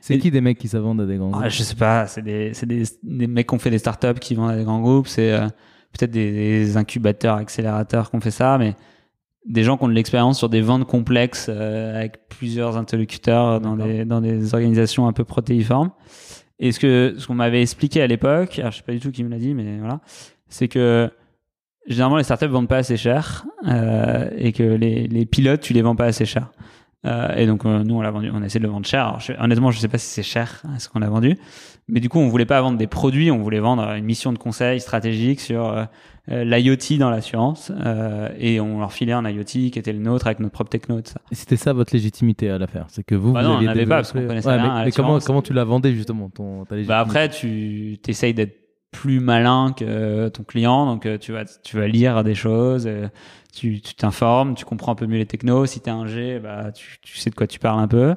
C'est 0.00 0.18
qui 0.18 0.30
des 0.30 0.40
mecs 0.40 0.58
qui 0.58 0.68
savent 0.68 0.82
vendre 0.82 1.02
à 1.02 1.06
des 1.06 1.16
grands 1.16 1.30
Ah, 1.34 1.40
groupes 1.40 1.50
je 1.50 1.62
sais 1.62 1.74
pas, 1.74 2.06
c'est 2.06 2.22
des, 2.22 2.54
c'est 2.54 2.66
des, 2.66 2.84
des 3.02 3.26
mecs 3.26 3.48
qui 3.48 3.54
ont 3.54 3.58
fait 3.58 3.70
des 3.70 3.78
startups 3.78 4.18
qui 4.20 4.34
vendent 4.34 4.50
à 4.50 4.56
des 4.56 4.64
grands 4.64 4.80
groupes. 4.80 5.08
C'est 5.08 5.32
euh, 5.32 5.46
peut-être 5.92 6.10
des, 6.10 6.30
des 6.30 6.76
incubateurs, 6.76 7.36
accélérateurs 7.36 8.10
qui 8.10 8.16
ont 8.16 8.20
fait 8.20 8.30
ça, 8.30 8.58
mais 8.58 8.74
des 9.48 9.64
gens 9.64 9.76
qui 9.76 9.84
ont 9.84 9.88
de 9.88 9.94
l'expérience 9.94 10.38
sur 10.38 10.48
des 10.48 10.60
ventes 10.60 10.86
complexes 10.86 11.46
euh, 11.48 11.96
avec 11.96 12.28
plusieurs 12.28 12.76
interlocuteurs 12.76 13.60
dans 13.60 13.76
des, 13.76 14.04
dans 14.04 14.20
des 14.20 14.54
organisations 14.54 15.08
un 15.08 15.12
peu 15.12 15.24
protéiformes. 15.24 15.90
Et 16.60 16.70
ce 16.72 16.78
que 16.78 17.14
ce 17.18 17.26
qu'on 17.26 17.34
m'avait 17.34 17.62
expliqué 17.62 18.02
à 18.02 18.06
l'époque, 18.06 18.58
alors 18.58 18.72
je 18.72 18.76
sais 18.78 18.82
pas 18.82 18.92
du 18.92 19.00
tout 19.00 19.10
qui 19.10 19.24
me 19.24 19.30
l'a 19.30 19.38
dit, 19.38 19.54
mais 19.54 19.78
voilà, 19.78 20.00
c'est 20.48 20.68
que 20.68 21.10
généralement 21.86 22.18
les 22.18 22.24
startups 22.24 22.46
vendent 22.46 22.68
pas 22.68 22.78
assez 22.78 22.96
cher 22.96 23.46
euh, 23.66 24.28
et 24.36 24.52
que 24.52 24.62
les, 24.62 25.06
les 25.08 25.24
pilotes 25.24 25.60
tu 25.62 25.72
les 25.72 25.82
vends 25.82 25.96
pas 25.96 26.06
assez 26.06 26.26
cher. 26.26 26.50
Euh, 27.06 27.32
et 27.36 27.46
donc 27.46 27.64
nous 27.64 27.94
on 27.94 28.02
l'a 28.02 28.10
vendu, 28.10 28.30
on 28.34 28.42
a 28.42 28.46
essayé 28.46 28.60
de 28.60 28.66
le 28.66 28.72
vendre 28.72 28.86
cher. 28.86 29.06
Alors, 29.06 29.20
je- 29.20 29.32
honnêtement, 29.38 29.70
je 29.70 29.78
sais 29.78 29.88
pas 29.88 29.98
si 29.98 30.08
c'est 30.08 30.24
cher 30.24 30.60
hein, 30.64 30.78
ce 30.80 30.88
qu'on 30.88 31.00
a 31.00 31.08
vendu, 31.08 31.36
mais 31.86 32.00
du 32.00 32.08
coup 32.08 32.18
on 32.18 32.28
voulait 32.28 32.44
pas 32.44 32.60
vendre 32.60 32.76
des 32.76 32.88
produits, 32.88 33.30
on 33.30 33.38
voulait 33.38 33.60
vendre 33.60 33.88
une 33.92 34.04
mission 34.04 34.32
de 34.32 34.38
conseil 34.38 34.80
stratégique 34.80 35.40
sur 35.40 35.86
l'IoT 36.30 36.98
dans 36.98 37.10
l'assurance 37.10 37.72
euh, 37.84 38.28
et 38.38 38.60
on 38.60 38.80
leur 38.80 38.92
filait 38.92 39.12
un 39.12 39.28
IoT 39.28 39.44
qui 39.44 39.72
était 39.78 39.92
le 39.92 39.98
nôtre 39.98 40.26
avec 40.26 40.40
notre 40.40 40.52
propre 40.52 40.70
techno 40.70 40.98
et 40.98 41.02
tout 41.02 41.12
ça. 41.12 41.20
C'était 41.32 41.56
ça 41.56 41.72
votre 41.72 41.94
légitimité 41.94 42.50
à 42.50 42.58
l'affaire 42.58 42.86
C'est 42.88 43.02
que 43.02 43.14
vous, 43.14 43.32
Bah 43.32 43.42
vous 43.42 43.48
non, 43.48 43.52
on 43.54 43.56
aviez 43.56 43.66
n'avait 43.68 43.86
pas, 43.86 43.96
parce 43.96 44.12
qu'on 44.12 44.26
connaissait 44.26 44.48
Ouais, 44.48 44.54
rien 44.54 44.74
mais, 44.74 44.80
à 44.80 44.84
mais 44.84 44.92
comment, 44.92 45.42
tu 45.42 45.52
l'as 45.52 45.64
vendé 45.64 45.94
justement 45.94 46.28
ton, 46.28 46.64
ta 46.64 46.76
Bah 46.82 47.00
après, 47.00 47.28
tu 47.28 47.98
essayes 48.06 48.34
d'être 48.34 48.56
plus 48.90 49.20
malin 49.20 49.74
que 49.76 50.28
ton 50.28 50.44
client, 50.44 50.86
donc 50.86 51.04
euh, 51.06 51.18
tu 51.18 51.32
vas, 51.32 51.44
tu 51.44 51.76
vas 51.76 51.86
lire 51.86 52.24
des 52.24 52.34
choses, 52.34 52.86
euh, 52.86 53.08
tu 53.54 53.80
t'informes, 53.80 54.54
tu 54.54 54.64
comprends 54.64 54.92
un 54.92 54.96
peu 54.96 55.06
mieux 55.06 55.18
les 55.18 55.26
technos. 55.26 55.66
Si 55.66 55.80
t'es 55.80 55.90
un 55.90 56.06
G, 56.06 56.40
bah, 56.42 56.72
tu, 56.72 56.98
tu 57.02 57.18
sais 57.18 57.30
de 57.30 57.34
quoi 57.34 57.46
tu 57.46 57.58
parles 57.58 57.80
un 57.80 57.88
peu. 57.88 58.14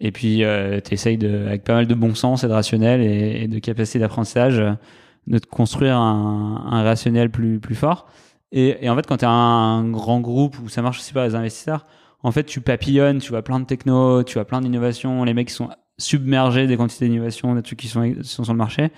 Et 0.00 0.10
puis, 0.10 0.42
tu 0.84 0.94
essayes 0.94 1.18
de, 1.18 1.46
avec 1.46 1.64
pas 1.64 1.74
mal 1.74 1.86
de 1.86 1.94
bon 1.94 2.14
sens 2.14 2.44
et 2.44 2.48
de 2.48 2.52
rationnel 2.52 3.00
et, 3.00 3.44
et 3.44 3.48
de 3.48 3.58
capacité 3.60 3.98
d'apprentissage, 4.00 4.58
euh, 4.58 4.72
de 5.26 5.38
te 5.38 5.46
construire 5.46 5.96
un, 5.96 6.68
un 6.70 6.82
rationnel 6.82 7.30
plus, 7.30 7.60
plus 7.60 7.74
fort. 7.74 8.06
Et, 8.52 8.84
et 8.84 8.88
en 8.88 8.96
fait, 8.96 9.06
quand 9.06 9.16
tu 9.18 9.24
as 9.24 9.30
un 9.30 9.88
grand 9.90 10.20
groupe 10.20 10.56
où 10.62 10.68
ça 10.68 10.82
marche 10.82 10.98
aussi 10.98 11.12
par 11.12 11.24
les 11.24 11.34
investisseurs, 11.34 11.86
en 12.22 12.30
fait, 12.30 12.44
tu 12.44 12.60
papillonnes, 12.60 13.18
tu 13.18 13.30
vois 13.30 13.42
plein 13.42 13.60
de 13.60 13.66
techno, 13.66 14.22
tu 14.22 14.34
vois 14.34 14.44
plein 14.44 14.60
d'innovations, 14.60 15.24
les 15.24 15.34
mecs 15.34 15.50
sont 15.50 15.70
submergés 15.98 16.66
des 16.66 16.76
quantités 16.76 17.08
d'innovation, 17.08 17.54
des 17.54 17.62
trucs 17.62 17.78
qui 17.78 17.88
sont, 17.88 18.14
sont 18.22 18.44
sur 18.44 18.52
le 18.52 18.58
marché. 18.58 18.90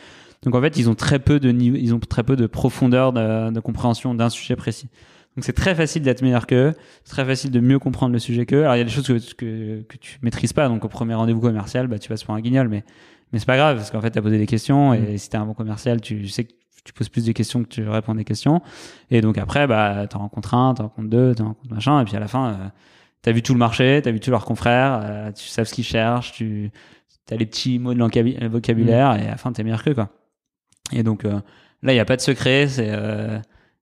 Donc 0.42 0.54
en 0.54 0.60
fait, 0.60 0.76
ils 0.76 0.88
ont 0.88 0.94
très 0.94 1.18
peu 1.18 1.40
de 1.40 1.50
ils 1.50 1.94
ont 1.94 1.98
très 1.98 2.22
peu 2.22 2.36
de 2.36 2.46
profondeur 2.46 3.12
de, 3.12 3.50
de 3.50 3.60
compréhension 3.60 4.14
d'un 4.14 4.28
sujet 4.28 4.56
précis. 4.56 4.88
Donc 5.36 5.44
c'est 5.44 5.52
très 5.52 5.74
facile 5.74 6.02
d'être 6.02 6.22
meilleur 6.22 6.46
qu'eux, 6.46 6.74
c'est 7.04 7.10
très 7.10 7.24
facile 7.24 7.50
de 7.50 7.60
mieux 7.60 7.78
comprendre 7.78 8.12
le 8.12 8.18
sujet 8.18 8.46
qu'eux. 8.46 8.62
Alors 8.62 8.76
il 8.76 8.78
y 8.78 8.82
a 8.82 8.84
des 8.84 8.90
choses 8.90 9.06
que, 9.06 9.18
que, 9.34 9.82
que 9.82 9.96
tu 9.98 10.18
maîtrises 10.22 10.52
pas, 10.52 10.68
donc 10.68 10.84
au 10.84 10.88
premier 10.88 11.14
rendez-vous 11.14 11.40
commercial, 11.40 11.88
bah, 11.88 11.98
tu 11.98 12.08
passes 12.08 12.24
pour 12.24 12.34
un 12.34 12.40
guignol, 12.40 12.68
mais, 12.68 12.84
mais 13.36 13.40
c'est 13.40 13.46
pas 13.46 13.58
grave, 13.58 13.76
parce 13.76 13.90
qu'en 13.90 14.00
fait, 14.00 14.10
tu 14.12 14.18
as 14.18 14.22
posé 14.22 14.38
des 14.38 14.46
questions, 14.46 14.94
et 14.94 15.00
Mm. 15.14 15.18
si 15.18 15.28
tu 15.28 15.36
un 15.36 15.44
bon 15.44 15.52
commercial, 15.52 16.00
tu 16.00 16.26
sais 16.28 16.44
que 16.44 16.52
tu 16.84 16.94
poses 16.94 17.10
plus 17.10 17.26
de 17.26 17.32
questions 17.32 17.62
que 17.62 17.68
tu 17.68 17.86
réponds 17.86 18.14
des 18.14 18.24
questions. 18.24 18.62
Et 19.10 19.20
donc 19.20 19.36
après, 19.36 19.66
bah, 19.66 20.06
tu 20.08 20.16
en 20.16 20.20
rencontres 20.20 20.54
un, 20.54 20.72
tu 20.72 20.80
en 20.80 20.84
rencontres 20.86 21.10
deux, 21.10 21.34
tu 21.34 21.42
en 21.42 21.48
rencontres 21.48 21.74
machin, 21.74 22.00
et 22.00 22.04
puis 22.06 22.16
à 22.16 22.20
la 22.20 22.28
fin, 22.28 22.48
euh, 22.48 22.54
tu 23.22 23.28
as 23.28 23.32
vu 23.32 23.42
tout 23.42 23.52
le 23.52 23.58
marché, 23.58 24.00
tu 24.02 24.08
as 24.08 24.12
vu 24.12 24.20
tous 24.20 24.30
leurs 24.30 24.46
confrères, 24.46 25.00
euh, 25.02 25.32
tu 25.32 25.46
sais 25.48 25.64
ce 25.66 25.74
qu'ils 25.74 25.84
cherchent, 25.84 26.32
tu 26.32 26.70
as 27.30 27.36
les 27.36 27.44
petits 27.44 27.78
mots 27.78 27.92
de 27.92 27.98
le 27.98 28.48
vocabulaire, 28.48 29.16
et 29.16 29.26
à 29.26 29.30
la 29.32 29.36
fin, 29.36 29.52
tu 29.52 29.60
es 29.60 29.64
meilleur 29.64 29.82
qu'eux, 29.84 29.94
quoi. 29.94 30.08
Et 30.92 31.02
donc 31.02 31.24
euh, 31.26 31.40
là, 31.82 31.92
il 31.92 31.94
n'y 31.96 32.00
a 32.00 32.04
pas 32.06 32.16
de 32.16 32.22
secret, 32.22 32.68
c'est 32.68 32.88
euh, 32.88 33.38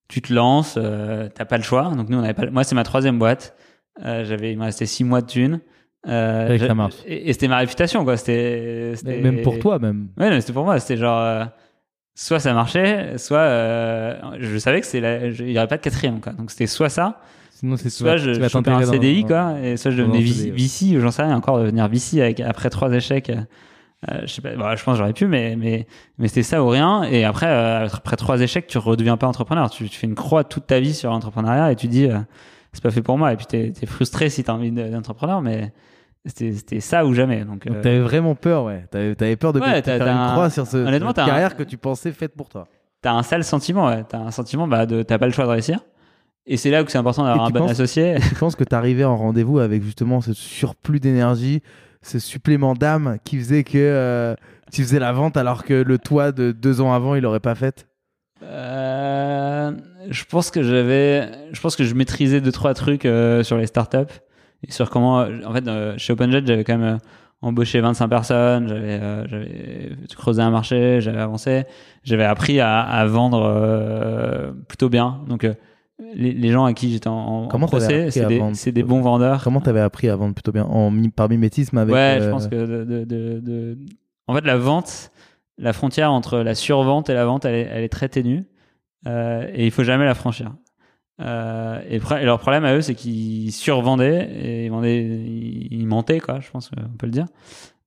tu 0.09 0.21
te 0.21 0.33
lances, 0.33 0.77
euh, 0.79 1.29
t'as 1.35 1.45
pas 1.45 1.59
le 1.59 1.63
choix. 1.63 1.93
Donc 1.95 2.09
nous, 2.09 2.19
on 2.19 2.23
avait 2.23 2.35
pas. 2.35 2.51
Moi, 2.51 2.65
c'est 2.65 2.75
ma 2.75 2.83
troisième 2.85 3.19
boîte. 3.19 3.55
Euh, 4.03 4.25
j'avais, 4.25 4.51
il 4.53 4.59
me 4.59 4.65
restait 4.65 4.87
six 4.87 5.05
mois 5.05 5.21
de 5.21 5.27
thunes. 5.27 5.61
Euh, 6.09 6.75
marche. 6.75 6.95
Et, 7.07 7.29
et 7.31 7.33
c'était 7.33 7.49
ma 7.49 7.59
réputation, 7.59 8.05
quoi. 8.05 8.17
C'était. 8.17 8.95
Même 9.05 9.43
pour 9.43 9.59
toi, 9.59 9.79
même. 9.79 10.09
Ouais, 10.19 10.41
c'était 10.41 10.53
pour 10.53 10.65
moi. 10.65 10.79
C'était 10.81 10.97
genre. 10.97 11.19
euh, 11.21 11.45
soit 12.15 12.39
ça 12.39 12.55
marchait, 12.55 13.19
soit 13.19 13.39
euh, 13.39 14.15
je 14.39 14.57
savais 14.59 14.81
que 14.81 14.87
c'est 14.87 15.01
la- 15.01 15.31
je- 15.31 15.43
il 15.45 15.51
y 15.51 15.59
aurait 15.59 15.67
pas 15.67 15.79
de 15.79 15.83
quatrième, 15.83 16.21
quoi. 16.21 16.33
Donc 16.33 16.51
c'était 16.53 16.67
soit 16.69 16.89
ça, 16.89 17.21
Sinon, 17.51 17.77
c'est 17.77 17.91
soit 17.91 18.17
je, 18.19 18.31
vas 18.33 18.47
je 18.47 18.53
chopais 18.53 18.71
un 18.71 18.83
CDI, 18.85 19.23
dans- 19.23 19.27
quoi, 19.29 19.55
et 19.61 19.77
soit 19.77 19.91
je 19.91 19.97
devenais 20.03 20.21
VC, 20.53 20.97
ou 20.97 21.01
j'en 21.01 21.11
sais 21.11 21.23
rien, 21.25 21.35
encore 21.37 21.59
devenir 21.59 21.89
VC 21.89 22.21
avec, 22.21 22.39
après 22.41 22.71
trois 22.71 22.93
échecs 22.93 23.33
je 24.23 24.27
sais 24.27 24.43
pas, 24.43 24.55
bah, 24.55 24.77
je 24.77 24.85
pense 24.85 24.95
que 24.95 24.99
j'aurais 24.99 25.15
pu, 25.15 25.27
mais 25.27 25.57
mais 25.57 25.87
mais 26.19 26.29
c'était 26.29 26.43
ça 26.43 26.63
ou 26.63 26.69
rien. 26.69 27.05
Et 27.05 27.25
après, 27.25 27.47
après 27.91 28.17
trois 28.17 28.39
échecs, 28.43 28.67
tu 28.67 28.77
redeviens 28.79 29.17
pas 29.17 29.27
entrepreneur. 29.27 29.71
Tu, 29.71 29.89
tu 29.89 29.99
fais 29.99 30.07
une 30.07 30.15
croix 30.15 30.45
toute 30.45 30.67
ta 30.67 30.79
vie 30.79 30.93
sur 30.93 31.09
l'entrepreneuriat 31.11 31.73
et 31.73 31.77
tu 31.77 31.87
dis 31.89 32.09
c'est 32.73 32.83
pas 32.83 32.91
fait 32.91 33.01
pour 33.03 33.17
moi. 33.17 33.33
Et 33.33 33.37
puis 33.37 33.47
t'es 33.47 33.73
es 33.81 33.87
frustré 33.87 34.29
si 34.29 34.45
t'as 34.45 34.53
envie 34.53 34.71
d'entrepreneur, 34.71 35.41
mais 35.41 35.73
c'était 36.27 36.81
ça 36.81 37.05
ou 37.05 37.15
jamais. 37.15 37.45
Donc, 37.45 37.67
Donc 37.67 37.77
euh, 37.77 37.83
t'avais 37.83 38.01
vraiment 38.01 38.35
peur, 38.35 38.65
ouais. 38.65 38.87
T'avais 38.91 39.15
t'avais 39.15 39.37
peur 39.37 39.53
de 39.53 39.61
Ouais, 39.61 39.83
faire 39.83 39.97
une 40.03 40.09
un- 40.09 40.33
croix 40.33 40.51
sur 40.51 40.67
ce, 40.67 40.77
honnêtement, 40.79 41.11
cette 41.11 41.19
un- 41.21 41.27
carrière 41.27 41.57
que 41.57 41.63
tu 41.63 41.77
pensais 41.77 42.13
faite 42.13 42.35
pour 42.37 42.49
toi. 42.49 42.67
t'as 43.03 43.13
un 43.13 43.23
sale 43.23 43.45
sentiment. 43.45 43.87
Ouais. 43.89 44.05
T'as 44.09 44.19
un 44.19 44.31
sentiment 44.31 44.67
bah 44.67 44.87
de 44.87 45.03
t'as 45.03 45.19
pas 45.19 45.27
le 45.27 45.33
choix 45.33 45.45
de 45.45 45.51
réussir. 45.51 45.81
Et 46.47 46.57
c'est 46.57 46.71
là 46.71 46.83
où 46.83 46.87
c'est 46.89 46.99
important 46.99 47.25
d'avoir 47.25 47.47
un 47.47 47.51
bon 47.51 47.61
penses- 47.61 47.71
associé. 47.73 48.17
Tu 48.29 48.35
penses 48.35 48.57
que 48.57 48.65
t'arrivais 48.65 49.05
en 49.05 49.17
rendez-vous 49.17 49.59
avec 49.61 49.83
justement 49.83 50.21
ce 50.21 50.33
surplus 50.35 51.01
d'énergie, 51.01 51.63
ce 52.03 52.19
supplément 52.19 52.75
d'âme 52.75 53.17
qui 53.25 53.39
faisait 53.39 53.65
que 53.65 53.73
euh, 53.77 54.35
tu 54.73 54.83
faisais 54.83 54.99
la 54.99 55.13
vente 55.13 55.37
alors 55.39 55.65
que 55.65 55.75
le 55.75 55.99
toit 55.99 56.33
de 56.33 56.53
deux 56.53 56.81
ans 56.83 56.93
avant, 56.93 57.15
il 57.15 57.25
aurait 57.27 57.41
pas 57.41 57.55
fait 57.55 57.87
Euh, 58.43 59.73
je 60.11 60.25
pense 60.25 60.51
que 60.51 60.63
j'avais, 60.63 61.29
je 61.53 61.61
pense 61.61 61.77
que 61.77 61.85
je 61.85 61.95
maîtrisais 61.95 62.41
deux 62.41 62.53
trois 62.53 62.75
trucs 62.75 63.05
euh, 63.07 63.43
sur 63.43 63.57
les 63.57 63.67
startups 63.67 64.13
et 64.67 64.73
sur 64.73 64.91
comment. 64.91 65.19
en 65.45 65.53
fait, 65.53 65.67
euh, 65.69 65.95
chez 65.99 66.13
OpenJet, 66.13 66.43
j'avais 66.47 66.65
quand 66.65 66.79
même 66.79 66.95
euh, 66.95 66.99
embauché 67.43 67.81
25 67.81 68.09
personnes, 68.09 68.69
j'avais, 68.69 68.99
euh, 69.03 69.89
creusé 70.17 70.41
un 70.43 70.51
marché, 70.51 71.01
j'avais 71.01 71.21
avancé, 71.21 71.65
j'avais 72.03 72.25
appris 72.25 72.61
à, 72.61 72.81
à 72.81 73.05
vendre 73.07 73.43
euh, 73.45 74.53
plutôt 74.69 74.89
bien. 74.89 75.21
Donc 75.29 75.45
euh, 75.45 75.55
les, 76.15 76.33
les 76.33 76.51
gens 76.51 76.65
à 76.65 76.73
qui 76.73 76.91
j'étais 76.91 77.09
en, 77.09 77.13
en 77.15 77.49
Comment 77.49 77.67
procès, 77.67 78.11
c'est 78.11 78.27
des, 78.27 78.39
vendre 78.39 78.57
des 78.73 78.83
bons 78.83 79.01
vendeurs. 79.01 79.43
Comment 79.45 79.61
t'avais 79.61 79.81
appris 79.81 80.09
à 80.09 80.17
vendre 80.17 80.35
plutôt 80.35 80.53
bien? 80.53 80.65
En, 80.65 80.91
Par 81.15 81.29
mimétisme 81.29 81.79
avec. 81.79 81.95
ouais, 81.95 82.19
je 82.23 82.31
pense 82.31 82.49
que 82.49 82.55
de, 82.57 82.85
de, 82.85 83.05
de- 83.05 83.41
de- 83.41 83.79
en 84.27 84.35
fait 84.35 84.45
la 84.45 84.57
vente, 84.57 85.11
la 85.59 85.73
frontière 85.73 86.11
entre 86.13 86.39
la 86.39 86.55
survente 86.55 87.11
et 87.11 87.15
la 87.15 87.27
vente, 87.27 87.45
elle 87.45 87.55
est, 87.55 87.69
elle 87.71 87.85
est 87.85 87.89
très 87.91 88.09
ténue 88.09 88.45
et 89.07 89.67
il 89.67 89.71
faut 89.71 89.85
jamais 89.85 90.07
la 90.07 90.15
franchir. 90.15 90.51
Euh, 91.21 91.81
et, 91.89 92.01
leur 92.25 92.39
problème 92.41 92.65
à 92.65 92.75
eux, 92.75 92.81
c'est 92.81 92.95
qu'ils 92.95 93.53
survendaient 93.53 94.29
et 94.33 94.65
ils, 94.67 94.71
vendaient, 94.71 95.01
ils, 95.03 95.69
ils 95.71 95.87
mentaient, 95.87 96.21
quoi. 96.21 96.41
Je 96.41 96.51
pense 96.51 96.71
qu'on 96.71 96.97
peut 96.99 97.07
le 97.07 97.13
dire. 97.13 97.27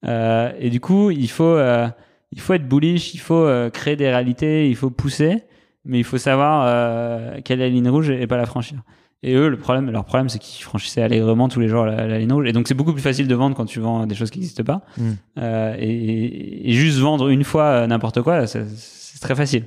Euh, 0.05 0.51
et 0.59 0.69
du 0.69 0.79
coup, 0.79 1.11
il 1.11 1.29
faut, 1.29 1.43
euh, 1.43 1.87
il 2.31 2.39
faut 2.39 2.53
être 2.53 2.67
bullish, 2.67 3.13
il 3.13 3.19
faut 3.19 3.47
créer 3.73 3.95
des 3.95 4.09
réalités, 4.09 4.69
il 4.69 4.75
faut 4.75 4.89
pousser, 4.89 5.43
mais 5.85 5.99
il 5.99 6.03
faut 6.03 6.17
savoir 6.17 7.41
quelle 7.43 7.61
est 7.61 7.65
la 7.65 7.69
ligne 7.69 7.89
rouge 7.89 8.09
et, 8.09 8.21
et 8.21 8.27
pas 8.27 8.37
la 8.37 8.45
franchir. 8.45 8.81
Et 9.23 9.33
eux, 9.33 9.49
le 9.49 9.57
problème, 9.57 9.89
leur 9.89 10.05
problème, 10.05 10.29
c'est 10.29 10.37
qu'ils 10.37 10.63
franchissaient 10.63 11.01
allègrement 11.01 11.49
tous 11.49 11.59
les 11.59 11.67
jours 11.67 11.85
la, 11.85 12.05
la 12.05 12.19
ligne 12.19 12.31
rouge. 12.31 12.47
Et 12.47 12.53
donc, 12.53 12.67
c'est 12.67 12.75
beaucoup 12.75 12.93
plus 12.93 13.01
facile 13.01 13.27
de 13.27 13.33
vendre 13.33 13.55
quand 13.55 13.65
tu 13.65 13.79
vends 13.79 14.05
des 14.05 14.13
choses 14.13 14.29
qui 14.29 14.39
n'existent 14.39 14.63
pas. 14.63 14.83
Mm. 14.97 15.79
Et, 15.79 16.69
et 16.69 16.73
juste 16.73 16.99
vendre 16.99 17.29
une 17.29 17.43
fois 17.43 17.87
n'importe 17.87 18.21
quoi, 18.21 18.45
c'est 18.45 19.19
très 19.19 19.35
facile. 19.35 19.65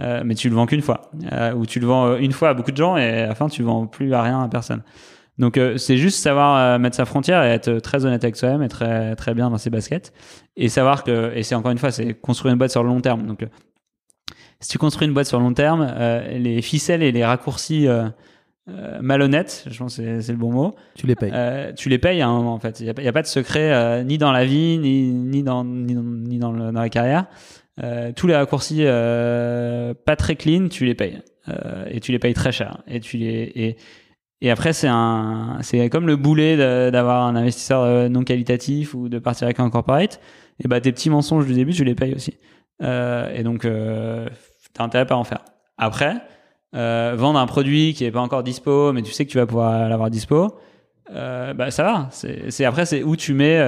Euh, 0.00 0.22
mais 0.24 0.34
tu 0.34 0.48
le 0.48 0.54
vends 0.54 0.66
qu'une 0.66 0.80
fois. 0.80 1.10
Euh, 1.32 1.52
ou 1.52 1.66
tu 1.66 1.78
le 1.78 1.86
vends 1.86 2.06
euh, 2.06 2.16
une 2.16 2.32
fois 2.32 2.48
à 2.50 2.54
beaucoup 2.54 2.70
de 2.72 2.76
gens 2.76 2.96
et 2.96 3.04
à 3.22 3.26
la 3.26 3.34
fin, 3.34 3.48
tu 3.48 3.62
vends 3.62 3.86
plus 3.86 4.12
à 4.14 4.22
rien 4.22 4.42
à 4.42 4.48
personne. 4.48 4.82
Donc, 5.38 5.56
euh, 5.58 5.76
c'est 5.76 5.96
juste 5.98 6.18
savoir 6.18 6.78
mettre 6.78 6.96
sa 6.96 7.04
frontière 7.04 7.42
et 7.44 7.48
être 7.48 7.78
très 7.80 8.04
honnête 8.06 8.22
avec 8.24 8.36
soi-même 8.36 8.62
et 8.62 8.68
très, 8.68 9.14
très 9.16 9.34
bien 9.34 9.50
dans 9.50 9.58
ses 9.58 9.70
baskets. 9.70 10.12
Et 10.56 10.68
savoir 10.68 11.04
que, 11.04 11.32
et 11.34 11.42
c'est 11.42 11.54
encore 11.54 11.72
une 11.72 11.78
fois, 11.78 11.90
c'est 11.90 12.14
construire 12.14 12.52
une 12.52 12.58
boîte 12.58 12.70
sur 12.70 12.82
le 12.82 12.88
long 12.88 13.00
terme. 13.00 13.26
Donc, 13.26 13.46
si 14.60 14.68
tu 14.68 14.78
construis 14.78 15.08
une 15.08 15.14
boîte 15.14 15.26
sur 15.26 15.38
le 15.38 15.44
long 15.44 15.54
terme, 15.54 15.92
les 16.30 16.62
ficelles 16.62 17.02
et 17.02 17.12
les 17.12 17.24
raccourcis 17.24 17.88
malhonnêtes, 19.00 19.64
je 19.70 19.76
pense 19.78 19.96
que 19.96 20.20
c'est- 20.20 20.32
le 20.32 20.38
bon 20.38 20.52
mot, 20.52 20.74
Tu 20.94 21.06
les 21.06 21.16
payes. 21.16 21.32
tu 21.76 21.88
les 21.88 21.98
payes 21.98 22.20
à 22.22 22.28
un 22.28 22.32
moment 22.36 22.54
en 22.54 22.60
fait. 22.60 22.78
Il 22.80 22.84
n'y 22.84 22.90
a, 22.90 22.94
pas- 23.12 23.18
a 23.18 23.22
de 23.22 23.26
secret 23.26 24.04
ni 24.04 24.18
dans 24.18 24.30
la 24.32 24.44
vie, 24.44 24.78
ni, 24.78 25.08
ni, 25.10 25.42
dans, 25.42 25.64
ni, 25.64 25.94
dans, 25.94 26.02
ni 26.02 26.38
dans, 26.38 26.52
le- 26.52 26.70
dans 26.72 26.80
la 26.80 26.88
carrière. 26.88 27.26
Euh, 27.82 28.12
tous 28.14 28.26
les 28.26 28.36
raccourcis 28.36 28.80
euh, 28.82 29.94
pas 29.94 30.16
très 30.16 30.36
clean, 30.36 30.68
tu 30.68 30.84
les 30.84 30.94
payes. 30.94 31.20
Euh, 31.48 31.86
et 31.90 32.00
tu 32.00 32.12
les 32.12 32.18
payes 32.18 32.34
très 32.34 32.52
cher. 32.52 32.82
Et, 32.86 33.00
tu 33.00 33.16
les, 33.16 33.50
et, 33.54 33.76
et 34.40 34.50
après, 34.50 34.72
c'est 34.72 34.88
un, 34.88 35.58
c'est 35.62 35.88
comme 35.88 36.06
le 36.06 36.16
boulet 36.16 36.56
d'avoir 36.90 37.26
un 37.26 37.36
investisseur 37.36 37.82
euh, 37.82 38.08
non 38.08 38.24
qualitatif 38.24 38.94
ou 38.94 39.08
de 39.08 39.18
partir 39.18 39.46
avec 39.46 39.60
un 39.60 39.70
corporate. 39.70 40.20
Et 40.62 40.68
bah, 40.68 40.80
tes 40.80 40.92
petits 40.92 41.10
mensonges 41.10 41.46
du 41.46 41.54
début, 41.54 41.72
tu 41.72 41.84
les 41.84 41.94
payes 41.94 42.14
aussi. 42.14 42.36
Euh, 42.82 43.32
et 43.34 43.42
donc, 43.42 43.64
euh, 43.64 44.28
t'as 44.74 44.84
intérêt 44.84 45.06
à 45.10 45.16
en 45.16 45.24
faire. 45.24 45.44
Après, 45.78 46.16
vendre 46.72 47.38
un 47.38 47.46
produit 47.46 47.94
qui 47.94 48.04
est 48.04 48.10
pas 48.10 48.20
encore 48.20 48.42
dispo, 48.42 48.92
mais 48.92 49.02
tu 49.02 49.12
sais 49.12 49.26
que 49.26 49.30
tu 49.30 49.38
vas 49.38 49.46
pouvoir 49.46 49.88
l'avoir 49.88 50.10
dispo, 50.10 50.58
bah 51.10 51.70
ça 51.70 51.82
va. 51.82 52.08
C'est 52.10 52.64
après 52.64 52.86
c'est 52.86 53.02
où 53.02 53.16
tu 53.16 53.34
mets 53.34 53.58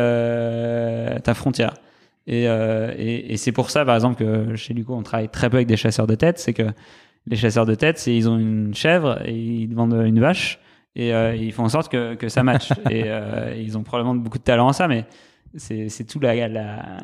ta 1.23 1.35
frontière. 1.35 1.75
Et, 2.27 2.49
euh, 2.49 2.93
et, 2.97 3.33
et 3.33 3.37
c'est 3.37 3.53
pour 3.53 3.70
ça, 3.70 3.85
par 3.85 3.95
exemple, 3.95 4.16
que 4.16 4.57
chez 4.57 4.75
Luco, 4.75 4.95
on 4.95 5.03
travaille 5.03 5.29
très 5.29 5.51
peu 5.51 5.57
avec 5.57 5.68
des 5.68 5.77
chasseurs 5.77 6.07
de 6.07 6.14
tête. 6.14 6.39
C'est 6.39 6.55
que 6.55 6.66
les 7.27 7.37
chasseurs 7.37 7.66
de 7.66 7.75
tête, 7.75 7.99
c'est 7.99 8.14
ils 8.14 8.29
ont 8.29 8.39
une 8.39 8.75
chèvre 8.75 9.20
et 9.25 9.35
ils 9.35 9.75
vendent 9.75 10.03
une 10.05 10.20
vache 10.20 10.61
et 10.97 11.12
euh, 11.12 11.35
ils 11.35 11.53
font 11.53 11.64
en 11.64 11.68
sorte 11.68 11.91
que, 11.91 12.14
que 12.14 12.29
ça 12.29 12.43
matche. 12.43 12.72
et 12.91 13.05
euh, 13.07 13.55
ils 13.57 13.77
ont 13.77 13.83
probablement 13.83 14.14
beaucoup 14.14 14.39
de 14.39 14.45
talent 14.45 14.68
à 14.68 14.72
ça, 14.72 14.89
mais 14.89 15.05
c'est 15.57 16.07
tout 16.09 16.18
la, 16.20 16.49
la, 16.49 16.99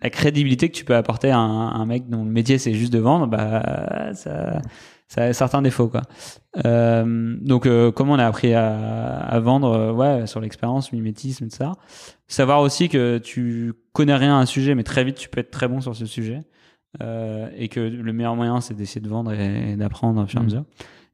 la 0.00 0.10
crédibilité 0.10 0.68
que 0.68 0.74
tu 0.74 0.84
peux 0.84 0.96
apporter 0.96 1.30
à 1.30 1.38
un, 1.38 1.68
un 1.74 1.86
mec 1.86 2.08
dont 2.08 2.24
le 2.24 2.30
métier 2.30 2.58
c'est 2.58 2.72
juste 2.72 2.92
de 2.92 2.98
vendre. 2.98 3.26
Bah 3.26 4.14
ça, 4.14 4.60
ça 5.08 5.24
a 5.24 5.32
certains 5.34 5.60
défauts 5.60 5.88
quoi. 5.88 6.02
Donc 6.64 7.68
comment 7.92 8.14
on 8.14 8.18
a 8.18 8.26
appris 8.26 8.54
à, 8.54 9.18
à 9.18 9.40
vendre 9.40 9.92
ouais 9.92 10.26
sur 10.26 10.40
l'expérience 10.40 10.90
mimétisme 10.92 11.44
et 11.44 11.48
tout 11.48 11.56
ça 11.56 11.72
savoir 12.32 12.60
aussi 12.60 12.88
que 12.88 13.18
tu 13.18 13.72
connais 13.92 14.14
rien 14.16 14.36
à 14.36 14.40
un 14.40 14.46
sujet 14.46 14.74
mais 14.74 14.82
très 14.84 15.04
vite 15.04 15.16
tu 15.16 15.28
peux 15.28 15.40
être 15.40 15.50
très 15.50 15.68
bon 15.68 15.80
sur 15.80 15.94
ce 15.94 16.06
sujet 16.06 16.40
euh, 17.02 17.48
et 17.56 17.68
que 17.68 17.80
le 17.80 18.12
meilleur 18.12 18.36
moyen 18.36 18.60
c'est 18.60 18.74
d'essayer 18.74 19.00
de 19.00 19.08
vendre 19.08 19.32
et, 19.32 19.72
et 19.72 19.76
d'apprendre 19.76 20.22
au 20.22 20.26
fur 20.26 20.38
et 20.38 20.40
à 20.40 20.42
Mm. 20.42 20.46
mesure 20.46 20.64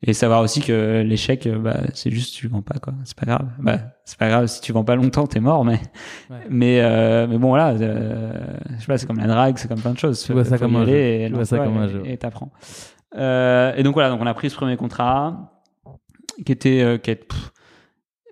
et 0.01 0.13
savoir 0.13 0.43
aussi 0.43 0.61
que 0.61 1.03
l'échec 1.05 1.45
euh, 1.49 1.59
bah, 1.59 1.79
c'est 1.93 2.13
juste 2.13 2.33
tu 2.35 2.47
vends 2.47 2.63
pas 2.63 2.79
quoi 2.79 2.95
c'est 3.05 3.17
pas 3.17 3.27
grave 3.27 3.49
bah 3.59 3.79
c'est 4.05 4.17
pas 4.19 4.29
grave 4.29 4.47
si 4.47 4.61
tu 4.61 4.73
vends 4.73 4.85
pas 4.85 4.95
longtemps 4.95 5.27
t'es 5.27 5.41
mort 5.41 5.65
mais 5.65 5.81
Ouais. 6.31 6.37
mais 6.49 7.27
mais 7.27 7.37
bon 7.39 7.49
voilà 7.49 7.71
euh, 7.71 8.33
je 8.77 8.81
sais 8.81 8.87
pas 8.87 8.97
c'est 8.99 9.07
comme 9.07 9.19
la 9.19 9.27
drague 9.27 9.59
c'est 9.59 9.67
comme 9.69 9.81
plein 9.81 9.93
de 9.95 9.99
choses 9.99 10.23
Tu 10.23 10.33
vois 10.33 10.45
ça 10.45 10.57
comme 10.59 10.77
un 10.77 10.87
jeu. 10.87 10.95
et 10.95 11.27
Tu 11.29 11.35
vois 11.35 11.45
ça 11.45 11.59
comme 11.59 11.77
un 11.79 11.89
jeu. 11.89 12.03
et 12.05 12.17
t'apprends 12.17 12.53
euh, 13.17 13.73
et 13.77 13.83
donc 13.83 13.95
voilà, 13.95 14.11
donc 14.11 14.21
on 14.21 14.27
a 14.27 14.35
pris 14.35 14.51
ce 14.51 14.55
premier 14.57 14.77
contrat 14.77 15.53
qui 16.45 16.53
était, 16.53 16.83
euh, 16.83 16.99
qui 16.99 17.11
est- 17.11 17.17
pff, 17.29 17.51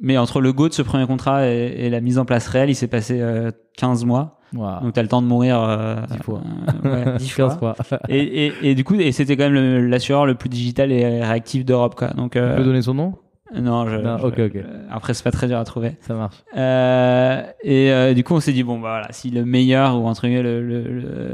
mais 0.01 0.19
entre 0.19 0.41
le 0.41 0.53
go 0.53 0.69
de 0.69 0.75
ce 0.75 0.83
premier 0.83 1.07
contrat 1.07 1.47
et, 1.49 1.75
et 1.87 1.91
la 1.91 2.01
mise 2.01 2.19
en 2.19 2.25
place 2.25 2.49
réelle, 2.49 2.71
il 2.71 2.75
s'est 2.75 2.87
passé 2.89 3.21
euh, 3.21 3.51
15 3.79 4.05
mois. 4.05 4.33
Donc 4.53 4.93
t'as 4.95 5.03
le 5.03 5.09
temps 5.09 5.21
de 5.21 5.27
mourir 5.27 5.61
euh, 5.61 5.97
10 6.11 6.19
fois. 6.23 6.41
euh, 6.85 7.13
ouais, 7.13 7.19
10 7.19 7.35
15 7.35 7.59
fois. 7.59 7.75
Et, 8.09 8.47
et, 8.47 8.53
et 8.63 8.75
du 8.75 8.85
coup, 8.85 8.95
et 8.95 9.13
c'était 9.13 9.37
quand 9.37 9.51
même 9.51 9.87
l'assureur 9.89 10.25
le 10.25 10.35
plus 10.35 10.49
digital 10.49 10.93
et 10.93 11.23
réactif 11.23 11.65
d'Europe, 11.65 11.95
quoi. 11.95 12.09
Donc 12.09 12.33
Tu 12.33 12.39
euh, 12.39 12.57
peux 12.57 12.65
donner 12.65 12.81
son 12.83 12.95
nom? 12.95 13.15
Non, 13.55 13.87
je, 13.89 13.97
Non, 13.97 14.19
je- 14.19 14.27
ok, 14.27 14.35
ok. 14.39 14.57
euh, 14.57 14.87
après 14.91 15.15
c'est 15.15 15.23
pas 15.23 15.31
très 15.31 15.47
dur 15.47 15.59
à 15.59 15.65
trouver. 15.65 15.97
Ça 16.01 16.15
marche. 16.15 16.37
Euh, 16.57 17.43
et 17.63 17.93
euh, 17.93 18.13
du 18.15 18.25
coup, 18.25 18.35
on 18.35 18.41
s'est 18.41 18.53
dit 18.53 18.63
bon 18.65 18.75
bah 18.81 18.89
voilà, 18.91 19.09
si 19.13 19.31
le 19.31 19.45
meilleur 19.45 19.97
ou 20.01 20.07
entre 20.07 20.23
guillemets 20.27 20.43
le, 20.43 20.63
le, 20.63 20.83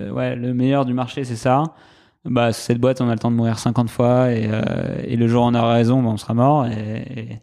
le- 0.06 0.12
ouais 0.12 0.36
le 0.36 0.52
meilleur 0.52 0.84
du 0.84 0.92
marché 0.92 1.24
c'est 1.24 1.36
ça, 1.36 1.62
bah 2.26 2.52
cette 2.52 2.78
boîte 2.78 3.00
on 3.00 3.08
a 3.08 3.12
le 3.12 3.18
temps 3.18 3.30
de 3.30 3.36
mourir 3.36 3.58
50 3.58 3.88
fois 3.88 4.30
et, 4.30 4.46
euh, 4.50 4.62
et 5.04 5.16
le 5.16 5.26
jour 5.26 5.44
où 5.44 5.46
on 5.46 5.54
aura 5.54 5.72
raison, 5.72 6.02
bah, 6.02 6.10
on 6.12 6.16
sera 6.18 6.34
mort 6.34 6.66
et, 6.66 7.40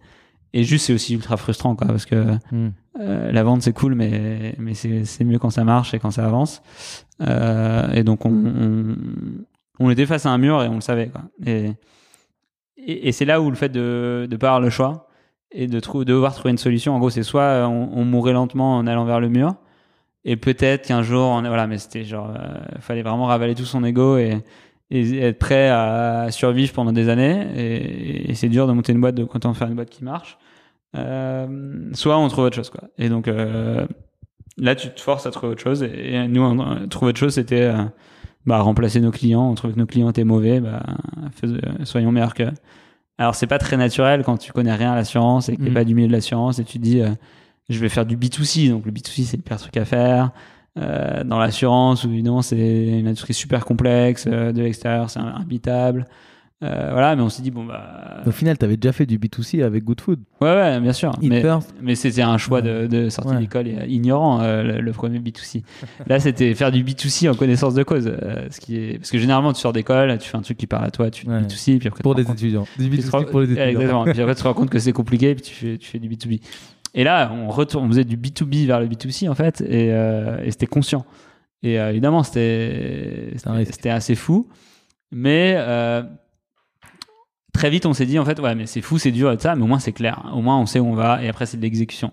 et, 0.53 0.63
juste 0.63 0.85
c'est 0.87 0.93
aussi 0.93 1.13
ultra 1.15 1.37
frustrant 1.37 1.75
quoi 1.75 1.87
parce 1.87 2.05
que 2.05 2.35
Hmm. 2.51 2.69
euh, 2.99 3.31
la 3.31 3.43
vente 3.43 3.61
c'est 3.61 3.73
cool 3.73 3.95
mais 3.95 4.55
mais 4.57 4.73
c'est 4.73 5.05
c'est 5.05 5.23
mieux 5.23 5.39
quand 5.39 5.49
ça 5.51 5.63
marche 5.63 5.93
et 5.93 5.99
quand 5.99 6.11
ça 6.11 6.25
avance. 6.25 6.61
Euh, 7.21 7.91
et 7.93 8.03
donc 8.03 8.25
on, 8.25 8.31
on 8.31 8.95
on 9.79 9.89
était 9.89 10.05
face 10.05 10.25
à 10.25 10.29
un 10.31 10.37
mur 10.37 10.61
et 10.63 10.67
on 10.67 10.75
le 10.75 10.81
savait 10.81 11.07
quoi. 11.09 11.21
Et 11.45 11.71
et, 12.77 13.07
et 13.09 13.11
c'est 13.11 13.25
là 13.25 13.41
où 13.41 13.49
le 13.49 13.55
fait 13.55 13.69
de 13.69 14.27
de 14.29 14.37
pas 14.37 14.47
avoir 14.47 14.61
le 14.61 14.69
choix 14.69 15.07
et 15.51 15.67
de, 15.67 15.79
trou- 15.79 16.05
de 16.05 16.13
devoir 16.13 16.33
trouver 16.35 16.51
une 16.51 16.57
solution. 16.59 16.93
En 16.95 16.99
gros, 16.99 17.09
c'est 17.09 17.23
soit 17.23 17.41
euh, 17.41 17.65
on, 17.65 17.89
on 17.93 18.05
mourait 18.05 18.33
lentement 18.33 18.77
en 18.77 18.85
allant 18.85 19.03
vers 19.05 19.19
le 19.19 19.29
mur, 19.29 19.55
et 20.23 20.35
peut-être 20.35 20.85
qu'un 20.87 21.01
jour, 21.01 21.23
on, 21.27 21.41
voilà, 21.41 21.65
mais 21.65 21.79
c'était 21.79 22.03
genre, 22.03 22.29
euh, 22.37 22.59
fallait 22.79 23.01
vraiment 23.01 23.25
ravaler 23.25 23.55
tout 23.55 23.65
son 23.65 23.83
ego 23.83 24.17
et, 24.17 24.43
et 24.91 25.19
être 25.19 25.39
prêt 25.39 25.69
à 25.69 26.27
survivre 26.31 26.73
pendant 26.73 26.91
des 26.91 27.09
années. 27.09 27.45
Et, 27.55 28.31
et 28.31 28.33
c'est 28.35 28.49
dur 28.49 28.67
de 28.67 28.73
monter 28.73 28.91
une 28.91 29.01
boîte, 29.01 29.15
de 29.15 29.23
quand 29.23 29.45
on 29.45 29.53
faire 29.53 29.67
une 29.67 29.75
boîte 29.75 29.89
qui 29.89 30.03
marche. 30.03 30.37
Euh, 30.95 31.89
soit 31.93 32.17
on 32.17 32.27
trouve 32.27 32.45
autre 32.45 32.55
chose, 32.55 32.69
quoi. 32.69 32.81
Et 32.97 33.09
donc 33.09 33.27
euh, 33.27 33.85
là, 34.57 34.75
tu 34.75 34.89
te 34.89 34.99
forces 34.99 35.25
à 35.25 35.31
trouver 35.31 35.51
autre 35.53 35.61
chose. 35.61 35.83
Et, 35.83 36.13
et 36.15 36.27
nous, 36.27 36.41
on, 36.41 36.87
trouver 36.87 37.09
autre 37.09 37.19
chose, 37.19 37.35
c'était 37.35 37.61
euh, 37.61 37.83
bah, 38.45 38.59
remplacer 38.61 38.99
nos 38.99 39.11
clients. 39.11 39.47
On 39.49 39.53
trouvait 39.55 39.73
que 39.73 39.79
nos 39.79 39.85
clients 39.85 40.09
étaient 40.09 40.23
mauvais. 40.23 40.59
Bah, 40.59 40.81
soyons 41.83 42.11
meilleurs 42.11 42.33
qu'eux. 42.33 42.51
Alors 43.19 43.35
c'est 43.35 43.47
pas 43.47 43.57
très 43.59 43.75
naturel 43.77 44.23
quand 44.23 44.37
tu 44.37 44.53
connais 44.53 44.73
rien 44.73 44.93
à 44.93 44.95
l'assurance 44.95 45.49
et 45.49 45.57
que 45.57 45.61
t'es 45.61 45.67
Mhm. 45.67 45.73
pas 45.73 45.83
du 45.83 45.93
milieu 45.93 46.07
de 46.07 46.13
l'assurance 46.13 46.57
et 46.59 46.63
tu 46.63 46.79
te 46.79 46.83
dis 46.83 47.01
je 47.67 47.79
vais 47.79 47.89
faire 47.89 48.05
du 48.05 48.15
B2C 48.15 48.69
donc 48.69 48.85
le 48.85 48.93
B2C 48.93 49.23
c'est 49.25 49.35
le 49.35 49.43
pire 49.43 49.57
truc 49.57 49.75
à 49.75 49.83
faire 49.83 50.31
Euh, 50.77 51.23
dans 51.23 51.39
l'assurance 51.39 52.03
où 52.03 52.11
évidemment 52.11 52.43
c'est 52.43 52.55
une 52.99 53.07
industrie 53.07 53.33
super 53.33 53.65
complexe 53.65 54.25
euh, 54.27 54.51
de 54.51 54.61
l'extérieur 54.61 55.09
c'est 55.09 55.19
imbitable 55.19 56.05
Euh, 56.61 56.89
voilà, 56.91 57.15
mais 57.15 57.21
on 57.21 57.29
s'est 57.29 57.41
dit, 57.41 57.51
bon, 57.51 57.63
bah. 57.63 58.21
Au 58.27 58.31
final, 58.31 58.57
tu 58.57 58.65
avais 58.65 58.75
déjà 58.75 58.91
fait 58.91 59.05
du 59.05 59.17
B2C 59.17 59.63
avec 59.63 59.85
Good 59.85 60.01
Food. 60.01 60.19
Ouais, 60.41 60.49
ouais, 60.53 60.79
bien 60.81 60.91
sûr. 60.91 61.13
Eat 61.21 61.29
Mais, 61.29 61.39
first. 61.39 61.73
mais 61.81 61.95
c'était 61.95 62.21
un 62.21 62.37
choix 62.37 62.61
de, 62.61 62.85
de 62.85 63.07
sortie 63.07 63.31
Ouais. 63.31 63.39
d'école 63.39 63.67
euh, 63.69 63.85
ignorant, 63.87 64.41
euh, 64.41 64.61
le, 64.63 64.81
le 64.81 64.91
premier 64.91 65.19
B2C. 65.19 65.63
Là, 66.07 66.19
c'était 66.19 66.53
faire 66.55 66.69
du 66.73 66.83
B2C 66.83 67.29
en 67.29 67.33
connaissance 67.35 67.75
de 67.75 67.83
cause. 67.83 68.07
euh, 68.07 68.47
ce 68.51 68.59
qui 68.59 68.75
est... 68.75 68.97
Parce 68.97 69.09
que 69.09 69.17
généralement, 69.17 69.53
tu 69.53 69.61
sors 69.61 69.71
d'école, 69.71 70.17
tu 70.17 70.27
fais 70.27 70.35
un 70.35 70.41
truc 70.41 70.57
qui 70.57 70.67
parle 70.67 70.83
à 70.83 70.91
toi, 70.91 71.09
tu 71.09 71.25
fais 71.25 71.31
Ouais. 71.31 71.39
du 71.39 71.45
B2C, 71.47 71.77
puis 71.79 71.87
après, 71.87 72.03
Pour 72.03 72.13
des 72.13 72.23
étudiants. 72.29 72.65
Du 72.77 72.89
tu 72.89 72.97
te 72.97 73.03
B2C 73.03 73.09
rends- 73.09 73.23
pour 73.23 73.39
les 73.39 73.45
étudiants. 73.53 73.65
Exactement. 73.69 74.03
Puis 74.03 74.19
après, 74.21 74.35
tu 74.35 74.41
te 74.41 74.47
rends 74.49 74.53
compte 74.53 74.69
que 74.69 74.79
c'est 74.79 74.91
compliqué, 74.91 75.35
puis 75.35 75.43
tu 75.45 75.53
fais, 75.53 75.77
tu 75.77 75.87
fais 75.87 75.99
du 75.99 76.09
B2B. 76.09 76.41
Et 76.93 77.03
là, 77.03 77.31
on 77.31 77.49
retourne, 77.49 77.85
on 77.85 77.87
faisait 77.89 78.03
du 78.03 78.17
B2B 78.17 78.65
vers 78.65 78.79
le 78.79 78.87
B2C, 78.87 79.29
en 79.29 79.35
fait, 79.35 79.61
et, 79.61 79.93
euh, 79.93 80.43
et 80.43 80.51
c'était 80.51 80.67
conscient. 80.67 81.05
Et 81.61 81.79
euh, 81.79 81.89
évidemment, 81.91 82.23
c'était 82.23 83.89
assez 83.89 84.15
fou. 84.15 84.47
Mais 85.11 85.55
euh, 85.57 86.03
très 87.53 87.69
vite, 87.69 87.85
on 87.85 87.93
s'est 87.93 88.05
dit, 88.05 88.17
en 88.17 88.25
fait, 88.25 88.39
ouais, 88.39 88.55
mais 88.55 88.65
c'est 88.65 88.81
fou, 88.81 88.97
c'est 88.97 89.11
dur 89.11 89.31
et 89.31 89.37
tout 89.37 89.43
ça, 89.43 89.55
mais 89.55 89.63
au 89.63 89.67
moins 89.67 89.79
c'est 89.79 89.91
clair. 89.91 90.29
Au 90.33 90.41
moins, 90.41 90.59
on 90.59 90.65
sait 90.65 90.79
où 90.79 90.87
on 90.87 90.95
va, 90.95 91.23
et 91.23 91.29
après, 91.29 91.45
c'est 91.45 91.57
de 91.57 91.61
l'exécution. 91.61 92.11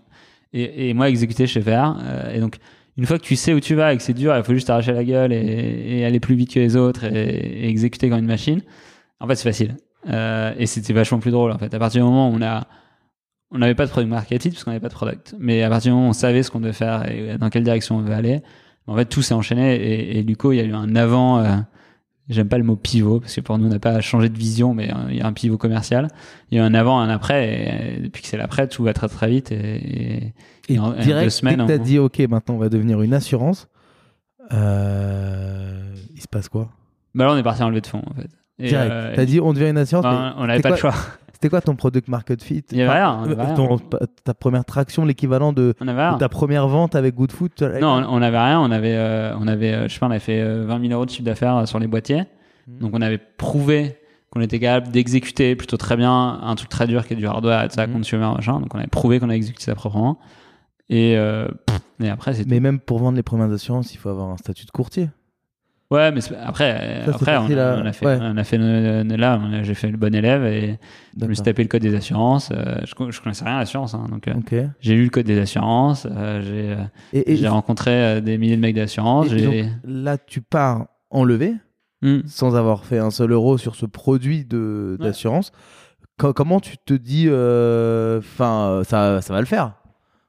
Et, 0.53 0.89
et 0.89 0.95
moi, 0.95 1.09
exécuter, 1.09 1.47
je 1.47 1.55
sais 1.55 1.63
faire. 1.63 1.97
et 2.33 2.41
donc, 2.41 2.57
une 2.97 3.05
fois 3.05 3.19
que 3.19 3.25
tu 3.25 3.37
sais 3.37 3.53
où 3.53 3.61
tu 3.61 3.75
vas 3.75 3.93
et 3.93 3.97
que 3.97 4.03
c'est 4.03 4.15
dur, 4.15 4.35
il 4.37 4.43
faut 4.43 4.55
juste 4.55 4.71
arracher 4.71 4.93
la 4.93 5.05
gueule 5.05 5.33
et, 5.33 5.99
et 5.99 6.05
aller 6.07 6.21
plus 6.21 6.35
vite 6.35 6.55
que 6.55 6.61
les 6.61 6.77
autres 6.77 7.05
et, 7.05 7.69
exécuter 7.69 8.09
comme 8.09 8.21
une 8.21 8.27
machine. 8.27 8.63
En 9.21 9.27
fait, 9.27 9.37
c'est 9.37 9.49
facile. 9.49 9.77
Et 10.59 10.67
c'était 10.67 10.93
vachement 10.93 11.19
plus 11.19 11.31
drôle, 11.31 11.51
en 11.51 11.59
fait. 11.59 11.73
À 11.75 11.79
partir 11.79 12.03
du 12.03 12.09
moment 12.09 12.31
où 12.31 12.35
on 12.35 12.43
a 12.43 12.67
on 13.53 13.59
n'avait 13.59 13.75
pas 13.75 13.87
de 13.87 13.91
product 13.91 14.11
market 14.11 14.43
fit 14.43 14.51
parce 14.51 14.65
qu'on 14.65 14.71
n'avait 14.71 14.81
pas 14.81 14.89
de 14.89 14.95
product. 14.95 15.35
Mais 15.39 15.63
à 15.63 15.69
partir 15.69 15.91
du 15.91 15.95
moment 15.95 16.07
où 16.09 16.11
on 16.11 16.15
savait 16.15 16.43
ce 16.43 16.51
qu'on 16.51 16.61
devait 16.61 16.73
faire 16.73 17.11
et 17.11 17.39
dans 17.39 17.49
quelle 17.51 17.63
direction 17.65 17.97
on 17.97 18.03
devait 18.03 18.15
aller, 18.15 18.43
en 18.87 18.97
fait, 18.97 19.05
tout 19.07 19.23
s'est 19.23 19.35
enchaîné. 19.35 19.75
Et, 19.77 20.19
et 20.19 20.23
Luco, 20.23 20.53
il 20.53 20.57
y 20.57 20.61
a 20.61 20.65
eu 20.65 20.73
un 20.75 20.95
avant. 20.97 21.39
euh, 21.39 21.57
J'aime 22.29 22.49
pas 22.49 22.59
le 22.59 22.65
mot 22.65 22.75
pivot 22.75 23.21
parce 23.21 23.37
que 23.37 23.41
pour 23.41 23.57
nous, 23.57 23.67
on 23.67 23.71
n'a 23.71 23.79
pas 23.79 24.01
changé 24.01 24.29
de 24.29 24.37
vision, 24.37 24.75
mais 24.75 24.91
euh, 24.91 24.97
il 25.11 25.17
y 25.17 25.21
a 25.21 25.27
un 25.29 25.33
pivot 25.33 25.57
commercial. 25.59 26.09
Il 26.51 26.59
y 26.59 26.61
a 26.61 26.65
eu 26.65 26.67
un 26.67 26.75
avant, 26.75 26.99
un 26.99 27.09
après. 27.09 27.49
Et, 27.49 27.99
et 27.99 28.01
depuis 28.01 28.21
que 28.23 28.27
c'est 28.29 28.37
l'après, 28.37 28.67
tout 28.67 28.83
va 28.83 28.93
très 28.93 29.09
très 29.09 29.29
vite. 29.31 29.53
Et, 29.53 30.25
et- 30.27 30.35
Et 30.69 30.79
en- 30.81 30.87
en 30.87 30.99
direct, 31.01 31.27
deux 31.27 31.31
semaines, 31.31 31.59
dès 31.59 31.63
que 31.75 31.77
t'as 31.77 31.79
on- 31.81 31.85
dit, 31.85 31.99
OK, 32.01 32.19
maintenant 32.29 32.57
on 32.57 32.59
va 32.59 32.69
devenir 32.69 33.01
une 33.01 33.15
assurance, 33.15 33.69
euh, 34.53 35.95
il 36.15 36.21
se 36.21 36.29
passe 36.29 36.49
quoi? 36.49 36.69
Bah 37.15 37.25
là, 37.27 37.33
on 37.33 37.37
est 37.37 37.43
parti 37.43 37.63
en 37.63 37.69
levée 37.69 37.81
de 37.81 37.87
fonds 37.87 38.03
en 38.07 38.15
fait. 38.15 38.29
Direct. 38.59 38.91
euh, 38.91 39.13
T'as 39.15 39.25
dit, 39.25 39.41
on 39.41 39.53
devient 39.53 39.69
une 39.71 39.79
assurance. 39.79 40.03
bah, 40.05 40.35
mais 40.37 40.43
on 40.43 40.47
n'avait 40.47 40.61
pas 40.63 40.71
le 40.71 40.77
quoi- 40.77 40.91
choix. 40.93 41.01
C'était 41.37 41.51
quoi 41.51 41.61
ton 41.61 41.77
product 41.77 42.09
market 42.09 42.43
fit 42.43 42.65
Il 42.73 42.79
y 42.79 42.81
avait 42.83 42.93
rien, 42.95 43.21
y 43.29 43.33
avait 43.33 43.43
euh, 43.43 43.55
rien. 43.55 43.79
ta 44.25 44.33
première 44.33 44.65
traction, 44.65 45.05
l'équivalent 45.05 45.53
de, 45.53 45.75
On 45.83 45.87
avait 45.89 46.17
ta 46.19 46.31
première 46.31 46.67
vente 46.67 46.95
avec 46.95 47.15
Good 47.15 47.31
Food 47.31 47.51
Non, 47.79 47.89
on 48.09 48.15
on 48.15 48.21
n'avait 48.21 48.39
rien. 48.39 48.59
On 48.59 48.71
avait, 48.71 48.97
euh, 48.97 49.37
on 49.39 49.47
avait, 49.47 49.75
euh, 49.75 49.87
je 49.87 49.93
sais 49.93 50.01
pas, 50.01 50.07
on 50.07 50.11
avait 50.13 50.19
fait 50.19 50.41
euh, 50.41 50.65
20 50.67 50.81
000 50.81 50.93
euros 50.95 51.05
de 51.05 51.11
chiffre 51.11 51.25
d'affaires 51.25 51.69
sur 51.69 51.79
les 51.79 51.89
boîtiers. 51.89 52.25
Mhm. 52.69 52.79
Donc 52.79 52.93
on 52.95 53.03
avait 53.03 53.19
prouvé 53.19 53.99
qu'on 54.31 54.41
était 54.41 54.59
capable 54.59 54.91
d'exécuter 54.91 55.57
plutôt 55.57 55.77
très 55.77 55.99
bien 55.99 56.41
un 56.43 56.55
truc 56.55 56.71
très 56.71 56.87
dur 56.87 57.07
qui 57.07 57.13
est 57.13 57.17
du 57.17 57.27
hardware 57.27 57.65
et 57.65 57.69
tout 57.69 57.75
ça, 57.75 57.87
Mhm. 57.87 57.93
consumer 57.93 58.33
machin. 58.35 58.59
Donc 58.59 58.75
on 58.75 58.79
avait 58.79 58.87
prouvé 58.87 59.21
qu'on 59.21 59.29
a 59.29 59.35
exécuté 59.35 59.65
ça 59.65 59.75
proprement. 59.75 60.19
Et, 60.89 61.19
euh, 61.19 61.49
pff, 61.67 61.81
et 62.01 62.09
après 62.09 62.33
c'est 62.33 62.47
Mais 62.49 62.61
même 62.61 62.81
pour 62.81 62.99
vendre 62.99 63.17
les 63.17 63.23
premières 63.23 63.53
assurances, 63.53 63.93
il 63.93 63.99
faut 63.99 64.09
avoir 64.09 64.31
un 64.31 64.39
statut 64.39 64.65
de 64.65 64.71
courtier. 64.71 65.11
Ouais, 65.91 66.13
mais 66.13 66.21
après, 66.45 67.03
Ça, 67.07 67.11
après 67.15 67.37
on, 67.37 67.51
a, 67.57 67.63
à- 67.73 67.77
on 67.83 67.87
a 67.87 67.93
fait, 67.93 68.07
ouais. 68.07 68.19
on 68.21 68.37
a 68.37 68.45
fait 68.45 68.59
là, 68.59 69.41
j'ai 69.63 69.75
fait 69.75 69.89
le 69.89 69.97
bon 69.97 70.15
élève 70.15 70.45
et 70.45 70.79
je 71.21 71.25
me 71.27 71.35
suis 71.35 71.43
tapé 71.43 71.63
le 71.63 71.69
code 71.69 71.83
des 71.83 71.95
assurances. 71.95 72.51
euh, 72.53 72.77
je, 72.85 73.11
je 73.11 73.21
connaissais 73.21 73.45
rien 73.45 73.57
à 73.57 73.59
l'assurance, 73.61 73.95
hein, 73.95 74.07
donc 74.11 74.29
euh, 74.29 74.67
j'ai 74.81 74.95
lu 74.95 75.05
le 75.05 75.11
code 75.11 75.27
des 75.27 75.39
assurances. 75.39 76.07
euh, 76.11 76.77
j'ai, 77.13 77.49
rencontré 77.49 78.21
des 78.21 78.39
milliers 78.39 78.57
de 78.57 78.61
mecs 78.63 78.77
d'assurance. 78.77 79.29
là, 79.85 80.19
tu 80.19 80.41
pars 80.41 80.87
en 81.11 81.25
levée 81.25 81.55
Hmm. 82.03 82.21
sans 82.27 82.55
avoir 82.57 82.85
fait 82.85 82.99
un 82.99 83.11
seul 83.11 83.33
euro 83.33 83.57
sur 83.57 83.75
ce 83.75 83.87
produit 83.87 84.47
Ouais. 84.53 84.97
d'assurance. 84.99 85.51
Co- 86.19 86.35
comment 86.35 86.61
tu 86.61 86.77
te 86.77 86.93
dis, 86.93 87.27
enfin, 88.19 88.83
ça, 88.85 89.21
ça 89.23 89.33
va 89.33 89.41
le 89.41 89.47
faire? 89.47 89.73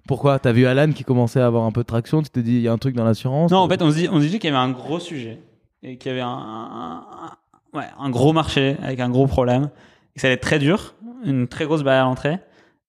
Pourquoi? 0.07 0.39
T'as 0.39 0.53
vu 0.53 0.65
Alan 0.65 0.91
qui 0.93 1.03
commençait 1.03 1.41
à 1.41 1.45
avoir 1.45 1.65
un 1.65 1.71
peu 1.73 1.81
de 1.81 1.85
traction 1.87 2.21
Tu 2.21 2.29
t'es 2.29 2.41
dit, 2.41 2.55
il 2.55 2.61
y 2.61 2.67
a 2.69 2.71
un 2.71 2.77
truc 2.77 2.95
dans 2.95 3.03
l'assurance? 3.03 3.51
Non, 3.51 3.57
en 3.57 3.67
fait, 3.69 3.81
on 3.81 3.91
se 3.91 3.97
dit, 3.97 4.07
on 4.09 4.21
se 4.21 4.25
dit 4.27 4.39
qu'il 4.39 4.49
y 4.49 4.53
avait 4.55 4.63
un 4.63 4.71
gros 4.71 4.99
sujet 4.99 5.39
et 5.87 5.97
qu'il 5.97 6.11
y 6.11 6.19
avait 6.19 6.21
un, 6.21 8.09
gros 8.09 8.33
marché 8.33 8.75
avec 8.83 8.99
un 8.99 9.09
gros 9.09 9.27
problème. 9.27 9.69
Et 10.11 10.15
que 10.15 10.21
ça 10.21 10.27
allait 10.27 10.35
être 10.35 10.41
très 10.41 10.59
dur, 10.59 10.95
une 11.23 11.47
très 11.47 11.65
grosse 11.65 11.83
barrière 11.83 12.03
à 12.05 12.07
l'entrée, 12.07 12.39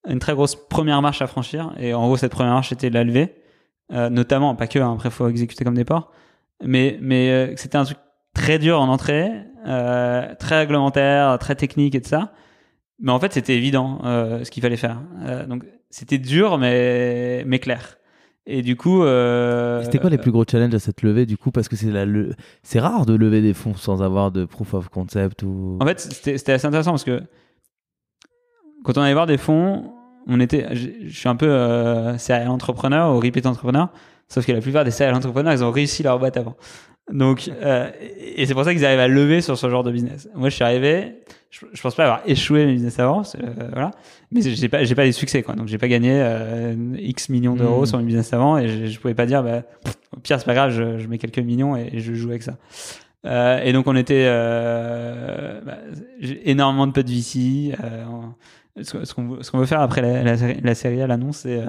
une 0.08 0.18
très 0.18 0.32
grosse 0.32 0.56
première 0.56 1.00
marche 1.00 1.22
à 1.22 1.26
franchir. 1.26 1.72
Et 1.78 1.94
en 1.94 2.04
gros, 2.06 2.16
cette 2.16 2.32
première 2.32 2.54
marche, 2.54 2.70
c'était 2.70 2.90
la 2.90 3.04
levée, 3.04 3.36
euh, 3.92 4.10
notamment, 4.10 4.54
pas 4.54 4.66
que, 4.66 4.78
hein, 4.78 4.94
après, 4.94 5.10
faut 5.10 5.28
exécuter 5.28 5.64
comme 5.64 5.74
des 5.74 5.84
porcs. 5.84 6.10
Mais, 6.64 6.98
mais 7.00 7.30
euh, 7.30 7.54
c'était 7.56 7.76
un 7.76 7.84
truc 7.84 7.98
très 8.34 8.58
dur 8.58 8.80
en 8.80 8.88
entrée, 8.88 9.30
euh, 9.66 10.34
très 10.36 10.58
réglementaire, 10.58 11.38
très 11.38 11.54
technique 11.54 11.94
et 11.94 12.00
tout 12.00 12.08
ça. 12.08 12.32
Mais 13.00 13.12
en 13.12 13.20
fait, 13.20 13.32
c'était 13.32 13.54
évident 13.54 14.00
ce 14.02 14.50
qu'il 14.50 14.60
fallait 14.60 14.76
faire. 14.76 15.00
Donc, 15.46 15.64
c'était 15.88 16.18
dur, 16.18 16.58
mais 16.58 17.60
clair. 17.62 17.97
Et 18.50 18.62
du 18.62 18.76
coup. 18.76 19.02
euh, 19.02 19.82
C'était 19.84 19.98
quoi 19.98 20.08
les 20.08 20.16
plus 20.18 20.30
gros 20.32 20.44
challenges 20.50 20.74
à 20.74 20.78
cette 20.78 21.02
levée 21.02 21.26
du 21.26 21.36
coup 21.36 21.50
Parce 21.50 21.68
que 21.68 21.76
c'est 21.76 21.90
la 21.90 22.06
le- 22.06 22.30
c'est 22.62 22.80
rare 22.80 23.04
de 23.04 23.14
lever 23.14 23.42
des 23.42 23.52
fonds 23.52 23.74
sans 23.74 24.02
avoir 24.02 24.30
de 24.30 24.46
proof 24.46 24.72
of 24.74 24.88
concept 24.88 25.42
ou. 25.42 25.76
En 25.80 25.86
fait, 25.86 26.00
c'était 26.00 26.52
assez 26.52 26.66
intéressant 26.66 26.92
parce 26.92 27.04
que 27.04 27.20
quand 28.84 28.96
on 28.96 29.02
allait 29.02 29.12
voir 29.12 29.26
des 29.26 29.36
fonds, 29.38 29.92
on 30.26 30.40
était, 30.40 30.66
je 30.74 30.88
je 31.06 31.18
suis 31.18 31.28
un 31.28 31.36
peu 31.36 31.48
euh, 31.48 32.16
serial 32.18 32.48
entrepreneur 32.48 33.14
ou 33.14 33.20
repeat 33.20 33.44
entrepreneur, 33.46 33.88
sauf 34.28 34.46
que 34.46 34.52
la 34.52 34.60
plupart 34.60 34.84
des 34.84 34.90
serial 34.90 35.14
entrepreneurs, 35.14 35.52
ils 35.52 35.64
ont 35.64 35.70
réussi 35.70 36.02
leur 36.02 36.18
boîte 36.18 36.36
avant. 36.36 36.56
Donc, 37.12 37.50
euh, 37.62 37.90
et 38.36 38.44
c'est 38.46 38.54
pour 38.54 38.64
ça 38.64 38.72
qu'ils 38.74 38.84
arrivent 38.84 38.98
à 39.00 39.08
lever 39.08 39.40
sur 39.40 39.56
ce 39.58 39.68
genre 39.70 39.82
de 39.82 39.90
business. 39.90 40.28
Moi, 40.34 40.48
je 40.50 40.54
suis 40.54 40.64
arrivé, 40.64 41.22
je, 41.50 41.66
je 41.72 41.80
pense 41.80 41.94
pas 41.94 42.04
avoir 42.04 42.20
échoué 42.26 42.66
mes 42.66 42.72
business 42.74 42.98
avant, 42.98 43.22
euh, 43.22 43.68
voilà, 43.72 43.90
mais 44.30 44.42
j'ai 44.42 44.68
pas, 44.68 44.84
j'ai 44.84 44.94
pas 44.94 45.04
des 45.04 45.12
succès, 45.12 45.42
quoi. 45.42 45.54
Donc, 45.54 45.68
j'ai 45.68 45.78
pas 45.78 45.88
gagné 45.88 46.10
euh, 46.12 46.74
X 46.98 47.28
millions 47.30 47.54
d'euros 47.56 47.82
Mm. 47.82 47.86
sur 47.86 47.98
mes 47.98 48.04
business 48.04 48.32
avant, 48.32 48.58
et 48.58 48.68
je, 48.68 48.86
je 48.86 48.98
pouvais 49.00 49.14
pas 49.14 49.26
dire, 49.26 49.42
bah, 49.42 49.62
pff, 49.84 49.94
au 50.16 50.20
pire, 50.20 50.38
c'est 50.38 50.44
pas 50.46 50.54
grave, 50.54 50.70
je, 50.70 50.98
je 50.98 51.06
mets 51.08 51.18
quelques 51.18 51.38
millions 51.38 51.76
et, 51.76 51.98
je 52.00 52.12
joue 52.14 52.28
avec 52.30 52.42
ça. 52.42 52.56
Euh, 53.26 53.60
et 53.62 53.72
donc, 53.72 53.86
on 53.86 53.96
était 53.96 54.26
bah, 55.64 55.78
énormément 56.44 56.86
de 56.86 56.92
potes 56.92 57.08
VC. 57.08 57.74
Ce 58.80 59.12
qu'on 59.14 59.28
veut, 59.28 59.42
ce 59.42 59.50
qu'on 59.50 59.58
veut 59.58 59.66
faire 59.66 59.80
après 59.80 60.02
la, 60.02 60.22
la, 60.22 60.36
série- 60.36 60.60
la 60.62 60.74
série 60.74 61.02
à 61.02 61.06
l'annonce, 61.08 61.38
c'est 61.38 61.60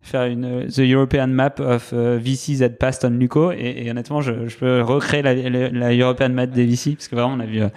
faire 0.00 0.24
une 0.24 0.44
euh, 0.44 0.66
The 0.68 0.80
European 0.80 1.26
Map 1.28 1.54
of 1.58 1.90
euh, 1.92 2.18
VCs 2.18 2.58
that 2.60 2.70
passed 2.70 3.04
on 3.04 3.10
Luco. 3.10 3.52
Et, 3.52 3.84
et 3.84 3.90
honnêtement, 3.90 4.20
je, 4.20 4.46
je 4.48 4.56
peux 4.56 4.82
recréer 4.82 5.22
la, 5.22 5.34
la, 5.34 5.70
la 5.70 5.94
European 5.94 6.30
Map 6.30 6.46
des 6.46 6.66
VC 6.66 6.94
parce 6.94 7.08
que 7.08 7.16
vraiment, 7.16 7.34
on 7.34 7.40
a 7.40 7.46
vu 7.46 7.60
euh, 7.60 7.68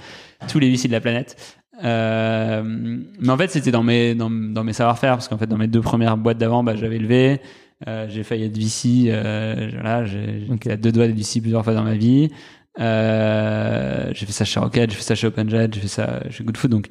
tous 0.47 0.59
les 0.59 0.69
VC 0.69 0.87
de 0.87 0.93
la 0.93 1.01
planète. 1.01 1.57
Euh, 1.83 2.61
mais 2.63 3.29
en 3.29 3.37
fait, 3.37 3.49
c'était 3.49 3.71
dans 3.71 3.83
mes, 3.83 4.13
dans, 4.15 4.29
dans 4.29 4.63
mes 4.63 4.73
savoir-faire 4.73 5.13
parce 5.13 5.27
qu'en 5.27 5.37
fait, 5.37 5.47
dans 5.47 5.57
mes 5.57 5.67
deux 5.67 5.81
premières 5.81 6.17
boîtes 6.17 6.37
d'avant, 6.37 6.63
bah, 6.63 6.75
j'avais 6.75 6.99
levé. 6.99 7.41
Euh, 7.87 8.05
j'ai 8.07 8.23
failli 8.23 8.43
être 8.43 8.57
VC. 8.57 9.05
Euh, 9.07 9.69
voilà, 9.73 10.05
j'ai 10.05 10.45
Ok. 10.49 10.59
j'étais 10.63 10.71
à 10.71 10.77
deux 10.77 10.91
doigts 10.91 11.07
d'être 11.07 11.17
VC 11.17 11.41
plusieurs 11.41 11.63
fois 11.63 11.73
dans 11.73 11.83
ma 11.83 11.95
vie. 11.95 12.29
J'ai 12.77 14.25
fait 14.25 14.31
ça 14.31 14.45
chez 14.45 14.59
Rocket, 14.59 14.91
j'ai 14.91 14.95
fait 14.95 15.03
ça 15.03 15.15
chez 15.15 15.27
OpenJet, 15.27 15.69
j'ai 15.73 15.81
fait 15.81 15.87
ça 15.87 16.21
chez 16.29 16.43
Good 16.43 16.57
Food. 16.57 16.71
Donc 16.71 16.87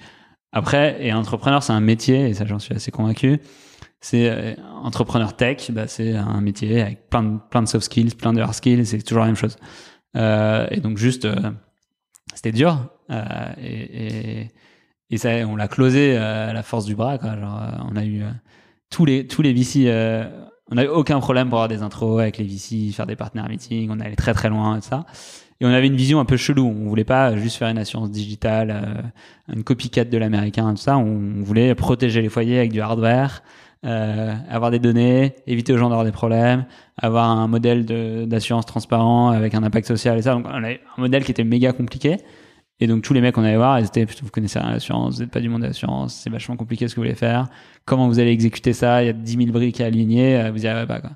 après, 0.53 0.97
et 1.01 1.13
entrepreneur, 1.13 1.63
c'est 1.63 1.73
un 1.73 1.81
métier, 1.81 2.29
et 2.29 2.35
ça 2.35 2.45
j'en 2.45 2.59
suis 2.59 2.75
assez 2.75 2.91
convaincu. 2.91 3.39
C'est 4.01 4.31
euh, 4.31 4.55
entrepreneur 4.83 5.37
tech, 5.37 5.71
bah, 5.71 5.87
c'est 5.87 6.15
un 6.15 6.41
métier 6.41 6.81
avec 6.81 7.11
plein 7.11 7.23
de, 7.23 7.39
plein 7.51 7.63
de 7.63 7.69
soft 7.69 7.85
skills, 7.85 8.15
plein 8.17 8.33
de 8.33 8.41
hard 8.41 8.55
skills, 8.55 8.87
c'est 8.87 9.03
toujours 9.03 9.21
la 9.21 9.27
même 9.27 9.37
chose. 9.37 9.57
Euh, 10.17 10.67
et 10.71 10.81
donc 10.81 10.97
juste, 10.97 11.27
euh, 11.27 11.51
c'était 12.35 12.53
dur. 12.53 12.89
Et, 13.61 14.49
et, 15.11 15.19
ça, 15.19 15.31
on 15.47 15.57
l'a 15.57 15.69
closé 15.69 16.17
à 16.17 16.53
la 16.53 16.63
force 16.63 16.87
du 16.87 16.95
bras. 16.95 17.19
Genre, 17.19 17.61
on 17.93 17.97
a 17.97 18.05
eu 18.05 18.23
tous 18.89 19.05
les 19.05 19.27
tous 19.27 19.43
les 19.43 19.53
VC. 19.53 19.89
on 20.71 20.77
n'a 20.77 20.85
eu 20.85 20.89
aucun 20.89 21.19
problème 21.19 21.49
pour 21.49 21.59
avoir 21.59 21.69
des 21.69 21.83
intros 21.83 22.21
avec 22.21 22.39
les 22.39 22.45
VC, 22.45 22.93
faire 22.93 23.07
des 23.07 23.17
partenaires 23.17 23.49
meetings. 23.49 23.91
On 23.91 23.99
allait 23.99 24.15
très 24.15 24.33
très 24.33 24.49
loin 24.49 24.79
et 24.79 24.81
ça. 24.81 25.05
Et 25.61 25.67
on 25.67 25.71
avait 25.71 25.89
une 25.89 25.97
vision 25.97 26.21
un 26.21 26.25
peu 26.25 26.37
chelou. 26.37 26.65
On 26.65 26.89
voulait 26.89 27.05
pas 27.05 27.37
juste 27.37 27.57
faire 27.57 27.69
une 27.69 27.79
assurance 27.79 28.13
digitale, 28.13 29.13
une 29.53 29.65
copycat 29.65 30.05
de 30.05 30.17
l'américain, 30.17 30.71
tout 30.71 30.81
ça. 30.81 30.97
On 30.97 31.43
voulait 31.43 31.75
protéger 31.75 32.23
les 32.23 32.29
foyers 32.29 32.59
avec 32.59 32.71
du 32.71 32.81
hardware, 32.81 33.43
euh, 33.85 34.35
avoir 34.49 34.71
des 34.71 34.79
données, 34.79 35.35
éviter 35.47 35.73
aux 35.73 35.79
gens 35.79 35.89
d'avoir 35.89 36.05
des 36.05 36.13
problèmes, 36.13 36.67
avoir 36.99 37.31
un 37.31 37.49
modèle 37.49 37.87
d'assurance 38.29 38.67
transparent 38.67 39.31
avec 39.31 39.55
un 39.55 39.63
impact 39.63 39.87
social 39.87 40.19
et 40.19 40.23
ça. 40.23 40.35
Donc 40.35 40.47
on 40.47 40.65
avait 40.65 40.81
un 40.97 41.01
modèle 41.01 41.25
qui 41.25 41.31
était 41.31 41.45
méga 41.45 41.73
compliqué. 41.73 42.19
Et 42.83 42.87
donc 42.87 43.03
tous 43.03 43.13
les 43.13 43.21
mecs 43.21 43.35
qu'on 43.35 43.45
allait 43.45 43.57
voir, 43.57 43.79
ils 43.79 43.87
étaient 43.87 44.07
vous 44.23 44.31
connaissez 44.31 44.59
rien 44.59 44.71
l'assurance, 44.71 45.17
vous 45.17 45.21
n'êtes 45.21 45.31
pas 45.31 45.41
du 45.41 45.51
monde 45.51 45.63
de 45.63 45.67
l'assurance, 45.67 46.15
c'est 46.15 46.31
vachement 46.31 46.57
compliqué 46.57 46.89
ce 46.89 46.95
que 46.95 47.01
vous 47.01 47.05
voulez 47.05 47.15
faire. 47.15 47.49
Comment 47.85 48.09
vous 48.09 48.19
allez 48.19 48.31
exécuter 48.31 48.73
ça? 48.73 49.03
Il 49.03 49.07
y 49.07 49.11
a 49.11 49.13
10 49.13 49.37
000 49.37 49.47
briques 49.51 49.81
à 49.81 49.87
aligner, 49.87 50.39
euh, 50.39 50.51
vous 50.51 50.65
y 50.65 50.67
arrivez 50.67 50.87
pas 50.87 51.01
quoi. 51.01 51.11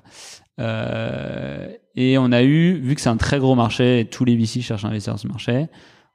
Euh, 0.59 1.67
et 1.95 2.17
on 2.17 2.31
a 2.31 2.43
eu, 2.43 2.79
vu 2.79 2.95
que 2.95 3.01
c'est 3.01 3.09
un 3.09 3.17
très 3.17 3.39
gros 3.39 3.55
marché, 3.55 4.07
tous 4.11 4.25
les 4.25 4.35
VC 4.35 4.61
cherchent 4.61 4.85
à 4.85 4.89
investir 4.89 5.13
dans 5.13 5.17
ce 5.17 5.27
marché, 5.27 5.67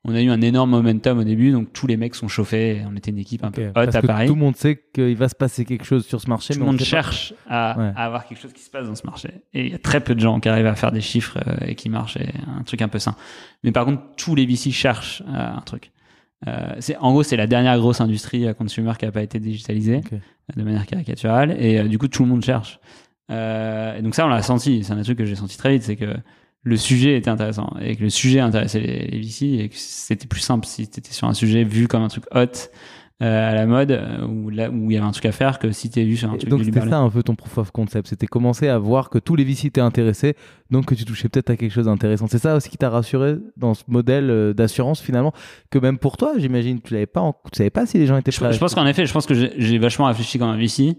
on 0.05 0.15
a 0.15 0.23
eu 0.23 0.31
un 0.31 0.41
énorme 0.41 0.71
momentum 0.71 1.19
au 1.19 1.25
début, 1.25 1.53
donc 1.53 1.73
tous 1.75 1.87
les 1.87 1.97
mecs 1.99 2.15
sont 2.15 2.29
chauffés. 2.29 2.83
On 2.91 2.97
était 2.97 3.11
une 3.11 3.19
équipe 3.19 3.45
un 3.45 3.51
peu 3.51 3.67
haute 3.67 3.73
Parce 3.75 3.95
à 3.97 4.01
que 4.01 4.07
Paris. 4.07 4.27
tout 4.27 4.35
le 4.35 4.41
monde 4.41 4.57
sait 4.57 4.83
qu'il 4.95 5.15
va 5.17 5.29
se 5.29 5.35
passer 5.35 5.65
quelque 5.67 5.85
chose 5.85 6.07
sur 6.07 6.21
ce 6.21 6.29
marché. 6.29 6.55
Tout 6.55 6.61
le 6.61 6.65
on 6.65 6.69
monde 6.73 6.81
cherche 6.81 7.35
à, 7.49 7.79
Ouais. 7.79 7.93
à 7.95 8.05
avoir 8.07 8.27
quelque 8.27 8.41
chose 8.41 8.53
qui 8.55 8.63
se 8.63 8.71
passe 8.71 8.87
dans 8.87 8.95
ce 8.95 9.05
marché. 9.05 9.29
Et 9.53 9.67
il 9.67 9.73
y 9.73 9.75
a 9.75 9.79
très 9.79 10.01
peu 10.01 10.15
de 10.15 10.21
gens 10.21 10.41
qui 10.41 10.49
arrivent 10.49 10.67
à 10.67 10.75
faire 10.75 10.91
des 10.93 11.03
chiffres 11.03 11.39
euh, 11.47 11.67
et 11.67 11.75
qui 11.75 11.91
marchent, 11.91 12.17
et 12.17 12.31
un 12.59 12.63
truc 12.63 12.81
un 12.81 12.89
peu 12.89 12.99
sain. 12.99 13.15
Mais 13.63 13.73
par 13.73 13.85
contre, 13.85 14.03
tous 14.17 14.35
les 14.35 14.47
VC 14.47 14.71
cherchent 14.71 15.23
euh, 15.29 15.57
un 15.57 15.61
truc. 15.61 15.91
Euh, 16.49 16.75
c'est 16.79 16.97
en 16.97 17.11
gros 17.13 17.23
c'est 17.23 17.37
la 17.37 17.47
dernière 17.47 17.77
grosse 17.79 18.01
industrie 18.01 18.49
à 18.49 18.55
consumer 18.55 18.93
qui 18.99 19.05
a 19.05 19.13
pas 19.13 19.23
été 19.23 19.39
digitalisée 19.39 20.01
de 20.57 20.63
manière 20.63 20.87
caricaturale 20.87 21.55
et 21.59 21.79
euh, 21.79 21.85
du 21.87 21.99
coup 21.99 22.09
tout 22.09 22.23
le 22.23 22.31
monde 22.31 22.43
cherche. 22.43 22.81
Euh, 23.31 23.99
et 23.99 24.01
donc 24.03 24.15
ça 24.15 24.25
on 24.25 24.29
l'a 24.31 24.41
senti, 24.41 24.83
c'est 24.83 24.95
un 24.95 25.03
truc 25.03 25.19
que 25.19 25.27
j'ai 25.27 25.37
senti 25.37 25.59
très 25.59 25.73
vite, 25.75 25.83
c'est 25.83 25.97
que 25.97 26.17
le 26.63 26.77
sujet 26.77 27.17
était 27.17 27.31
intéressant 27.31 27.73
et 27.81 27.97
que 27.97 28.03
le 28.03 28.11
sujet 28.11 28.41
intéressait 28.41 28.81
les, 28.81 29.07
les 29.07 29.21
VC 29.21 29.43
et 29.63 29.69
que 29.69 29.75
c'était 29.77 30.27
plus 30.27 30.41
simple 30.41 30.67
si 30.67 30.89
tu 30.89 30.99
étais 31.01 31.13
sur 31.13 31.27
un 31.27 31.35
sujet 31.35 31.65
vu 31.65 31.89
comme 31.89 32.03
un 32.03 32.09
truc 32.09 32.25
hot 32.35 32.47
euh, 33.23 33.51
à 33.51 33.55
la 33.55 33.67
mode 33.67 33.91
euh, 33.91 34.27
où 34.27 34.49
là 34.49 34.71
où 34.71 34.91
il 34.91 34.95
y 34.95 34.97
avait 34.97 35.07
un 35.07 35.11
truc 35.11 35.27
à 35.27 35.33
faire 35.33 35.59
que 35.59 35.73
si 35.73 35.91
tu 35.91 36.01
es 36.01 36.05
vu 36.05 36.17
sur 36.17 36.31
un 36.31 36.35
Et 36.35 36.39
truc 36.39 36.49
donc 36.51 36.65
c'était 36.65 36.81
ça 36.81 36.99
un 36.99 37.11
peu 37.11 37.23
ton 37.23 37.35
proof 37.35 37.59
of 37.59 37.71
concept, 37.71 38.09
c'était 38.09 38.27
commencer 38.27 38.69
à 38.69 38.79
voir 38.79 39.11
que 39.11 39.19
tous 39.19 39.37
les 39.37 39.45
VC 39.45 39.67
étaient 39.67 39.81
intéressés, 39.83 40.37
donc 40.71 40.87
que 40.87 40.95
tu 40.95 41.05
touchais 41.05 41.29
peut-être 41.29 41.51
à 41.51 41.57
quelque 41.57 41.73
chose 41.73 41.85
d'intéressant. 41.85 42.27
C'est 42.29 42.39
ça 42.39 42.57
aussi 42.57 42.71
qui 42.71 42.79
t'a 42.79 42.89
rassuré 42.89 43.37
dans 43.59 43.75
ce 43.75 43.85
modèle 43.89 44.31
euh, 44.31 44.53
d'assurance 44.55 45.01
finalement, 45.03 45.33
que 45.71 45.79
même 45.79 45.99
pour 45.99 46.17
toi, 46.17 46.33
j'imagine, 46.39 46.81
tu 46.81 46.95
l'avais 46.95 47.07
pas, 47.07 47.21
en- 47.21 47.33
tu 47.53 47.59
savais 47.59 47.69
pas 47.71 47.85
si 47.85 47.99
les 47.99 48.07
gens 48.07 48.17
étaient 48.17 48.33
prêts. 48.33 48.53
je 48.55 48.59
pense 48.59 48.75
qu'en 48.75 48.87
effet, 48.87 49.05
je 49.05 49.13
pense 49.13 49.27
que 49.27 49.35
j'ai 49.35 49.53
j'ai 49.59 49.79
vachement 49.79 50.07
réfléchi 50.07 50.39
comme 50.39 50.49
un 50.49 50.57
VC. 50.57 50.97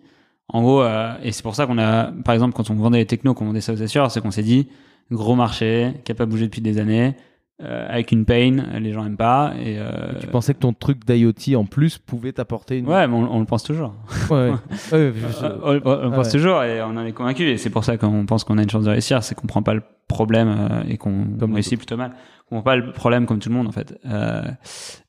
En 0.48 0.62
gros, 0.62 0.84
euh, 0.84 1.14
et 1.24 1.32
c'est 1.32 1.42
pour 1.44 1.56
ça 1.56 1.66
qu'on 1.66 1.78
a, 1.80 2.12
par 2.26 2.34
exemple, 2.36 2.54
quand 2.54 2.70
on 2.70 2.76
vendait 2.76 2.98
les 3.00 3.06
technos, 3.08 3.34
qu'on 3.34 3.46
vendait 3.46 3.62
ça 3.62 3.74
aux 3.74 3.82
assureurs, 3.82 4.12
c'est 4.12 4.22
qu'on 4.22 4.32
s'est 4.32 4.44
dit, 4.44 4.68
gros 5.10 5.36
marché, 5.36 5.94
qui 6.04 6.12
a 6.12 6.16
pas 6.16 6.26
bougé 6.26 6.46
depuis 6.46 6.62
des 6.62 6.78
années, 6.80 7.16
euh, 7.64 7.86
avec 7.90 8.12
une 8.12 8.26
pain, 8.26 8.64
les 8.80 8.92
gens 8.92 9.06
aiment 9.06 9.18
pas. 9.18 9.54
Et, 9.64 9.78
euh, 9.78 10.14
Tu 10.20 10.28
pensais 10.28 10.54
que 10.54 10.60
ton 10.60 10.74
truc 10.74 11.06
d'IoT 11.06 11.56
en 11.56 11.66
plus 11.66 11.98
pouvait 12.00 12.32
t'apporter 12.32 12.80
une. 12.80 12.88
Ouais, 12.88 13.08
mais 13.08 13.14
on, 13.14 13.36
on 13.36 13.40
le 13.40 13.46
pense 13.46 13.64
toujours. 13.64 13.94
ouais. 14.32 14.50
ouais. 14.50 14.54
Je- 14.92 15.46
on, 15.64 15.68
on- 15.68 15.82
on 15.86 16.10
le 16.10 16.16
pense 16.16 16.28
ouais. 16.28 16.32
toujours 16.32 16.64
et 16.64 16.82
on 16.82 16.88
en 16.98 17.06
est 17.06 17.12
convaincu. 17.12 17.44
Et 17.44 17.58
c'est 17.58 17.70
pour 17.70 17.84
ça 17.84 17.98
qu'on 17.98 18.26
pense 18.26 18.44
qu'on 18.44 18.58
a 18.58 18.64
une 18.64 18.70
chance 18.70 18.86
de 18.86 18.90
réussir, 18.90 19.22
c'est 19.24 19.36
qu'on 19.36 19.46
prend 19.48 19.62
pas 19.62 19.76
le 19.76 19.84
problème 20.08 20.48
euh, 20.50 20.84
et 20.90 20.98
qu'on 20.98 21.26
réussit 21.54 21.78
plutôt 21.78 21.98
mal. 21.98 22.12
On 22.50 22.56
prend 22.56 22.64
pas 22.64 22.76
le 22.76 22.92
problème 22.92 23.26
comme 23.28 23.40
tout 23.40 23.50
le 23.50 23.56
monde 23.56 23.68
en 23.68 23.72
fait. 23.72 23.98
Euh, 24.06 24.42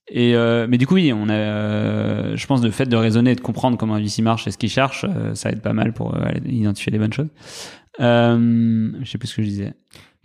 et 0.09 0.35
mais 0.69 0.77
du 0.77 0.86
coup, 0.86 0.94
oui, 0.94 1.10
on 1.14 1.28
a, 1.31 2.36
je 2.36 2.47
pense, 2.47 2.62
le 2.62 2.70
fait 2.70 2.85
de 2.86 2.97
raisonner 2.97 3.31
et 3.31 3.35
de 3.35 3.40
comprendre 3.40 3.78
comment 3.78 3.94
un 3.94 4.01
VC 4.01 4.20
marche 4.20 4.47
et 4.47 4.51
ce 4.51 4.59
qu'il 4.59 4.69
cherche, 4.69 5.06
ça 5.32 5.51
aide 5.51 5.62
pas 5.62 5.73
mal 5.73 5.94
pour 5.94 6.14
identifier 6.44 6.93
les 6.93 6.98
bonnes 6.98 7.12
choses. 7.14 7.28
Euh, 8.01 8.90
je 9.02 9.10
sais 9.10 9.19
plus 9.19 9.28
ce 9.28 9.36
que 9.36 9.43
je 9.43 9.48
disais. 9.48 9.74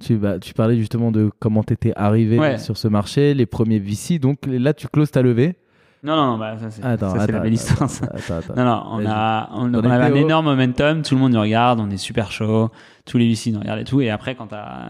Tu, 0.02 0.15
bah, 0.15 0.38
tu 0.39 0.53
parlais 0.53 0.77
justement 0.77 1.11
de 1.11 1.31
comment 1.39 1.64
tu 1.64 1.73
étais 1.73 1.91
arrivé 1.95 2.38
Ouais. 2.38 2.57
sur 2.60 2.77
ce 2.77 2.88
marché, 2.88 3.34
les 3.34 3.45
premiers 3.45 3.80
VC. 3.80 4.19
Donc 4.19 4.39
là, 4.48 4.73
tu 4.73 4.88
closes 4.88 5.11
ta 5.11 5.22
levée. 5.22 5.56
Non, 6.03 6.15
non, 6.15 6.26
non, 6.34 6.38
bah, 6.38 6.56
ça 6.60 6.69
c'est 6.69 6.84
Attends, 6.85 7.10
ça, 7.15 7.26
c'est 7.26 7.31
la 7.31 7.39
belle 7.39 7.53
histoire. 7.53 7.89
ça. 7.89 8.06
attends, 8.06 8.35
attends. 8.38 8.53
Non, 8.56 8.64
non, 8.65 8.84
on 8.91 9.06
a, 9.07 9.49
on, 9.53 9.73
On 9.73 9.84
avait 9.89 10.06
un 10.06 10.14
énorme 10.15 10.45
momentum, 10.45 11.02
tout 11.02 11.15
le 11.15 11.22
monde 11.22 11.34
nous 11.34 11.41
regarde, 11.41 11.80
on 11.80 11.89
est 11.89 11.98
super 11.98 12.31
chaud, 12.31 12.69
tous 13.06 13.18
les 13.18 13.27
VC 13.27 13.52
nous 13.52 13.60
regardent 13.60 13.81
et 13.81 13.84
tout. 13.84 13.99
Et 14.02 14.10
après, 14.11 14.35
quand 14.35 14.48
t'as. 14.48 14.89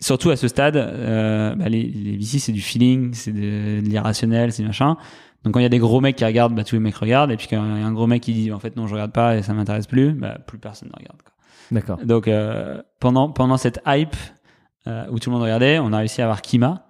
Surtout 0.00 0.30
à 0.30 0.36
ce 0.36 0.46
stade, 0.48 0.76
euh, 0.76 1.54
bah, 1.56 1.68
les, 1.68 1.82
les 1.82 2.16
VC, 2.16 2.38
c'est 2.38 2.52
du 2.52 2.60
feeling, 2.60 3.12
c'est 3.14 3.32
de, 3.32 3.80
de 3.80 3.88
l'irrationnel, 3.88 4.52
c'est 4.52 4.62
du 4.62 4.68
machin. 4.68 4.96
Donc 5.44 5.54
quand 5.54 5.60
il 5.60 5.64
y 5.64 5.66
a 5.66 5.70
des 5.70 5.78
gros 5.78 6.00
mecs 6.00 6.16
qui 6.16 6.24
regardent, 6.24 6.54
bah, 6.54 6.62
tous 6.64 6.76
les 6.76 6.80
mecs 6.80 6.94
regardent. 6.96 7.30
Et 7.32 7.36
puis 7.36 7.48
quand 7.48 7.56
il 7.76 7.80
y 7.80 7.82
a 7.84 7.86
un 7.86 7.92
gros 7.92 8.06
mec 8.06 8.22
qui 8.22 8.32
dit 8.32 8.52
en 8.52 8.58
fait 8.60 8.76
non, 8.76 8.86
je 8.86 8.94
regarde 8.94 9.12
pas 9.12 9.36
et 9.36 9.42
ça 9.42 9.54
m'intéresse 9.54 9.86
plus, 9.86 10.12
bah, 10.12 10.38
plus 10.46 10.58
personne 10.58 10.88
ne 10.88 10.96
regarde. 10.96 11.18
D'accord. 11.72 11.98
Donc 12.04 12.28
euh, 12.28 12.80
pendant, 13.00 13.28
pendant 13.30 13.56
cette 13.56 13.80
hype 13.86 14.16
euh, 14.86 15.04
où 15.10 15.18
tout 15.18 15.30
le 15.30 15.34
monde 15.34 15.42
regardait, 15.42 15.78
on 15.80 15.92
a 15.92 15.98
réussi 15.98 16.20
à 16.22 16.24
avoir 16.24 16.42
Kima. 16.42 16.84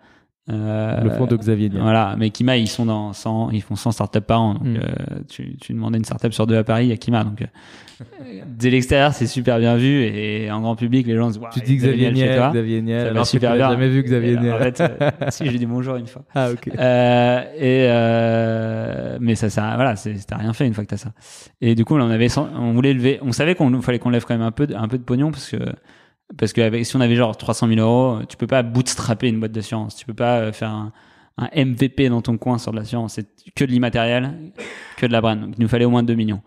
Le 0.51 1.11
fonds 1.19 1.27
de 1.27 1.37
Xavier 1.37 1.69
Niel. 1.69 1.83
voilà, 1.83 2.15
mais 2.19 2.31
Kima, 2.31 2.57
ils 2.57 2.69
sont 2.69 2.87
dans 2.87 3.13
100, 3.13 3.51
ils 3.51 3.61
font 3.63 3.77
100 3.77 3.93
startups 3.93 4.21
par 4.23 4.41
an. 4.41 4.55
Donc, 4.55 4.63
Mm. 4.65 4.77
euh, 4.77 5.19
tu, 5.29 5.57
tu 5.59 5.75
demandais 5.75 5.99
une 5.99 6.05
startup 6.07 6.33
sur 6.33 6.47
deux 6.47 6.57
à 6.57 6.65
Paris, 6.65 6.87
il 6.87 6.89
y 6.89 6.93
a 6.93 6.97
Kima. 6.97 7.23
Donc, 7.25 7.47
dès 8.47 8.71
l'extérieur, 8.71 9.13
c'est 9.13 9.27
super 9.27 9.59
bien 9.59 9.77
vu 9.77 10.03
et 10.03 10.51
en 10.51 10.61
grand 10.61 10.77
public, 10.77 11.07
les 11.07 11.17
gens 11.17 11.33
se 11.33 11.39
disent, 11.39 11.49
Tu 11.53 11.61
dis 11.61 11.77
Xavier 11.77 12.13
Niel, 12.13 12.37
toi. 12.37 12.51
Xavier 12.51 12.83
Niel. 12.83 13.07
Alors 13.09 13.27
super 13.27 13.55
bien. 13.55 13.71
jamais 13.71 13.89
vu 13.89 14.03
Xavier 14.03 14.37
Niel. 14.39 14.53
En 14.53 14.59
fait, 14.59 14.81
euh, 14.81 15.11
si, 15.31 15.51
j'ai 15.51 15.59
dit 15.59 15.67
bonjour 15.67 15.97
une 15.97 16.07
fois. 16.07 16.23
Ah, 16.35 16.51
ok. 16.51 16.69
Euh, 16.69 17.43
et 17.57 17.87
euh, 17.89 19.19
mais 19.21 19.35
ça, 19.35 19.51
ça, 19.51 19.73
voilà, 19.75 19.95
t'as 19.95 20.37
rien 20.37 20.53
fait 20.53 20.67
une 20.67 20.75
fois 20.75 20.85
que 20.85 20.91
t'as 20.91 20.97
ça. 20.97 21.13
Et 21.61 21.75
du 21.75 21.85
coup, 21.85 21.97
on 21.97 22.11
avait, 22.11 22.29
on 22.39 22.73
voulait 22.73 22.95
lever, 22.95 23.19
on 23.23 23.33
savait 23.33 23.55
qu'on 23.55 23.81
fallait 23.83 23.99
qu'on 23.99 24.11
lève 24.11 24.25
quand 24.25 24.35
même 24.35 24.47
un 24.47 24.53
peu, 24.53 24.67
de, 24.67 24.75
un 24.75 24.89
peu 24.89 24.99
de 24.99 25.05
pognon 25.05 25.31
parce 25.31 25.51
que 25.51 25.59
parce 26.37 26.53
que 26.53 26.61
avec, 26.61 26.85
si 26.85 26.95
on 26.97 27.01
avait 27.01 27.17
genre 27.17 27.37
300 27.37 27.69
000 27.69 27.81
euros, 27.81 28.23
tu 28.29 28.37
peux 28.37 28.47
pas 28.47 28.63
bootstrapper 28.63 29.29
une 29.29 29.41
boîte 29.41 29.53
d'assurance, 29.53 29.97
tu 29.97 30.05
peux 30.05 30.15
pas 30.15 30.39
euh, 30.39 30.53
faire 30.53 30.71
un, 30.71 30.93
un 31.39 31.49
MVP 31.55 32.09
dans 32.09 32.21
ton 32.21 32.37
coin 32.37 32.59
sur 32.59 32.73
de 32.73 32.77
l'assurance, 32.77 33.15
c'est 33.15 33.27
que 33.55 33.65
de 33.65 33.71
l'immatériel, 33.71 34.35
que 34.97 35.07
de 35.07 35.13
la 35.13 35.21
brand. 35.21 35.41
Donc 35.41 35.55
il 35.57 35.63
nous 35.63 35.69
fallait 35.69 35.85
au 35.85 35.91
moins 35.91 36.03
2 36.03 36.15
millions. 36.15 36.43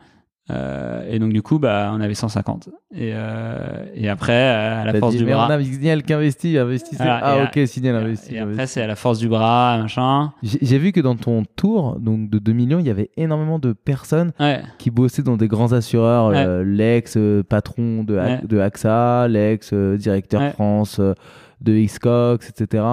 Euh, 0.50 1.04
et 1.10 1.20
donc 1.20 1.32
du 1.32 1.42
coup, 1.42 1.60
bah, 1.60 1.92
on 1.94 2.02
avait 2.02 2.16
150. 2.16 2.70
Et, 2.94 3.12
euh, 3.14 3.86
et 3.96 4.10
après, 4.10 4.34
euh, 4.34 4.82
à 4.82 4.86
la 4.86 4.94
force 4.96 5.14
dit, 5.14 5.20
du 5.20 5.26
mais 5.26 5.34
bras. 5.34 5.48
on 5.50 5.52
a 5.54 5.64
Signal 5.64 6.04
qui 6.04 6.14
investit, 6.14 6.58
ah, 6.58 7.38
et 7.38 7.62
ok, 7.62 7.68
Signal 7.68 7.96
et- 7.96 7.98
investit. 8.00 8.36
et 8.36 8.40
après, 8.40 8.68
c'est 8.68 8.82
à 8.82 8.88
la 8.88 8.96
force 8.96 9.20
du 9.20 9.30
bras, 9.30 9.78
machin. 9.80 10.34
J'ai 10.44 10.78
vu 10.80 10.92
que 10.92 11.00
dans 11.00 11.16
ton 11.16 11.44
tour, 11.56 11.98
donc 12.00 12.30
de 12.30 12.40
2 12.40 12.52
millions, 12.54 12.80
il 12.80 12.88
y 12.88 12.90
avait 12.90 13.12
énormément 13.18 13.60
de 13.60 13.72
personnes 13.72 14.32
Ouais. 14.40 14.62
qui 14.78 14.90
bossaient 14.90 15.22
dans 15.24 15.38
des 15.38 15.48
grands 15.48 15.72
assureurs, 15.74 16.30
Ouais. 16.30 16.38
euh, 16.46 16.64
l'ex-patron 16.66 18.04
de, 18.04 18.18
A- 18.18 18.26
Ouais. 18.26 18.40
de 18.44 18.60
AXA, 18.60 19.28
l'ex-directeur 19.30 20.42
Ouais. 20.42 20.50
France 20.52 20.98
euh, 21.00 21.14
de 21.62 21.74
Xcox, 21.78 22.50
etc. 22.50 22.84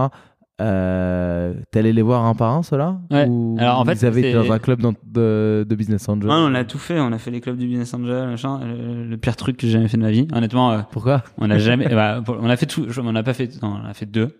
Euh, 0.60 1.54
T'allais 1.70 1.92
les 1.92 2.02
voir 2.02 2.24
un 2.24 2.34
par 2.34 2.52
un, 2.54 2.62
ceux-là 2.62 3.00
Ouais. 3.10 3.26
Ou 3.28 3.56
Alors, 3.58 3.78
en 3.80 3.84
fait, 3.84 3.92
ils 3.94 4.06
avaient 4.06 4.20
été 4.20 4.32
dans 4.32 4.50
un 4.52 4.58
club 4.58 4.80
dans- 4.80 4.92
de, 5.06 5.64
de 5.68 5.74
Business 5.74 6.08
Angel 6.08 6.28
Ouais, 6.28 6.34
on 6.36 6.54
a 6.54 6.64
tout 6.64 6.78
fait. 6.78 6.98
On 6.98 7.12
a 7.12 7.18
fait 7.18 7.30
les 7.30 7.40
clubs 7.40 7.56
du 7.56 7.66
Business 7.66 7.94
Angel, 7.94 8.28
machin. 8.28 8.60
Le, 8.64 9.04
le 9.04 9.16
pire 9.16 9.36
truc 9.36 9.56
que 9.56 9.66
j'ai 9.66 9.72
jamais 9.74 9.88
fait 9.88 9.96
de 9.96 10.02
ma 10.02 10.10
vie. 10.10 10.26
Honnêtement, 10.32 10.72
euh, 10.72 10.80
Pourquoi 10.90 11.22
on 11.38 11.46
n'a 11.46 11.58
jamais. 11.58 11.88
bah, 11.94 12.20
pour- 12.24 12.38
on 12.40 12.48
a 12.50 12.56
fait 12.56 12.66
tout. 12.66 12.86
On 13.00 13.12
n'a 13.12 13.22
pas 13.22 13.34
fait. 13.34 13.62
Non, 13.62 13.80
on 13.84 13.88
a 13.88 13.94
fait 13.94 14.06
deux. 14.06 14.36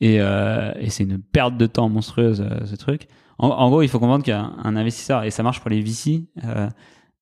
Et, 0.00 0.18
euh, 0.20 0.72
et 0.78 0.90
c'est 0.90 1.04
une 1.04 1.18
perte 1.18 1.56
de 1.56 1.66
temps 1.66 1.88
monstrueuse 1.88 2.42
euh, 2.48 2.64
ce 2.66 2.76
truc. 2.76 3.08
En, 3.38 3.48
en 3.48 3.68
gros, 3.70 3.82
il 3.82 3.88
faut 3.88 3.98
comprendre 3.98 4.24
qu'un 4.24 4.52
un 4.62 4.76
investisseur 4.76 5.24
et 5.24 5.30
ça 5.30 5.42
marche 5.42 5.60
pour 5.60 5.70
les 5.70 5.80
VC. 5.80 6.26
euh, 6.44 6.68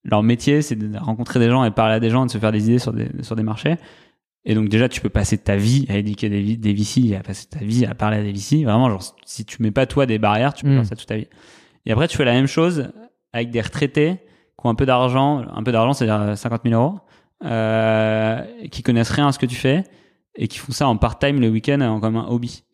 leur 0.05 0.23
métier, 0.23 0.61
c'est 0.61 0.77
de 0.77 0.99
rencontrer 0.99 1.41
des 1.41 1.49
gens 1.49 1.65
et 1.65 1.71
parler 1.71 1.95
à 1.95 2.01
des 2.01 2.11
gens 2.11 2.25
et 2.25 2.27
de 2.27 2.31
se 2.31 2.37
faire 2.39 2.53
des 2.53 2.69
idées 2.69 2.79
sur 2.79 2.93
des 2.93 3.09
sur 3.23 3.37
des 3.37 3.43
marchés. 3.43 3.77
Et 4.47 4.55
donc 4.55 4.69
déjà, 4.69 4.89
tu 4.89 5.01
peux 5.01 5.09
passer 5.09 5.39
ta 5.39 5.57
vie 5.57 5.87
à 5.89 5.97
éduquer 5.97 6.29
des, 6.29 6.57
des 6.57 6.73
VC 6.75 7.15
à 7.19 7.23
passer 7.23 7.47
ta 7.47 7.61
vie 7.61 7.87
à 7.87 7.95
parler 7.95 8.19
à 8.19 8.23
des 8.23 8.33
VC. 8.33 8.65
Vraiment, 8.65 8.91
genre, 8.91 9.03
si 9.25 9.45
tu 9.45 9.63
mets 9.63 9.71
pas 9.71 9.87
toi 9.87 10.05
des 10.07 10.19
barrières, 10.19 10.53
tu 10.55 10.65
peux 10.65 10.71
Mm. 10.71 10.77
faire 10.77 10.87
ça 10.87 10.97
toute 10.97 11.09
ta 11.09 11.17
vie. 11.17 11.29
Et 11.87 11.93
après, 11.93 12.09
tu 12.09 12.17
fais 12.17 12.25
la 12.27 12.33
même 12.35 12.47
chose 12.47 12.91
avec 13.33 13.51
des 13.51 13.61
retraités 13.63 14.17
qui 14.61 14.67
ont 14.67 14.71
un 14.71 14.75
peu 14.75 14.87
d'argent, 14.87 15.45
un 15.55 15.63
peu 15.63 15.73
d'argent, 15.73 15.93
c'est-à-dire 15.95 16.37
50 16.37 16.63
000 16.67 16.75
euros, 16.81 16.99
euh, 17.45 18.43
qui 18.71 18.83
connaissent 18.83 19.11
rien 19.11 19.29
à 19.29 19.33
ce 19.33 19.39
que 19.39 19.47
tu 19.47 19.57
fais 19.57 19.85
et 20.37 20.49
qui 20.49 20.59
font 20.59 20.73
ça 20.73 20.89
en 20.89 20.97
part-time 20.97 21.41
le 21.41 21.49
week-end 21.49 21.81
en- 21.81 22.01
comme 22.01 22.17
un 22.17 22.27
hobby. 22.29 22.65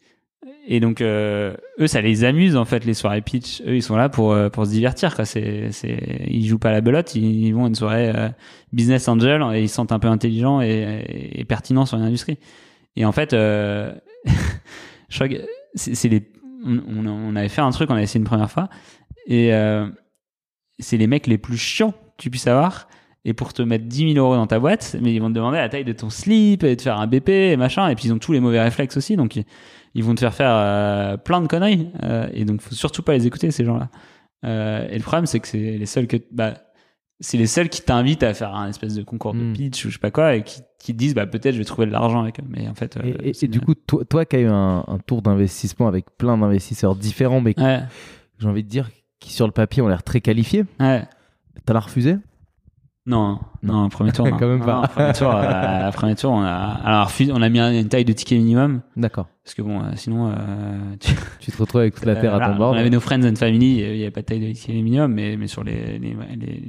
Et 0.73 0.79
donc, 0.79 1.01
euh, 1.01 1.57
eux, 1.81 1.89
ça 1.89 2.01
les 2.01 2.23
amuse 2.23 2.57
en 2.57 2.65
fait 2.65 2.85
les 2.85 2.95
soirées 2.95 3.23
pitch. 3.23 3.61
Eux, 3.63 3.75
ils 3.75 3.83
sont 3.83 3.97
là 3.97 4.09
pour 4.09 4.31
euh, 4.31 4.51
pour 4.51 4.67
se 4.67 4.71
divertir. 4.71 5.17
Quoi. 5.17 5.25
C'est, 5.25 5.73
c'est, 5.73 5.99
ils 6.29 6.47
jouent 6.47 6.61
pas 6.61 6.69
à 6.69 6.73
la 6.73 6.81
belote. 6.81 7.17
Ils, 7.17 7.51
vont 7.51 7.65
à 7.65 7.67
une 7.67 7.75
soirée 7.75 8.13
euh, 8.15 8.29
business 8.73 9.09
angel 9.09 9.43
et 9.53 9.63
ils 9.63 9.69
se 9.69 9.75
sentent 9.75 9.91
un 9.91 9.99
peu 9.99 10.07
intelligents 10.07 10.61
et, 10.61 11.45
pertinents 11.49 11.87
sur 11.87 11.99
une 11.99 12.05
industrie. 12.05 12.39
Et 12.95 13.05
en 13.05 13.11
fait, 13.11 13.33
je 13.35 13.95
crois 15.13 15.29
que 15.29 15.45
c'est, 15.75 16.09
les, 16.09 16.31
on, 16.65 17.35
avait 17.35 17.49
fait 17.49 17.63
un 17.63 17.71
truc, 17.71 17.91
on 17.91 17.95
avait 17.95 18.05
essayé 18.05 18.21
une 18.21 18.27
première 18.27 18.51
fois 18.51 18.69
et 19.27 19.51
c'est 20.79 20.97
les 20.97 21.09
mecs 21.09 21.27
les 21.27 21.39
plus 21.39 21.59
chiants 21.59 21.95
tu 22.17 22.31
puisses 22.31 22.47
avoir. 22.47 22.87
Et 23.27 23.35
pour 23.35 23.53
te 23.53 23.61
mettre 23.61 23.85
10 23.85 24.15
000 24.15 24.25
euros 24.27 24.35
dans 24.35 24.47
ta 24.47 24.59
boîte, 24.59 24.97
mais 25.03 25.13
ils 25.13 25.21
vont 25.21 25.29
te 25.29 25.35
demander 25.35 25.59
la 25.59 25.69
taille 25.69 25.85
de 25.85 25.93
ton 25.93 26.09
slip 26.09 26.63
et 26.65 26.75
de 26.75 26.81
faire 26.81 26.99
un 26.99 27.07
BP 27.07 27.29
et 27.29 27.57
machin. 27.59 27.89
Et 27.89 27.95
puis 27.95 28.07
ils 28.09 28.13
ont 28.13 28.19
tous 28.19 28.33
les 28.33 28.41
mauvais 28.41 28.63
réflexes 28.63 28.97
aussi, 28.97 29.17
donc 29.17 29.37
ils, 29.37 29.45
ils 29.95 30.03
vont 30.03 30.15
te 30.15 30.21
faire 30.21 30.33
faire 30.35 30.53
euh, 30.55 31.17
plein 31.19 31.43
de 31.43 31.47
conneries. 31.47 31.89
Euh, 32.03 32.29
et 32.33 32.47
donc 32.47 32.63
faut 32.63 32.75
surtout 32.75 33.03
pas 33.03 33.13
les 33.13 33.27
écouter 33.27 33.51
ces 33.51 33.65
gens-là. 33.67 33.91
Euh, 34.47 34.89
et 34.89 34.97
le 34.97 35.03
problème 35.03 35.27
c'est 35.27 35.39
que 35.39 35.47
c'est 35.49 35.59
les 35.77 35.85
seuls 35.85 36.07
que 36.07 36.17
bah, 36.33 36.55
c'est 37.23 37.37
les 37.37 37.47
seuls 37.47 37.69
qui 37.69 37.83
t'invitent 37.83 38.23
à 38.23 38.33
faire 38.33 38.55
un 38.55 38.69
espèce 38.71 38.95
de 38.95 39.03
concours 39.03 39.35
de 39.35 39.53
pitch 39.53 39.85
ou 39.85 39.89
je 39.91 39.95
sais 39.97 39.99
pas 40.01 40.11
quoi 40.11 40.37
et 40.37 40.43
qui, 40.43 40.63
qui 40.79 40.95
te 40.95 40.99
disent 40.99 41.15
bah 41.15 41.27
peut-être 41.27 41.53
je 41.53 41.59
vais 41.59 41.67
trouver 41.67 41.87
de 41.87 41.93
l'argent 41.93 42.23
avec 42.23 42.41
eux. 42.41 42.45
Mais 42.49 42.67
en 42.69 42.75
fait, 42.75 42.97
Et, 43.05 43.29
et- 43.29 43.35
c'est 43.35 43.45
et 43.45 43.49
du 43.51 43.61
coup, 43.61 43.75
toi, 43.75 44.03
toi 44.07 44.25
qui 44.25 44.37
as 44.37 44.41
eu 44.41 44.47
un, 44.47 44.83
un 44.89 44.99
tour 45.07 45.21
d'investissement 45.21 45.89
avec 45.89 46.07
plein 46.17 46.39
d'investisseurs 46.39 46.97
différents, 46.97 47.43
mais 47.43 47.53
ouais, 47.61 47.81
j'ai 48.39 48.49
envie 48.49 48.65
de 48.65 48.69
dire 48.71 48.89
qui 49.19 49.31
sur 49.35 49.45
le 49.45 49.53
papier 49.53 49.83
ont 49.83 49.89
l'air 49.89 50.03
très 50.03 50.23
qualifiés, 50.23 50.65
ouais. 50.81 51.03
t'as 51.67 51.75
la 51.75 51.81
refusé? 51.81 52.17
Non, 53.07 53.39
non, 53.63 53.89
premier 53.89 54.13
tour. 54.13 54.27
non. 54.29 54.37
Quand 54.39 54.47
même 54.47 54.61
pas. 54.65 54.83
non, 54.83 54.87
premier 54.89 55.13
tour, 55.15 55.33
euh, 55.35 55.91
premier 55.91 56.15
tour, 56.15 56.33
on 56.33 56.43
a, 56.43 56.49
alors 56.85 57.11
on 57.33 57.43
a 57.43 57.49
mis 57.49 57.59
un- 57.59 57.73
une 57.73 57.89
taille 57.89 58.05
de 58.05 58.13
ticket 58.13 58.37
minimum 58.37 58.83
D'accord. 58.97 59.27
parce 59.43 59.55
que 59.55 59.63
bon, 59.63 59.81
euh, 59.83 59.93
sinon, 59.97 60.29
euh, 60.31 60.35
tu, 61.01 61.15
Tu 61.41 61.51
te 61.51 61.57
retrouves 61.57 61.81
avec 61.81 61.95
toute 61.95 62.05
la 62.05 62.15
terre 62.17 62.35
Euh, 62.35 62.41
à 62.41 62.51
ton 62.51 62.57
bord. 62.57 62.73
On 62.73 62.77
avait 62.77 62.91
nos 62.91 63.01
friends 63.01 63.25
and 63.25 63.37
family, 63.37 63.79
il 63.81 63.93
n'y 63.97 64.03
avait 64.03 64.11
pas 64.11 64.21
de 64.21 64.27
taille 64.27 64.41
de 64.47 64.53
ticket 64.53 64.75
minimum, 64.75 65.13
mais, 65.15 65.37
mais 65.37 65.47
sur 65.47 65.65
les, 65.65 65.99
les, 65.99 66.15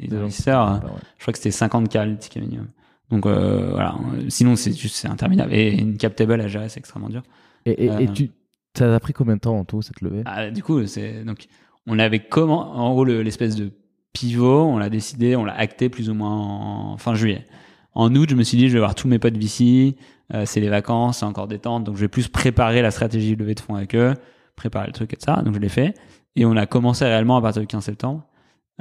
les, 0.07 0.15
investisseurs, 0.17 0.81
ouais. 0.83 0.89
je 1.17 1.23
crois 1.23 1.31
que 1.33 1.37
c'était 1.37 1.51
50 1.51 1.89
k 1.89 1.95
le 2.05 2.17
ticket 2.17 2.39
minimum. 2.39 2.67
Donc 3.09 3.25
voilà, 3.27 3.95
sinon 4.29 4.55
c'est 4.55 4.71
juste 4.73 4.95
c'est 4.95 5.09
interminable. 5.09 5.53
Et 5.53 5.73
une 5.77 5.97
cap 5.97 6.15
table 6.15 6.39
à 6.39 6.47
gérer, 6.47 6.69
c'est 6.69 6.79
extrêmement 6.79 7.09
dur. 7.09 7.23
Et, 7.65 7.71
et- 7.85 8.03
et 8.03 8.07
tu, 8.07 8.31
ça 8.77 8.95
a 8.95 8.99
pris 9.01 9.11
combien 9.11 9.35
de 9.35 9.41
temps 9.41 9.57
en 9.57 9.65
tout 9.65 9.81
cette 9.81 9.99
levée? 10.01 10.21
Ah, 10.25 10.49
du 10.49 10.63
coup, 10.63 10.85
c'est 10.87 11.25
donc 11.25 11.45
on 11.87 11.99
avait 11.99 12.19
comment 12.19 12.71
en 12.77 12.91
gros 12.93 13.03
le- 13.03 13.21
l'espèce 13.21 13.55
de 13.57 13.69
pivot, 14.13 14.63
on 14.65 14.77
l'a 14.77 14.89
décidé, 14.89 15.35
on 15.35 15.45
l'a 15.45 15.55
acté 15.55 15.89
plus 15.89 16.09
ou 16.09 16.13
moins 16.13 16.31
en 16.35 16.97
fin 16.97 17.13
juillet. 17.15 17.45
En 17.93 18.13
août, 18.15 18.29
je 18.29 18.35
me 18.35 18.43
suis 18.43 18.57
dit 18.57 18.67
je 18.69 18.73
vais 18.73 18.79
voir 18.79 18.95
tous 18.95 19.07
mes 19.07 19.19
potes 19.19 19.38
VC, 19.38 19.95
euh, 20.33 20.45
c'est 20.45 20.59
les 20.61 20.69
vacances, 20.69 21.19
c'est 21.19 21.25
encore 21.25 21.47
détente, 21.47 21.83
donc 21.83 21.95
je 21.95 22.01
vais 22.01 22.07
plus 22.07 22.27
préparer 22.27 22.81
la 22.81 22.91
stratégie 22.91 23.35
de 23.35 23.39
levée 23.41 23.55
de 23.55 23.59
fonds 23.59 23.75
avec 23.75 23.95
eux, 23.95 24.13
préparer 24.55 24.88
le 24.88 24.93
truc 24.93 25.13
et 25.13 25.17
ça. 25.19 25.41
Donc 25.41 25.53
je 25.55 25.59
l'ai 25.59 25.69
fait. 25.69 25.93
Et 26.35 26.45
on 26.45 26.55
a 26.55 26.65
commencé 26.65 27.03
réellement 27.05 27.35
à 27.38 27.41
partir 27.41 27.61
du 27.61 27.67
15 27.67 27.83
septembre. 27.83 28.23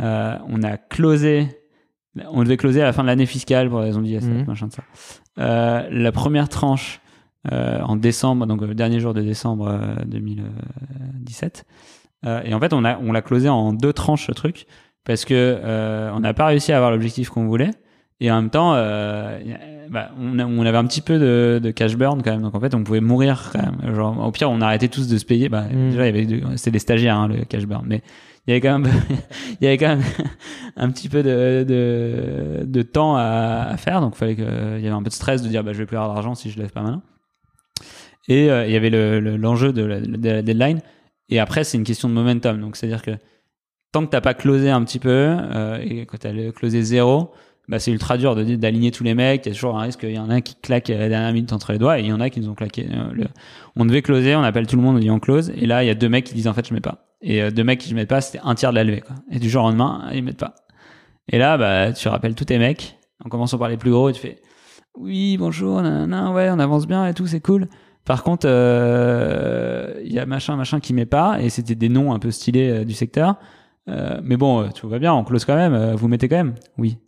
Euh, 0.00 0.36
on 0.48 0.62
a 0.62 0.76
closé, 0.76 1.48
on 2.30 2.42
devait 2.44 2.56
closer 2.56 2.80
à 2.82 2.84
la 2.84 2.92
fin 2.92 3.02
de 3.02 3.08
l'année 3.08 3.26
fiscale 3.26 3.68
pour 3.68 3.80
raison 3.80 4.00
d'ISF, 4.00 4.24
Mhm. 4.24 4.44
machin 4.46 4.66
de 4.68 4.72
ça. 4.72 4.82
Euh, 5.38 5.88
la 5.90 6.12
première 6.12 6.48
tranche 6.48 7.00
euh, 7.50 7.80
en 7.80 7.96
décembre, 7.96 8.46
donc 8.46 8.60
le 8.60 8.74
dernier 8.74 9.00
jour 9.00 9.14
de 9.14 9.22
décembre 9.22 9.66
euh, 9.68 9.94
2017. 10.06 11.64
Euh, 12.26 12.42
et 12.44 12.52
en 12.54 12.60
fait, 12.60 12.72
on 12.72 12.84
a 12.84 12.98
on 12.98 13.12
l'a 13.12 13.22
closé 13.22 13.48
en 13.48 13.72
deux 13.72 13.92
tranches 13.92 14.26
ce 14.26 14.32
truc 14.32 14.66
parce 15.10 15.24
que 15.24 15.34
euh, 15.34 16.08
on 16.14 16.20
n'a 16.20 16.34
pas 16.34 16.46
réussi 16.46 16.70
à 16.72 16.76
avoir 16.76 16.92
l'objectif 16.92 17.30
qu'on 17.30 17.46
voulait. 17.46 17.70
Et 18.20 18.30
en 18.30 18.36
même 18.40 18.50
temps, 18.50 18.74
euh, 18.76 19.40
bah, 19.90 20.10
on, 20.20 20.38
a- 20.38 20.44
on 20.46 20.64
avait 20.64 20.76
un 20.78 20.84
petit 20.84 21.00
peu 21.00 21.18
de, 21.18 21.58
de 21.60 21.70
cash 21.72 21.96
burn 21.96 22.22
quand 22.22 22.30
même. 22.30 22.42
Donc 22.42 22.54
en 22.54 22.60
fait, 22.60 22.74
on 22.76 22.84
pouvait 22.84 23.00
mourir 23.00 23.50
quand 23.52 23.60
même. 23.60 23.92
Genre, 23.96 24.24
au 24.24 24.30
pire, 24.30 24.48
on 24.52 24.60
arrêtait 24.60 24.86
tous 24.88 25.08
de 25.08 25.18
se 25.18 25.24
payer. 25.24 25.48
Bah, 25.48 25.62
Mm. 25.72 25.90
Déjà, 25.90 26.08
il 26.08 26.16
y 26.16 26.18
avait 26.20 26.26
de- 26.26 26.56
c'était 26.56 26.70
des 26.70 26.78
stagiaires 26.78 27.16
hein, 27.16 27.26
le 27.26 27.44
cash 27.44 27.66
burn, 27.66 27.82
mais 27.88 28.02
il 28.46 28.50
y 28.50 28.52
avait 28.52 28.60
quand 28.60 28.78
même, 28.78 28.92
il 29.60 29.64
y 29.64 29.66
avait 29.66 29.78
quand 29.78 29.88
même 29.88 30.02
un 30.76 30.90
petit 30.90 31.08
peu 31.08 31.24
de, 31.24 31.64
de, 31.66 32.64
de 32.66 32.82
temps 32.82 33.16
à, 33.16 33.66
à 33.70 33.76
faire. 33.78 34.00
Donc 34.00 34.12
il 34.14 34.18
fallait 34.18 34.36
que 34.36 34.76
il 34.78 34.84
y 34.84 34.86
avait 34.86 34.94
un 34.96 35.02
peu 35.02 35.08
de 35.10 35.14
stress 35.14 35.42
de 35.42 35.48
dire 35.48 35.64
bah, 35.64 35.72
je 35.72 35.78
vais 35.78 35.86
plus 35.86 35.96
avoir 35.96 36.14
d'argent 36.14 36.36
si 36.36 36.50
je 36.50 36.58
lève 36.60 36.70
pas 36.70 36.82
maintenant. 36.82 37.02
Et 38.28 38.50
euh, 38.50 38.66
il 38.66 38.72
y 38.72 38.76
avait 38.76 38.90
le- 38.90 39.18
le- 39.18 39.36
l'enjeu 39.36 39.72
de, 39.72 39.82
la, 39.82 40.00
de 40.00 40.28
la 40.30 40.42
deadline. 40.42 40.80
Et 41.30 41.40
après, 41.40 41.64
c'est 41.64 41.78
une 41.78 41.84
question 41.84 42.08
de 42.08 42.14
momentum. 42.14 42.60
Donc, 42.60 42.76
c'est-à-dire 42.76 43.02
que 43.02 43.12
tant 43.92 44.04
que 44.04 44.10
t'as 44.10 44.20
pas 44.20 44.34
closé 44.34 44.70
un 44.70 44.82
petit 44.84 44.98
peu, 44.98 45.10
euh, 45.10 45.78
et 45.82 46.06
quand 46.06 46.18
t'as 46.18 46.32
closé 46.52 46.82
zéro, 46.82 47.32
bah, 47.68 47.78
c'est 47.78 47.92
ultra 47.92 48.16
dur 48.18 48.34
d'aligner 48.34 48.90
tous 48.90 49.04
les 49.04 49.14
mecs. 49.14 49.46
Il 49.46 49.50
y 49.50 49.52
a 49.52 49.54
toujours 49.54 49.78
un 49.78 49.82
risque 49.82 50.00
qu'il 50.00 50.12
y 50.12 50.18
en 50.18 50.28
a 50.28 50.34
un 50.34 50.40
qui 50.40 50.56
claque 50.56 50.90
à 50.90 50.98
la 50.98 51.08
dernière 51.08 51.32
minute 51.32 51.52
entre 51.52 51.72
les 51.72 51.78
doigts, 51.78 51.98
et 51.98 52.02
il 52.02 52.08
y 52.08 52.12
en 52.12 52.20
a 52.20 52.30
qui 52.30 52.40
nous 52.40 52.48
ont 52.48 52.54
claqué. 52.54 52.88
euh, 52.90 53.24
On 53.76 53.84
devait 53.84 54.02
closer, 54.02 54.34
on 54.34 54.42
appelle 54.42 54.66
tout 54.66 54.76
le 54.76 54.82
monde, 54.82 54.96
on 54.96 54.98
dit 54.98 55.10
on 55.10 55.20
close, 55.20 55.52
et 55.56 55.66
là, 55.66 55.84
il 55.84 55.86
y 55.86 55.90
a 55.90 55.94
deux 55.94 56.08
mecs 56.08 56.24
qui 56.24 56.34
disent 56.34 56.48
en 56.48 56.54
fait, 56.54 56.66
je 56.66 56.74
mets 56.74 56.80
pas. 56.80 57.06
Et 57.22 57.42
euh, 57.42 57.50
deux 57.50 57.64
mecs 57.64 57.78
qui 57.78 57.90
ne 57.90 57.96
mettent 57.96 58.08
pas, 58.08 58.20
c'était 58.20 58.40
un 58.42 58.54
tiers 58.54 58.70
de 58.70 58.76
la 58.76 58.84
levée. 58.84 59.02
Quoi. 59.02 59.16
Et 59.30 59.38
du 59.38 59.48
jour 59.48 59.62
au 59.62 59.66
lendemain, 59.68 60.08
ils 60.12 60.24
mettent 60.24 60.38
pas. 60.38 60.54
Et 61.28 61.38
là, 61.38 61.56
bah, 61.58 61.92
tu 61.92 62.08
rappelles 62.08 62.34
tous 62.34 62.46
tes 62.46 62.58
mecs, 62.58 62.98
en 63.24 63.28
commençant 63.28 63.58
par 63.58 63.68
les 63.68 63.76
plus 63.76 63.90
gros, 63.90 64.08
et 64.08 64.12
tu 64.12 64.20
fais 64.20 64.38
oui, 64.98 65.36
bonjour, 65.36 65.80
nanana, 65.80 66.32
ouais, 66.32 66.50
on 66.50 66.58
avance 66.58 66.88
bien 66.88 67.06
et 67.06 67.14
tout, 67.14 67.28
c'est 67.28 67.40
cool. 67.40 67.68
Par 68.04 68.24
contre, 68.24 68.46
euh, 68.48 69.94
il 70.04 70.12
y 70.12 70.18
a 70.18 70.26
machin, 70.26 70.56
machin 70.56 70.80
qui 70.80 70.92
met 70.92 71.06
pas, 71.06 71.40
et 71.40 71.48
c'était 71.48 71.76
des 71.76 71.88
noms 71.88 72.12
un 72.12 72.18
peu 72.18 72.32
stylés 72.32 72.84
du 72.84 72.92
secteur. 72.94 73.36
Euh, 73.88 74.20
mais 74.22 74.36
bon, 74.36 74.62
euh, 74.62 74.68
tout 74.74 74.88
va 74.88 74.98
bien, 74.98 75.12
on 75.14 75.24
close 75.24 75.44
quand 75.44 75.56
même, 75.56 75.74
euh, 75.74 75.94
vous 75.94 76.06
mettez 76.08 76.28
quand 76.28 76.36
même 76.36 76.54
Oui. 76.78 76.98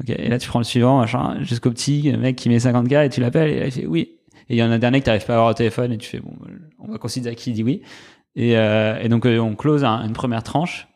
Ok, 0.00 0.10
et 0.10 0.28
là 0.28 0.38
tu 0.38 0.48
prends 0.48 0.60
le 0.60 0.64
suivant, 0.64 0.98
machin, 0.98 1.36
jusqu'au 1.42 1.70
petit 1.70 2.10
mec 2.16 2.36
qui 2.36 2.48
met 2.48 2.58
50K 2.58 3.04
et 3.06 3.08
tu 3.10 3.20
l'appelles, 3.20 3.50
et 3.50 3.60
là 3.60 3.66
il 3.66 3.72
fait 3.72 3.86
oui. 3.86 4.16
Et 4.48 4.54
il 4.54 4.56
y 4.56 4.62
en 4.62 4.70
a 4.70 4.74
un 4.74 4.78
dernier 4.78 5.00
que 5.00 5.04
t'arrives 5.06 5.26
pas 5.26 5.34
à 5.34 5.36
avoir 5.36 5.50
au 5.50 5.54
téléphone, 5.54 5.92
et 5.92 5.98
tu 5.98 6.08
fais 6.08 6.20
bon, 6.20 6.32
euh, 6.48 6.52
on 6.78 6.90
va 6.90 6.98
considérer 6.98 7.34
qu'il 7.36 7.52
dit 7.52 7.62
oui. 7.62 7.82
Et, 8.36 8.56
euh, 8.56 8.98
et 9.02 9.08
donc 9.08 9.26
on 9.26 9.54
close 9.56 9.84
un- 9.84 10.06
une 10.06 10.12
première 10.12 10.42
tranche. 10.42 10.88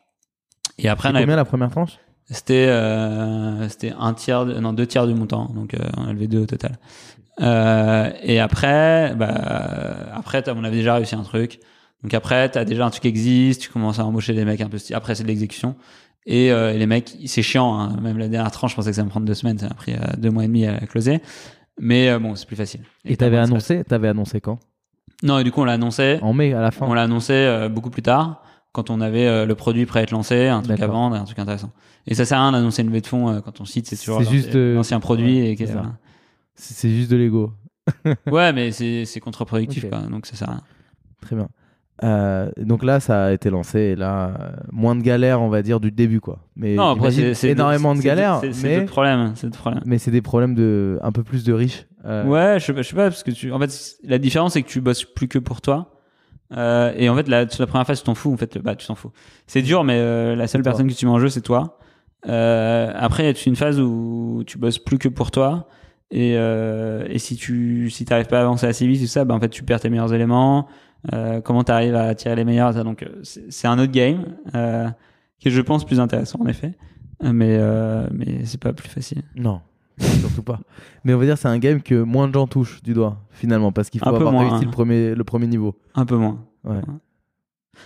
Et 0.79 0.87
après, 0.89 1.09
on 1.09 1.15
avait- 1.15 1.23
combien 1.25 1.35
la 1.35 1.45
première 1.45 1.69
tranche? 1.69 1.99
C'était 2.31 2.65
euh, 2.67 3.69
c'était 3.69 3.93
un 3.99 4.13
tiers, 4.13 4.45
de- 4.47 4.59
non 4.59 4.73
deux 4.73 4.87
tiers 4.87 5.05
du 5.05 5.13
montant, 5.13 5.45
donc 5.53 5.75
on 5.97 6.05
a 6.07 6.13
levé 6.13 6.27
deux 6.27 6.39
au 6.39 6.45
total. 6.47 6.71
Et 8.23 8.39
après, 8.39 9.13
bah 9.15 9.27
après 10.13 10.43
on 10.49 10.63
avait 10.63 10.77
déjà 10.77 10.95
réussi 10.95 11.13
un 11.15 11.21
truc. 11.23 11.59
Donc 12.05 12.13
après 12.13 12.49
t'as 12.49 12.65
déjà 12.65 12.85
un 12.85 12.91
truc 12.91 13.01
qui 13.01 13.07
existe, 13.07 13.61
tu 13.61 13.69
commences 13.71 13.97
à 13.97 14.05
embaucher 14.05 14.33
des 14.35 14.45
mecs 14.45 14.61
un 14.61 14.69
peu. 14.69 14.77
Après 14.93 15.15
c'est 15.15 15.23
de 15.23 15.27
l'exécution. 15.27 15.75
Et, 16.27 16.51
euh, 16.51 16.71
et 16.71 16.77
les 16.77 16.85
mecs, 16.85 17.15
c'est 17.25 17.41
chiant. 17.41 17.79
hein. 17.79 17.97
Même 17.99 18.19
la 18.19 18.27
dernière 18.27 18.51
tranche, 18.51 18.71
je 18.71 18.75
pensais 18.75 18.91
que 18.91 18.95
ça 18.95 19.03
me 19.03 19.09
prendre 19.09 19.25
deux 19.25 19.33
semaines, 19.33 19.57
ça 19.57 19.67
m'a 19.69 19.73
pris 19.73 19.93
euh, 19.93 19.97
deux 20.17 20.29
mois 20.29 20.43
et 20.43 20.47
demi 20.47 20.67
à 20.67 20.77
closer. 20.85 21.19
Mais 21.79 22.09
euh, 22.09 22.19
bon, 22.19 22.35
c'est 22.35 22.45
plus 22.45 22.55
facile. 22.55 22.81
Et 23.05 23.17
t'avais 23.17 23.37
moins 23.37 23.45
de 23.47 23.51
annoncé, 23.53 23.83
t'avais 23.83 24.07
annoncé 24.07 24.39
quand? 24.39 24.59
Non, 25.23 25.39
et 25.39 25.43
du 25.43 25.51
coup 25.51 25.61
on 25.61 25.65
l'a 25.65 25.73
annoncé. 25.73 26.19
En 26.21 26.31
mai, 26.33 26.53
à 26.53 26.61
la 26.61 26.69
fin. 26.69 26.85
On 26.87 26.93
l'a 26.93 27.01
annoncé 27.01 27.33
euh, 27.33 27.69
beaucoup 27.69 27.89
plus 27.89 28.03
tard, 28.03 28.43
quand 28.71 28.91
on 28.91 29.01
avait 29.01 29.47
le 29.47 29.55
produit 29.55 29.87
prêt 29.87 30.01
à 30.01 30.03
être 30.03 30.11
lancé, 30.11 30.47
un 30.47 30.61
truc 30.61 30.79
à 30.79 30.87
vendre, 30.87 31.15
et 31.15 31.19
un 31.19 31.23
truc 31.23 31.39
intéressant. 31.39 31.71
Et 32.05 32.13
ça 32.13 32.25
sert 32.25 32.37
à 32.37 32.41
rien 32.43 32.51
d'annoncer 32.51 32.83
une 32.83 32.89
levée 32.89 33.01
de 33.01 33.07
fonds 33.07 33.41
quand 33.43 33.61
on 33.61 33.65
cite, 33.65 33.87
c'est 33.87 33.95
toujours 33.97 34.19
l'ancien- 34.19 34.31
juste, 34.31 34.53
l'ancien 34.55 34.99
produit. 34.99 35.41
ouais, 35.41 35.51
et 35.51 35.57
c'est 36.55 36.89
juste 36.91 37.09
de 37.09 37.15
l'ego. 37.17 37.51
ouais, 38.31 38.53
mais 38.53 38.71
c'est 38.71 39.19
contre-productif, 39.21 39.85
donc 40.11 40.25
ça 40.27 40.35
sert 40.35 40.49
à 40.49 40.51
rien. 40.53 40.61
Très 41.21 41.35
bien. 41.35 41.47
Euh, 42.03 42.49
donc 42.57 42.83
là, 42.83 42.99
ça 42.99 43.25
a 43.25 43.31
été 43.31 43.49
lancé. 43.49 43.79
Et 43.79 43.95
là, 43.95 44.27
euh, 44.27 44.49
moins 44.71 44.95
de 44.95 45.01
galères, 45.01 45.41
on 45.41 45.47
va 45.49 45.61
dire, 45.61 45.79
du 45.79 45.91
début, 45.91 46.19
quoi. 46.19 46.39
Mais 46.57 46.75
Non, 46.75 46.89
après, 46.89 47.11
c'est 47.33 47.49
énormément 47.49 47.95
de 47.95 48.01
galères, 48.01 48.41
c'est- 48.41 48.79
d'autres 48.79 48.91
problèmes. 48.91 49.31
C'est 49.35 49.47
d'autres 49.47 49.59
problèmes. 49.59 49.83
mais 49.85 49.97
c'est 49.97 50.11
des 50.11 50.21
problèmes 50.21 50.55
de 50.55 50.99
un 51.01 51.11
peu 51.11 51.23
plus 51.23 51.43
de 51.45 51.53
riches. 51.53 51.85
Euh, 52.05 52.25
Ouais, 52.25 52.59
je 52.59 52.65
sais 52.65 52.73
pas, 52.73 52.81
je 52.81 52.89
sais 52.89 52.95
pas, 52.95 53.03
parce 53.09 53.23
que 53.23 53.31
tu, 53.31 53.51
en 53.51 53.59
fait, 53.59 53.95
la 54.03 54.17
différence 54.17 54.53
c'est 54.53 54.61
que 54.61 54.67
tu 54.67 54.81
bosses 54.81 55.05
plus 55.05 55.27
que 55.27 55.39
pour 55.39 55.61
toi. 55.61 55.91
Et 56.51 57.09
en 57.09 57.15
fait, 57.15 57.27
la, 57.27 57.49
sur 57.49 57.63
la 57.63 57.67
première 57.67 57.87
phase, 57.87 57.99
tu 57.99 58.05
t'en 58.05 58.13
fous. 58.15 58.33
En 58.33 58.37
fait, 58.37 58.57
bah, 58.59 58.75
tu 58.75 58.85
t'en 58.85 58.95
fous. 58.95 59.11
C'est 59.47 59.61
dur, 59.61 59.83
mais 59.83 60.35
la 60.35 60.47
seule 60.47 60.61
personne 60.63 60.87
que 60.87 60.93
tu 60.93 61.05
mets 61.05 61.11
en 61.11 61.19
jeu, 61.19 61.29
c'est 61.29 61.41
toi. 61.41 61.79
Après, 62.23 63.23
il 63.23 63.25
y 63.25 63.29
a 63.29 63.33
une 63.45 63.55
phase 63.55 63.79
où 63.79 64.43
tu 64.45 64.57
bosses 64.57 64.79
plus 64.79 64.97
que 64.97 65.07
pour 65.07 65.31
toi. 65.31 65.67
Et, 66.11 66.33
et 66.33 67.19
si 67.19 67.35
tu 67.37 67.89
si 67.89 68.05
t'arrives 68.05 68.27
pas 68.27 68.39
à 68.39 68.41
avancer 68.41 68.67
assez 68.67 68.85
vite, 68.85 69.01
tout 69.01 69.07
ça, 69.07 69.23
bah, 69.25 69.33
en 69.33 69.39
fait, 69.39 69.49
tu 69.49 69.63
perds 69.63 69.79
tes 69.79 69.89
meilleurs 69.89 70.13
éléments. 70.13 70.67
Euh, 71.13 71.41
comment 71.41 71.63
tu 71.63 71.71
arrives 71.71 71.95
à 71.95 72.15
tirer 72.15 72.35
les 72.35 72.45
meilleurs 72.45 72.73
ça. 72.73 72.83
Donc, 72.83 73.03
euh, 73.03 73.21
c'est 73.23 73.67
un 73.67 73.77
autre 73.79 73.91
game 73.91 74.25
euh, 74.55 74.89
qui 75.39 75.49
est, 75.49 75.51
je 75.51 75.61
pense, 75.61 75.85
plus 75.85 75.99
intéressant 75.99 76.39
en 76.41 76.47
effet. 76.47 76.73
Euh, 77.23 77.31
Mais 77.33 77.57
euh, 77.59 78.07
mais 78.11 78.45
c'est 78.45 78.59
pas 78.59 78.73
plus 78.73 78.89
facile. 78.89 79.23
Non, 79.35 79.61
surtout 79.99 80.43
pas. 80.43 80.59
Mais 81.03 81.13
on 81.13 81.17
va 81.17 81.25
dire 81.25 81.37
c'est 81.37 81.47
un 81.47 81.57
game 81.59 81.81
que 81.81 82.01
moins 82.01 82.27
de 82.27 82.33
gens 82.33 82.47
touchent 82.47 82.81
du 82.83 82.93
doigt 82.93 83.21
finalement 83.31 83.71
parce 83.71 83.89
qu'il 83.89 84.01
faut 84.01 84.09
avoir 84.09 84.31
moins, 84.31 84.49
réussi 84.49 84.63
hein. 84.63 84.65
le 84.65 84.71
premier 84.71 85.15
le 85.15 85.23
premier 85.23 85.47
niveau. 85.47 85.75
Un 85.93 86.05
peu 86.05 86.17
moins. 86.17 86.43
Ouais. 86.63 86.81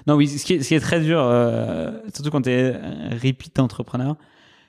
Non, 0.07 0.15
oui, 0.15 0.27
ce 0.27 0.45
qui 0.45 0.53
est, 0.53 0.61
ce 0.61 0.67
qui 0.67 0.75
est 0.75 0.79
très 0.79 1.01
dur, 1.01 1.19
surtout 2.13 2.29
quand 2.29 2.43
t'es 2.43 2.75
un 2.75 3.09
repeat 3.09 3.57
entrepreneur, 3.57 4.17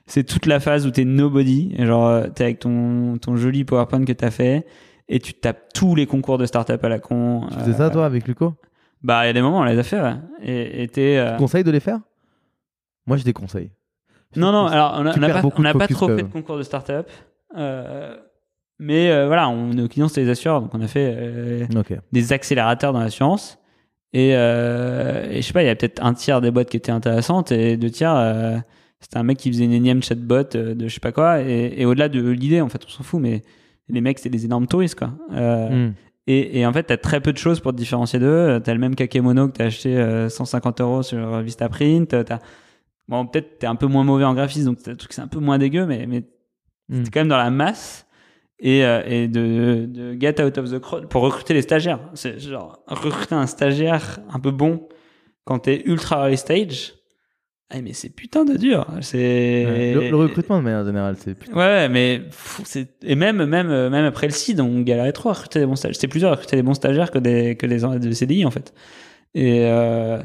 c'est 0.07 0.23
toute 0.23 0.47
la 0.47 0.59
phase 0.59 0.87
où 0.87 0.91
t'es 0.91 1.05
nobody. 1.05 1.73
Et 1.77 1.85
genre, 1.85 2.23
t'es 2.33 2.43
avec 2.43 2.59
ton, 2.59 3.19
ton 3.19 3.35
joli 3.35 3.63
PowerPoint 3.63 4.03
que 4.03 4.13
t'as 4.13 4.31
fait 4.31 4.65
et 5.13 5.19
tu 5.19 5.33
tapes 5.33 5.71
tous 5.73 5.93
les 5.95 6.05
concours 6.07 6.37
de 6.37 6.45
startup 6.45 6.83
à 6.83 6.89
la 6.89 6.99
con. 6.99 7.45
Tu 7.51 7.59
faisais 7.59 7.71
Euh, 7.71 7.73
ça 7.77 7.89
toi 7.89 8.05
avec 8.05 8.27
Luco? 8.27 8.53
Bah, 9.03 9.23
il 9.23 9.27
y 9.27 9.29
a 9.29 9.33
des 9.33 9.41
moments, 9.41 9.59
on 9.59 9.63
les 9.63 9.77
a 9.77 9.83
fait, 9.83 9.99
ouais. 10.01 10.13
Et, 10.41 10.83
et 10.83 10.87
t'es, 10.87 11.17
euh, 11.17 11.33
Tu 11.33 11.37
conseilles 11.39 11.63
de 11.63 11.71
les 11.71 11.79
faire? 11.79 11.99
Moi 13.07 13.17
je 13.17 13.23
déconseille. 13.23 13.71
Non, 14.35 14.51
non, 14.51 14.65
alors 14.67 14.95
on 14.97 15.05
a- 15.05 15.17
n'a 15.17 15.29
pas, 15.41 15.41
on 15.57 15.61
n'a 15.61 15.73
pas 15.73 15.87
trop 15.87 16.07
quand 16.07 16.15
fait 16.15 16.23
de 16.23 16.27
concours 16.27 16.57
de 16.57 16.63
startup. 16.63 17.09
Euh, 17.57 18.15
mais 18.79 19.11
euh, 19.11 19.27
voilà, 19.27 19.49
on, 19.49 19.67
nos 19.73 19.87
clients, 19.87 20.07
c'était 20.07 20.21
les 20.21 20.29
assureurs. 20.29 20.61
Donc 20.61 20.73
on 20.73 20.81
a 20.81 20.87
fait 20.87 21.13
euh, 21.17 21.65
des 22.11 22.31
accélérateurs 22.33 22.93
dans 22.93 22.99
l'assurance. 23.01 23.57
Et, 24.13 24.31
euh, 24.35 25.29
et 25.29 25.41
je 25.41 25.47
sais 25.47 25.53
pas, 25.53 25.63
il 25.63 25.67
y 25.67 25.69
a 25.69 25.75
peut-être 25.75 26.03
un 26.03 26.13
tiers 26.13 26.41
des 26.41 26.51
boîtes 26.51 26.69
qui 26.69 26.77
étaient 26.77 26.91
intéressantes 26.91 27.51
et 27.51 27.77
deux 27.77 27.89
tiers, 27.89 28.13
euh, 28.15 28.57
c'était 28.99 29.17
un 29.17 29.23
mec 29.23 29.37
qui 29.37 29.49
faisait 29.51 29.63
une 29.63 29.71
énième 29.71 30.03
chatbot 30.03 30.55
euh, 30.55 30.75
de 30.75 30.87
je 30.87 30.93
sais 30.93 30.99
pas 30.99 31.11
quoi. 31.13 31.41
Et, 31.41 31.73
et 31.77 31.85
au-delà 31.85 32.07
de 32.09 32.21
l'idée, 32.29 32.61
en 32.61 32.67
fait, 32.69 32.81
on 32.85 32.89
s'en 32.89 33.03
fout, 33.03 33.21
mais 33.21 33.41
les 33.91 34.01
mecs, 34.01 34.19
c'est 34.19 34.29
des 34.29 34.45
énormes 34.45 34.67
touristes, 34.67 34.95
quoi. 34.97 35.11
Euh, 35.33 35.89
Hmm. 35.89 35.93
et, 36.27 36.59
et 36.59 36.65
en 36.65 36.73
fait, 36.73 36.83
t'as 36.83 36.97
très 36.97 37.19
peu 37.21 37.31
de 37.33 37.37
choses 37.37 37.59
pour 37.59 37.71
te 37.71 37.77
différencier 37.77 38.19
d'eux. 38.19 38.59
T'as 38.63 38.73
le 38.73 38.79
même 38.79 38.95
kakémono 38.95 39.47
que 39.47 39.53
t'as 39.53 39.65
acheté 39.65 39.95
euh, 39.97 40.29
150 40.29 40.81
euros 40.81 41.03
sur 41.03 41.41
Vistaprint. 41.41 42.07
T'as, 42.25 42.39
bon, 43.07 43.25
peut-être 43.25 43.59
t'es 43.59 43.67
un 43.67 43.75
peu 43.75 43.87
moins 43.87 44.03
mauvais 44.03 44.23
en 44.25 44.33
graphisme, 44.33 44.65
donc 44.65 44.81
t'as 44.83 44.91
le 44.91 44.97
truc 44.97 45.13
c'est 45.13 45.21
un 45.21 45.27
peu 45.27 45.39
moins 45.39 45.57
dégueu, 45.57 45.85
mais, 45.85 46.05
mais 46.07 46.23
Hmm. 46.89 47.03
t'es 47.03 47.09
quand 47.11 47.19
même 47.21 47.27
dans 47.29 47.37
la 47.37 47.51
masse. 47.51 48.05
Et, 48.63 48.85
euh, 48.85 49.01
et 49.07 49.27
de, 49.27 49.85
de 49.89 50.15
get 50.19 50.39
out 50.43 50.55
of 50.59 50.69
the 50.69 50.77
crowd 50.79 51.07
pour 51.07 51.23
recruter 51.23 51.53
les 51.55 51.63
stagiaires. 51.63 51.99
C'est 52.13 52.37
genre 52.39 52.83
recruter 52.85 53.33
un 53.33 53.47
stagiaire 53.47 54.19
un 54.31 54.39
peu 54.39 54.51
bon 54.51 54.87
quand 55.45 55.57
t'es 55.59 55.81
ultra 55.85 56.17
early 56.25 56.37
stage. 56.37 56.93
Ah, 57.73 57.81
mais 57.81 57.93
c'est 57.93 58.09
putain 58.09 58.43
de 58.43 58.57
dur. 58.57 58.85
C'est 58.99 59.65
Ouais. 59.65 59.93
Le, 59.93 60.09
le 60.09 60.15
recrutement 60.15 60.57
de 60.59 60.63
manière 60.63 60.85
générale, 60.85 61.15
c'est 61.17 61.35
putain. 61.35 61.53
Ouais, 61.53 61.59
ouais, 61.59 61.89
mais 61.89 62.21
c'est 62.65 62.89
et 63.03 63.15
même 63.15 63.45
même 63.45 63.69
euh, 63.69 63.89
même 63.89 64.03
après 64.05 64.27
le 64.27 64.33
CID, 64.33 64.59
on 64.59 64.81
galérait 64.81 65.13
trop 65.13 65.29
à 65.29 65.33
recruter 65.33 65.59
des 65.59 65.65
bons 65.65 65.75
stagiaires. 65.77 65.95
C'était 65.95 66.07
plus 66.09 66.19
dur 66.19 66.27
à 66.29 66.31
recruter 66.31 66.57
des 66.57 66.63
bons 66.63 66.73
stagiaires 66.73 67.11
que 67.11 67.19
des 67.19 67.55
que 67.55 67.65
des 67.65 67.99
des 67.99 68.13
CDI 68.13 68.45
en 68.45 68.51
fait. 68.51 68.73
Et 69.33 69.61
euh, 69.67 70.21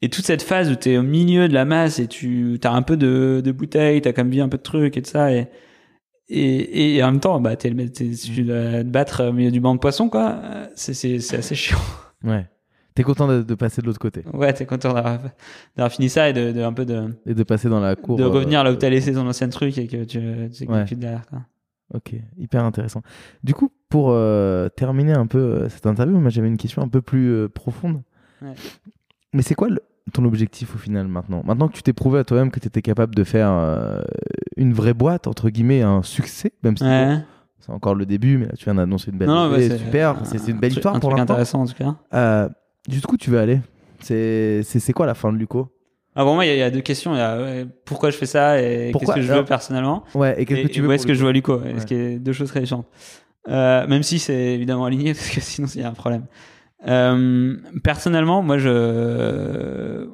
et 0.00 0.08
toute 0.08 0.24
cette 0.24 0.42
phase 0.42 0.70
où 0.70 0.74
t'es 0.74 0.96
au 0.96 1.02
milieu 1.02 1.48
de 1.48 1.54
la 1.54 1.64
masse 1.66 1.98
et 1.98 2.06
tu 2.06 2.58
as 2.64 2.72
un 2.72 2.82
peu 2.82 2.96
de 2.96 3.42
de 3.44 3.52
bouteille, 3.52 4.00
t'as 4.00 4.12
comme 4.14 4.30
vie 4.30 4.40
un 4.40 4.48
peu 4.48 4.56
de 4.58 4.62
trucs 4.62 4.96
et 4.96 5.02
de 5.02 5.06
ça 5.06 5.32
et 5.32 5.48
et, 6.28 6.96
et 6.96 7.02
en 7.04 7.12
même 7.12 7.20
temps, 7.20 7.40
bah 7.40 7.56
t'es 7.56 7.70
le 7.70 7.88
t'es, 7.90 8.10
tu 8.10 8.42
dois 8.42 8.82
te 8.82 8.88
battre 8.88 9.26
au 9.28 9.32
milieu 9.32 9.50
du 9.50 9.60
banc 9.60 9.74
de 9.74 9.80
poissons 9.80 10.08
quoi. 10.08 10.40
C'est 10.74 10.94
c'est 10.94 11.18
c'est 11.20 11.36
assez 11.36 11.54
chiant. 11.54 11.78
Ouais. 12.24 12.46
T'es 12.96 13.02
content 13.04 13.28
de, 13.28 13.42
de 13.42 13.54
passer 13.54 13.80
de 13.82 13.86
l'autre 13.86 14.00
côté 14.00 14.24
Ouais, 14.32 14.52
t'es 14.52 14.66
content 14.66 14.92
d'avoir 14.92 15.92
fini 15.92 16.08
ça 16.08 16.28
et 16.28 16.32
de, 16.32 16.50
de 16.50 16.60
un 16.62 16.72
peu 16.72 16.84
de 16.84 17.14
et 17.26 17.34
de 17.34 17.42
passer 17.44 17.68
dans 17.68 17.78
la 17.78 17.94
cour. 17.94 18.16
de 18.16 18.24
euh, 18.24 18.28
revenir 18.28 18.64
là 18.64 18.72
où 18.72 18.74
t'as 18.74 18.88
laissé 18.88 19.12
ton 19.12 19.26
ancien 19.28 19.48
truc 19.50 19.76
et 19.78 19.86
que 19.86 20.02
tu 20.04 20.18
tu 20.50 20.66
Ouais. 20.68 20.84
derrière 20.92 21.26
quoi. 21.26 21.40
Ok, 21.94 22.14
hyper 22.36 22.64
intéressant. 22.64 23.02
Du 23.44 23.54
coup, 23.54 23.70
pour 23.88 24.08
euh, 24.10 24.68
terminer 24.70 25.12
un 25.12 25.28
peu 25.28 25.38
euh, 25.38 25.68
cette 25.68 25.86
interview, 25.86 26.18
moi 26.18 26.30
j'avais 26.30 26.48
une 26.48 26.56
question 26.56 26.82
un 26.82 26.88
peu 26.88 27.00
plus 27.00 27.28
euh, 27.30 27.48
profonde. 27.48 28.02
Ouais. 28.42 28.54
Mais 29.32 29.42
c'est 29.42 29.54
quoi 29.54 29.68
le- 29.68 29.80
ton 30.12 30.24
objectif 30.24 30.74
au 30.74 30.78
final 30.78 31.06
maintenant? 31.06 31.42
Maintenant 31.44 31.68
que 31.68 31.74
tu 31.74 31.82
t'es 31.84 31.92
prouvé 31.92 32.18
à 32.18 32.24
toi-même 32.24 32.50
que 32.50 32.58
tu 32.58 32.66
étais 32.66 32.82
capable 32.82 33.14
de 33.14 33.22
faire 33.24 33.50
euh, 33.50 34.02
une 34.56 34.72
vraie 34.72 34.94
boîte, 34.94 35.26
entre 35.28 35.48
guillemets, 35.50 35.82
un 35.82 36.02
succès, 36.02 36.52
même 36.64 36.76
si 36.76 36.82
Ouais. 36.84 37.18
c'est 37.60 37.70
encore 37.70 37.94
le 37.94 38.04
début, 38.06 38.38
mais 38.38 38.46
là 38.46 38.52
tu 38.56 38.64
viens 38.64 38.74
d'annoncer 38.74 39.10
une 39.12 39.18
belle 39.18 39.28
Non, 39.28 39.48
bah, 39.50 39.60
super, 39.60 40.16
c'est 40.24 40.38
une 40.48 40.56
un 40.56 40.58
belle 40.58 40.70
truc- 40.70 40.78
histoire 40.78 40.94
un 40.96 41.00
pour 41.00 41.10
truc 41.10 41.20
intéressant 41.20 41.62
en 41.62 41.66
tout 41.66 41.74
cas. 41.74 42.48
Jusqu'où 42.88 43.16
tu 43.16 43.30
veux 43.30 43.38
aller 43.38 43.60
C'est 44.00 44.92
quoi 44.94 45.06
la 45.06 45.14
fin 45.14 45.32
de 45.32 45.38
Luco 45.38 45.68
Ah, 46.14 46.22
pour 46.24 46.34
moi, 46.34 46.44
il 46.44 46.48
y, 46.48 46.50
a- 46.52 46.54
il 46.54 46.58
y 46.58 46.62
a 46.62 46.70
deux 46.70 46.80
questions. 46.80 47.14
Il 47.14 47.18
y 47.18 47.20
a 47.20 47.38
ouais, 47.38 47.66
pourquoi 47.84 48.10
je 48.10 48.16
fais 48.16 48.26
ça 48.26 48.60
et 48.62 48.92
qu'est-ce 48.98 49.12
que 49.12 49.22
je 49.22 49.32
veux 49.32 49.44
personnellement. 49.44 50.04
Ouais, 50.14 50.40
et 50.40 50.44
qu'est-ce 50.44 50.62
que 50.62 50.68
tu 50.68 50.80
veux 50.82 50.88
où 50.88 50.92
est-ce 50.92 51.06
que 51.06 51.14
je 51.14 51.20
vois 51.22 51.32
Luco 51.32 51.58
Ouais. 51.58 51.78
Ce 51.80 51.86
qui 51.86 51.94
est 51.94 52.18
deux 52.18 52.32
choses 52.32 52.48
très 52.48 52.60
différentes. 52.60 52.86
Euh, 53.48 53.86
même 53.86 54.02
si 54.02 54.18
c'est 54.18 54.34
évidemment 54.54 54.84
aligné, 54.86 55.14
parce 55.14 55.28
que 55.30 55.40
sinon, 55.40 55.68
il 55.74 55.80
y 55.80 55.84
a 55.84 55.88
un 55.88 55.92
problème. 55.92 56.24
Euh, 56.86 57.56
personnellement, 57.82 58.42
moi, 58.42 58.58
je. 58.58 60.08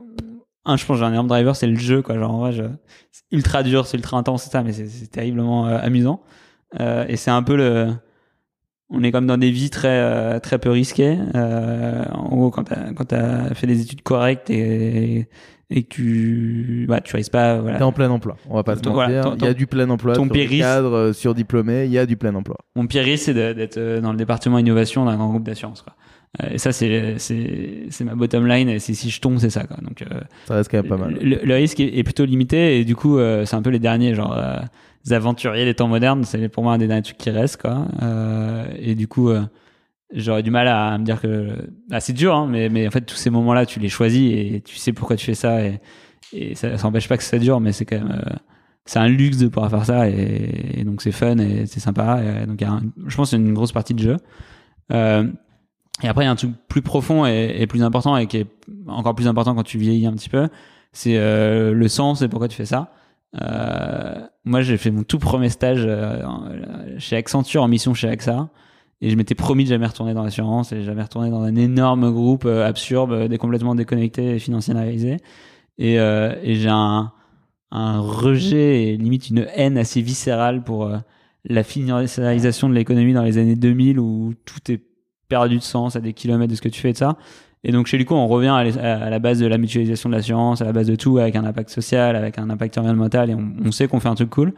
Un, 0.65 0.77
je 0.77 0.87
pense 0.87 0.97
que 0.97 1.01
j'ai 1.01 1.05
un 1.07 1.13
énorme 1.13 1.27
driver, 1.29 1.57
c'est 1.57 1.67
le 1.67 1.77
jeu, 1.77 2.03
quoi. 2.03 2.17
Genre, 2.19 2.31
en 2.33 2.39
vrai, 2.39 2.53
je... 2.53 2.63
c'est 3.11 3.25
ultra 3.33 3.63
dur, 3.65 3.87
c'est 3.87 3.97
ultra 3.97 4.17
intense, 4.17 4.45
c'est 4.45 4.51
ça, 4.51 4.63
mais 4.63 4.73
c'est 4.73 5.09
terriblement 5.09 5.67
euh, 5.67 5.79
amusant. 5.83 6.21
Et 7.09 7.17
c'est 7.17 7.31
un 7.31 7.43
peu 7.43 7.57
le. 7.57 7.89
On 8.95 9.03
est 9.03 9.11
comme 9.11 9.27
dans 9.27 9.39
des 9.39 9.51
vies 9.51 9.71
très, 9.71 9.89
euh, 9.89 10.39
très 10.39 10.59
peu 10.59 10.71
risquées. 10.71 11.17
Euh, 11.35 12.05
en 12.13 12.29
gros, 12.37 12.51
quand 12.51 12.65
t'as 12.65 12.93
quand 12.93 13.07
t'as 13.07 13.55
fait 13.55 13.67
des 13.67 13.81
études 13.81 14.03
correctes 14.03 14.51
et, 14.51 15.29
et 15.71 15.83
que 15.85 15.89
tu. 15.89 16.85
Bah, 16.89 17.01
tu 17.01 17.17
risques 17.17 17.33
pas. 17.33 17.59
Voilà, 17.59 17.79
T'es 17.79 17.85
en 17.85 17.93
plein 17.93 18.11
emploi, 18.11 18.37
on 18.51 18.55
va 18.57 18.63
pas 18.63 18.77
se 18.77 18.87
mentir. 18.87 19.35
il 19.39 19.45
y 19.45 19.49
a 19.49 19.55
du 19.55 19.67
plein 19.67 19.89
emploi 19.89 20.15
ton 20.15 20.29
périph- 20.29 20.61
cadres 20.61 20.95
euh, 20.95 21.13
surdiplômés, 21.15 21.87
il 21.87 21.91
y 21.91 21.99
a 21.99 22.05
du 22.07 22.17
plein 22.19 22.35
emploi. 22.35 22.59
Mon 22.77 22.87
pire 22.87 23.03
risque, 23.05 23.25
c'est 23.25 23.35
d'être 23.55 23.79
dans 24.01 24.13
le 24.13 24.19
département 24.19 24.59
innovation 24.59 25.07
d'un 25.07 25.17
grand 25.17 25.31
groupe 25.31 25.45
d'assurance. 25.45 25.81
quoi. 25.83 25.95
Euh, 26.43 26.49
Et 26.53 26.59
ça, 26.59 26.73
c'est 26.73 27.19
c'est 27.19 27.87
c'est 27.91 28.05
ma 28.05 28.15
bottom 28.15 28.47
line. 28.47 28.69
Et 28.69 28.79
si 28.79 29.11
je 29.11 29.21
tombe, 29.21 29.39
c'est 29.39 29.51
ça. 29.51 29.65
Quoi. 29.65 29.77
Donc, 29.83 30.03
euh, 30.03 30.21
Ça 30.47 30.55
reste 30.55 30.71
quand 30.71 30.79
même 30.79 30.89
pas 30.89 30.97
mal. 30.97 31.19
le, 31.21 31.41
le 31.45 31.55
risque 31.55 31.81
est, 31.81 31.99
est 31.99 32.03
plutôt 32.05 32.25
limité. 32.25 32.79
Et 32.81 32.85
du 32.85 32.97
coup, 32.97 33.19
euh, 33.19 33.45
c'est 33.45 33.57
un 33.57 33.63
peu 33.63 33.71
les 33.71 33.79
derniers, 33.79 34.15
genre 34.15 34.33
euh, 34.37 34.59
les 35.05 35.13
aventuriers 35.13 35.65
des 35.65 35.75
temps 35.75 35.89
modernes. 35.89 36.25
C'est 36.25 36.49
pour 36.49 36.63
moi 36.63 36.73
un 36.75 36.79
des 36.79 36.87
derniers 36.87 37.03
trucs 37.03 37.19
qui 37.19 37.31
restent. 37.31 37.61
Quoi. 37.61 37.87
Euh, 38.03 38.65
et 38.79 38.95
du 38.95 39.09
coup, 39.09 39.29
euh, 39.29 39.43
j'aurais 40.15 40.43
du 40.43 40.51
mal 40.51 40.69
à 40.69 40.97
me 40.99 41.05
dire 41.05 41.21
que 41.21 41.49
ah, 41.91 42.01
c'est 42.01 42.13
dur, 42.15 42.35
hein, 42.35 42.47
mais 42.51 42.69
mais 42.71 42.87
en 42.87 42.91
fait, 42.91 43.03
tous 43.03 43.17
ces 43.17 43.31
moments-là, 43.31 43.67
tu 43.67 43.79
les 43.81 43.89
choisis 43.91 44.33
et 44.33 44.63
tu 44.65 44.77
sais 44.77 44.93
pourquoi 44.95 45.17
tu 45.17 45.27
fais 45.27 45.35
ça. 45.35 45.63
Et, 45.67 45.81
et 46.33 46.55
ça, 46.55 46.79
ça 46.79 46.87
empêche 46.87 47.09
pas 47.09 47.19
que 47.19 47.23
ça 47.25 47.39
dure, 47.39 47.61
mais 47.61 47.73
c'est 47.73 47.85
quand 47.85 47.99
même 47.99 48.13
euh, 48.27 48.31
c'est 48.87 48.99
un 48.99 49.09
luxe 49.09 49.37
de 49.37 49.49
pouvoir 49.49 49.71
faire 49.71 49.85
ça 49.85 50.09
et, 50.09 50.81
et 50.81 50.85
donc 50.85 51.03
c'est 51.03 51.13
fun 51.13 51.37
et 51.39 51.67
c'est 51.67 51.79
sympa 51.79 52.21
et 52.43 52.47
donc 52.47 52.61
y 52.61 52.65
a 52.65 52.71
un- 52.73 52.83
je 53.07 53.15
pense 53.15 53.31
c'est 53.31 53.37
une 53.37 53.55
grosse 53.55 53.71
partie 53.71 53.95
de 53.95 54.01
jeu 54.01 54.17
Euh, 54.93 55.25
et 56.03 56.09
après 56.09 56.25
il 56.25 56.27
y 56.27 56.29
a 56.29 56.33
un 56.33 56.37
truc 56.37 56.53
plus 56.69 56.83
profond 56.83 57.27
et, 57.27 57.67
plus 57.67 57.83
important 57.83 58.17
et 58.17 58.27
qui 58.27 58.39
est 58.39 58.47
encore 58.89 59.15
plus 59.15 59.29
important 59.29 59.55
quand 59.55 59.63
tu 59.63 59.79
vieillis 59.79 60.07
un 60.07 60.13
petit 60.13 60.29
peu 60.29 60.49
c'est 60.93 61.17
euh, 61.17 61.73
le 61.73 61.89
sens 61.89 62.23
et 62.23 62.29
pourquoi 62.29 62.49
tu 62.49 62.57
fais 62.57 62.67
ça. 62.67 62.93
Euh, 63.41 64.27
moi 64.45 64.61
j'ai 64.61 64.77
fait 64.77 64.91
mon 64.91 65.05
tout 65.05 65.19
premier 65.19 65.49
stage 65.49 65.85
euh, 65.87 66.23
chez 66.99 67.17
Accenture 67.17 67.63
en 67.63 67.69
mission 67.69 67.95
chez 67.95 68.09
AXA 68.09 68.51
et 69.01 69.09
je 69.09 69.17
m'étais 69.17 69.35
promis 69.35 69.65
de 69.65 69.71
jamais 69.71 69.87
retourner 69.87 70.13
dans 70.13 70.23
l'assurance 70.23 70.73
et 70.73 70.83
jamais 70.83 71.03
retourner 71.03 71.31
dans 71.31 71.43
un 71.43 71.57
énorme 71.57 72.13
groupe 72.13 72.45
euh, 72.45 72.67
absurde 72.67 73.13
euh, 73.13 73.37
complètement 73.39 73.75
déconnecté 73.75 74.35
et 74.35 74.39
financiarisé. 74.39 75.17
Et, 75.79 75.95
et 75.95 76.55
j'ai 76.55 76.69
un, 76.69 77.13
un 77.71 77.99
rejet 77.99 78.85
et 78.85 78.97
limite 78.99 79.31
une 79.31 79.47
haine 79.55 79.79
assez 79.79 80.03
viscérale 80.03 80.63
pour 80.63 80.93
la 81.45 81.63
financiarisation 81.65 82.69
de 82.69 82.75
l'économie 82.75 83.15
dans 83.15 83.23
les 83.23 83.39
années 83.39 83.57
2000 83.57 83.99
où 83.99 84.35
tout 84.45 84.71
est 84.71 84.83
perdu 85.33 85.57
de 85.57 85.63
sens 85.63 85.97
à 85.97 86.01
des 86.01 86.13
kilomètres 86.13 86.51
de 86.51 86.57
ce 86.57 86.61
que 86.61 86.69
tu 86.69 86.79
fais 86.79 86.91
et 86.91 86.93
de 86.93 86.99
ça. 86.99 87.17
Et 87.65 87.73
donc 87.73 87.87
chez 87.87 87.97
Luco, 87.97 88.15
on 88.15 88.29
revient 88.29 88.55
à, 88.79 89.09
la 89.09 89.19
base 89.19 89.39
de 89.39 89.47
la 89.47 89.57
mutualisation 89.57 90.11
de 90.11 90.15
l'assurance, 90.15 90.61
à 90.61 90.67
la 90.67 90.73
base 90.73 90.89
de 90.89 90.95
tout, 90.95 91.17
avec 91.17 91.37
un 91.37 91.45
impact 91.45 91.71
social, 91.71 92.17
avec 92.17 92.39
un 92.39 92.51
impact 92.51 92.77
environnemental, 92.77 93.31
et 93.31 93.35
on, 93.35 93.73
sait 93.73 93.89
qu'on 93.89 93.99
fait 93.99 94.11
un 94.11 94.15
truc 94.15 94.29
cool. 94.29 94.53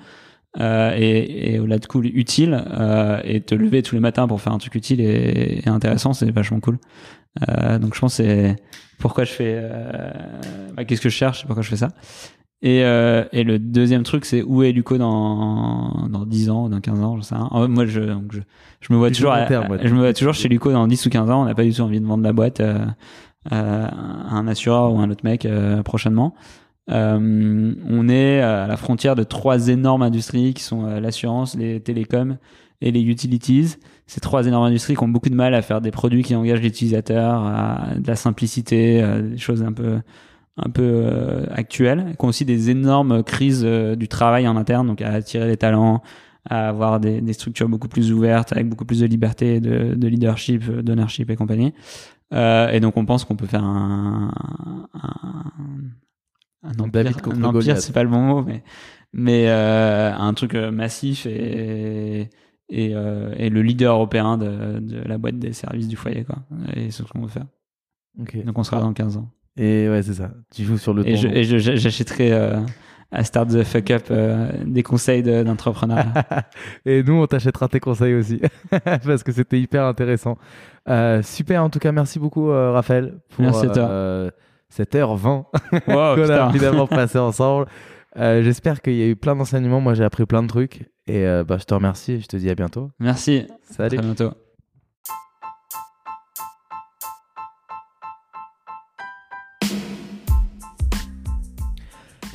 Euh, 0.59 0.93
et, 0.97 1.61
au-delà 1.61 1.79
de 1.79 1.87
cool, 1.87 2.07
utile, 2.07 2.61
euh, 2.73 3.21
et 3.23 3.41
te 3.41 3.55
lever 3.55 3.83
tous 3.83 3.95
les 3.95 4.01
matins 4.01 4.27
pour 4.27 4.41
faire 4.41 4.53
un 4.53 4.59
truc 4.59 4.75
utile 4.75 5.01
et, 5.01 5.63
intéressant, 5.67 6.13
c'est 6.13 6.31
vachement 6.33 6.59
cool. 6.59 6.79
Euh, 7.49 7.79
donc 7.79 7.95
je 7.95 8.01
pense 8.01 8.15
c'est 8.15 8.57
pourquoi 8.99 9.25
je 9.25 9.33
fais, 9.33 9.63
bah, 10.75 10.85
qu'est-ce 10.85 11.01
que 11.01 11.09
je 11.09 11.17
cherche, 11.17 11.47
pourquoi 11.47 11.63
je 11.63 11.69
fais 11.69 11.77
ça. 11.77 11.91
Et, 12.67 12.83
euh, 12.83 13.25
et 13.33 13.45
le 13.45 13.59
deuxième 13.59 14.05
truc, 14.05 14.25
c'est 14.25 14.43
où 14.43 14.63
est 14.63 14.73
Luco 14.73 14.97
dans, 14.97 16.09
dans 16.09 16.25
10 16.25 16.49
ans, 16.49 16.71
dans 16.71 16.81
15 16.81 17.01
ans, 17.03 17.17
je 17.19 17.23
sais 17.23 17.35
rien. 17.35 17.69
Moi, 17.69 17.85
je, 17.85 18.01
donc 18.01 18.33
je, 18.33 18.41
je 18.81 18.91
me 18.91 18.97
vois 18.99 19.11
toujours, 19.11 19.33
à- 19.33 19.47
je 19.87 19.95
me 19.95 19.99
vois 20.01 20.15
toujours 20.15 20.33
chez 20.33 20.49
Luco 20.49 20.73
dans 20.73 20.87
10 20.87 21.05
ou 21.05 21.11
15 21.11 21.31
ans. 21.31 21.43
On 21.43 21.45
n'a 21.45 21.55
pas 21.55 21.65
du 21.65 21.75
tout 21.75 21.83
envie 21.83 22.01
de 22.01 22.07
vendre 22.07 22.25
la 22.25 22.33
boîte 22.33 22.61
euh, 22.61 22.79
euh, 23.53 23.87
à 23.87 24.35
un 24.35 24.49
assureur 24.49 24.95
ou 24.95 24.99
un 24.99 25.11
autre 25.11 25.25
mec 25.25 25.47
prochainement. 25.85 26.35
On 26.89 28.09
est 28.09 28.41
à 28.41 28.67
la 28.67 28.77
frontière 28.77 29.15
de 29.15 29.25
trois 29.25 29.69
énormes 29.69 30.03
industries 30.03 30.55
qui 30.55 30.63
sont 30.63 30.87
l'assurance, 31.01 31.57
les 31.57 31.81
télécoms 31.81 32.39
et 32.81 32.91
les 32.93 33.03
utilities. 33.03 33.77
Ces 34.07 34.21
trois 34.21 34.47
énormes 34.47 34.65
industries 34.65 34.95
qui 34.97 35.03
ont 35.03 35.09
beaucoup 35.09 35.31
de 35.31 35.35
mal 35.35 35.55
à 35.55 35.63
faire 35.63 35.81
des 35.81 35.91
produits 35.91 36.23
qui 36.23 36.35
engagent 36.35 36.61
l'utilisateur, 36.61 37.43
à 37.45 37.89
de 37.99 38.07
la 38.07 38.17
simplicité, 38.17 39.03
à 39.03 39.21
des 39.21 39.39
choses 39.39 39.63
un 39.63 39.73
peu 39.73 39.99
un 40.57 40.71
peu 40.71 40.83
euh, 40.85 41.47
actuelles, 41.51 42.15
qui 42.19 42.25
ont 42.25 42.29
aussi 42.29 42.45
des 42.45 42.71
énormes 42.71 43.23
crises 43.23 43.65
euh, 43.65 43.97
du 43.97 44.09
travail 44.09 44.47
en 44.47 44.57
interne, 44.57 44.87
donc 44.87 45.03
à 45.03 45.13
attirer 45.13 45.47
les 45.49 45.57
talents, 45.57 46.03
à 46.49 46.69
avoir 46.69 47.01
des, 47.01 47.21
des 47.21 47.33
structures 47.33 47.69
beaucoup 47.69 47.89
plus 47.89 48.13
ouvertes, 48.13 48.53
avec 48.53 48.69
beaucoup 48.69 48.85
plus 48.85 49.01
de 49.01 49.07
liberté, 49.07 49.61
de, 49.61 49.95
de 49.95 50.09
leadership, 50.09 50.63
euh, 50.69 50.83
d'ownership 50.83 51.31
et 51.31 51.37
compagnie. 51.37 51.75
Euh, 52.33 52.71
et 52.71 52.81
donc 52.81 52.97
on 52.97 53.05
pense 53.05 53.25
qu'on 53.25 53.37
peut 53.37 53.47
faire 53.47 53.65
un, 53.65 54.33
un, 54.95 55.53
un 56.63 56.79
empire, 56.79 57.17
un 57.27 57.45
empire, 57.45 57.79
c'est 57.79 57.93
pas 57.93 58.03
le 58.03 58.09
bon 58.09 58.21
mot, 58.21 58.43
mais 58.43 58.63
mais 59.13 59.49
euh, 59.49 60.13
un 60.13 60.35
truc 60.35 60.55
massif 60.55 61.27
et 61.27 62.31
et, 62.69 62.95
euh, 62.95 63.35
et 63.37 63.51
le 63.51 63.63
leader 63.63 63.95
européen 63.95 64.39
de, 64.39 64.79
de 64.81 64.97
la 65.07 65.19
boîte 65.19 65.39
des 65.39 65.53
services 65.53 65.89
du 65.89 65.97
foyer 65.97 66.25
quoi. 66.25 66.39
Et 66.75 66.91
c'est 66.91 67.03
ce 67.03 67.09
qu'on 67.09 67.21
veut 67.21 67.29
faire. 67.29 67.47
Ok. 68.19 68.43
Donc 68.45 68.59
on 68.59 68.65
sera 68.65 68.81
dans 68.81 68.93
15 68.93 69.19
ans. 69.19 69.31
Et 69.57 69.89
ouais, 69.89 70.03
c'est 70.03 70.15
ça. 70.15 70.31
Tu 70.55 70.65
joues 70.65 70.79
sur 70.79 70.93
le 70.95 71.07
Et 71.09 71.17
je- 71.17 71.29
et 71.29 71.45
je- 71.45 71.59
j'achèterai 71.59 72.33
euh, 72.33 72.57
à 73.13 73.23
Start 73.23 73.49
the 73.51 73.63
Fuck 73.63 73.91
Up 73.93 74.03
euh, 74.11 74.51
des 74.65 74.83
conseils 74.83 75.23
de- 75.23 75.43
d'entrepreneuriat. 75.45 76.13
Et 76.87 77.03
nous, 77.05 77.15
on 77.23 77.27
t'achètera 77.27 77.69
tes 77.69 77.79
conseils 77.81 78.15
aussi. 78.15 78.41
Parce 78.85 79.23
que 79.23 79.31
c'était 79.33 79.61
hyper 79.61 79.85
intéressant. 79.85 80.37
Euh, 80.89 81.23
super, 81.23 81.63
en 81.63 81.71
tout 81.71 81.79
cas, 81.79 81.93
merci 81.93 82.19
beaucoup, 82.19 82.51
euh, 82.51 82.73
Raphaël, 82.73 83.15
pour 83.31 83.45
Merci 83.45 83.67
à 83.67 83.69
toi. 83.71 83.83
euh, 83.89 84.31
cette 84.69 84.95
heure 84.97 85.15
20 85.17 85.47
Wow, 85.73 85.81
qu'on 85.87 85.95
a 85.95 86.15
putain. 86.17 86.51
finalement 86.53 86.87
passé 86.89 87.19
ensemble. 87.19 87.67
Euh, 88.17 88.43
J'espère 88.43 88.83
qu'il 88.83 88.95
y 88.97 89.03
a 89.03 89.07
eu 89.07 89.17
plein 89.17 89.37
d'enseignements. 89.37 89.81
Moi, 89.81 89.95
j'ai 89.95 90.05
appris 90.05 90.27
plein 90.27 90.43
de 90.43 90.49
trucs. 90.49 90.83
Et 91.07 91.27
euh, 91.27 91.45
bah, 91.45 91.59
je 91.61 91.65
te 91.65 91.75
remercie 91.75 92.13
et 92.13 92.21
je 92.21 92.27
te 92.27 92.37
dis 92.37 92.51
à 92.51 92.55
bientôt. 92.57 92.91
Merci. 92.99 93.47
À 93.71 93.73
Salut. 93.75 93.97
très 93.99 94.05
bientôt. 94.07 94.33